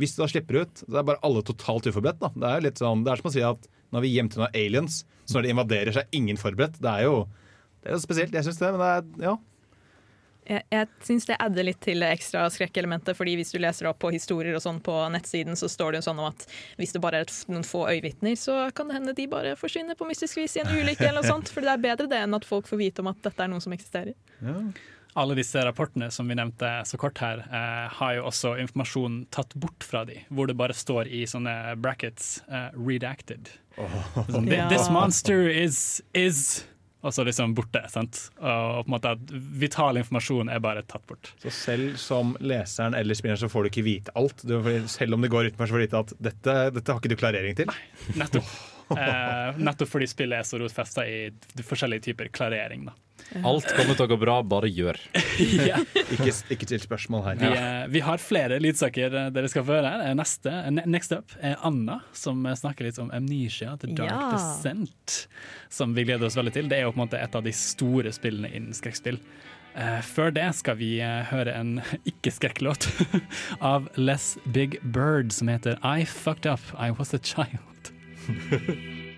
Hvis 0.00 0.14
du 0.16 0.18
da 0.20 0.28
slipper 0.32 0.54
ut, 0.64 0.74
så 0.84 0.98
er 1.00 1.08
bare 1.08 1.22
alle 1.24 1.42
totalt 1.46 1.86
uforberedt. 1.88 2.20
Da. 2.20 2.28
Det 2.34 2.48
er 2.50 2.66
litt 2.66 2.78
sånn, 2.82 3.04
det 3.06 3.12
er 3.12 3.18
som 3.22 3.30
å 3.30 3.34
si 3.34 3.42
at 3.46 3.60
nå 3.90 3.98
har 3.98 4.06
vi 4.06 4.14
gjemt 4.14 4.38
unna 4.38 4.50
aliens, 4.54 5.04
så 5.26 5.36
når 5.38 5.46
de 5.46 5.54
invaderer, 5.54 5.92
så 5.94 6.02
er 6.02 6.16
ingen 6.16 6.38
forberedt. 6.40 6.80
Det 6.82 6.90
er 6.90 7.06
jo, 7.06 7.22
det 7.82 7.90
er 7.90 7.96
jo 7.98 8.02
spesielt. 8.02 8.34
Jeg 8.34 8.46
syns 8.46 8.60
det, 8.62 8.72
men 8.74 8.82
det 8.82 8.90
er 8.90 9.30
ja. 9.30 9.36
Jeg, 10.50 10.64
jeg 10.72 10.88
syns 11.06 11.28
det 11.28 11.36
adder 11.38 11.66
litt 11.68 11.78
til 11.84 12.02
det 12.02 12.08
ekstra 12.10 12.46
skrekkelementet, 12.50 13.14
fordi 13.14 13.36
hvis 13.38 13.52
du 13.54 13.58
leser 13.62 13.86
opp 13.90 14.00
på 14.02 14.10
historier 14.10 14.56
og 14.56 14.62
sånn 14.64 14.80
på 14.82 14.94
nettsiden, 15.14 15.58
så 15.58 15.68
står 15.70 15.92
det 15.92 16.00
jo 16.00 16.06
sånn 16.08 16.22
om 16.22 16.30
at 16.30 16.46
hvis 16.80 16.96
det 16.96 17.02
bare 17.04 17.20
er 17.20 17.28
et, 17.28 17.34
noen 17.52 17.66
få 17.66 17.84
øyevitner, 17.90 18.34
så 18.40 18.56
kan 18.74 18.90
det 18.90 18.96
hende 18.98 19.14
de 19.14 19.28
bare 19.30 19.52
forsvinner 19.60 19.98
på 19.98 20.08
mystisk 20.08 20.40
vis 20.40 20.56
i 20.56 20.64
en 20.64 20.72
ulykke 20.72 21.06
eller 21.06 21.20
noe 21.20 21.30
sånt. 21.30 21.52
For 21.52 21.62
det 21.62 21.74
er 21.74 21.84
bedre 21.84 22.08
det 22.10 22.22
enn 22.24 22.38
at 22.38 22.48
folk 22.48 22.70
får 22.70 22.80
vite 22.80 23.04
om 23.04 23.12
at 23.12 23.20
dette 23.26 23.46
er 23.46 23.52
noe 23.52 23.62
som 23.62 23.76
eksisterer. 23.76 24.16
Alle 25.18 25.34
disse 25.34 25.58
rapportene 25.66 26.10
som 26.14 26.28
vi 26.30 26.36
nevnte 26.38 26.68
så 26.86 26.98
kort 27.00 27.18
her, 27.18 27.40
eh, 27.50 27.88
har 27.98 28.14
jo 28.14 28.26
også 28.30 28.52
informasjon 28.62 29.26
tatt 29.34 29.54
bort 29.58 29.82
fra 29.82 30.04
de, 30.06 30.20
hvor 30.30 30.46
det 30.46 30.56
bare 30.56 30.76
står 30.76 31.10
i 31.10 31.24
sånne 31.26 31.76
brackets 31.82 32.42
eh, 32.48 32.70
'redacted'. 32.76 33.50
Sånn, 34.28 34.46
Ja. 34.50 34.68
This 34.68 34.90
monster 34.90 35.48
is, 35.48 36.02
is 36.14 36.64
Og 37.02 37.14
så 37.16 37.24
liksom 37.24 37.54
borte. 37.56 37.80
sant? 37.88 38.30
Og 38.36 38.84
på 38.84 38.88
en 38.90 38.92
måte 38.92 39.12
at 39.16 39.30
Vital 39.32 39.96
informasjon 39.96 40.50
er 40.52 40.58
bare 40.60 40.82
tatt 40.82 41.06
bort. 41.08 41.30
Så 41.40 41.48
selv 41.50 41.96
som 41.96 42.36
leseren 42.44 42.92
eller 42.94 43.14
spilleren 43.16 43.40
så 43.40 43.48
får 43.48 43.62
du 43.64 43.68
ikke 43.70 43.84
vite 43.86 44.12
alt. 44.14 44.44
Du, 44.44 44.60
selv 44.86 45.14
om 45.14 45.22
det 45.22 45.30
går 45.32 45.48
utenfor, 45.48 45.64
så 45.64 45.72
får 45.72 45.80
du 45.80 45.86
vite 45.86 45.98
at 46.04 46.12
dette, 46.20 46.56
dette 46.76 46.92
har 46.92 47.00
ikke 47.00 47.08
du 47.08 47.16
klarering 47.16 47.56
til. 47.56 47.72
Nettopp. 48.20 48.44
Eh, 48.96 49.60
nettopp 49.62 49.88
fordi 49.92 50.08
spillet 50.10 50.40
er 50.42 50.48
så 50.48 50.58
rotfesta 50.60 51.04
i 51.06 51.30
forskjellige 51.62 52.08
typer 52.10 52.30
klarering. 52.34 52.88
Da. 52.88 52.96
Alt 53.46 53.68
kommer 53.76 53.94
til 53.94 54.06
å 54.06 54.10
gå 54.10 54.16
bra, 54.18 54.38
bare 54.42 54.70
gjør. 54.72 54.96
Ja. 55.70 55.76
Ikke, 56.10 56.32
ikke 56.52 56.66
til 56.68 56.80
spørsmål 56.82 57.22
her. 57.28 57.36
Vi, 57.40 57.50
eh, 57.56 57.84
vi 57.92 58.00
har 58.04 58.18
flere 58.20 58.58
lydsaker 58.60 59.14
eh, 59.16 59.28
dere 59.34 59.48
skal 59.52 59.64
få 59.68 59.76
høre. 59.78 59.92
her. 59.92 60.02
Eh, 60.10 60.16
Neste, 60.18 60.54
next 60.88 61.12
up 61.16 61.32
er 61.40 61.54
Anna, 61.64 62.00
som 62.16 62.42
eh, 62.48 62.56
snakker 62.58 62.88
litt 62.88 62.98
om 63.00 63.12
Amnesia, 63.14 63.76
The 63.80 63.92
Dark 63.94 64.10
Ja. 64.10 64.32
Descent. 64.34 65.20
Som 65.72 65.94
vi 65.96 66.04
gleder 66.08 66.26
oss 66.26 66.36
veldig 66.40 66.52
til. 66.56 66.68
Det 66.72 66.80
er 66.80 66.88
jo 66.88 66.92
på 66.96 67.00
en 67.00 67.04
måte 67.06 67.20
et 67.22 67.36
av 67.38 67.46
de 67.46 67.52
store 67.56 68.12
spillene 68.16 68.50
innen 68.50 68.74
skrekkspill. 68.76 69.20
Eh, 69.78 70.00
før 70.02 70.32
det 70.34 70.48
skal 70.58 70.80
vi 70.80 70.96
eh, 70.98 71.20
høre 71.30 71.54
en 71.54 71.76
ikke-skrekklåt 72.10 72.88
av 73.72 73.86
Les 74.00 74.32
Big 74.50 74.80
Bird 74.82 75.30
som 75.36 75.52
heter 75.52 75.78
I 75.86 76.02
Fucked 76.08 76.50
Up, 76.50 76.64
I 76.74 76.90
Was 76.98 77.14
A 77.14 77.20
Child. 77.22 77.89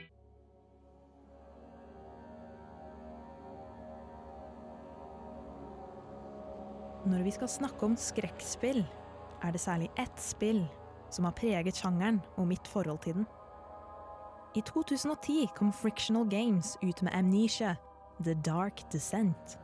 Når 7.02 7.22
vi 7.26 7.30
skal 7.34 7.48
snakke 7.50 7.82
om 7.86 7.96
skrekkspill, 7.98 8.84
er 9.42 9.50
det 9.50 9.60
særlig 9.60 9.90
ett 9.98 10.20
spill 10.22 10.62
som 11.10 11.26
har 11.26 11.34
preget 11.36 11.76
sjangeren 11.76 12.20
og 12.38 12.46
mitt 12.48 12.68
forhold 12.70 12.98
til 13.02 13.14
den. 13.18 13.26
I 14.54 14.60
2010 14.68 15.48
kom 15.56 15.72
Frictional 15.72 16.28
Games 16.28 16.76
ut 16.82 17.02
med 17.02 17.14
Amnesia, 17.16 17.74
The 18.22 18.34
Dark 18.34 18.84
Descent, 18.92 19.58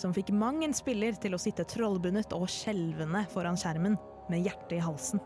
som 0.00 0.14
fikk 0.14 0.30
mang 0.32 0.64
en 0.64 0.74
spiller 0.74 1.12
til 1.20 1.34
å 1.34 1.42
sitte 1.42 1.66
trollbundet 1.68 2.32
og 2.32 2.48
skjelvende 2.50 3.26
foran 3.34 3.58
skjermen 3.58 3.98
med 4.30 4.46
hjertet 4.46 4.78
i 4.78 4.82
halsen. 4.82 5.20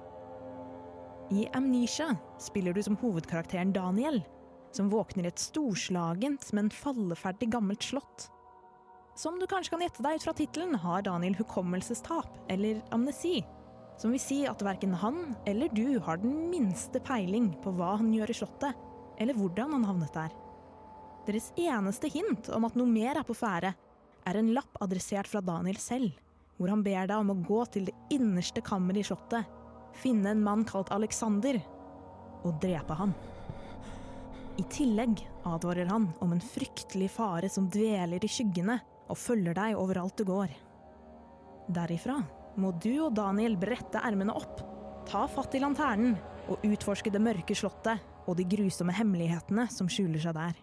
I 1.31 1.49
Amnesia 1.53 2.13
spiller 2.39 2.73
du 2.73 2.83
som 2.83 2.97
hovedkarakteren 3.01 3.73
Daniel, 3.75 4.21
som 4.71 4.91
våkner 4.93 5.27
i 5.27 5.31
et 5.33 5.43
storslagent, 5.43 6.53
men 6.55 6.71
falleferdig 6.71 7.49
gammelt 7.51 7.83
slott. 7.83 8.29
Som 9.19 9.41
du 9.41 9.47
kanskje 9.51 9.73
kan 9.73 9.83
gjette 9.83 10.05
deg 10.05 10.21
ut 10.21 10.27
fra 10.27 10.35
tittelen, 10.39 10.77
har 10.79 11.03
Daniel 11.03 11.35
hukommelsestap, 11.35 12.31
eller 12.53 12.79
amnesi. 12.95 13.41
Som 13.99 14.13
vil 14.15 14.23
si 14.23 14.39
at 14.47 14.63
verken 14.63 14.95
han 15.01 15.35
eller 15.49 15.73
du 15.75 15.99
har 16.05 16.21
den 16.23 16.51
minste 16.53 17.01
peiling 17.03 17.49
på 17.65 17.73
hva 17.75 17.97
han 17.97 18.13
gjør 18.15 18.31
i 18.31 18.39
slottet, 18.43 18.87
eller 19.19 19.35
hvordan 19.35 19.73
han 19.73 19.89
havnet 19.89 20.15
der. 20.15 20.31
Deres 21.27 21.51
eneste 21.59 22.13
hint 22.13 22.53
om 22.55 22.69
at 22.69 22.77
noe 22.79 22.87
mer 22.87 23.19
er 23.19 23.27
på 23.27 23.35
ferde, 23.35 23.73
er 24.27 24.39
en 24.39 24.55
lapp 24.55 24.79
adressert 24.85 25.27
fra 25.31 25.43
Daniel 25.43 25.81
selv, 25.81 26.13
hvor 26.61 26.71
han 26.71 26.87
ber 26.87 27.09
deg 27.09 27.19
om 27.19 27.33
å 27.33 27.41
gå 27.49 27.65
til 27.73 27.89
det 27.89 27.97
innerste 28.15 28.63
kammeret 28.63 29.03
i 29.03 29.09
slottet, 29.09 29.56
finne 29.99 30.33
en 30.33 30.43
mann 30.45 30.65
kalt 30.69 30.93
Alexander, 30.95 31.59
og 32.47 32.61
drepe 32.63 32.97
ham. 32.99 33.15
I 34.57 34.65
tillegg 34.73 35.21
advarer 35.45 35.91
han 35.91 36.09
om 36.25 36.33
en 36.33 36.41
fryktelig 36.41 37.11
fare 37.13 37.51
som 37.53 37.69
dveler 37.73 38.23
i 38.25 38.31
skyggene 38.31 38.79
og 39.11 39.19
følger 39.21 39.57
deg 39.57 39.77
overalt 39.77 40.17
du 40.17 40.25
går. 40.29 40.53
Derifra 41.77 42.21
må 42.57 42.73
du 42.81 42.93
og 43.05 43.17
Daniel 43.19 43.59
brette 43.61 44.01
ermene 44.01 44.33
opp, 44.37 44.63
ta 45.09 45.27
fatt 45.29 45.55
i 45.59 45.61
lanternen 45.61 46.17
og 46.49 46.65
utforske 46.65 47.13
det 47.13 47.21
mørke 47.21 47.57
slottet 47.59 48.01
og 48.27 48.39
de 48.39 48.47
grusomme 48.49 48.95
hemmelighetene 48.97 49.67
som 49.73 49.91
skjuler 49.91 50.23
seg 50.23 50.39
der. 50.39 50.63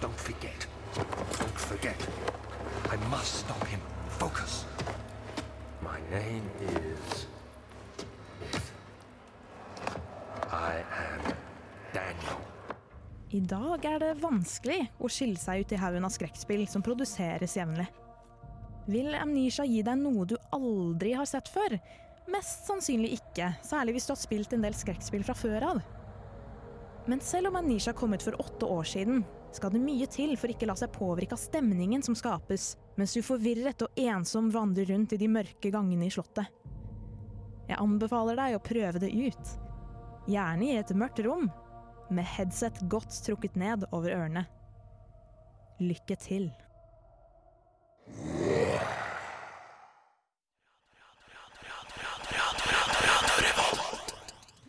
Don't 0.00 0.16
forget. 0.16 0.66
Don't 0.94 1.58
forget. 1.68 2.08
I 2.90 2.96
must 3.10 3.44
stop 3.44 3.62
him. 3.68 3.80
Focus. 4.08 4.64
Name 6.10 6.42
is. 6.60 7.26
I 10.50 10.82
am 10.82 11.34
Daniel. 11.94 12.40
I 13.30 13.40
dag 13.40 13.84
er 13.86 14.00
det 14.02 14.08
vanskelig 14.18 14.80
å 14.98 15.06
skille 15.06 15.38
seg 15.38 15.62
ut 15.62 15.74
i 15.76 15.78
haugen 15.78 16.08
av 16.08 16.10
skrekkspill 16.10 16.64
som 16.66 16.82
produseres 16.82 17.54
jevnlig. 17.54 17.86
Vil 18.90 19.14
Amnesia 19.14 19.62
gi 19.70 19.84
deg 19.86 20.02
noe 20.02 20.26
du 20.26 20.34
aldri 20.50 21.14
har 21.14 21.30
sett 21.30 21.46
før? 21.46 21.78
Mest 22.34 22.66
sannsynlig 22.66 23.12
ikke, 23.20 23.52
særlig 23.62 23.94
hvis 23.94 24.10
du 24.10 24.14
har 24.16 24.22
spilt 24.24 24.56
en 24.56 24.66
del 24.66 24.74
skrekkspill 24.74 25.22
fra 25.28 25.38
før 25.38 25.68
av. 25.68 25.84
Men 27.06 27.22
selv 27.22 27.52
om 27.52 27.60
Amnesia 27.62 27.94
kom 27.94 28.18
ut 28.18 28.26
for 28.26 28.34
åtte 28.42 28.66
år 28.66 28.90
siden, 28.98 29.22
skal 29.56 29.72
det 29.74 29.82
mye 29.82 30.06
til 30.10 30.36
for 30.38 30.52
ikke 30.52 30.68
la 30.68 30.76
seg 30.78 30.92
påvirke 30.94 31.34
av 31.36 31.42
stemningen 31.42 32.04
som 32.06 32.16
skapes, 32.18 32.74
mens 32.98 33.14
du 33.16 33.22
forvirret 33.24 33.82
og 33.86 33.98
ensom 33.98 34.50
vandrer 34.54 34.90
rundt 34.92 35.14
i 35.16 35.20
de 35.20 35.28
mørke 35.30 35.72
gangene 35.72 36.06
i 36.06 36.12
slottet. 36.14 36.46
Jeg 37.70 37.78
anbefaler 37.78 38.38
deg 38.38 38.56
å 38.56 38.62
prøve 38.62 39.02
det 39.02 39.10
ut. 39.10 39.52
Gjerne 40.30 40.66
i 40.66 40.78
et 40.78 40.94
mørkt 40.94 41.22
rom, 41.26 41.48
med 42.10 42.26
headset 42.26 42.80
godt 42.90 43.14
trukket 43.26 43.58
ned 43.58 43.86
over 43.94 44.10
ørene. 44.14 44.46
Lykke 45.80 46.18
til. 46.20 46.50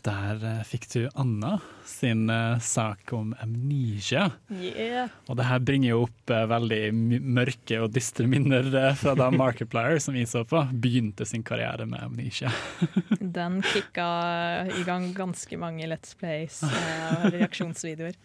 Der 0.01 0.41
eh, 0.41 0.61
fikk 0.65 0.87
du 0.89 1.01
Anna 1.13 1.59
sin 1.85 2.29
eh, 2.29 2.57
sak 2.59 3.11
om 3.13 3.35
amnesia. 3.41 4.31
Yeah. 4.49 5.11
Og 5.29 5.37
det 5.37 5.45
her 5.45 5.61
bringer 5.61 5.91
jo 5.91 5.99
opp 6.07 6.33
eh, 6.33 6.47
veldig 6.49 6.81
mørke 7.21 7.81
og 7.83 7.93
dystre 7.93 8.25
minner 8.29 8.65
fra 8.97 9.13
da 9.17 9.29
Markiplier, 9.43 9.99
som 10.01 10.17
vi 10.17 10.25
så 10.29 10.41
på, 10.47 10.63
begynte 10.73 11.27
sin 11.29 11.45
karriere 11.45 11.85
med 11.85 12.01
amnesia. 12.07 12.49
Den 13.21 13.61
kicka 13.61 14.09
i 14.73 14.85
gang 14.87 15.11
ganske 15.17 15.61
mange 15.61 15.85
Let's 15.91 16.17
Plays 16.17 16.63
og 16.65 17.29
reaksjonsvideoer. 17.35 18.17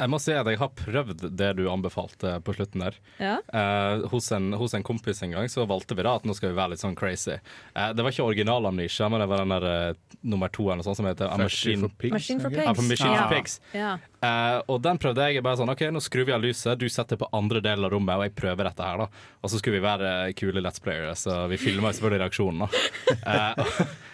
Jeg 0.00 0.08
må 0.08 0.16
si 0.16 0.32
at 0.32 0.48
jeg 0.48 0.56
har 0.56 0.70
prøvd 0.72 1.26
det 1.36 1.48
du 1.58 1.66
anbefalte 1.68 2.38
på 2.40 2.54
slutten 2.56 2.80
der. 2.86 2.94
Ja. 3.20 3.34
Eh, 3.52 4.06
hos, 4.08 4.30
en, 4.32 4.46
hos 4.56 4.72
en 4.78 4.84
kompis 4.86 5.20
en 5.26 5.34
gang 5.34 5.50
så 5.52 5.66
valgte 5.68 5.92
vi 5.98 6.06
da 6.06 6.14
at 6.16 6.24
nå 6.24 6.32
skal 6.38 6.54
vi 6.54 6.56
være 6.56 6.72
litt 6.72 6.80
sånn 6.80 6.96
crazy. 6.96 7.34
Eh, 7.76 7.90
det 7.92 8.06
var 8.06 8.14
ikke 8.14 8.24
original 8.24 8.64
Amnesia, 8.70 9.10
men 9.12 9.20
det 9.20 9.28
var 9.28 9.42
den 9.42 9.52
der 9.52 9.66
eh, 9.68 9.98
nummer 10.32 10.48
to 10.56 10.70
eller 10.72 10.86
sånn 10.86 10.96
som 10.96 11.08
heter 11.10 11.28
A 11.28 11.36
Machine, 11.42 11.90
Machine 12.14 12.40
for 12.40 12.56
Ja, 12.56 12.72
for 12.72 12.80
Pigs. 12.80 12.88
Machine 12.94 13.12
Ja. 13.12 13.26
for 13.26 13.34
Pigs. 13.36 13.58
Ja. 13.76 13.92
Eh, 14.24 14.58
og 14.72 14.80
den 14.88 15.02
prøvde 15.04 15.28
jeg 15.34 15.44
bare 15.44 15.60
sånn 15.60 15.74
OK, 15.74 15.84
nå 15.92 16.00
skrur 16.00 16.24
vi 16.30 16.36
av 16.38 16.46
lyset, 16.48 16.80
du 16.80 16.88
setter 16.88 17.20
på 17.20 17.28
andre 17.36 17.60
delen 17.60 17.84
av 17.84 17.92
rommet, 17.92 18.16
og 18.16 18.24
jeg 18.24 18.38
prøver 18.40 18.70
dette 18.70 18.86
her, 18.88 19.04
da. 19.04 19.10
Og 19.44 19.52
så 19.52 19.60
skulle 19.60 19.82
vi 19.82 19.84
være 19.84 20.14
kule 20.40 20.64
Let's 20.64 20.80
Playere, 20.80 21.12
så 21.12 21.42
vi 21.52 21.60
filma 21.60 21.92
selvfølgelig 21.92 22.24
reaksjonen, 22.24 22.64
da. 22.64 23.44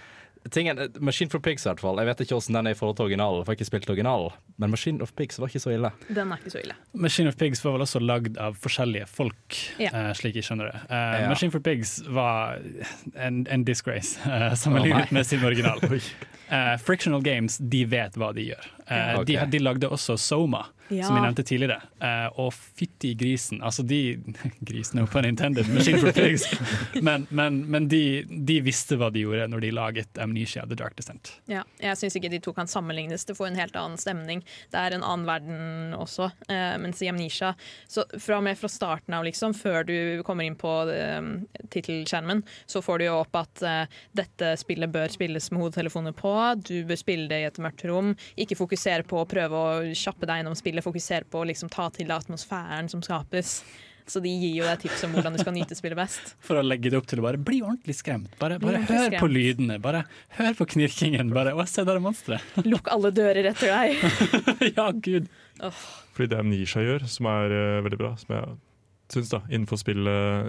Eh, 0.47 0.51
Tingen, 0.51 0.79
Machine 1.01 1.31
for 1.31 1.39
Pigs 1.43 1.67
i 1.67 1.69
hvert 1.71 1.81
fall. 1.83 1.99
Jeg 1.99 2.07
vet 2.11 2.21
ikke 2.25 2.37
hvordan 2.39 2.59
den 2.61 2.67
er 2.71 2.77
i 2.77 2.79
forhold 2.79 2.97
til 2.97 3.07
originalen, 3.09 3.43
for 3.45 3.53
jeg 3.53 3.57
har 3.57 3.61
ikke 3.61 3.69
spilt 3.71 3.91
originalen. 3.91 4.31
Men 4.63 4.71
Machine 4.71 5.03
of 5.03 5.13
Pigs 5.19 5.39
var 5.43 5.51
ikke 5.51 5.61
så 5.63 5.75
ille. 5.75 5.91
Den 6.09 6.33
er 6.33 6.37
ikke 6.41 6.55
så 6.55 6.63
ille. 6.63 6.77
Machine 6.95 7.29
of 7.29 7.37
Pigs 7.37 7.65
var 7.65 7.73
vel 7.77 7.85
også 7.87 8.01
lagd 8.01 8.39
av 8.39 8.57
forskjellige 8.63 9.07
folk, 9.11 9.59
Ja. 9.83 9.91
uh, 9.93 10.13
slik 10.17 10.39
jeg 10.39 10.45
skjønner 10.49 10.71
det. 10.73 10.81
Uh, 10.91 10.95
Ja. 10.97 11.29
Machine 11.29 11.51
for 11.53 11.61
Pigs 11.61 11.99
var 12.09 12.59
en, 13.17 13.47
en 13.51 13.65
disgrace, 13.65 14.19
uh, 14.27 14.55
sammenlignet 14.55 15.11
oh, 15.11 15.15
med 15.15 15.27
sin 15.27 15.45
original. 15.45 15.81
Eh, 16.49 16.77
Frictional 16.79 17.23
Games 17.27 17.59
de 17.59 17.81
vet 17.91 18.15
hva 18.15 18.29
de 18.33 18.45
gjør. 18.53 18.67
Eh, 18.89 19.19
Ok. 19.19 19.27
de, 19.27 19.37
de 19.51 19.59
lagde 19.59 19.89
også 19.91 20.17
Soma, 20.19 20.67
Ja. 20.89 21.03
som 21.09 21.17
jeg 21.17 21.25
nevnte 21.25 21.43
tidligere. 21.43 21.81
Eh, 22.01 22.29
og 22.39 22.53
fytti 22.55 23.17
grisen, 23.19 23.59
altså 23.61 23.83
de 23.83 24.21
Grisen, 24.69 25.01
no 25.01 25.07
på 25.11 25.19
Nintended, 25.25 25.67
Machine 25.75 25.99
for 25.99 26.13
Pigs. 26.15 26.45
men 27.03 27.27
men, 27.31 27.57
men 27.71 27.89
de, 27.91 28.23
de 28.29 28.61
visste 28.63 28.95
hva 28.97 29.09
de 29.11 29.25
gjorde 29.25 29.49
når 29.51 29.61
de 29.65 29.71
laget 29.75 30.21
Amnesia 30.23 30.63
The 30.67 30.77
Dark 30.79 30.95
Descent. 30.97 31.33
Ja, 31.51 31.65
jeg 31.83 31.99
syns 31.99 32.15
ikke 32.21 32.31
de 32.31 32.39
to 32.45 32.53
kan 32.55 32.71
sammenlignes. 32.71 33.25
Det 33.27 33.35
får 33.37 33.49
en 33.51 33.59
helt 33.59 33.75
annen 33.75 33.99
stemning. 33.99 34.45
Det 34.71 34.79
er 34.79 34.95
en 34.95 35.03
annen 35.03 35.27
verden 35.27 35.97
også. 35.99 36.31
Eh, 36.49 36.77
mens 36.79 37.03
i 37.03 37.09
Amnesia, 37.11 37.55
så 37.91 38.07
fra 38.23 38.39
og 38.39 38.47
med 38.47 38.57
fra 38.61 38.71
starten 38.71 39.15
av, 39.19 39.25
liksom, 39.27 39.57
før 39.59 39.83
du 39.91 39.97
kommer 40.23 40.47
inn 40.47 40.55
på 40.55 40.71
tittelskjermen, 41.71 42.43
så 42.67 42.83
får 42.83 42.99
du 42.99 43.05
jo 43.09 43.17
opp 43.25 43.35
at 43.43 43.63
dette 44.17 44.53
spillet 44.61 44.91
bør 44.93 45.11
spilles 45.13 45.51
med 45.51 45.63
hodetelefoner 45.65 46.15
på. 46.17 46.33
Du 46.63 46.85
bør 46.89 46.99
spille 47.01 47.27
det 47.31 47.43
i 47.43 47.49
et 47.49 47.59
mørkt 47.63 47.85
rom. 47.89 48.15
Ikke 48.39 48.57
fokusere 48.77 49.09
på 49.09 49.23
å 49.23 49.27
prøve 49.29 49.57
å 49.57 49.97
kjappe 49.97 50.29
deg 50.29 50.43
gjennom 50.43 50.57
spillet, 50.59 50.85
fokusere 50.85 51.27
på 51.31 51.41
å 51.41 51.49
liksom, 51.49 51.73
ta 51.73 51.89
til 51.91 52.09
deg 52.09 52.21
atmosfæren 52.21 52.91
som 52.93 53.03
skapes. 53.03 53.63
Så 54.07 54.21
de 54.23 54.31
gir 54.31 54.61
jo 54.61 54.67
deg 54.69 54.85
tips 54.85 55.03
om 55.03 55.17
hvordan 55.17 55.35
du 55.35 55.41
skal 55.41 55.55
nyte 55.57 55.75
spillet 55.75 55.99
best. 55.99 56.37
For 56.47 56.61
å 56.61 56.63
legge 56.63 56.93
det 56.93 57.01
opp 57.01 57.09
til 57.11 57.19
å 57.19 57.25
bare 57.25 57.41
bli 57.43 57.59
ordentlig 57.65 57.97
skremt. 57.99 58.37
Bare, 58.39 58.61
bare 58.63 58.79
ordentlig 58.79 59.01
hør 59.01 59.17
på 59.19 59.31
lydene, 59.33 59.81
bare 59.83 60.05
hør 60.39 60.55
på 60.61 60.69
knirkingen. 60.77 61.33
Bare, 61.35 61.57
å, 61.57 61.67
se 61.67 61.83
der 61.87 61.99
er 61.99 62.05
monsteret! 62.05 62.55
Lukk 62.71 62.93
alle 62.95 63.11
dører 63.17 63.51
etter 63.51 63.73
deg. 63.73 63.99
ja, 64.79 64.93
gud. 64.93 65.27
Fordi 66.15 66.31
det 66.31 66.39
Amnesia 66.39 66.85
gjør, 66.87 67.09
som 67.11 67.33
er 67.33 67.57
uh, 67.57 67.83
veldig 67.89 67.99
bra, 68.05 68.13
som 68.21 68.37
jeg 68.37 68.55
syns 69.09 69.31
da, 69.31 69.41
innenfor 69.49 69.79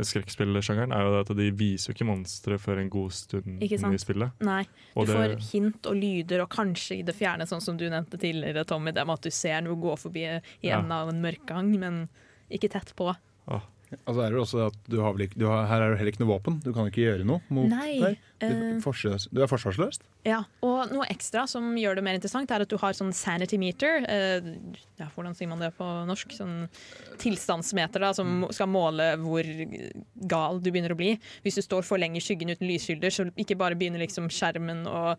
skrekkspillsjangeren, 0.08 0.93
er 0.93 1.05
jo 1.05 1.20
at 1.20 1.32
de 1.38 1.49
viser 1.51 1.91
jo 1.91 1.95
ikke 1.97 2.08
monstre 2.10 2.58
før 2.62 2.82
en 2.82 2.89
god 2.89 3.12
stund 3.14 3.62
i 3.64 3.70
spillet. 4.01 4.32
Nei. 4.41 4.64
Du 4.64 5.01
Og 5.01 5.08
det- 5.08 5.16
får 5.16 5.51
hint 5.51 5.86
og 5.86 5.95
lyder, 5.95 6.41
og 6.41 6.49
kanskje 6.49 6.99
i 6.99 7.01
det 7.03 7.16
fjerne, 7.16 7.45
sånn 7.47 7.62
som 7.62 7.78
du 7.78 7.88
nevnte 7.89 8.18
tidligere, 8.18 8.66
Tommy, 8.66 8.91
det 8.91 9.05
med 9.05 9.14
at 9.14 9.22
du 9.22 9.30
ser 9.30 9.62
noe 9.62 9.76
gå 9.76 9.93
forbi 9.97 10.26
i 10.64 10.68
Ja. 10.68 10.80
av 10.82 11.10
en 11.10 11.22
mørk 11.22 11.45
gang, 11.45 11.80
men 11.80 12.10
ikke 12.51 12.70
tett 12.72 12.93
på. 12.95 13.16
Altså 13.95 14.23
er 14.23 14.33
det 14.33 14.39
også 14.41 14.63
at 14.67 14.77
du 14.91 14.97
har 14.99 15.15
du 15.15 15.45
har, 15.47 15.67
Her 15.69 15.83
er 15.83 15.91
det 15.91 15.99
heller 16.01 16.11
ikke 16.11 16.23
noe 16.23 16.33
våpen. 16.33 16.57
Du 16.63 16.73
kan 16.75 16.89
ikke 16.89 17.05
gjøre 17.05 17.27
noe 17.27 17.39
mot 17.53 17.69
Nei. 17.71 18.15
Du, 18.38 18.45
eh. 18.45 18.51
du 18.51 19.41
er 19.41 19.49
forsvarsløst. 19.49 20.03
Ja, 20.27 20.41
og 20.65 20.91
noe 20.91 21.07
ekstra 21.09 21.45
som 21.49 21.71
gjør 21.79 21.97
det 21.97 22.03
mer 22.05 22.17
interessant, 22.19 22.51
er 22.51 22.65
at 22.65 22.71
du 22.71 22.77
har 22.81 22.95
sånn 22.97 23.13
sanity 23.15 23.59
meter. 23.61 24.03
Eh, 24.11 24.51
ja, 24.99 25.07
hvordan 25.15 25.38
sier 25.38 25.49
man 25.49 25.63
det 25.63 25.71
på 25.77 25.88
norsk? 26.09 26.35
Sånn 26.35 26.67
tilstandsmeter 27.21 28.03
da, 28.03 28.11
som 28.17 28.45
skal 28.53 28.69
måle 28.71 29.13
hvor 29.23 29.47
gal 30.29 30.61
du 30.61 30.69
begynner 30.69 30.93
å 30.93 30.99
bli. 30.99 31.15
Hvis 31.45 31.59
du 31.59 31.65
står 31.65 31.88
for 31.88 32.01
lenge 32.01 32.19
i 32.19 32.23
skyggen 32.23 32.51
uten 32.53 32.67
lyskilder, 32.69 33.13
så 33.13 33.29
ikke 33.39 33.57
bare 33.59 33.79
begynner 33.79 34.03
liksom 34.03 34.29
skjermen 34.33 34.83
å 34.89 35.15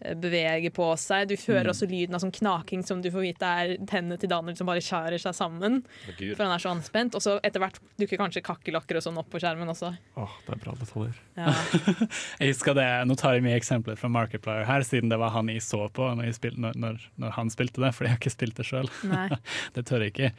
eh, 0.00 0.16
bevege 0.18 0.72
på 0.74 0.88
seg. 1.00 1.30
Du 1.30 1.36
hører 1.46 1.72
også 1.72 1.88
lyden 1.90 2.16
av 2.16 2.24
sånn 2.24 2.34
knaking 2.34 2.84
som 2.86 3.02
du 3.04 3.10
får 3.12 3.26
vite 3.26 3.50
er 3.62 3.74
tennene 3.90 4.18
til 4.20 4.32
Daniel 4.32 4.58
som 4.58 4.68
bare 4.70 4.82
skjærer 4.84 5.20
seg 5.22 5.36
sammen. 5.36 5.80
Oh, 6.08 6.18
For 6.18 6.44
han 6.44 6.54
er 6.54 6.62
så 6.62 6.72
anspent. 6.74 7.16
Og 7.18 7.24
så 7.24 7.38
etter 7.46 7.62
hvert 7.62 7.80
dukker 8.00 8.20
kanskje 8.20 8.44
kakerlakker 8.46 9.00
og 9.00 9.06
sånn 9.06 9.20
opp 9.20 9.30
på 9.32 9.42
skjermen 9.42 9.70
også. 9.72 9.92
Åh, 10.20 10.36
det 10.46 10.56
er 10.56 10.62
bra 10.64 10.76
detaljer. 10.80 11.20
Ja. 11.38 11.54
Jeg 12.40 12.54
husker 12.54 12.76
det, 12.76 12.88
Nå 13.08 13.14
tar 13.18 13.36
jeg 13.36 13.44
mye 13.44 13.56
eksempler 13.56 13.96
fra 13.98 14.10
Markiplier 14.12 14.66
her, 14.68 14.82
siden 14.86 15.10
det 15.12 15.16
var 15.20 15.32
han 15.34 15.48
jeg 15.48 15.62
så 15.64 15.86
på 15.94 16.08
når, 16.18 16.32
spil, 16.36 16.56
når, 16.60 16.76
når, 16.80 16.98
når 17.20 17.32
han 17.36 17.52
spilte 17.52 17.82
det, 17.82 17.92
for 17.96 18.06
jeg 18.06 18.14
har 18.14 18.20
ikke 18.20 18.32
spilt 18.32 18.58
det 18.60 18.66
sjøl. 18.68 18.90
Det 19.74 19.84
tør 19.86 20.04
jeg 20.04 20.12
ikke. 20.12 20.30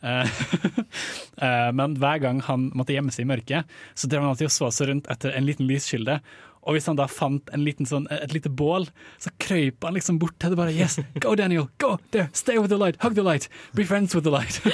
Eh, 0.00 0.42
eh, 1.44 1.70
men 1.74 1.96
hver 1.98 2.20
gang 2.22 2.42
han 2.46 2.68
måtte 2.76 2.94
gjemme 2.94 3.14
seg 3.14 3.26
i 3.26 3.30
mørket, 3.32 3.78
så 3.98 4.10
drev 4.10 4.24
han 4.24 4.32
alltid 4.32 4.50
og 4.50 4.54
så 4.54 4.70
seg 4.74 4.92
rundt 4.92 5.10
etter 5.12 5.34
en 5.34 5.46
liten 5.48 5.68
lyskilde. 5.68 6.18
Og 6.68 6.76
hvis 6.76 6.86
han 6.90 6.98
da 7.00 7.06
fant 7.08 7.48
en 7.56 7.62
liten 7.64 7.88
sånn, 7.88 8.04
et 8.12 8.34
lite 8.36 8.50
bål, 8.52 8.84
så 9.18 9.32
krøyp 9.40 9.86
han 9.88 9.96
liksom 9.96 10.18
bort 10.20 10.36
til 10.38 10.52
det. 10.52 10.58
bare, 10.60 10.74
Yes, 10.76 10.98
go 11.24 11.32
Daniel, 11.38 11.70
go 11.80 11.94
there, 12.12 12.28
stay 12.36 12.58
with 12.60 12.68
the 12.68 12.76
light, 12.76 12.98
hug 13.02 13.14
the 13.16 13.24
light, 13.24 13.48
be 13.74 13.86
friends 13.88 14.14
with 14.14 14.24
the 14.28 14.34
light. 14.34 14.60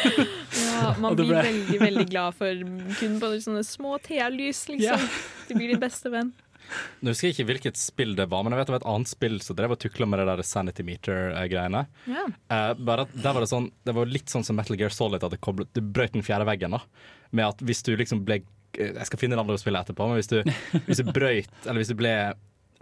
Ja, 0.74 0.94
man 1.00 1.14
blir 1.16 1.28
ble- 1.30 1.42
veldig 1.46 1.78
veldig 1.80 2.04
glad 2.10 2.34
for 2.34 2.50
kun 2.98 3.14
på 3.22 3.28
sånne 3.40 3.62
små 3.64 3.94
tealys, 4.02 4.64
liksom. 4.68 5.06
De 5.48 5.54
blir 5.56 5.70
din 5.70 5.80
beste 5.80 6.10
venn. 6.10 6.32
Nå 7.04 7.12
husker 7.12 7.28
jeg 7.28 7.34
ikke 7.36 7.46
hvilket 7.52 7.78
spill 7.78 8.14
det 8.18 8.26
var, 8.32 8.42
men 8.42 8.54
jeg 8.54 8.62
vet 8.62 8.70
det 8.70 8.74
var 8.74 8.82
et 8.82 8.88
annet 8.94 9.10
spill 9.10 9.36
som 9.44 9.56
drev 9.58 9.74
og 9.76 9.80
tukla 9.82 10.06
med 10.08 10.18
det 10.22 10.26
der 10.32 10.42
sanity 10.48 10.82
meter-greiene. 10.88 11.84
Ja. 12.10 12.24
Eh, 12.50 12.72
bare 12.80 13.04
at 13.06 13.14
der 13.14 13.36
var 13.36 13.44
det 13.44 13.50
sånn 13.52 13.70
Det 13.84 13.94
var 13.96 14.08
litt 14.10 14.32
sånn 14.32 14.44
som 14.46 14.56
Metal 14.58 14.76
Gear 14.80 14.92
Solid, 14.94 15.22
at 15.24 15.34
det 15.36 15.40
koblet, 15.44 15.70
du 15.76 15.80
brøt 15.84 16.16
den 16.16 16.24
fjerde 16.26 16.48
veggen. 16.48 16.74
da 16.74 16.80
Med 17.30 17.46
at 17.52 17.62
hvis 17.64 17.84
du 17.86 17.94
liksom 17.96 18.24
ble 18.26 18.40
Jeg 18.78 19.06
skal 19.08 19.20
finne 19.20 19.36
det 19.38 19.44
andre 19.44 19.58
spille 19.60 19.80
etterpå, 19.84 20.08
men 20.10 20.20
hvis 20.20 20.30
du, 20.30 20.38
hvis 20.88 21.02
du 21.02 21.10
brøyt 21.14 21.50
Eller 21.66 21.80
hvis 21.82 21.92
du 21.92 21.98
ble 21.98 22.14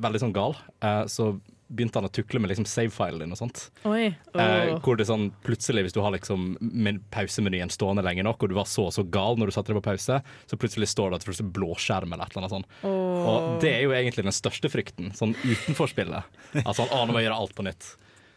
veldig 0.02 0.22
sånn 0.22 0.32
gal, 0.34 0.54
eh, 0.82 1.02
så 1.12 1.34
begynte 1.72 2.00
han 2.00 2.08
å 2.08 2.12
tukle 2.12 2.40
med 2.42 2.50
liksom 2.50 2.66
save-filen 2.68 3.22
din 3.22 3.32
og 3.32 3.38
sånt. 3.38 3.60
Oi. 3.88 4.10
Eh, 4.36 4.72
hvor 4.84 4.98
det 4.98 5.06
sånn 5.08 5.30
plutselig, 5.44 5.86
hvis 5.86 5.94
du 5.96 6.00
har 6.04 6.12
liksom 6.12 6.56
men- 6.60 7.00
pausemenyen 7.14 7.70
stående 7.72 8.04
lenge 8.04 8.24
nok, 8.26 8.42
og 8.44 8.52
du 8.52 8.56
var 8.58 8.68
så 8.68 8.88
og 8.90 8.92
så 8.96 9.04
gal 9.08 9.38
når 9.40 9.48
du 9.48 9.54
satte 9.56 9.72
deg 9.72 9.78
på 9.80 9.86
pause, 9.88 10.18
så 10.48 10.58
plutselig 10.60 10.90
står 10.92 11.12
det 11.12 11.20
at 11.20 11.28
det 11.28 11.40
er 11.40 11.52
blåskjerm 11.56 12.12
eller 12.12 12.26
et 12.26 12.34
eller 12.36 12.42
annet 12.44 12.56
sånt. 12.58 12.68
Og 12.84 13.60
det 13.64 13.72
er 13.72 13.82
jo 13.86 13.94
egentlig 13.96 14.26
den 14.26 14.36
største 14.36 14.68
frykten, 14.72 15.12
sånn 15.16 15.32
utenfor 15.44 15.88
spillet. 15.92 16.28
Altså, 16.64 16.84
han 16.88 17.06
aner 17.06 17.20
å 17.20 17.24
gjøre 17.24 17.40
alt 17.40 17.54
på 17.56 17.64
nytt. 17.68 17.94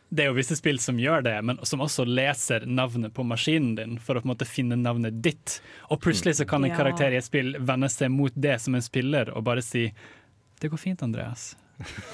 Det 0.10 0.24
er 0.24 0.30
jo 0.30 0.38
visse 0.38 0.56
spill 0.58 0.78
som 0.82 1.00
gjør 1.02 1.24
det, 1.26 1.36
men 1.46 1.60
som 1.66 1.82
også 1.84 2.06
leser 2.08 2.66
navnet 2.70 3.14
på 3.16 3.26
maskinen 3.26 3.74
din 3.78 3.98
for 4.00 4.16
å 4.18 4.22
på 4.22 4.30
en 4.30 4.34
måte 4.36 4.48
finne 4.48 4.78
navnet 4.80 5.18
ditt. 5.26 5.60
Og 5.90 6.02
plutselig 6.04 6.38
så 6.40 6.48
kan 6.48 6.64
en 6.64 6.72
Ja. 6.72 6.78
karakter 6.78 7.12
i 7.12 7.18
et 7.18 7.26
spill 7.26 7.56
vende 7.60 7.90
seg 7.90 8.12
mot 8.12 8.32
det 8.36 8.62
som 8.62 8.76
en 8.76 8.82
spiller 8.82 9.30
og 9.36 9.44
bare 9.44 9.62
si 9.62 9.94
'Det 10.60 10.70
går 10.72 10.78
fint, 10.80 11.02
Andreas'. 11.02 11.56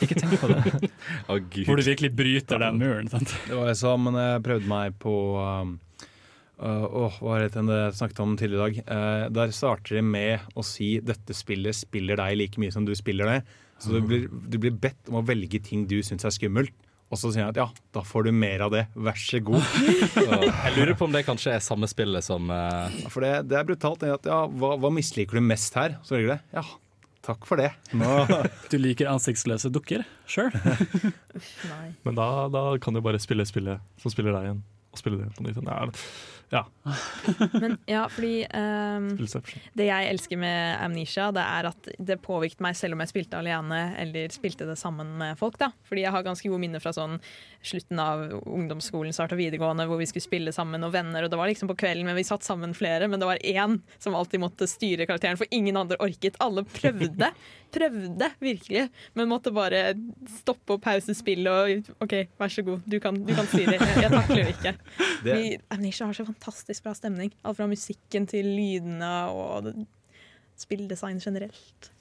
Ikke 0.02 0.16
tenk 0.18 0.40
på 0.42 0.48
det. 0.48 0.90
oh, 1.30 1.38
gud. 1.38 1.66
Hvor 1.66 1.78
du 1.78 1.84
virkelig 1.84 2.16
bryter 2.16 2.58
den 2.58 2.80
muren. 2.80 3.08
Sant? 3.08 3.30
Det 3.48 3.54
var 3.54 3.68
jeg 3.70 4.00
men 4.00 4.14
jeg 4.18 4.44
prøvde 4.44 4.68
meg 4.68 4.98
på 5.00 5.16
um, 5.38 5.80
uh, 6.60 6.86
åh, 6.90 7.20
Hva 7.22 7.42
het 7.44 7.54
det 7.54 7.78
jeg 7.78 7.94
snakket 8.00 8.20
om 8.20 8.38
tidligere 8.38 8.70
i 8.70 8.72
dag? 8.72 8.84
Uh, 8.90 9.30
der 9.30 9.52
starter 9.52 9.96
de 9.96 10.02
med 10.02 10.40
å 10.56 10.64
si 10.64 11.00
'dette 11.00 11.34
spillet 11.34 11.76
spiller 11.76 12.16
deg 12.16 12.38
like 12.38 12.58
mye 12.58 12.72
som 12.72 12.86
du 12.86 12.96
spiller 12.96 13.26
det'. 13.26 13.44
Så 13.82 13.94
du 13.94 14.02
blir, 14.02 14.28
du 14.30 14.58
blir 14.58 14.72
bedt 14.72 15.10
om 15.10 15.16
å 15.22 15.26
velge 15.26 15.62
ting 15.62 15.88
du 15.90 16.02
syns 16.06 16.26
er 16.26 16.30
skummelt. 16.30 16.74
Og 17.12 17.20
så 17.20 17.32
sier 17.34 17.44
jeg 17.44 17.52
at 17.52 17.60
ja, 17.60 17.66
da 17.92 18.04
får 18.08 18.30
du 18.30 18.32
mer 18.36 18.64
av 18.64 18.72
det. 18.72 18.86
Vær 18.96 19.18
så 19.20 19.42
god. 19.44 19.66
Jeg 20.16 20.76
lurer 20.78 20.94
på 20.96 21.10
om 21.10 21.16
det 21.16 21.26
kanskje 21.28 21.58
er 21.58 21.64
samme 21.64 21.90
spillet 21.92 22.24
som 22.24 22.48
eh, 22.56 23.02
For 23.12 23.26
det, 23.26 23.34
det 23.52 23.58
er 23.60 23.68
brutalt. 23.68 24.06
At, 24.08 24.30
ja, 24.32 24.46
hva, 24.48 24.78
hva 24.80 24.92
misliker 24.96 25.36
du 25.36 25.44
mest 25.44 25.76
her? 25.76 25.98
Så 26.08 26.16
velger 26.16 26.30
du 26.30 26.34
det. 26.38 26.40
Ja, 26.56 26.64
takk 27.28 27.44
for 27.50 27.60
det. 27.60 27.74
Nå, 28.00 28.14
Du 28.72 28.78
liker 28.80 29.12
ansiktsløse 29.12 29.74
dukker? 29.76 30.06
Sure. 30.24 30.56
Men 32.08 32.16
da, 32.16 32.30
da 32.54 32.64
kan 32.82 32.96
du 32.96 33.04
bare 33.04 33.20
spille 33.20 33.44
spillet 33.50 33.84
som 34.00 34.16
spiller 34.16 34.38
deg 34.38 34.48
igjen, 34.48 34.64
og 34.96 35.04
spille 35.04 35.20
det 35.26 35.34
på 35.36 35.44
nytt. 35.50 36.08
Ja, 36.52 36.66
Men 37.62 37.78
ja, 37.88 38.02
fordi 38.12 38.44
um, 38.52 39.06
Det 39.78 39.86
jeg 39.88 40.08
elsker 40.12 40.40
med 40.42 40.82
Amnesia, 40.84 41.30
det 41.32 41.44
er 41.48 41.70
at 41.70 41.88
det 41.96 42.18
påvirket 42.26 42.60
meg 42.64 42.76
selv 42.76 42.98
om 42.98 43.04
jeg 43.04 43.12
spilte 43.14 43.40
alene 43.40 43.80
eller 44.02 44.34
spilte 44.36 44.68
det 44.68 44.76
sammen 44.80 45.14
med 45.20 45.40
folk. 45.40 45.56
da. 45.62 45.72
Fordi 45.88 46.04
jeg 46.04 46.12
har 46.12 46.26
ganske 46.26 46.52
gode 46.52 46.60
minner 46.60 46.84
fra 46.84 46.92
sånn 46.96 47.22
slutten 47.64 48.02
av 48.04 48.26
ungdomsskolen, 48.42 49.16
start 49.16 49.32
av 49.32 49.40
videregående, 49.40 49.86
hvor 49.88 50.02
vi 50.02 50.10
skulle 50.10 50.26
spille 50.26 50.52
sammen 50.56 50.84
og 50.84 50.92
venner. 50.92 51.24
og 51.24 51.32
Det 51.32 51.40
var 51.40 51.52
liksom 51.52 51.72
på 51.72 51.78
kvelden, 51.86 52.10
men 52.10 52.20
vi 52.20 52.28
satt 52.28 52.44
sammen 52.44 52.76
flere. 52.76 53.08
Men 53.08 53.24
det 53.24 53.32
var 53.32 53.40
én 53.48 53.80
som 54.02 54.18
alltid 54.18 54.44
måtte 54.44 54.68
styre 54.68 55.08
karakteren, 55.08 55.40
for 55.40 55.48
ingen 55.56 55.80
andre 55.80 56.00
orket. 56.04 56.40
Alle 56.44 56.66
prøvde, 56.68 57.32
prøvde 57.74 58.28
virkelig, 58.44 58.84
men 59.18 59.30
måtte 59.32 59.54
bare 59.56 59.94
stoppe 60.40 60.76
og 60.78 60.82
pause 60.84 61.16
spillet 61.18 61.52
og 61.52 61.94
OK, 62.06 62.16
vær 62.40 62.52
så 62.54 62.64
god, 62.68 62.84
du 62.90 62.98
kan, 63.04 63.18
du 63.26 63.32
kan 63.38 63.48
styre. 63.52 63.78
Jeg, 63.78 64.04
jeg 64.06 64.12
takler 64.14 64.44
det 64.44 64.54
ikke. 64.58 64.74
det, 65.26 65.38
Vi, 65.40 65.56
Amnesia 65.74 66.10
har 66.10 66.18
så 66.18 66.26
fantastisk 66.28 66.86
bra 66.86 66.94
stemning. 66.98 67.32
Alt 67.44 67.58
fra 67.62 67.70
musikken 67.72 68.28
til 68.32 68.46
lydene 68.52 69.14
og 69.32 69.70
det- 69.70 69.88
spilldesign 70.62 71.18
generelt. 71.24 71.92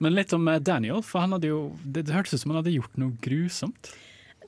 Men 0.00 0.14
litt 0.14 0.32
om 0.32 0.46
eh, 0.48 0.60
Daniel, 0.62 1.02
for 1.04 1.20
han 1.24 1.34
hadde 1.34 1.50
jo, 1.50 1.58
det, 1.84 2.06
det 2.08 2.14
hørtes 2.14 2.38
ut 2.38 2.44
som 2.44 2.52
han 2.54 2.60
hadde 2.62 2.76
gjort 2.76 2.94
noe 3.02 3.16
grusomt. 3.24 3.90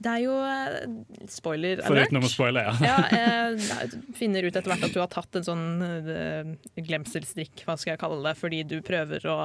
Det 0.01 0.09
er 0.09 0.22
jo 0.24 0.34
eh, 0.40 1.24
spoiler 1.28 1.82
Foruten 1.84 2.16
om 2.16 2.24
å 2.24 2.30
spoile, 2.32 2.62
ja. 2.64 2.72
Ja, 2.80 3.01
eh, 3.12 3.90
finner 4.20 4.46
ut 4.46 4.55
etter 4.55 4.72
hvert 4.72 4.86
at 4.86 4.94
du 4.96 5.01
har 5.03 5.11
tatt 5.12 5.36
en 5.36 5.44
sånn 5.44 5.64
eh, 5.84 6.53
glemselsstrikk, 6.86 7.66
hva 7.66 7.76
skal 7.76 7.92
jeg 7.92 8.01
kalle 8.01 8.22
det, 8.24 8.32
fordi 8.40 8.62
du 8.64 8.78
prøver 8.86 9.26
å 9.28 9.36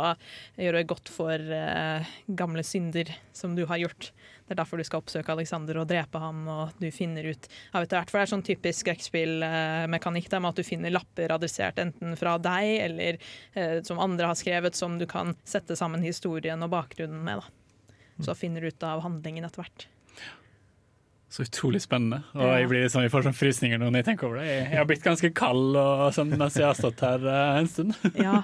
gjøre 0.56 0.86
godt 0.88 1.12
for 1.12 1.36
eh, 1.36 2.14
gamle 2.40 2.64
synder 2.64 3.12
som 3.36 3.58
du 3.58 3.66
har 3.68 3.82
gjort. 3.84 4.14
Det 4.46 4.54
er 4.54 4.60
derfor 4.62 4.80
du 4.80 4.86
skal 4.88 5.02
oppsøke 5.02 5.34
Alexander 5.34 5.82
og 5.82 5.90
drepe 5.90 6.22
ham, 6.22 6.46
og 6.48 6.78
du 6.80 6.88
finner 6.94 7.28
ut 7.28 7.50
av 7.74 7.84
etter 7.84 8.00
hvert. 8.00 8.14
For 8.14 8.22
det 8.22 8.24
er 8.28 8.32
sånn 8.32 8.46
typisk 8.46 8.86
skrekkspillmekanikk 8.86 10.30
med 10.38 10.52
at 10.52 10.62
du 10.62 10.68
finner 10.68 10.94
lapper 10.94 11.34
adressert 11.36 11.82
enten 11.82 12.16
fra 12.20 12.38
deg 12.40 12.78
eller 12.86 13.20
eh, 13.58 13.82
som 13.84 14.00
andre 14.00 14.32
har 14.32 14.40
skrevet, 14.40 14.78
som 14.78 14.96
du 15.02 15.08
kan 15.10 15.36
sette 15.44 15.76
sammen 15.76 16.06
historien 16.06 16.64
og 16.64 16.72
bakgrunnen 16.78 17.26
med. 17.28 17.44
Da. 17.44 18.24
Så 18.30 18.38
finner 18.40 18.64
du 18.64 18.72
ut 18.72 18.88
av 18.88 19.04
handlingen 19.04 19.44
etter 19.44 19.66
hvert. 19.66 19.90
Så 21.36 21.44
utrolig 21.44 21.82
spennende. 21.84 22.22
Og 22.32 22.48
jeg, 22.48 22.68
blir 22.72 22.86
liksom, 22.86 23.02
jeg 23.04 23.12
får 23.12 23.26
sånn 23.26 23.34
frysninger 23.36 23.80
når 23.82 23.98
jeg 23.98 24.06
tenker 24.08 24.30
over 24.30 24.38
det. 24.40 24.46
Jeg, 24.48 24.60
jeg 24.72 24.80
har 24.80 24.86
blitt 24.88 25.02
ganske 25.04 25.30
kald 25.36 25.80
sånn, 26.16 26.30
mens 26.32 26.56
jeg 26.56 26.64
har 26.64 26.78
stått 26.80 27.02
her 27.04 27.26
uh, 27.28 27.58
en 27.60 27.68
stund. 27.68 27.92
Ja, 28.26 28.38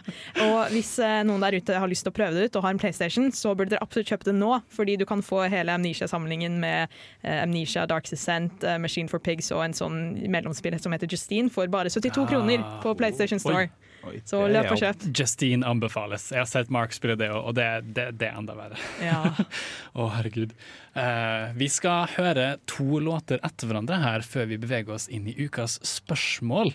og 0.43 0.73
hvis 0.73 0.89
uh, 0.99 1.21
noen 1.23 1.45
der 1.45 1.55
ute 1.55 1.77
har 1.79 1.87
lyst 1.87 2.03
til 2.03 2.11
å 2.11 2.17
prøve 2.17 2.35
det 2.35 2.49
ut 2.49 2.57
og 2.59 2.65
har 2.65 2.75
en 2.75 2.81
PlayStation, 2.81 3.29
så 3.31 3.53
burde 3.55 3.77
dere 3.77 3.85
absolutt 3.85 4.11
kjøpe 4.11 4.27
det 4.27 4.35
nå, 4.35 4.57
fordi 4.75 4.97
du 4.99 5.05
kan 5.07 5.23
få 5.23 5.45
hele 5.53 5.71
Amnesia-samlingen 5.79 6.59
med 6.59 6.91
uh, 7.23 7.37
Amnesia, 7.45 7.85
Dark 7.87 8.11
Descent, 8.11 8.67
Machine 8.83 9.07
for 9.07 9.23
Pigs 9.23 9.53
og 9.55 9.63
en 9.63 9.77
sånn 9.77 10.01
mellomspill 10.33 10.75
som 10.83 10.91
heter 10.91 11.07
Justine 11.07 11.47
for 11.53 11.71
bare 11.71 11.93
72 11.93 12.27
kroner 12.33 12.67
på 12.83 12.91
PlayStation 12.99 13.39
Store. 13.39 13.69
Oi, 13.69 13.80
Så 14.25 14.43
er 14.45 14.53
løp 14.55 14.71
og 14.73 14.81
kjøp. 14.81 15.07
Justine 15.15 15.67
anbefales. 15.67 16.29
Jeg 16.33 16.41
har 16.41 16.49
sett 16.49 16.71
Mark 16.73 16.95
spille 16.95 17.17
det, 17.19 17.29
og 17.33 17.55
det, 17.57 17.67
det, 17.95 18.07
det 18.19 18.29
er 18.29 18.39
enda 18.39 18.55
verre. 18.57 18.79
Ja. 19.03 19.21
Å, 19.99 20.07
herregud. 20.17 20.55
Uh, 20.91 21.53
vi 21.55 21.69
skal 21.71 22.09
høre 22.17 22.45
to 22.67 22.99
låter 22.99 23.39
etter 23.47 23.69
hverandre 23.69 24.01
her 24.01 24.25
før 24.27 24.49
vi 24.49 24.59
beveger 24.59 24.97
oss 24.97 25.07
inn 25.11 25.29
i 25.31 25.35
ukas 25.39 25.77
spørsmål. 25.87 26.73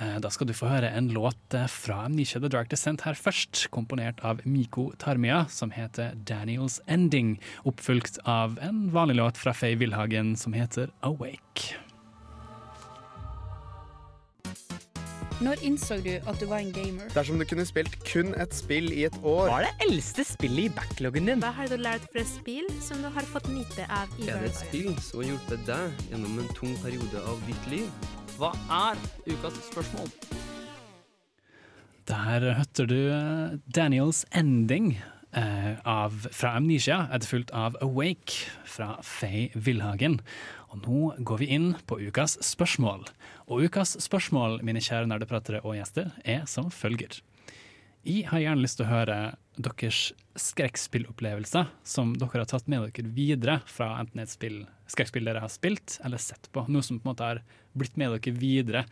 Uh, 0.00 0.16
da 0.24 0.32
skal 0.32 0.48
du 0.48 0.54
få 0.56 0.70
høre 0.70 0.92
en 0.96 1.10
låt 1.12 1.56
eh, 1.56 1.68
fra 1.68 2.06
Amnesia 2.06 2.40
The 2.40 2.48
Dark 2.52 2.72
Descent 2.72 3.04
her 3.04 3.18
først, 3.18 3.66
komponert 3.74 4.22
av 4.24 4.40
Miko 4.48 4.88
Tarmia, 5.02 5.44
som 5.52 5.74
heter 5.74 6.16
Daniels 6.28 6.80
Ending, 6.88 7.36
oppfulgt 7.68 8.22
av 8.24 8.56
en 8.64 8.86
vanlig 8.94 9.20
låt 9.20 9.40
fra 9.40 9.52
Faye 9.56 9.76
Wilhagen 9.80 10.36
som 10.40 10.56
heter 10.56 10.94
Awake. 11.04 11.76
Når 15.42 15.58
innså 15.66 15.96
du 15.98 16.12
at 16.14 16.36
du 16.38 16.44
var 16.46 16.60
en 16.62 16.70
gamer? 16.70 17.08
Dersom 17.16 17.40
du 17.40 17.44
kunne 17.50 17.64
spilt 17.66 17.96
kun 18.06 18.30
et 18.38 18.52
spill 18.54 18.92
i 18.94 19.06
et 19.08 19.16
år 19.26 19.48
Hva 19.50 19.56
er 19.58 19.64
det 19.66 19.88
eldste 19.88 20.22
spillet 20.28 20.68
i 20.68 20.74
backloggen 20.76 21.26
din? 21.26 21.42
Hva 21.42 21.50
har 21.56 21.66
du 21.72 21.80
lært 21.80 22.04
fra 22.14 22.22
spill 22.28 22.68
som 22.84 23.02
du 23.02 23.08
har 23.10 23.26
fått 23.26 23.48
nyte 23.50 23.88
av 23.90 24.12
i 24.22 24.28
Er 24.30 24.38
det 24.44 24.52
et 24.52 24.60
spill 24.60 24.92
som 25.02 25.18
har 25.18 25.32
hjulpet 25.32 25.64
deg 25.66 26.04
gjennom 26.12 26.38
en 26.44 26.52
tung 26.54 26.76
periode 26.84 27.24
av 27.26 27.42
ditt 27.48 27.66
liv? 27.72 27.88
Hva 28.36 28.52
er 28.86 29.02
ukas 29.26 29.58
spørsmål? 29.66 30.14
Der 32.06 32.46
hørte 32.60 32.86
du 32.86 33.00
eh, 33.10 33.58
Daniels 33.74 34.22
Ending 34.30 34.92
eh, 35.34 35.74
av, 35.82 36.22
fra 36.30 36.54
Amnesia, 36.60 37.08
etterfulgt 37.10 37.50
av 37.50 37.78
Awake 37.82 38.46
fra 38.62 38.94
Faye 39.02 39.50
Villhagen. 39.54 40.20
Og 40.70 40.86
nå 40.86 41.12
går 41.26 41.42
vi 41.42 41.50
inn 41.58 41.72
på 41.90 41.98
ukas 41.98 42.38
spørsmål. 42.46 43.08
Og 43.52 43.66
ukas 43.68 43.98
spørsmål, 44.00 44.62
mine 44.64 44.80
kjære 44.80 45.10
nerdepratere 45.10 45.60
og 45.60 45.74
gjester, 45.76 46.08
er 46.24 46.46
som 46.48 46.70
følger. 46.72 47.18
Jeg 48.02 48.24
har 48.30 48.40
gjerne 48.40 48.64
lyst 48.64 48.78
til 48.80 48.86
å 48.86 48.90
høre 48.90 49.16
deres 49.60 49.98
skrekkspillopplevelser 50.40 51.68
som 51.84 52.14
dere 52.16 52.40
har 52.40 52.48
tatt 52.48 52.70
med 52.72 52.86
dere 52.88 53.12
videre 53.12 53.58
fra 53.68 53.90
enten 54.00 54.22
et 54.24 54.32
spill, 54.32 54.62
skrekkspill 54.90 55.28
dere 55.28 55.42
har 55.44 55.52
spilt 55.52 55.98
eller 56.00 56.22
sett 56.22 56.48
på. 56.54 56.64
Noe 56.72 56.86
som 56.86 56.96
på 56.96 57.04
en 57.04 57.12
måte 57.12 57.28
har 57.28 57.42
blitt 57.76 58.00
med 58.00 58.16
dere 58.16 58.34
videre. 58.40 58.86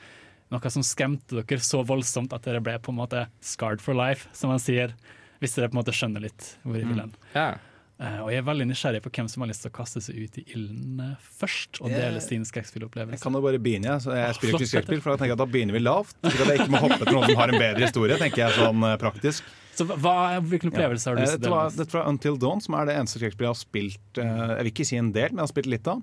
Noe 0.53 0.75
som 0.77 0.85
skremte 0.85 1.41
dere 1.41 1.65
så 1.65 1.81
voldsomt 1.87 2.37
at 2.37 2.45
dere 2.45 2.61
ble 2.61 2.77
på 2.85 2.93
en 2.93 3.01
måte 3.01 3.25
scarred 3.41 3.81
for 3.81 3.97
life, 3.97 4.29
som 4.37 4.53
man 4.53 4.61
sier. 4.61 4.93
Hvis 5.41 5.57
dere 5.57 5.73
på 5.73 5.79
en 5.79 5.81
måte 5.81 5.97
skjønner 5.97 6.29
litt 6.29 6.53
hvor 6.67 6.77
jeg 6.77 6.91
vil 6.91 7.01
hen. 7.01 7.17
Ja. 7.33 7.55
Eh, 8.01 8.21
og 8.25 8.31
jeg 8.33 8.41
er 8.41 8.45
veldig 8.47 8.65
nysgjerrig 8.71 9.03
på 9.05 9.11
hvem 9.13 9.27
som 9.29 9.43
har 9.45 9.51
lyst 9.51 9.61
til 9.61 9.69
å 9.69 9.75
kaste 9.77 10.01
seg 10.01 10.17
ut 10.17 10.37
i 10.41 10.45
ilden 10.55 11.03
eh, 11.05 11.25
først, 11.41 11.83
og 11.85 11.93
dele 11.93 12.23
sin 12.25 12.47
Jeg 12.49 13.19
kan 13.21 13.37
jo 13.37 13.43
bare 13.45 13.59
begynne, 13.61 13.91
jeg. 13.91 14.05
Så 14.07 14.15
jeg 14.17 14.37
spiller 14.39 14.57
ikke 14.57 14.69
skrekkspill, 14.71 15.03
for 15.05 15.13
da 15.13 15.21
tenker 15.21 15.35
jeg 15.35 15.37
at 15.37 15.43
da 15.43 15.49
begynner 15.53 15.77
vi 15.77 15.83
lavt. 15.85 16.15
Så 16.25 16.47
jeg 16.49 16.63
ikke 16.63 16.73
må 16.73 16.81
hoppe 16.81 17.03
til 17.03 17.19
noen 17.19 17.29
som 17.29 17.43
har 17.43 17.53
en 17.53 17.61
bedre 17.61 17.85
historie, 17.85 18.17
tenker 18.23 18.47
jeg 18.47 18.57
sånn 18.57 18.87
eh, 18.89 18.95
praktisk. 19.03 19.51
Så 19.77 19.85
hva, 19.91 20.15
hvilken 20.45 20.73
opplevelse 20.73 21.11
har 21.11 21.19
du 21.19 21.23
lyst 21.23 21.37
til 21.37 21.41
å 21.41 21.45
Dette 21.45 21.53
var, 21.53 21.69
dele? 21.69 21.85
dette 21.85 21.99
var 21.99 22.09
Until 22.09 22.41
Dawn, 22.41 22.65
som 22.65 22.79
er 22.81 22.89
det 22.89 22.97
eneste 23.03 23.21
skrekkspillet 23.21 23.47
jeg 23.47 23.53
har 23.53 23.61
spilt 23.61 24.21
eh, 24.21 24.41
Jeg 24.51 24.57
vil 24.63 24.73
ikke 24.73 24.89
si 24.89 24.99
en 25.01 25.13
del, 25.15 25.35
men 25.35 25.43
jeg 25.43 25.47
har 25.47 25.53
spilt 25.53 25.71
litt 25.75 25.91
av. 25.93 26.01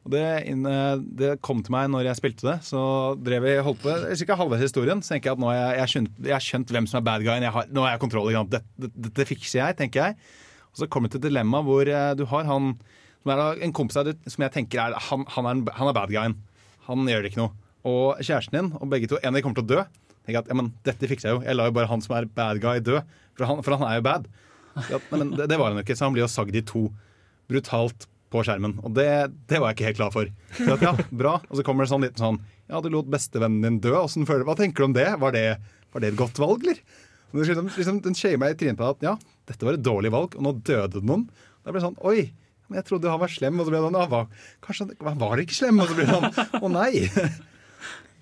Og 0.00 0.14
det, 0.14 0.24
det 1.18 1.34
kom 1.44 1.58
til 1.66 1.74
meg 1.74 1.90
når 1.92 2.06
jeg 2.08 2.18
spilte 2.22 2.46
det. 2.46 2.54
Så 2.64 2.80
drev 3.20 3.44
jeg 3.50 3.64
holdt 3.66 3.82
på 3.82 3.96
Ca. 4.22 4.36
halvveis 4.38 4.62
historien. 4.64 5.02
Så 5.04 5.12
tenker 5.12 5.28
jeg 5.32 5.36
at 5.36 5.42
nå 5.42 5.50
har 5.50 5.58
jeg, 5.58 5.74
jeg, 5.80 5.92
skjønt, 5.92 6.14
jeg 6.24 6.34
har 6.36 6.46
skjønt 6.46 6.72
hvem 6.72 6.88
som 6.88 7.00
er 7.02 7.08
bad 7.10 7.26
guyen. 7.26 7.44
Jeg 7.44 7.52
har, 7.58 7.68
nå 7.74 7.84
har 7.84 7.92
jeg 7.92 8.02
kontroll. 8.06 8.30
Dette, 8.32 8.62
dette, 8.80 9.02
dette 9.10 9.26
fikser 9.28 9.60
jeg, 9.60 9.76
tenker 9.82 10.06
jeg. 10.06 10.48
Og 10.70 10.82
så 10.82 10.88
kommer 10.90 11.10
det 11.10 11.18
til 11.18 11.28
dilemmaet 11.28 11.64
dilemma 11.64 11.66
hvor 11.66 11.90
eh, 11.90 12.12
du 12.18 12.24
har 12.30 12.48
han 12.48 12.74
som 13.20 13.32
er 13.34 13.64
en 13.66 13.72
kompis 13.76 13.98
av 14.00 14.06
deg 14.08 14.28
som 14.32 14.44
jeg 14.44 14.54
tenker 14.54 14.80
er 14.80 14.94
han, 15.10 15.26
han, 15.34 15.48
er, 15.50 15.72
han 15.76 15.90
er 15.90 15.96
bad 15.96 16.12
guyen. 16.12 16.36
Han 16.86 17.08
gjør 17.08 17.24
det 17.24 17.32
ikke 17.32 17.42
noe. 17.42 17.52
Og 17.88 18.20
kjæresten 18.20 18.56
din, 18.56 18.70
og 18.76 18.92
begge 18.92 19.10
to, 19.10 19.18
en 19.20 19.32
av 19.32 19.36
dem 19.36 19.44
kommer 19.44 19.60
til 19.60 19.66
å 19.66 19.72
dø. 19.72 19.82
tenker 20.24 20.42
at 20.42 20.48
ja, 20.48 20.56
men 20.56 20.70
dette 20.86 21.10
fikser 21.10 21.28
jeg 21.28 21.36
jo. 21.36 21.42
Jeg 21.44 21.58
lar 21.58 21.68
jo 21.68 21.76
bare 21.76 21.90
han 21.90 22.04
som 22.04 22.16
er 22.16 22.28
bad 22.36 22.60
guy, 22.62 22.80
dø. 22.84 23.00
For 23.36 23.48
han, 23.48 23.60
for 23.64 23.76
han 23.76 23.88
er 23.88 24.00
jo 24.00 24.06
bad. 24.08 24.30
Nei, 24.76 25.00
men 25.12 25.34
det, 25.36 25.50
det 25.52 25.58
var 25.60 25.72
han 25.72 25.80
jo 25.80 25.84
ikke, 25.84 25.96
så 25.98 26.08
han 26.08 26.16
blir 26.16 26.24
jo 26.24 26.30
sagd 26.32 26.56
i 26.56 26.64
to. 26.64 26.86
Brutalt 27.50 28.08
på 28.30 28.44
skjermen. 28.46 28.76
Og 28.86 28.94
det, 28.96 29.08
det 29.50 29.60
var 29.60 29.72
jeg 29.72 29.78
ikke 29.78 29.88
helt 29.90 30.00
klar 30.00 30.14
for. 30.14 30.32
Så 30.56 30.70
at, 30.76 30.84
ja, 30.86 30.94
bra. 31.22 31.36
Og 31.50 31.58
så 31.58 31.66
kommer 31.66 31.84
det 31.84 31.92
sånn 31.92 32.06
liten 32.06 32.22
sånn 32.24 32.40
Ja, 32.70 32.80
du 32.80 32.88
lot 32.92 33.08
bestevennen 33.10 33.64
din 33.66 33.80
dø. 33.82 33.96
Hva 33.98 34.56
tenker 34.58 34.84
du 34.84 34.90
om 34.90 34.96
det? 34.96 35.08
Var 35.20 35.36
det, 35.36 35.46
var 35.92 36.04
det 36.04 36.12
et 36.12 36.20
godt 36.20 36.40
valg, 36.40 36.64
eller? 36.64 36.80
Liksom, 37.32 37.68
liksom, 37.76 38.00
den 38.04 38.16
skjer 38.18 38.38
meg 38.40 38.56
i 38.56 38.58
trynet 38.60 38.78
på 38.80 38.88
at 38.90 39.02
ja, 39.06 39.16
dette 39.50 39.66
var 39.66 39.76
et 39.78 39.84
dårlig 39.86 40.10
valg, 40.14 40.34
og 40.36 40.42
nå 40.46 40.54
døde 40.66 41.02
noen. 41.06 41.28
Da 41.62 41.70
ble 41.70 41.78
det 41.80 41.86
sånn 41.86 42.00
Oi, 42.08 42.32
men 42.70 42.80
jeg 42.80 42.88
trodde 42.88 43.10
han 43.12 43.20
var 43.22 43.30
slem. 43.32 43.60
Og 43.60 43.66
så 43.68 43.72
ble 43.74 43.78
det 43.80 43.86
sånn, 43.88 44.00
ja, 44.00 44.08
hva, 44.10 44.24
kanskje 44.66 44.88
han- 45.04 45.18
var 45.20 45.42
ikke 45.42 45.56
slem? 45.58 45.80
Og 45.82 45.88
så 45.90 45.96
ble 45.98 46.06
det 46.08 46.18
sånn 46.18 46.60
Å 46.64 46.72
nei. 46.72 46.92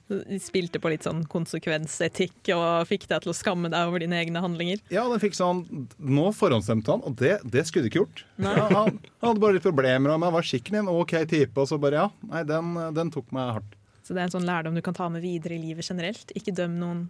De 0.08 0.38
spilte 0.40 0.80
på 0.80 0.88
litt 0.88 1.04
sånn 1.04 1.18
konsekvensetikk 1.28 2.48
og 2.54 2.86
fikk 2.88 3.02
deg 3.10 3.26
til 3.26 3.32
å 3.32 3.36
skamme 3.36 3.68
deg 3.68 3.90
over 3.90 4.00
dine 4.00 4.16
egne 4.16 4.40
handlinger. 4.40 4.80
Ja, 4.88 5.02
den 5.10 5.20
fikk 5.20 5.36
sånn 5.36 5.60
Nå 6.00 6.30
forhåndsstemte 6.32 6.94
han, 6.94 7.02
og 7.04 7.18
det, 7.20 7.34
det 7.44 7.66
skulle 7.68 7.84
du 7.84 7.90
ikke 7.92 8.00
gjort. 8.06 8.22
Ja, 8.40 8.54
han, 8.72 8.96
han 8.96 9.28
hadde 9.28 9.42
bare 9.42 9.58
litt 9.58 9.66
problemer, 9.68 10.14
og 10.14 10.16
han 10.24 10.32
var 10.38 10.48
skikkelig 10.48 10.80
en 10.80 10.88
OK 10.94 11.12
type, 11.28 11.52
og 11.60 11.68
så 11.68 11.76
bare 11.82 12.00
ja. 12.00 12.06
Nei, 12.30 12.40
den, 12.48 12.72
den 12.96 13.12
tok 13.12 13.28
meg 13.36 13.52
hardt. 13.58 13.76
Så 14.00 14.16
det 14.16 14.22
er 14.22 14.30
en 14.30 14.36
sånn 14.38 14.48
lærdom 14.48 14.78
du 14.78 14.80
kan 14.80 14.96
ta 14.96 15.10
med 15.12 15.20
videre 15.20 15.58
i 15.58 15.60
livet 15.60 15.84
generelt. 15.84 16.32
Ikke 16.40 16.56
døm 16.56 16.78
noen. 16.80 17.04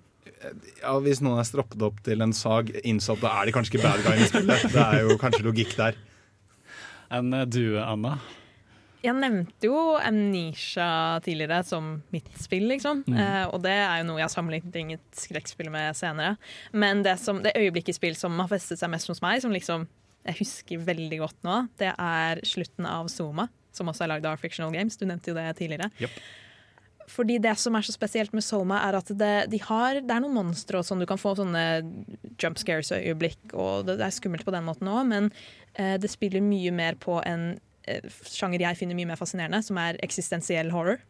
Ja, 0.82 0.96
Hvis 1.04 1.22
noen 1.24 1.40
er 1.40 1.46
stroppet 1.48 1.82
opp 1.84 2.02
til 2.06 2.24
en 2.24 2.34
sag 2.36 2.72
innsatt, 2.82 3.22
da 3.22 3.34
er 3.38 3.48
de 3.48 3.54
kanskje 3.56 3.76
ikke 3.76 3.86
bad 3.86 4.04
guy 4.06 4.18
i 4.18 4.28
spillet. 4.30 4.66
Det 4.74 4.84
er 4.84 5.06
jo 5.06 5.18
kanskje 5.20 5.46
logikk 5.46 5.76
der. 5.78 5.98
Enn 7.14 7.32
eh, 7.34 7.46
du, 7.48 7.78
Anna? 7.80 8.18
Jeg 8.98 9.14
nevnte 9.14 9.68
jo 9.68 9.94
Amnesia 10.02 11.20
tidligere 11.22 11.60
som 11.66 11.92
mitt 12.10 12.30
spill, 12.42 12.66
liksom. 12.72 13.04
Mm. 13.06 13.18
Eh, 13.22 13.44
og 13.46 13.62
det 13.62 13.76
er 13.76 14.00
jo 14.00 14.08
noe 14.08 14.18
jeg 14.18 14.26
har 14.26 14.34
sammenlignet 14.34 15.04
skrekkspill 15.16 15.70
med 15.74 15.96
senere. 15.96 16.34
Men 16.74 17.04
det, 17.06 17.14
som, 17.22 17.38
det 17.44 17.54
øyeblikket 17.54 17.94
i 17.94 17.98
spill 18.00 18.18
som 18.18 18.34
har 18.42 18.50
festet 18.50 18.80
seg 18.80 18.90
mest 18.92 19.10
hos 19.10 19.22
meg, 19.24 19.38
som 19.44 19.54
liksom 19.54 19.86
jeg 20.28 20.42
husker 20.42 20.82
veldig 20.84 21.20
godt 21.22 21.46
nå, 21.46 21.60
det 21.80 21.92
er 21.94 22.42
slutten 22.44 22.88
av 22.90 23.06
Zoma, 23.12 23.46
som 23.72 23.88
også 23.88 24.04
er 24.04 24.12
lagd 24.12 24.26
av 24.28 24.42
Fictional 24.42 24.74
Games. 24.74 24.98
Du 24.98 25.06
nevnte 25.08 25.30
jo 25.30 25.38
det 25.38 25.46
tidligere. 25.56 25.88
Fordi 27.08 27.38
det 27.40 27.54
som 27.60 27.76
er 27.78 27.86
så 27.86 27.94
spesielt 27.94 28.34
med 28.36 28.44
Soma, 28.44 28.82
er 28.84 28.98
at 28.98 29.10
det, 29.16 29.34
de 29.52 29.60
har, 29.64 30.00
det 30.04 30.12
er 30.12 30.22
noen 30.24 30.36
monstre 30.36 30.80
og 30.80 30.86
sånn. 30.86 31.00
Du 31.00 31.08
kan 31.08 31.20
få 31.20 31.34
sånne 31.38 31.64
jump 32.40 32.60
scares-øyeblikk, 32.60 33.54
og 33.54 33.86
det, 33.88 33.98
det 34.00 34.08
er 34.08 34.16
skummelt 34.16 34.44
på 34.46 34.54
den 34.54 34.66
måten 34.68 34.90
òg, 34.92 35.06
men 35.08 35.30
eh, 35.74 35.96
det 36.00 36.10
spiller 36.12 36.44
mye 36.44 36.72
mer 36.74 36.98
på 37.00 37.18
en 37.24 37.54
eh, 37.88 38.10
sjanger 38.28 38.66
jeg 38.66 38.80
finner 38.82 38.98
mye 38.98 39.08
mer 39.12 39.20
fascinerende, 39.20 39.62
som 39.64 39.80
er 39.80 40.00
eksistensiell 40.04 40.72
horror. 40.74 41.00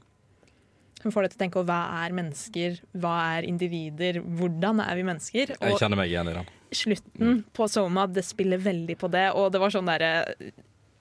Som 1.02 1.14
får 1.14 1.26
deg 1.26 1.32
til 1.32 1.38
å 1.38 1.42
tenke 1.44 1.60
på 1.60 1.66
hva 1.68 1.80
er 2.00 2.14
mennesker, 2.16 2.78
hva 2.98 3.16
er 3.36 3.46
individer, 3.46 4.20
hvordan 4.38 4.82
er 4.82 4.98
vi 4.98 5.06
mennesker? 5.06 5.54
Jeg 5.54 5.82
kjenner 5.82 6.00
meg 6.00 6.10
igjen 6.10 6.30
i 6.30 6.36
den. 6.40 6.54
slutten 6.74 7.42
på 7.54 7.68
Soma, 7.70 8.06
det 8.10 8.26
spiller 8.26 8.62
veldig 8.62 8.98
på 8.98 9.10
det, 9.12 9.28
og 9.38 9.50
det 9.54 9.62
var 9.62 9.74
sånn 9.74 9.88
derre 9.88 10.12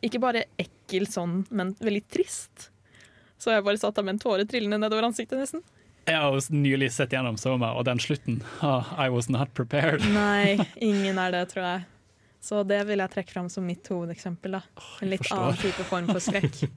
Ikke 0.05 0.21
bare 0.21 0.45
ekkel 0.61 1.07
sånn, 1.09 1.39
men 1.49 1.73
veldig 1.81 2.03
trist. 2.13 2.69
Så 3.37 3.53
jeg 3.53 3.65
bare 3.65 3.79
satt 3.81 3.97
der 3.97 4.05
med 4.05 4.17
en 4.17 4.23
tåre 4.23 4.45
trillende 4.49 4.79
nedover 4.81 5.09
ansiktet, 5.09 5.39
nesten. 5.39 5.65
Jeg 6.07 6.15
har 6.23 6.31
jo 6.31 6.55
nylig 6.55 6.87
sett 6.95 7.11
gjennom 7.11 7.35
Soma, 7.39 7.73
og 7.75 7.83
den 7.85 7.99
slutten 7.99 8.39
oh, 8.63 8.87
I 8.95 9.09
was 9.11 9.27
not 9.29 9.51
prepared. 9.57 10.05
Nei, 10.13 10.55
ingen 10.89 11.19
er 11.19 11.35
det, 11.35 11.43
tror 11.51 11.65
jeg. 11.65 11.81
Så 12.47 12.61
det 12.63 12.79
vil 12.87 13.03
jeg 13.03 13.11
trekke 13.11 13.33
fram 13.33 13.49
som 13.51 13.65
mitt 13.67 13.87
hovedeksempel. 13.91 14.55
da. 14.59 14.61
En 15.03 15.11
litt 15.11 15.27
annen 15.35 15.59
type 15.59 15.83
form 15.89 16.07
for 16.13 16.23
skrekk. 16.23 16.63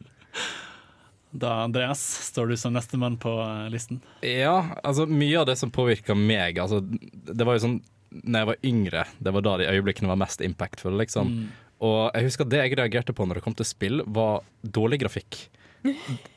Da, 1.31 1.61
Andreas, 1.63 2.01
står 2.27 2.51
du 2.51 2.57
som 2.59 2.73
nestemann 2.75 3.15
på 3.23 3.31
eh, 3.39 3.69
listen. 3.71 4.01
Ja, 4.27 4.75
altså 4.83 5.05
mye 5.07 5.37
av 5.39 5.47
det 5.47 5.55
som 5.61 5.71
påvirka 5.71 6.15
meg 6.19 6.59
altså, 6.59 6.81
Det 6.83 7.47
var 7.47 7.55
jo 7.55 7.63
sånn 7.63 7.77
Når 8.11 8.41
jeg 8.41 8.49
var 8.49 8.67
yngre, 8.67 9.05
det 9.23 9.35
var 9.37 9.45
da 9.47 9.53
de 9.61 9.69
øyeblikkene 9.71 10.11
var 10.11 10.19
mest 10.19 10.43
impactfulle, 10.43 10.99
liksom. 11.05 11.31
Mm. 11.31 11.45
Og 11.87 12.01
jeg 12.11 12.27
husker 12.27 12.49
at 12.49 12.51
det 12.51 12.65
jeg 12.65 12.79
reagerte 12.81 13.15
på 13.15 13.29
når 13.29 13.39
det 13.39 13.45
kom 13.45 13.55
til 13.55 13.69
spill, 13.69 14.03
var 14.11 14.43
dårlig 14.67 14.99
grafikk. 15.05 15.39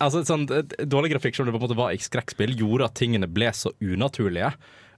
Altså 0.03 0.23
sånn, 0.27 0.45
Dårlig 0.87 1.13
grafikk 1.15 1.37
som 1.37 1.47
det 1.47 1.53
på 1.55 1.59
en 1.59 1.65
måte 1.65 1.79
var 1.79 1.93
i 1.95 2.01
skrekkspill, 2.01 2.55
gjorde 2.59 2.87
at 2.87 2.97
tingene 2.99 3.29
ble 3.29 3.51
så 3.55 3.73
unaturlige. 3.83 4.53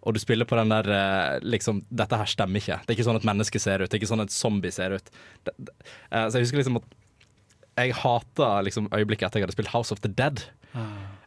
Og 0.05 0.13
du 0.13 0.21
spiller 0.21 0.45
på 0.45 0.57
den 0.59 0.69
der 0.69 0.89
eh, 0.93 1.39
liksom 1.41 1.81
Dette 1.89 2.19
her 2.19 2.29
stemmer 2.29 2.61
ikke. 2.61 2.77
Det 2.83 2.93
er 2.93 2.99
ikke 2.99 3.07
sånn 3.07 3.17
et 3.17 3.25
menneske 3.25 3.61
ser 3.61 3.81
ut. 3.81 3.89
Det 3.89 3.97
er 3.97 4.03
ikke 4.03 4.11
sånn 4.11 4.25
et 4.25 4.35
zombie 4.35 4.73
ser 4.73 4.93
ut. 4.99 5.09
Det, 5.47 5.55
det, 5.57 5.73
eh, 6.11 6.27
så 6.27 6.37
jeg 6.37 6.45
husker 6.45 6.61
liksom 6.61 6.79
at 6.81 6.93
jeg 7.75 7.95
hata 7.99 8.49
liksom 8.63 8.87
øyeblikket 8.95 9.27
etter 9.27 9.41
jeg 9.41 9.47
hadde 9.49 9.57
spilt 9.57 9.73
House 9.73 9.91
of 9.91 9.99
the 10.05 10.11
Dead. 10.11 10.45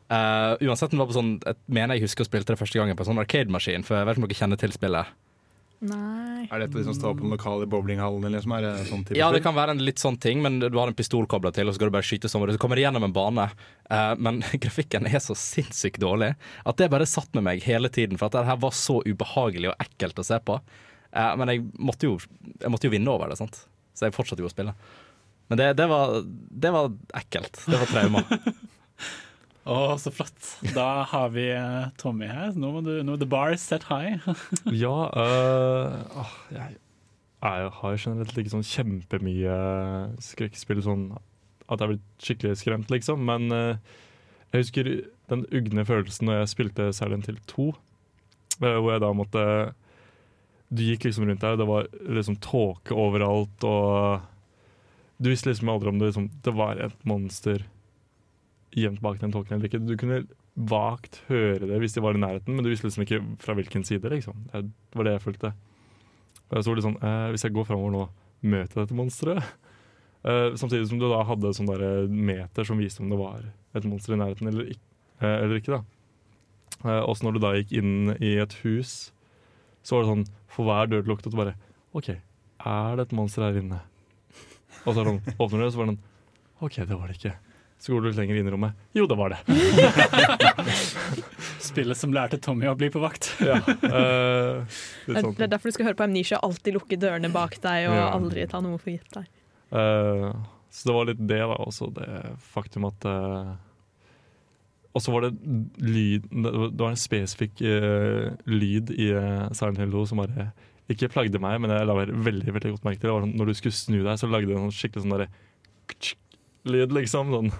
Uh, 0.08 0.54
uansett 0.64 0.94
det 0.94 0.96
var 0.96 1.08
på 1.10 1.16
sånn 1.16 1.34
Jeg 1.44 1.56
mener 1.68 1.98
jeg 1.98 2.06
husker 2.06 2.24
å 2.24 2.28
spille 2.28 2.46
det 2.48 2.56
første 2.56 2.80
gangen 2.80 2.96
på 2.96 3.04
en 3.04 3.10
sånn 3.10 3.20
arcade-maskin, 3.20 3.84
for 3.84 3.98
jeg 3.98 4.08
vet 4.08 4.16
ikke 4.16 4.22
om 4.22 4.28
dere 4.28 4.38
kjenner 4.38 4.60
til 4.60 4.72
spillet. 4.72 5.10
Nei. 5.78 6.48
Er 6.50 6.64
dette 6.64 6.74
de 6.74 6.82
som 6.88 6.94
står 6.96 7.14
på 7.14 7.22
den 7.22 7.32
lokale 7.32 7.66
bowlinghallen? 7.70 8.24
Eller 8.26 8.42
som 8.42 8.54
er 8.56 8.64
det 8.66 8.72
sånn 8.88 9.04
type 9.06 9.18
Ja, 9.18 9.28
det 9.34 9.44
kan 9.44 9.54
være 9.54 9.76
en 9.76 9.82
litt 9.84 10.02
sånn 10.02 10.18
ting, 10.18 10.42
men 10.42 10.58
du 10.64 10.74
har 10.74 10.90
en 10.90 10.96
pistol 10.98 11.28
kobla 11.30 11.52
til, 11.54 11.68
og 11.68 11.74
så 11.74 11.78
skal 11.78 11.92
du 11.92 11.94
bare 11.94 12.08
skyte 12.08 12.30
sommer, 12.30 12.50
så 12.54 12.62
kommer 12.62 12.80
det 12.80 12.86
gjennom 12.86 13.06
en 13.06 13.14
bane. 13.14 13.46
Uh, 13.86 14.12
men 14.18 14.42
grafikken 14.64 15.06
er 15.06 15.22
så 15.22 15.36
sinnssykt 15.38 16.02
dårlig 16.02 16.32
at 16.66 16.82
det 16.82 16.90
bare 16.92 17.06
satt 17.06 17.30
med 17.38 17.46
meg 17.46 17.66
hele 17.66 17.90
tiden, 17.94 18.18
for 18.18 18.26
at 18.26 18.38
det 18.40 18.48
her 18.50 18.62
var 18.64 18.74
så 18.74 18.98
ubehagelig 19.06 19.70
og 19.70 19.86
ekkelt 19.86 20.18
å 20.18 20.26
se 20.26 20.40
på. 20.42 20.58
Uh, 21.14 21.32
men 21.38 21.54
jeg 21.54 21.66
måtte, 21.78 22.10
jo, 22.10 22.18
jeg 22.58 22.74
måtte 22.74 22.90
jo 22.90 22.96
vinne 22.96 23.14
over 23.14 23.30
det, 23.30 23.38
sant? 23.40 23.62
så 23.98 24.06
jeg 24.06 24.14
fortsatte 24.14 24.44
jo 24.44 24.46
å 24.46 24.52
spille. 24.52 24.74
Men 25.50 25.58
det, 25.58 25.72
det, 25.78 25.86
var, 25.90 26.20
det 26.26 26.70
var 26.74 26.92
ekkelt. 27.18 27.62
Det 27.66 27.80
var 27.80 27.90
trauma. 27.90 28.22
Å, 29.68 29.98
så 30.00 30.12
flott. 30.14 30.52
Da 30.72 31.04
har 31.10 31.32
vi 31.34 31.44
eh, 31.52 31.88
Tommy 32.00 32.28
her. 32.30 32.54
Nå 32.56 32.70
må, 32.72 32.80
du, 32.84 32.94
nå 33.04 33.18
the 33.20 33.28
bar 33.28 33.52
is 33.52 33.64
set 33.64 33.84
high. 33.90 34.16
Ja, 34.84 35.08
uh, 35.12 36.30
jeg, 36.54 36.78
jeg 37.42 37.72
har 37.80 37.98
generelt 38.00 38.40
ikke 38.40 38.54
sånn 38.56 38.66
kjempemye 38.66 39.58
skrekkspill 40.24 40.80
sånn 40.86 41.10
at 41.68 41.82
jeg 41.82 41.92
blir 41.92 42.00
skikkelig 42.24 42.60
skremt, 42.62 42.92
liksom. 42.94 43.28
Men 43.28 43.52
uh, 43.52 43.98
jeg 44.54 44.64
husker 44.64 44.90
den 45.28 45.44
ugne 45.52 45.84
følelsen 45.84 46.30
når 46.30 46.42
jeg 46.42 46.52
spilte 46.54 46.88
Silent 46.96 47.28
Hill 47.28 47.40
2, 47.50 47.68
øh, 48.62 48.78
hvor 48.80 48.90
jeg 48.94 49.04
da 49.04 49.12
måtte 49.12 49.44
Du 50.68 50.82
gikk 50.84 51.04
liksom 51.04 51.24
rundt 51.28 51.44
der, 51.44 51.56
det 51.56 51.68
var 51.68 51.86
liksom 52.04 52.36
tåke 52.44 52.92
overalt, 52.92 53.64
og 53.64 54.24
du 55.16 55.30
visste 55.30 55.48
liksom 55.48 55.70
aldri 55.72 55.88
om 55.88 56.00
det, 56.00 56.10
liksom, 56.10 56.26
det 56.44 56.52
var 56.56 56.80
et 56.84 57.06
monster 57.08 57.64
gjemt 58.76 59.00
bak 59.04 59.20
den 59.20 59.32
tolken 59.32 59.56
eller 59.56 59.70
ikke. 59.70 59.80
Du 59.84 59.96
kunne 60.00 60.22
vagt 60.58 61.22
høre 61.28 61.68
det 61.70 61.78
hvis 61.80 61.94
de 61.94 62.02
var 62.02 62.16
i 62.18 62.22
nærheten, 62.22 62.54
men 62.54 62.64
du 62.64 62.70
visste 62.70 62.88
liksom 62.88 63.04
ikke 63.06 63.20
fra 63.42 63.54
hvilken 63.58 63.84
side. 63.86 64.10
liksom. 64.10 64.48
Det 64.52 64.64
var 64.98 65.08
det 65.08 65.16
jeg 65.16 65.24
følte. 65.24 65.52
Jeg 66.48 66.64
så 66.64 66.74
litt 66.74 66.86
sånn, 66.86 67.00
eh, 67.04 67.30
Hvis 67.32 67.44
jeg 67.44 67.52
går 67.52 67.66
framover 67.68 67.92
nå, 67.92 68.04
møter 68.42 68.80
jeg 68.80 68.86
dette 68.86 68.96
monsteret? 68.96 69.44
Eh, 70.24 70.54
samtidig 70.56 70.88
som 70.88 70.98
du 70.98 71.06
da 71.08 71.22
hadde 71.22 71.54
sånn 71.54 71.68
der 71.68 72.08
meter 72.08 72.66
som 72.66 72.80
viste 72.80 73.04
om 73.04 73.10
det 73.12 73.18
var 73.20 73.44
et 73.76 73.84
monster 73.84 74.16
i 74.16 74.18
nærheten 74.18 74.48
eller 74.50 74.72
ikke. 74.72 74.86
Eh, 75.20 75.36
eller 75.44 75.60
ikke 75.60 75.76
da. 75.76 75.82
Eh, 76.84 77.02
også 77.04 77.26
når 77.26 77.36
du 77.36 77.40
da 77.44 77.52
gikk 77.54 77.72
inn 77.78 78.16
i 78.18 78.34
et 78.42 78.54
hus, 78.64 79.12
så 79.82 79.96
var 79.96 80.04
det 80.04 80.10
sånn 80.12 80.26
for 80.48 80.66
hver 80.66 80.90
dør 80.90 81.04
du 81.06 81.36
bare 81.36 81.54
OK, 81.94 82.10
er 82.10 82.96
det 82.96 83.06
et 83.06 83.16
monster 83.16 83.42
her 83.46 83.56
inne? 83.60 83.80
Og 84.84 84.94
så 84.94 85.04
sånn, 85.04 85.20
åpner 85.38 85.58
du 85.58 85.64
det, 85.64 85.72
så 85.74 85.80
var 85.80 85.86
det 85.88 85.94
sånn 85.94 86.66
OK, 86.66 86.76
det 86.82 86.98
var 86.98 87.06
det 87.08 87.18
ikke. 87.18 87.34
Så 87.78 87.92
går 87.94 88.02
du 88.02 88.08
litt 88.08 88.18
lenger 88.18 88.40
inn 88.40 88.48
i 88.48 88.50
rommet. 88.50 88.78
Jo, 88.96 89.06
det 89.06 89.16
var 89.18 89.30
det. 89.30 89.38
Spillet 91.62 91.98
som 91.98 92.12
lærte 92.14 92.40
Tommy 92.42 92.66
å 92.66 92.74
bli 92.78 92.88
på 92.90 93.00
vakt. 93.02 93.30
Ja, 93.38 93.60
eh, 93.62 94.78
litt 95.06 95.28
Det 95.38 95.46
er 95.46 95.52
derfor 95.52 95.70
du 95.70 95.76
skal 95.76 95.90
høre 95.90 95.98
på 95.98 96.06
Amnesia. 96.08 96.40
Alltid 96.42 96.74
lukke 96.74 96.98
dørene 96.98 97.30
bak 97.32 97.58
deg, 97.62 97.86
og 97.90 97.94
Ja. 97.94 98.08
aldri 98.16 98.48
ta 98.50 98.60
noe 98.64 98.78
for 98.82 98.90
gitt 98.90 99.06
deg. 99.14 99.28
Uh, 99.70 100.32
så 100.74 100.88
det 100.88 100.94
var 100.96 101.08
litt 101.10 101.22
det, 101.28 101.38
da. 101.38 101.56
Også 101.62 101.90
det 101.94 102.08
faktum 102.40 102.86
at 102.88 103.04
uh, 103.04 103.54
Og 104.96 105.02
så 105.04 105.12
var 105.12 105.26
det 105.26 105.36
lyd 105.78 106.24
Det 106.32 106.78
var- 106.80 106.90
en 106.90 106.96
spesifikk 106.96 107.60
lyd 108.48 108.90
i 108.96 109.12
uh, 109.12 109.52
Silent 109.52 109.78
Hill 109.78 109.92
2 109.92 110.06
som 110.08 110.18
bare 110.24 110.50
ikke 110.88 111.10
plagde 111.12 111.38
meg, 111.38 111.60
men 111.60 111.70
jeg 111.70 111.84
la 111.84 111.94
veldig 111.94 112.52
veldig 112.56 112.70
godt 112.72 112.84
merke 112.86 113.00
til. 113.02 113.10
Det 113.10 113.12
var 113.12 113.26
sånn, 113.26 113.36
når 113.36 113.46
du 113.50 113.54
skulle 113.58 113.76
snu 113.76 113.98
deg, 114.02 114.14
så 114.16 114.26
lagde 114.26 114.48
det 114.48 114.56
en 114.56 114.70
sånn 114.70 114.78
skikkelig 114.78 115.02
sånn 115.04 115.12
derre 115.12 115.28
lyd, 116.64 116.94
liksom. 116.96 117.28
Sånn 117.34 117.50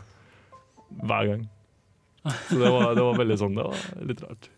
hver 0.91 1.27
gang. 1.33 1.49
Så 2.49 2.59
det 2.61 2.71
var, 2.75 2.95
det 2.99 3.03
var 3.07 3.19
veldig 3.21 3.37
sånn 3.41 3.55
Det 3.57 3.65
var 3.71 3.83
litt 4.11 4.23
rart. 4.27 4.49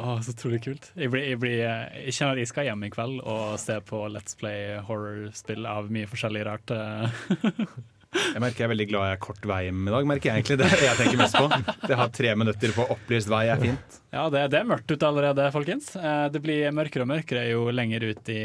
Å, 0.00 0.16
så 0.22 0.32
utrolig 0.32 0.60
kult. 0.64 0.90
Jeg, 0.94 1.10
blir, 1.12 1.24
jeg, 1.26 1.38
blir, 1.42 1.56
eh, 1.66 2.02
jeg 2.06 2.14
kjenner 2.16 2.36
at 2.38 2.42
jeg 2.44 2.50
skal 2.52 2.68
hjem 2.68 2.84
i 2.86 2.90
kveld 2.94 3.18
og 3.26 3.56
se 3.60 3.80
på 3.84 4.02
Let's 4.14 4.36
Play 4.38 4.76
horror-spill 4.86 5.66
av 5.68 5.90
mye 5.92 6.06
forskjellig 6.10 6.44
rart. 6.46 6.70
eh. 6.76 7.64
Jeg 8.10 8.40
merker 8.42 8.58
jeg 8.58 8.66
er 8.66 8.70
veldig 8.72 8.84
glad 8.90 9.04
jeg 9.06 9.14
har 9.14 9.18
kort 9.22 9.44
vei 9.46 9.58
hjem 9.68 9.84
i 9.86 9.92
dag. 9.94 10.06
merker 10.10 10.26
jeg 10.32 10.40
egentlig 10.40 10.56
Det 10.58 10.66
er 10.66 10.80
jeg 10.82 10.96
tenker 10.98 11.18
mest 11.20 11.36
på. 11.38 11.76
Det 11.86 11.98
har 12.00 12.08
tre 12.10 12.32
minutter 12.40 12.72
på 12.74 12.86
opplyst 12.90 13.28
vei 13.30 13.44
er 13.52 13.60
fint. 13.62 13.98
Ja, 14.10 14.24
det, 14.34 14.40
det 14.50 14.58
er 14.58 14.66
mørkt 14.66 14.90
ute 14.90 15.06
allerede, 15.06 15.44
folkens. 15.54 15.92
Eh, 15.94 16.24
Det 16.34 16.40
blir 16.42 16.72
mørkere 16.74 17.06
og 17.06 17.10
mørkere 17.12 17.44
jo 17.52 17.68
lenger 17.70 18.08
ut 18.10 18.32
i 18.34 18.40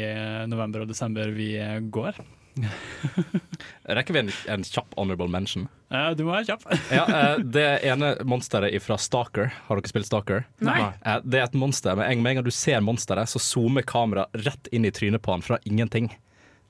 november 0.46 0.84
og 0.84 0.92
desember 0.92 1.32
vi 1.34 1.48
går. 1.90 2.20
Rekker 3.96 4.14
vi 4.16 4.20
en, 4.24 4.30
en 4.48 4.64
kjapp 4.64 4.94
honorable 4.96 5.28
mention? 5.28 5.66
Uh, 5.92 6.10
Du 6.16 6.24
må 6.26 6.32
være 6.34 6.48
kjapp. 6.50 6.64
Ja, 6.98 7.04
uh, 7.06 7.42
Det 7.44 7.66
ene 7.86 8.14
monsteret 8.28 8.76
fra 8.84 8.98
Stalker, 9.00 9.52
har 9.68 9.80
dere 9.80 9.92
spilt 9.92 10.08
Stalker? 10.08 10.46
Nei. 10.64 10.78
Uh, 11.04 11.18
Det 11.24 11.40
er 11.40 11.48
et 11.48 11.58
monster, 11.58 11.96
men 11.98 12.22
med 12.24 12.32
en 12.32 12.40
gang 12.40 12.48
du 12.48 12.54
ser 12.54 12.82
monsteret, 12.84 13.30
så 13.30 13.42
zoomer 13.42 13.86
kameraet 13.86 14.46
rett 14.46 14.70
inn 14.72 14.88
i 14.88 14.94
trynet 14.94 15.22
på 15.24 15.34
han 15.36 15.44
fra 15.44 15.60
ingenting. 15.68 16.10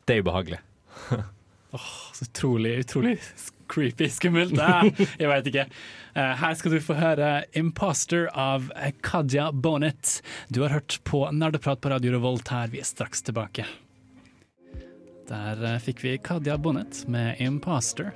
Det 0.07 0.17
er 0.19 0.27
ubehagelig. 0.27 0.63
Så 2.17 2.25
utrolig, 2.25 2.71
utrolig 2.87 3.19
creepy, 3.69 4.07
skummelt. 4.09 4.55
Jeg 5.19 5.29
veit 5.29 5.49
ikke. 5.51 5.65
Eh, 6.17 6.33
Her 6.41 6.55
skal 6.57 6.73
du 6.73 6.79
få 6.81 6.95
høre 6.97 7.45
'Imposter' 7.53 8.31
av 8.33 8.71
Kadia 9.05 9.51
Bonnet. 9.53 10.23
Du 10.49 10.63
har 10.63 10.73
hørt 10.73 11.01
på 11.05 11.27
Nerdeprat 11.35 11.83
på 11.83 11.91
Radio 11.93 12.15
Revolt 12.15 12.49
her. 12.49 12.71
Vi 12.73 12.81
er 12.81 12.89
straks 12.89 13.21
tilbake. 13.27 13.67
Der 15.27 15.65
eh, 15.65 15.81
fikk 15.83 16.05
vi 16.05 16.19
Kadia 16.23 16.57
Bonnet 16.59 17.03
med 17.11 17.37
'Imposter'. 17.39 18.13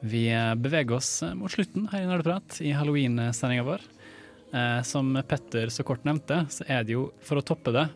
Vi 0.00 0.28
eh, 0.30 0.54
beveger 0.54 0.96
oss 0.96 1.22
eh, 1.22 1.34
mot 1.34 1.50
slutten 1.50 1.88
her 1.92 2.02
i 2.02 2.06
Nerdeprat 2.06 2.60
i 2.60 2.70
halloween-sendinga 2.76 3.64
vår. 3.66 3.80
Eh, 4.54 4.82
som 4.82 5.22
Petter 5.28 5.68
så 5.68 5.82
kort 5.82 6.04
nevnte, 6.06 6.44
så 6.50 6.64
er 6.68 6.84
det 6.86 6.94
jo, 6.94 7.08
for 7.24 7.40
å 7.40 7.44
toppe 7.46 7.72
det, 7.74 7.88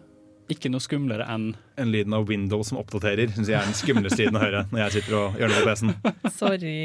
ikke 0.50 0.72
noe 0.72 0.82
skumlere 0.82 1.28
enn 1.30 1.52
En 1.78 1.92
lyden 1.94 2.16
av 2.16 2.26
Windows 2.26 2.72
som 2.72 2.80
oppdaterer 2.80 3.30
syns 3.30 3.52
jeg 3.52 3.60
er 3.60 3.68
den 3.68 3.76
skumleste 3.78 4.24
lyden 4.24 4.40
å 4.40 4.42
høre 4.42 4.64
når 4.72 4.80
jeg 4.82 4.96
sitter 4.96 5.18
og 5.20 5.38
gjør 5.38 5.52
noe 5.52 5.60
på 5.60 5.68
PC-en. 5.68 6.32
Sorry. 6.40 6.80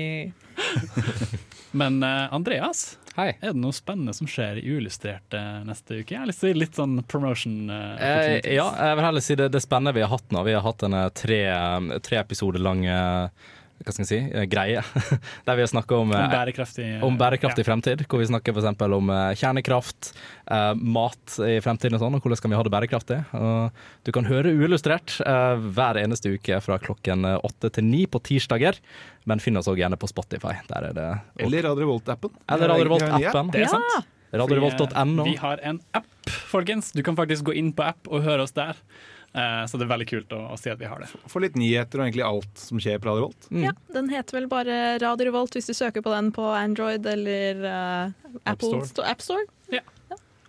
Men 1.81 1.97
Andreas, 2.05 2.83
Hei. 3.15 3.29
er 3.39 3.53
det 3.53 3.61
noe 3.63 3.71
spennende 3.75 4.11
som 4.13 4.27
skjer 4.27 4.57
i 4.59 4.65
Uillustrert 4.75 5.33
eh, 5.37 5.61
neste 5.63 6.01
uke? 6.01 6.11
Jeg 6.11 6.19
har 6.19 6.27
lyst 6.27 6.41
til 6.43 6.49
å 6.49 6.53
gi 6.53 6.59
litt 6.59 6.75
sånn 6.75 6.97
promotion. 7.07 7.69
eh, 7.71 7.93
Eh, 7.95 8.55
ja, 8.57 8.65
jeg 8.89 8.97
vil 8.99 9.05
heller 9.07 9.23
si 9.23 9.37
det, 9.39 9.47
det 9.53 9.61
spennende 9.63 9.95
vi 9.95 10.03
har 10.03 10.11
hatt 10.11 10.35
nå. 10.35 10.43
Vi 10.43 10.55
har 10.57 10.65
hatt 10.65 10.83
en 10.83 10.97
eh, 10.99 11.07
tre, 11.15 11.39
tre 12.03 12.19
episoder 12.19 12.59
lang 12.59 12.83
hva 13.83 13.91
skal 13.91 14.05
jeg 14.05 14.09
si, 14.09 14.19
eh, 14.31 14.45
greie. 14.49 14.81
Der 15.47 15.57
vi 15.57 15.65
har 15.65 15.71
snakka 15.71 15.97
om, 15.99 16.13
Om 16.13 16.15
eh, 16.17 16.29
bærekraftig, 16.31 16.85
eh, 16.95 17.03
om 17.03 17.17
bærekraftig 17.19 17.65
fremtid. 17.67 18.05
Hvor 18.07 18.21
vi 18.21 18.29
snakker 18.29 18.55
f.eks. 18.55 18.85
om 18.97 19.11
kjernekraft, 19.35 20.13
eh, 20.47 20.71
mat 20.79 21.37
i 21.43 21.57
fremtiden 21.63 21.97
og 21.97 22.05
sånn, 22.05 22.17
og 22.17 22.23
hvordan 22.23 22.39
skal 22.39 22.53
vi 22.53 22.59
ha 22.59 22.63
det 22.65 22.73
bærekraftig. 22.73 23.19
Du 24.05 24.13
kan 24.15 24.29
høre 24.29 24.53
uillustrert 24.55 25.17
hver 25.19 25.99
eneste 25.99 26.31
uke 26.37 26.61
fra 26.63 26.79
klokken 26.81 27.27
åtte 27.35 27.71
til 27.75 27.87
ni 27.87 28.05
på 28.07 28.21
tirsdager. 28.23 28.79
Men 29.25 29.41
finn 29.41 29.57
oss 29.57 29.67
òg 29.71 29.81
gjerne 29.81 29.97
på 29.99 30.09
Spotify. 30.09 30.55
Der 30.69 30.91
er 30.91 30.97
det 30.97 31.07
Eller 31.41 31.65
Radio 31.65 31.85
Revolt-appen. 31.85 32.35
Eller 32.47 32.71
Radio 32.71 32.89
Revolt-appen. 32.89 33.51
Det 33.55 33.65
er 33.65 33.73
sant. 33.73 34.11
RadioRevolt.no. 34.35 35.23
Vi 35.23 35.35
har 35.39 35.59
en 35.63 35.79
app, 35.95 36.29
folkens. 36.51 36.91
Du 36.91 37.03
kan 37.03 37.15
faktisk 37.15 37.47
gå 37.47 37.55
inn 37.55 37.71
på 37.75 37.85
app 37.85 38.09
og 38.09 38.25
høre 38.25 38.45
oss 38.45 38.55
der. 38.55 38.79
Eh, 39.35 39.65
så 39.67 39.79
det 39.79 39.85
er 39.85 39.91
veldig 39.91 40.07
kult 40.07 40.35
å, 40.35 40.41
å 40.53 40.59
si 40.59 40.71
at 40.71 40.79
vi 40.79 40.87
har 40.87 41.01
det. 41.03 41.09
Få 41.31 41.41
litt 41.43 41.57
nyheter 41.59 41.99
og 41.99 42.07
egentlig 42.07 42.25
alt 42.27 42.61
som 42.61 42.79
skjer 42.79 43.01
på 43.03 43.09
Radio 43.09 43.25
Revolt. 43.25 43.49
Ja, 43.51 43.75
Den 43.95 44.07
heter 44.13 44.39
vel 44.39 44.47
bare 44.51 44.79
Radio 45.03 45.29
Revolt 45.29 45.57
hvis 45.57 45.67
du 45.67 45.75
søker 45.75 46.05
på 46.05 46.13
den 46.15 46.31
på 46.35 46.47
Android 46.55 47.05
eller 47.09 47.61
uh, 47.65 48.39
Apple 48.47 48.79
Store. 48.87 49.11
App 49.11 49.25
Store. 49.25 49.45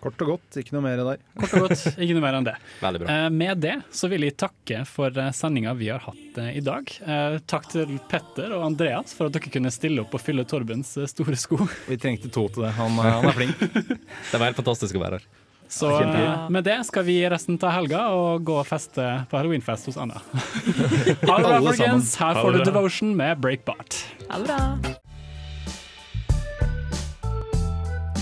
Kort 0.06 0.20
og 0.22 0.28
godt, 0.36 0.56
ikke 0.60 0.74
noe 0.76 0.84
mer 0.84 1.00
der. 1.00 1.22
Kort 1.40 1.54
og 1.56 1.64
godt, 1.64 1.80
ikke 1.96 2.14
noe 2.14 2.22
mer 2.22 2.36
enn 2.38 2.46
det. 2.46 2.52
Veldig 2.84 3.00
bra. 3.02 3.14
Eh, 3.14 3.28
med 3.34 3.62
det 3.64 3.74
så 3.90 4.10
vil 4.12 4.26
jeg 4.26 4.36
takke 4.38 4.84
for 4.86 5.18
sendinga 5.34 5.72
vi 5.78 5.88
har 5.90 6.04
hatt 6.04 6.38
eh, 6.42 6.52
i 6.60 6.62
dag. 6.62 6.92
Eh, 7.02 7.38
takk 7.50 7.66
til 7.72 7.96
Petter 8.10 8.54
og 8.54 8.68
Andreas 8.68 9.16
for 9.16 9.26
at 9.26 9.34
dere 9.34 9.50
kunne 9.56 9.72
stille 9.74 10.04
opp 10.04 10.14
og 10.14 10.22
fylle 10.22 10.46
Torbens 10.46 10.94
store 11.10 11.34
sko. 11.40 11.58
Vi 11.88 11.98
trengte 11.98 12.30
to 12.30 12.46
til 12.52 12.68
det. 12.68 12.76
Han, 12.78 13.00
han 13.02 13.32
er 13.32 13.34
flink. 13.40 13.66
Det 14.30 14.38
var 14.38 14.50
helt 14.50 14.60
fantastisk 14.60 14.98
å 14.98 15.02
være 15.02 15.18
her. 15.18 15.28
Så 15.68 15.90
med 16.50 16.64
det 16.64 16.78
skal 16.86 17.04
vi 17.06 17.18
resten 17.30 17.58
av 17.62 17.72
helga 17.74 18.06
og 18.14 18.44
gå 18.46 18.60
og 18.60 18.66
feste 18.68 19.02
på 19.30 19.38
halloweenfest 19.38 19.90
hos 19.90 19.98
Anna. 20.00 20.20
ha 20.22 21.38
det 21.38 21.50
bra, 21.50 21.58
folkens. 21.70 22.14
Her 22.20 22.40
får 22.40 22.58
du. 22.58 22.62
Devotion 22.66 23.16
med 23.18 23.42
Breakbart. 23.42 23.98
Ha 24.30 24.40
det 24.40 24.46
bra. 24.46 24.60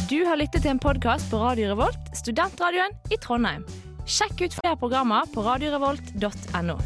Du 0.09 0.21
har 0.29 0.37
lyttet 0.37 0.63
til 0.63 0.75
en 0.75 0.83
podkast 0.83 1.31
på 1.33 1.41
Radio 1.41 1.71
Revolt, 1.73 2.13
studentradioen 2.17 2.93
i 3.13 3.17
Trondheim. 3.21 3.65
Sjekk 4.05 4.45
ut 4.45 4.59
flere 4.61 4.77
programmer 4.77 5.25
på 5.33 5.43
radiorevolt.no. 5.47 6.77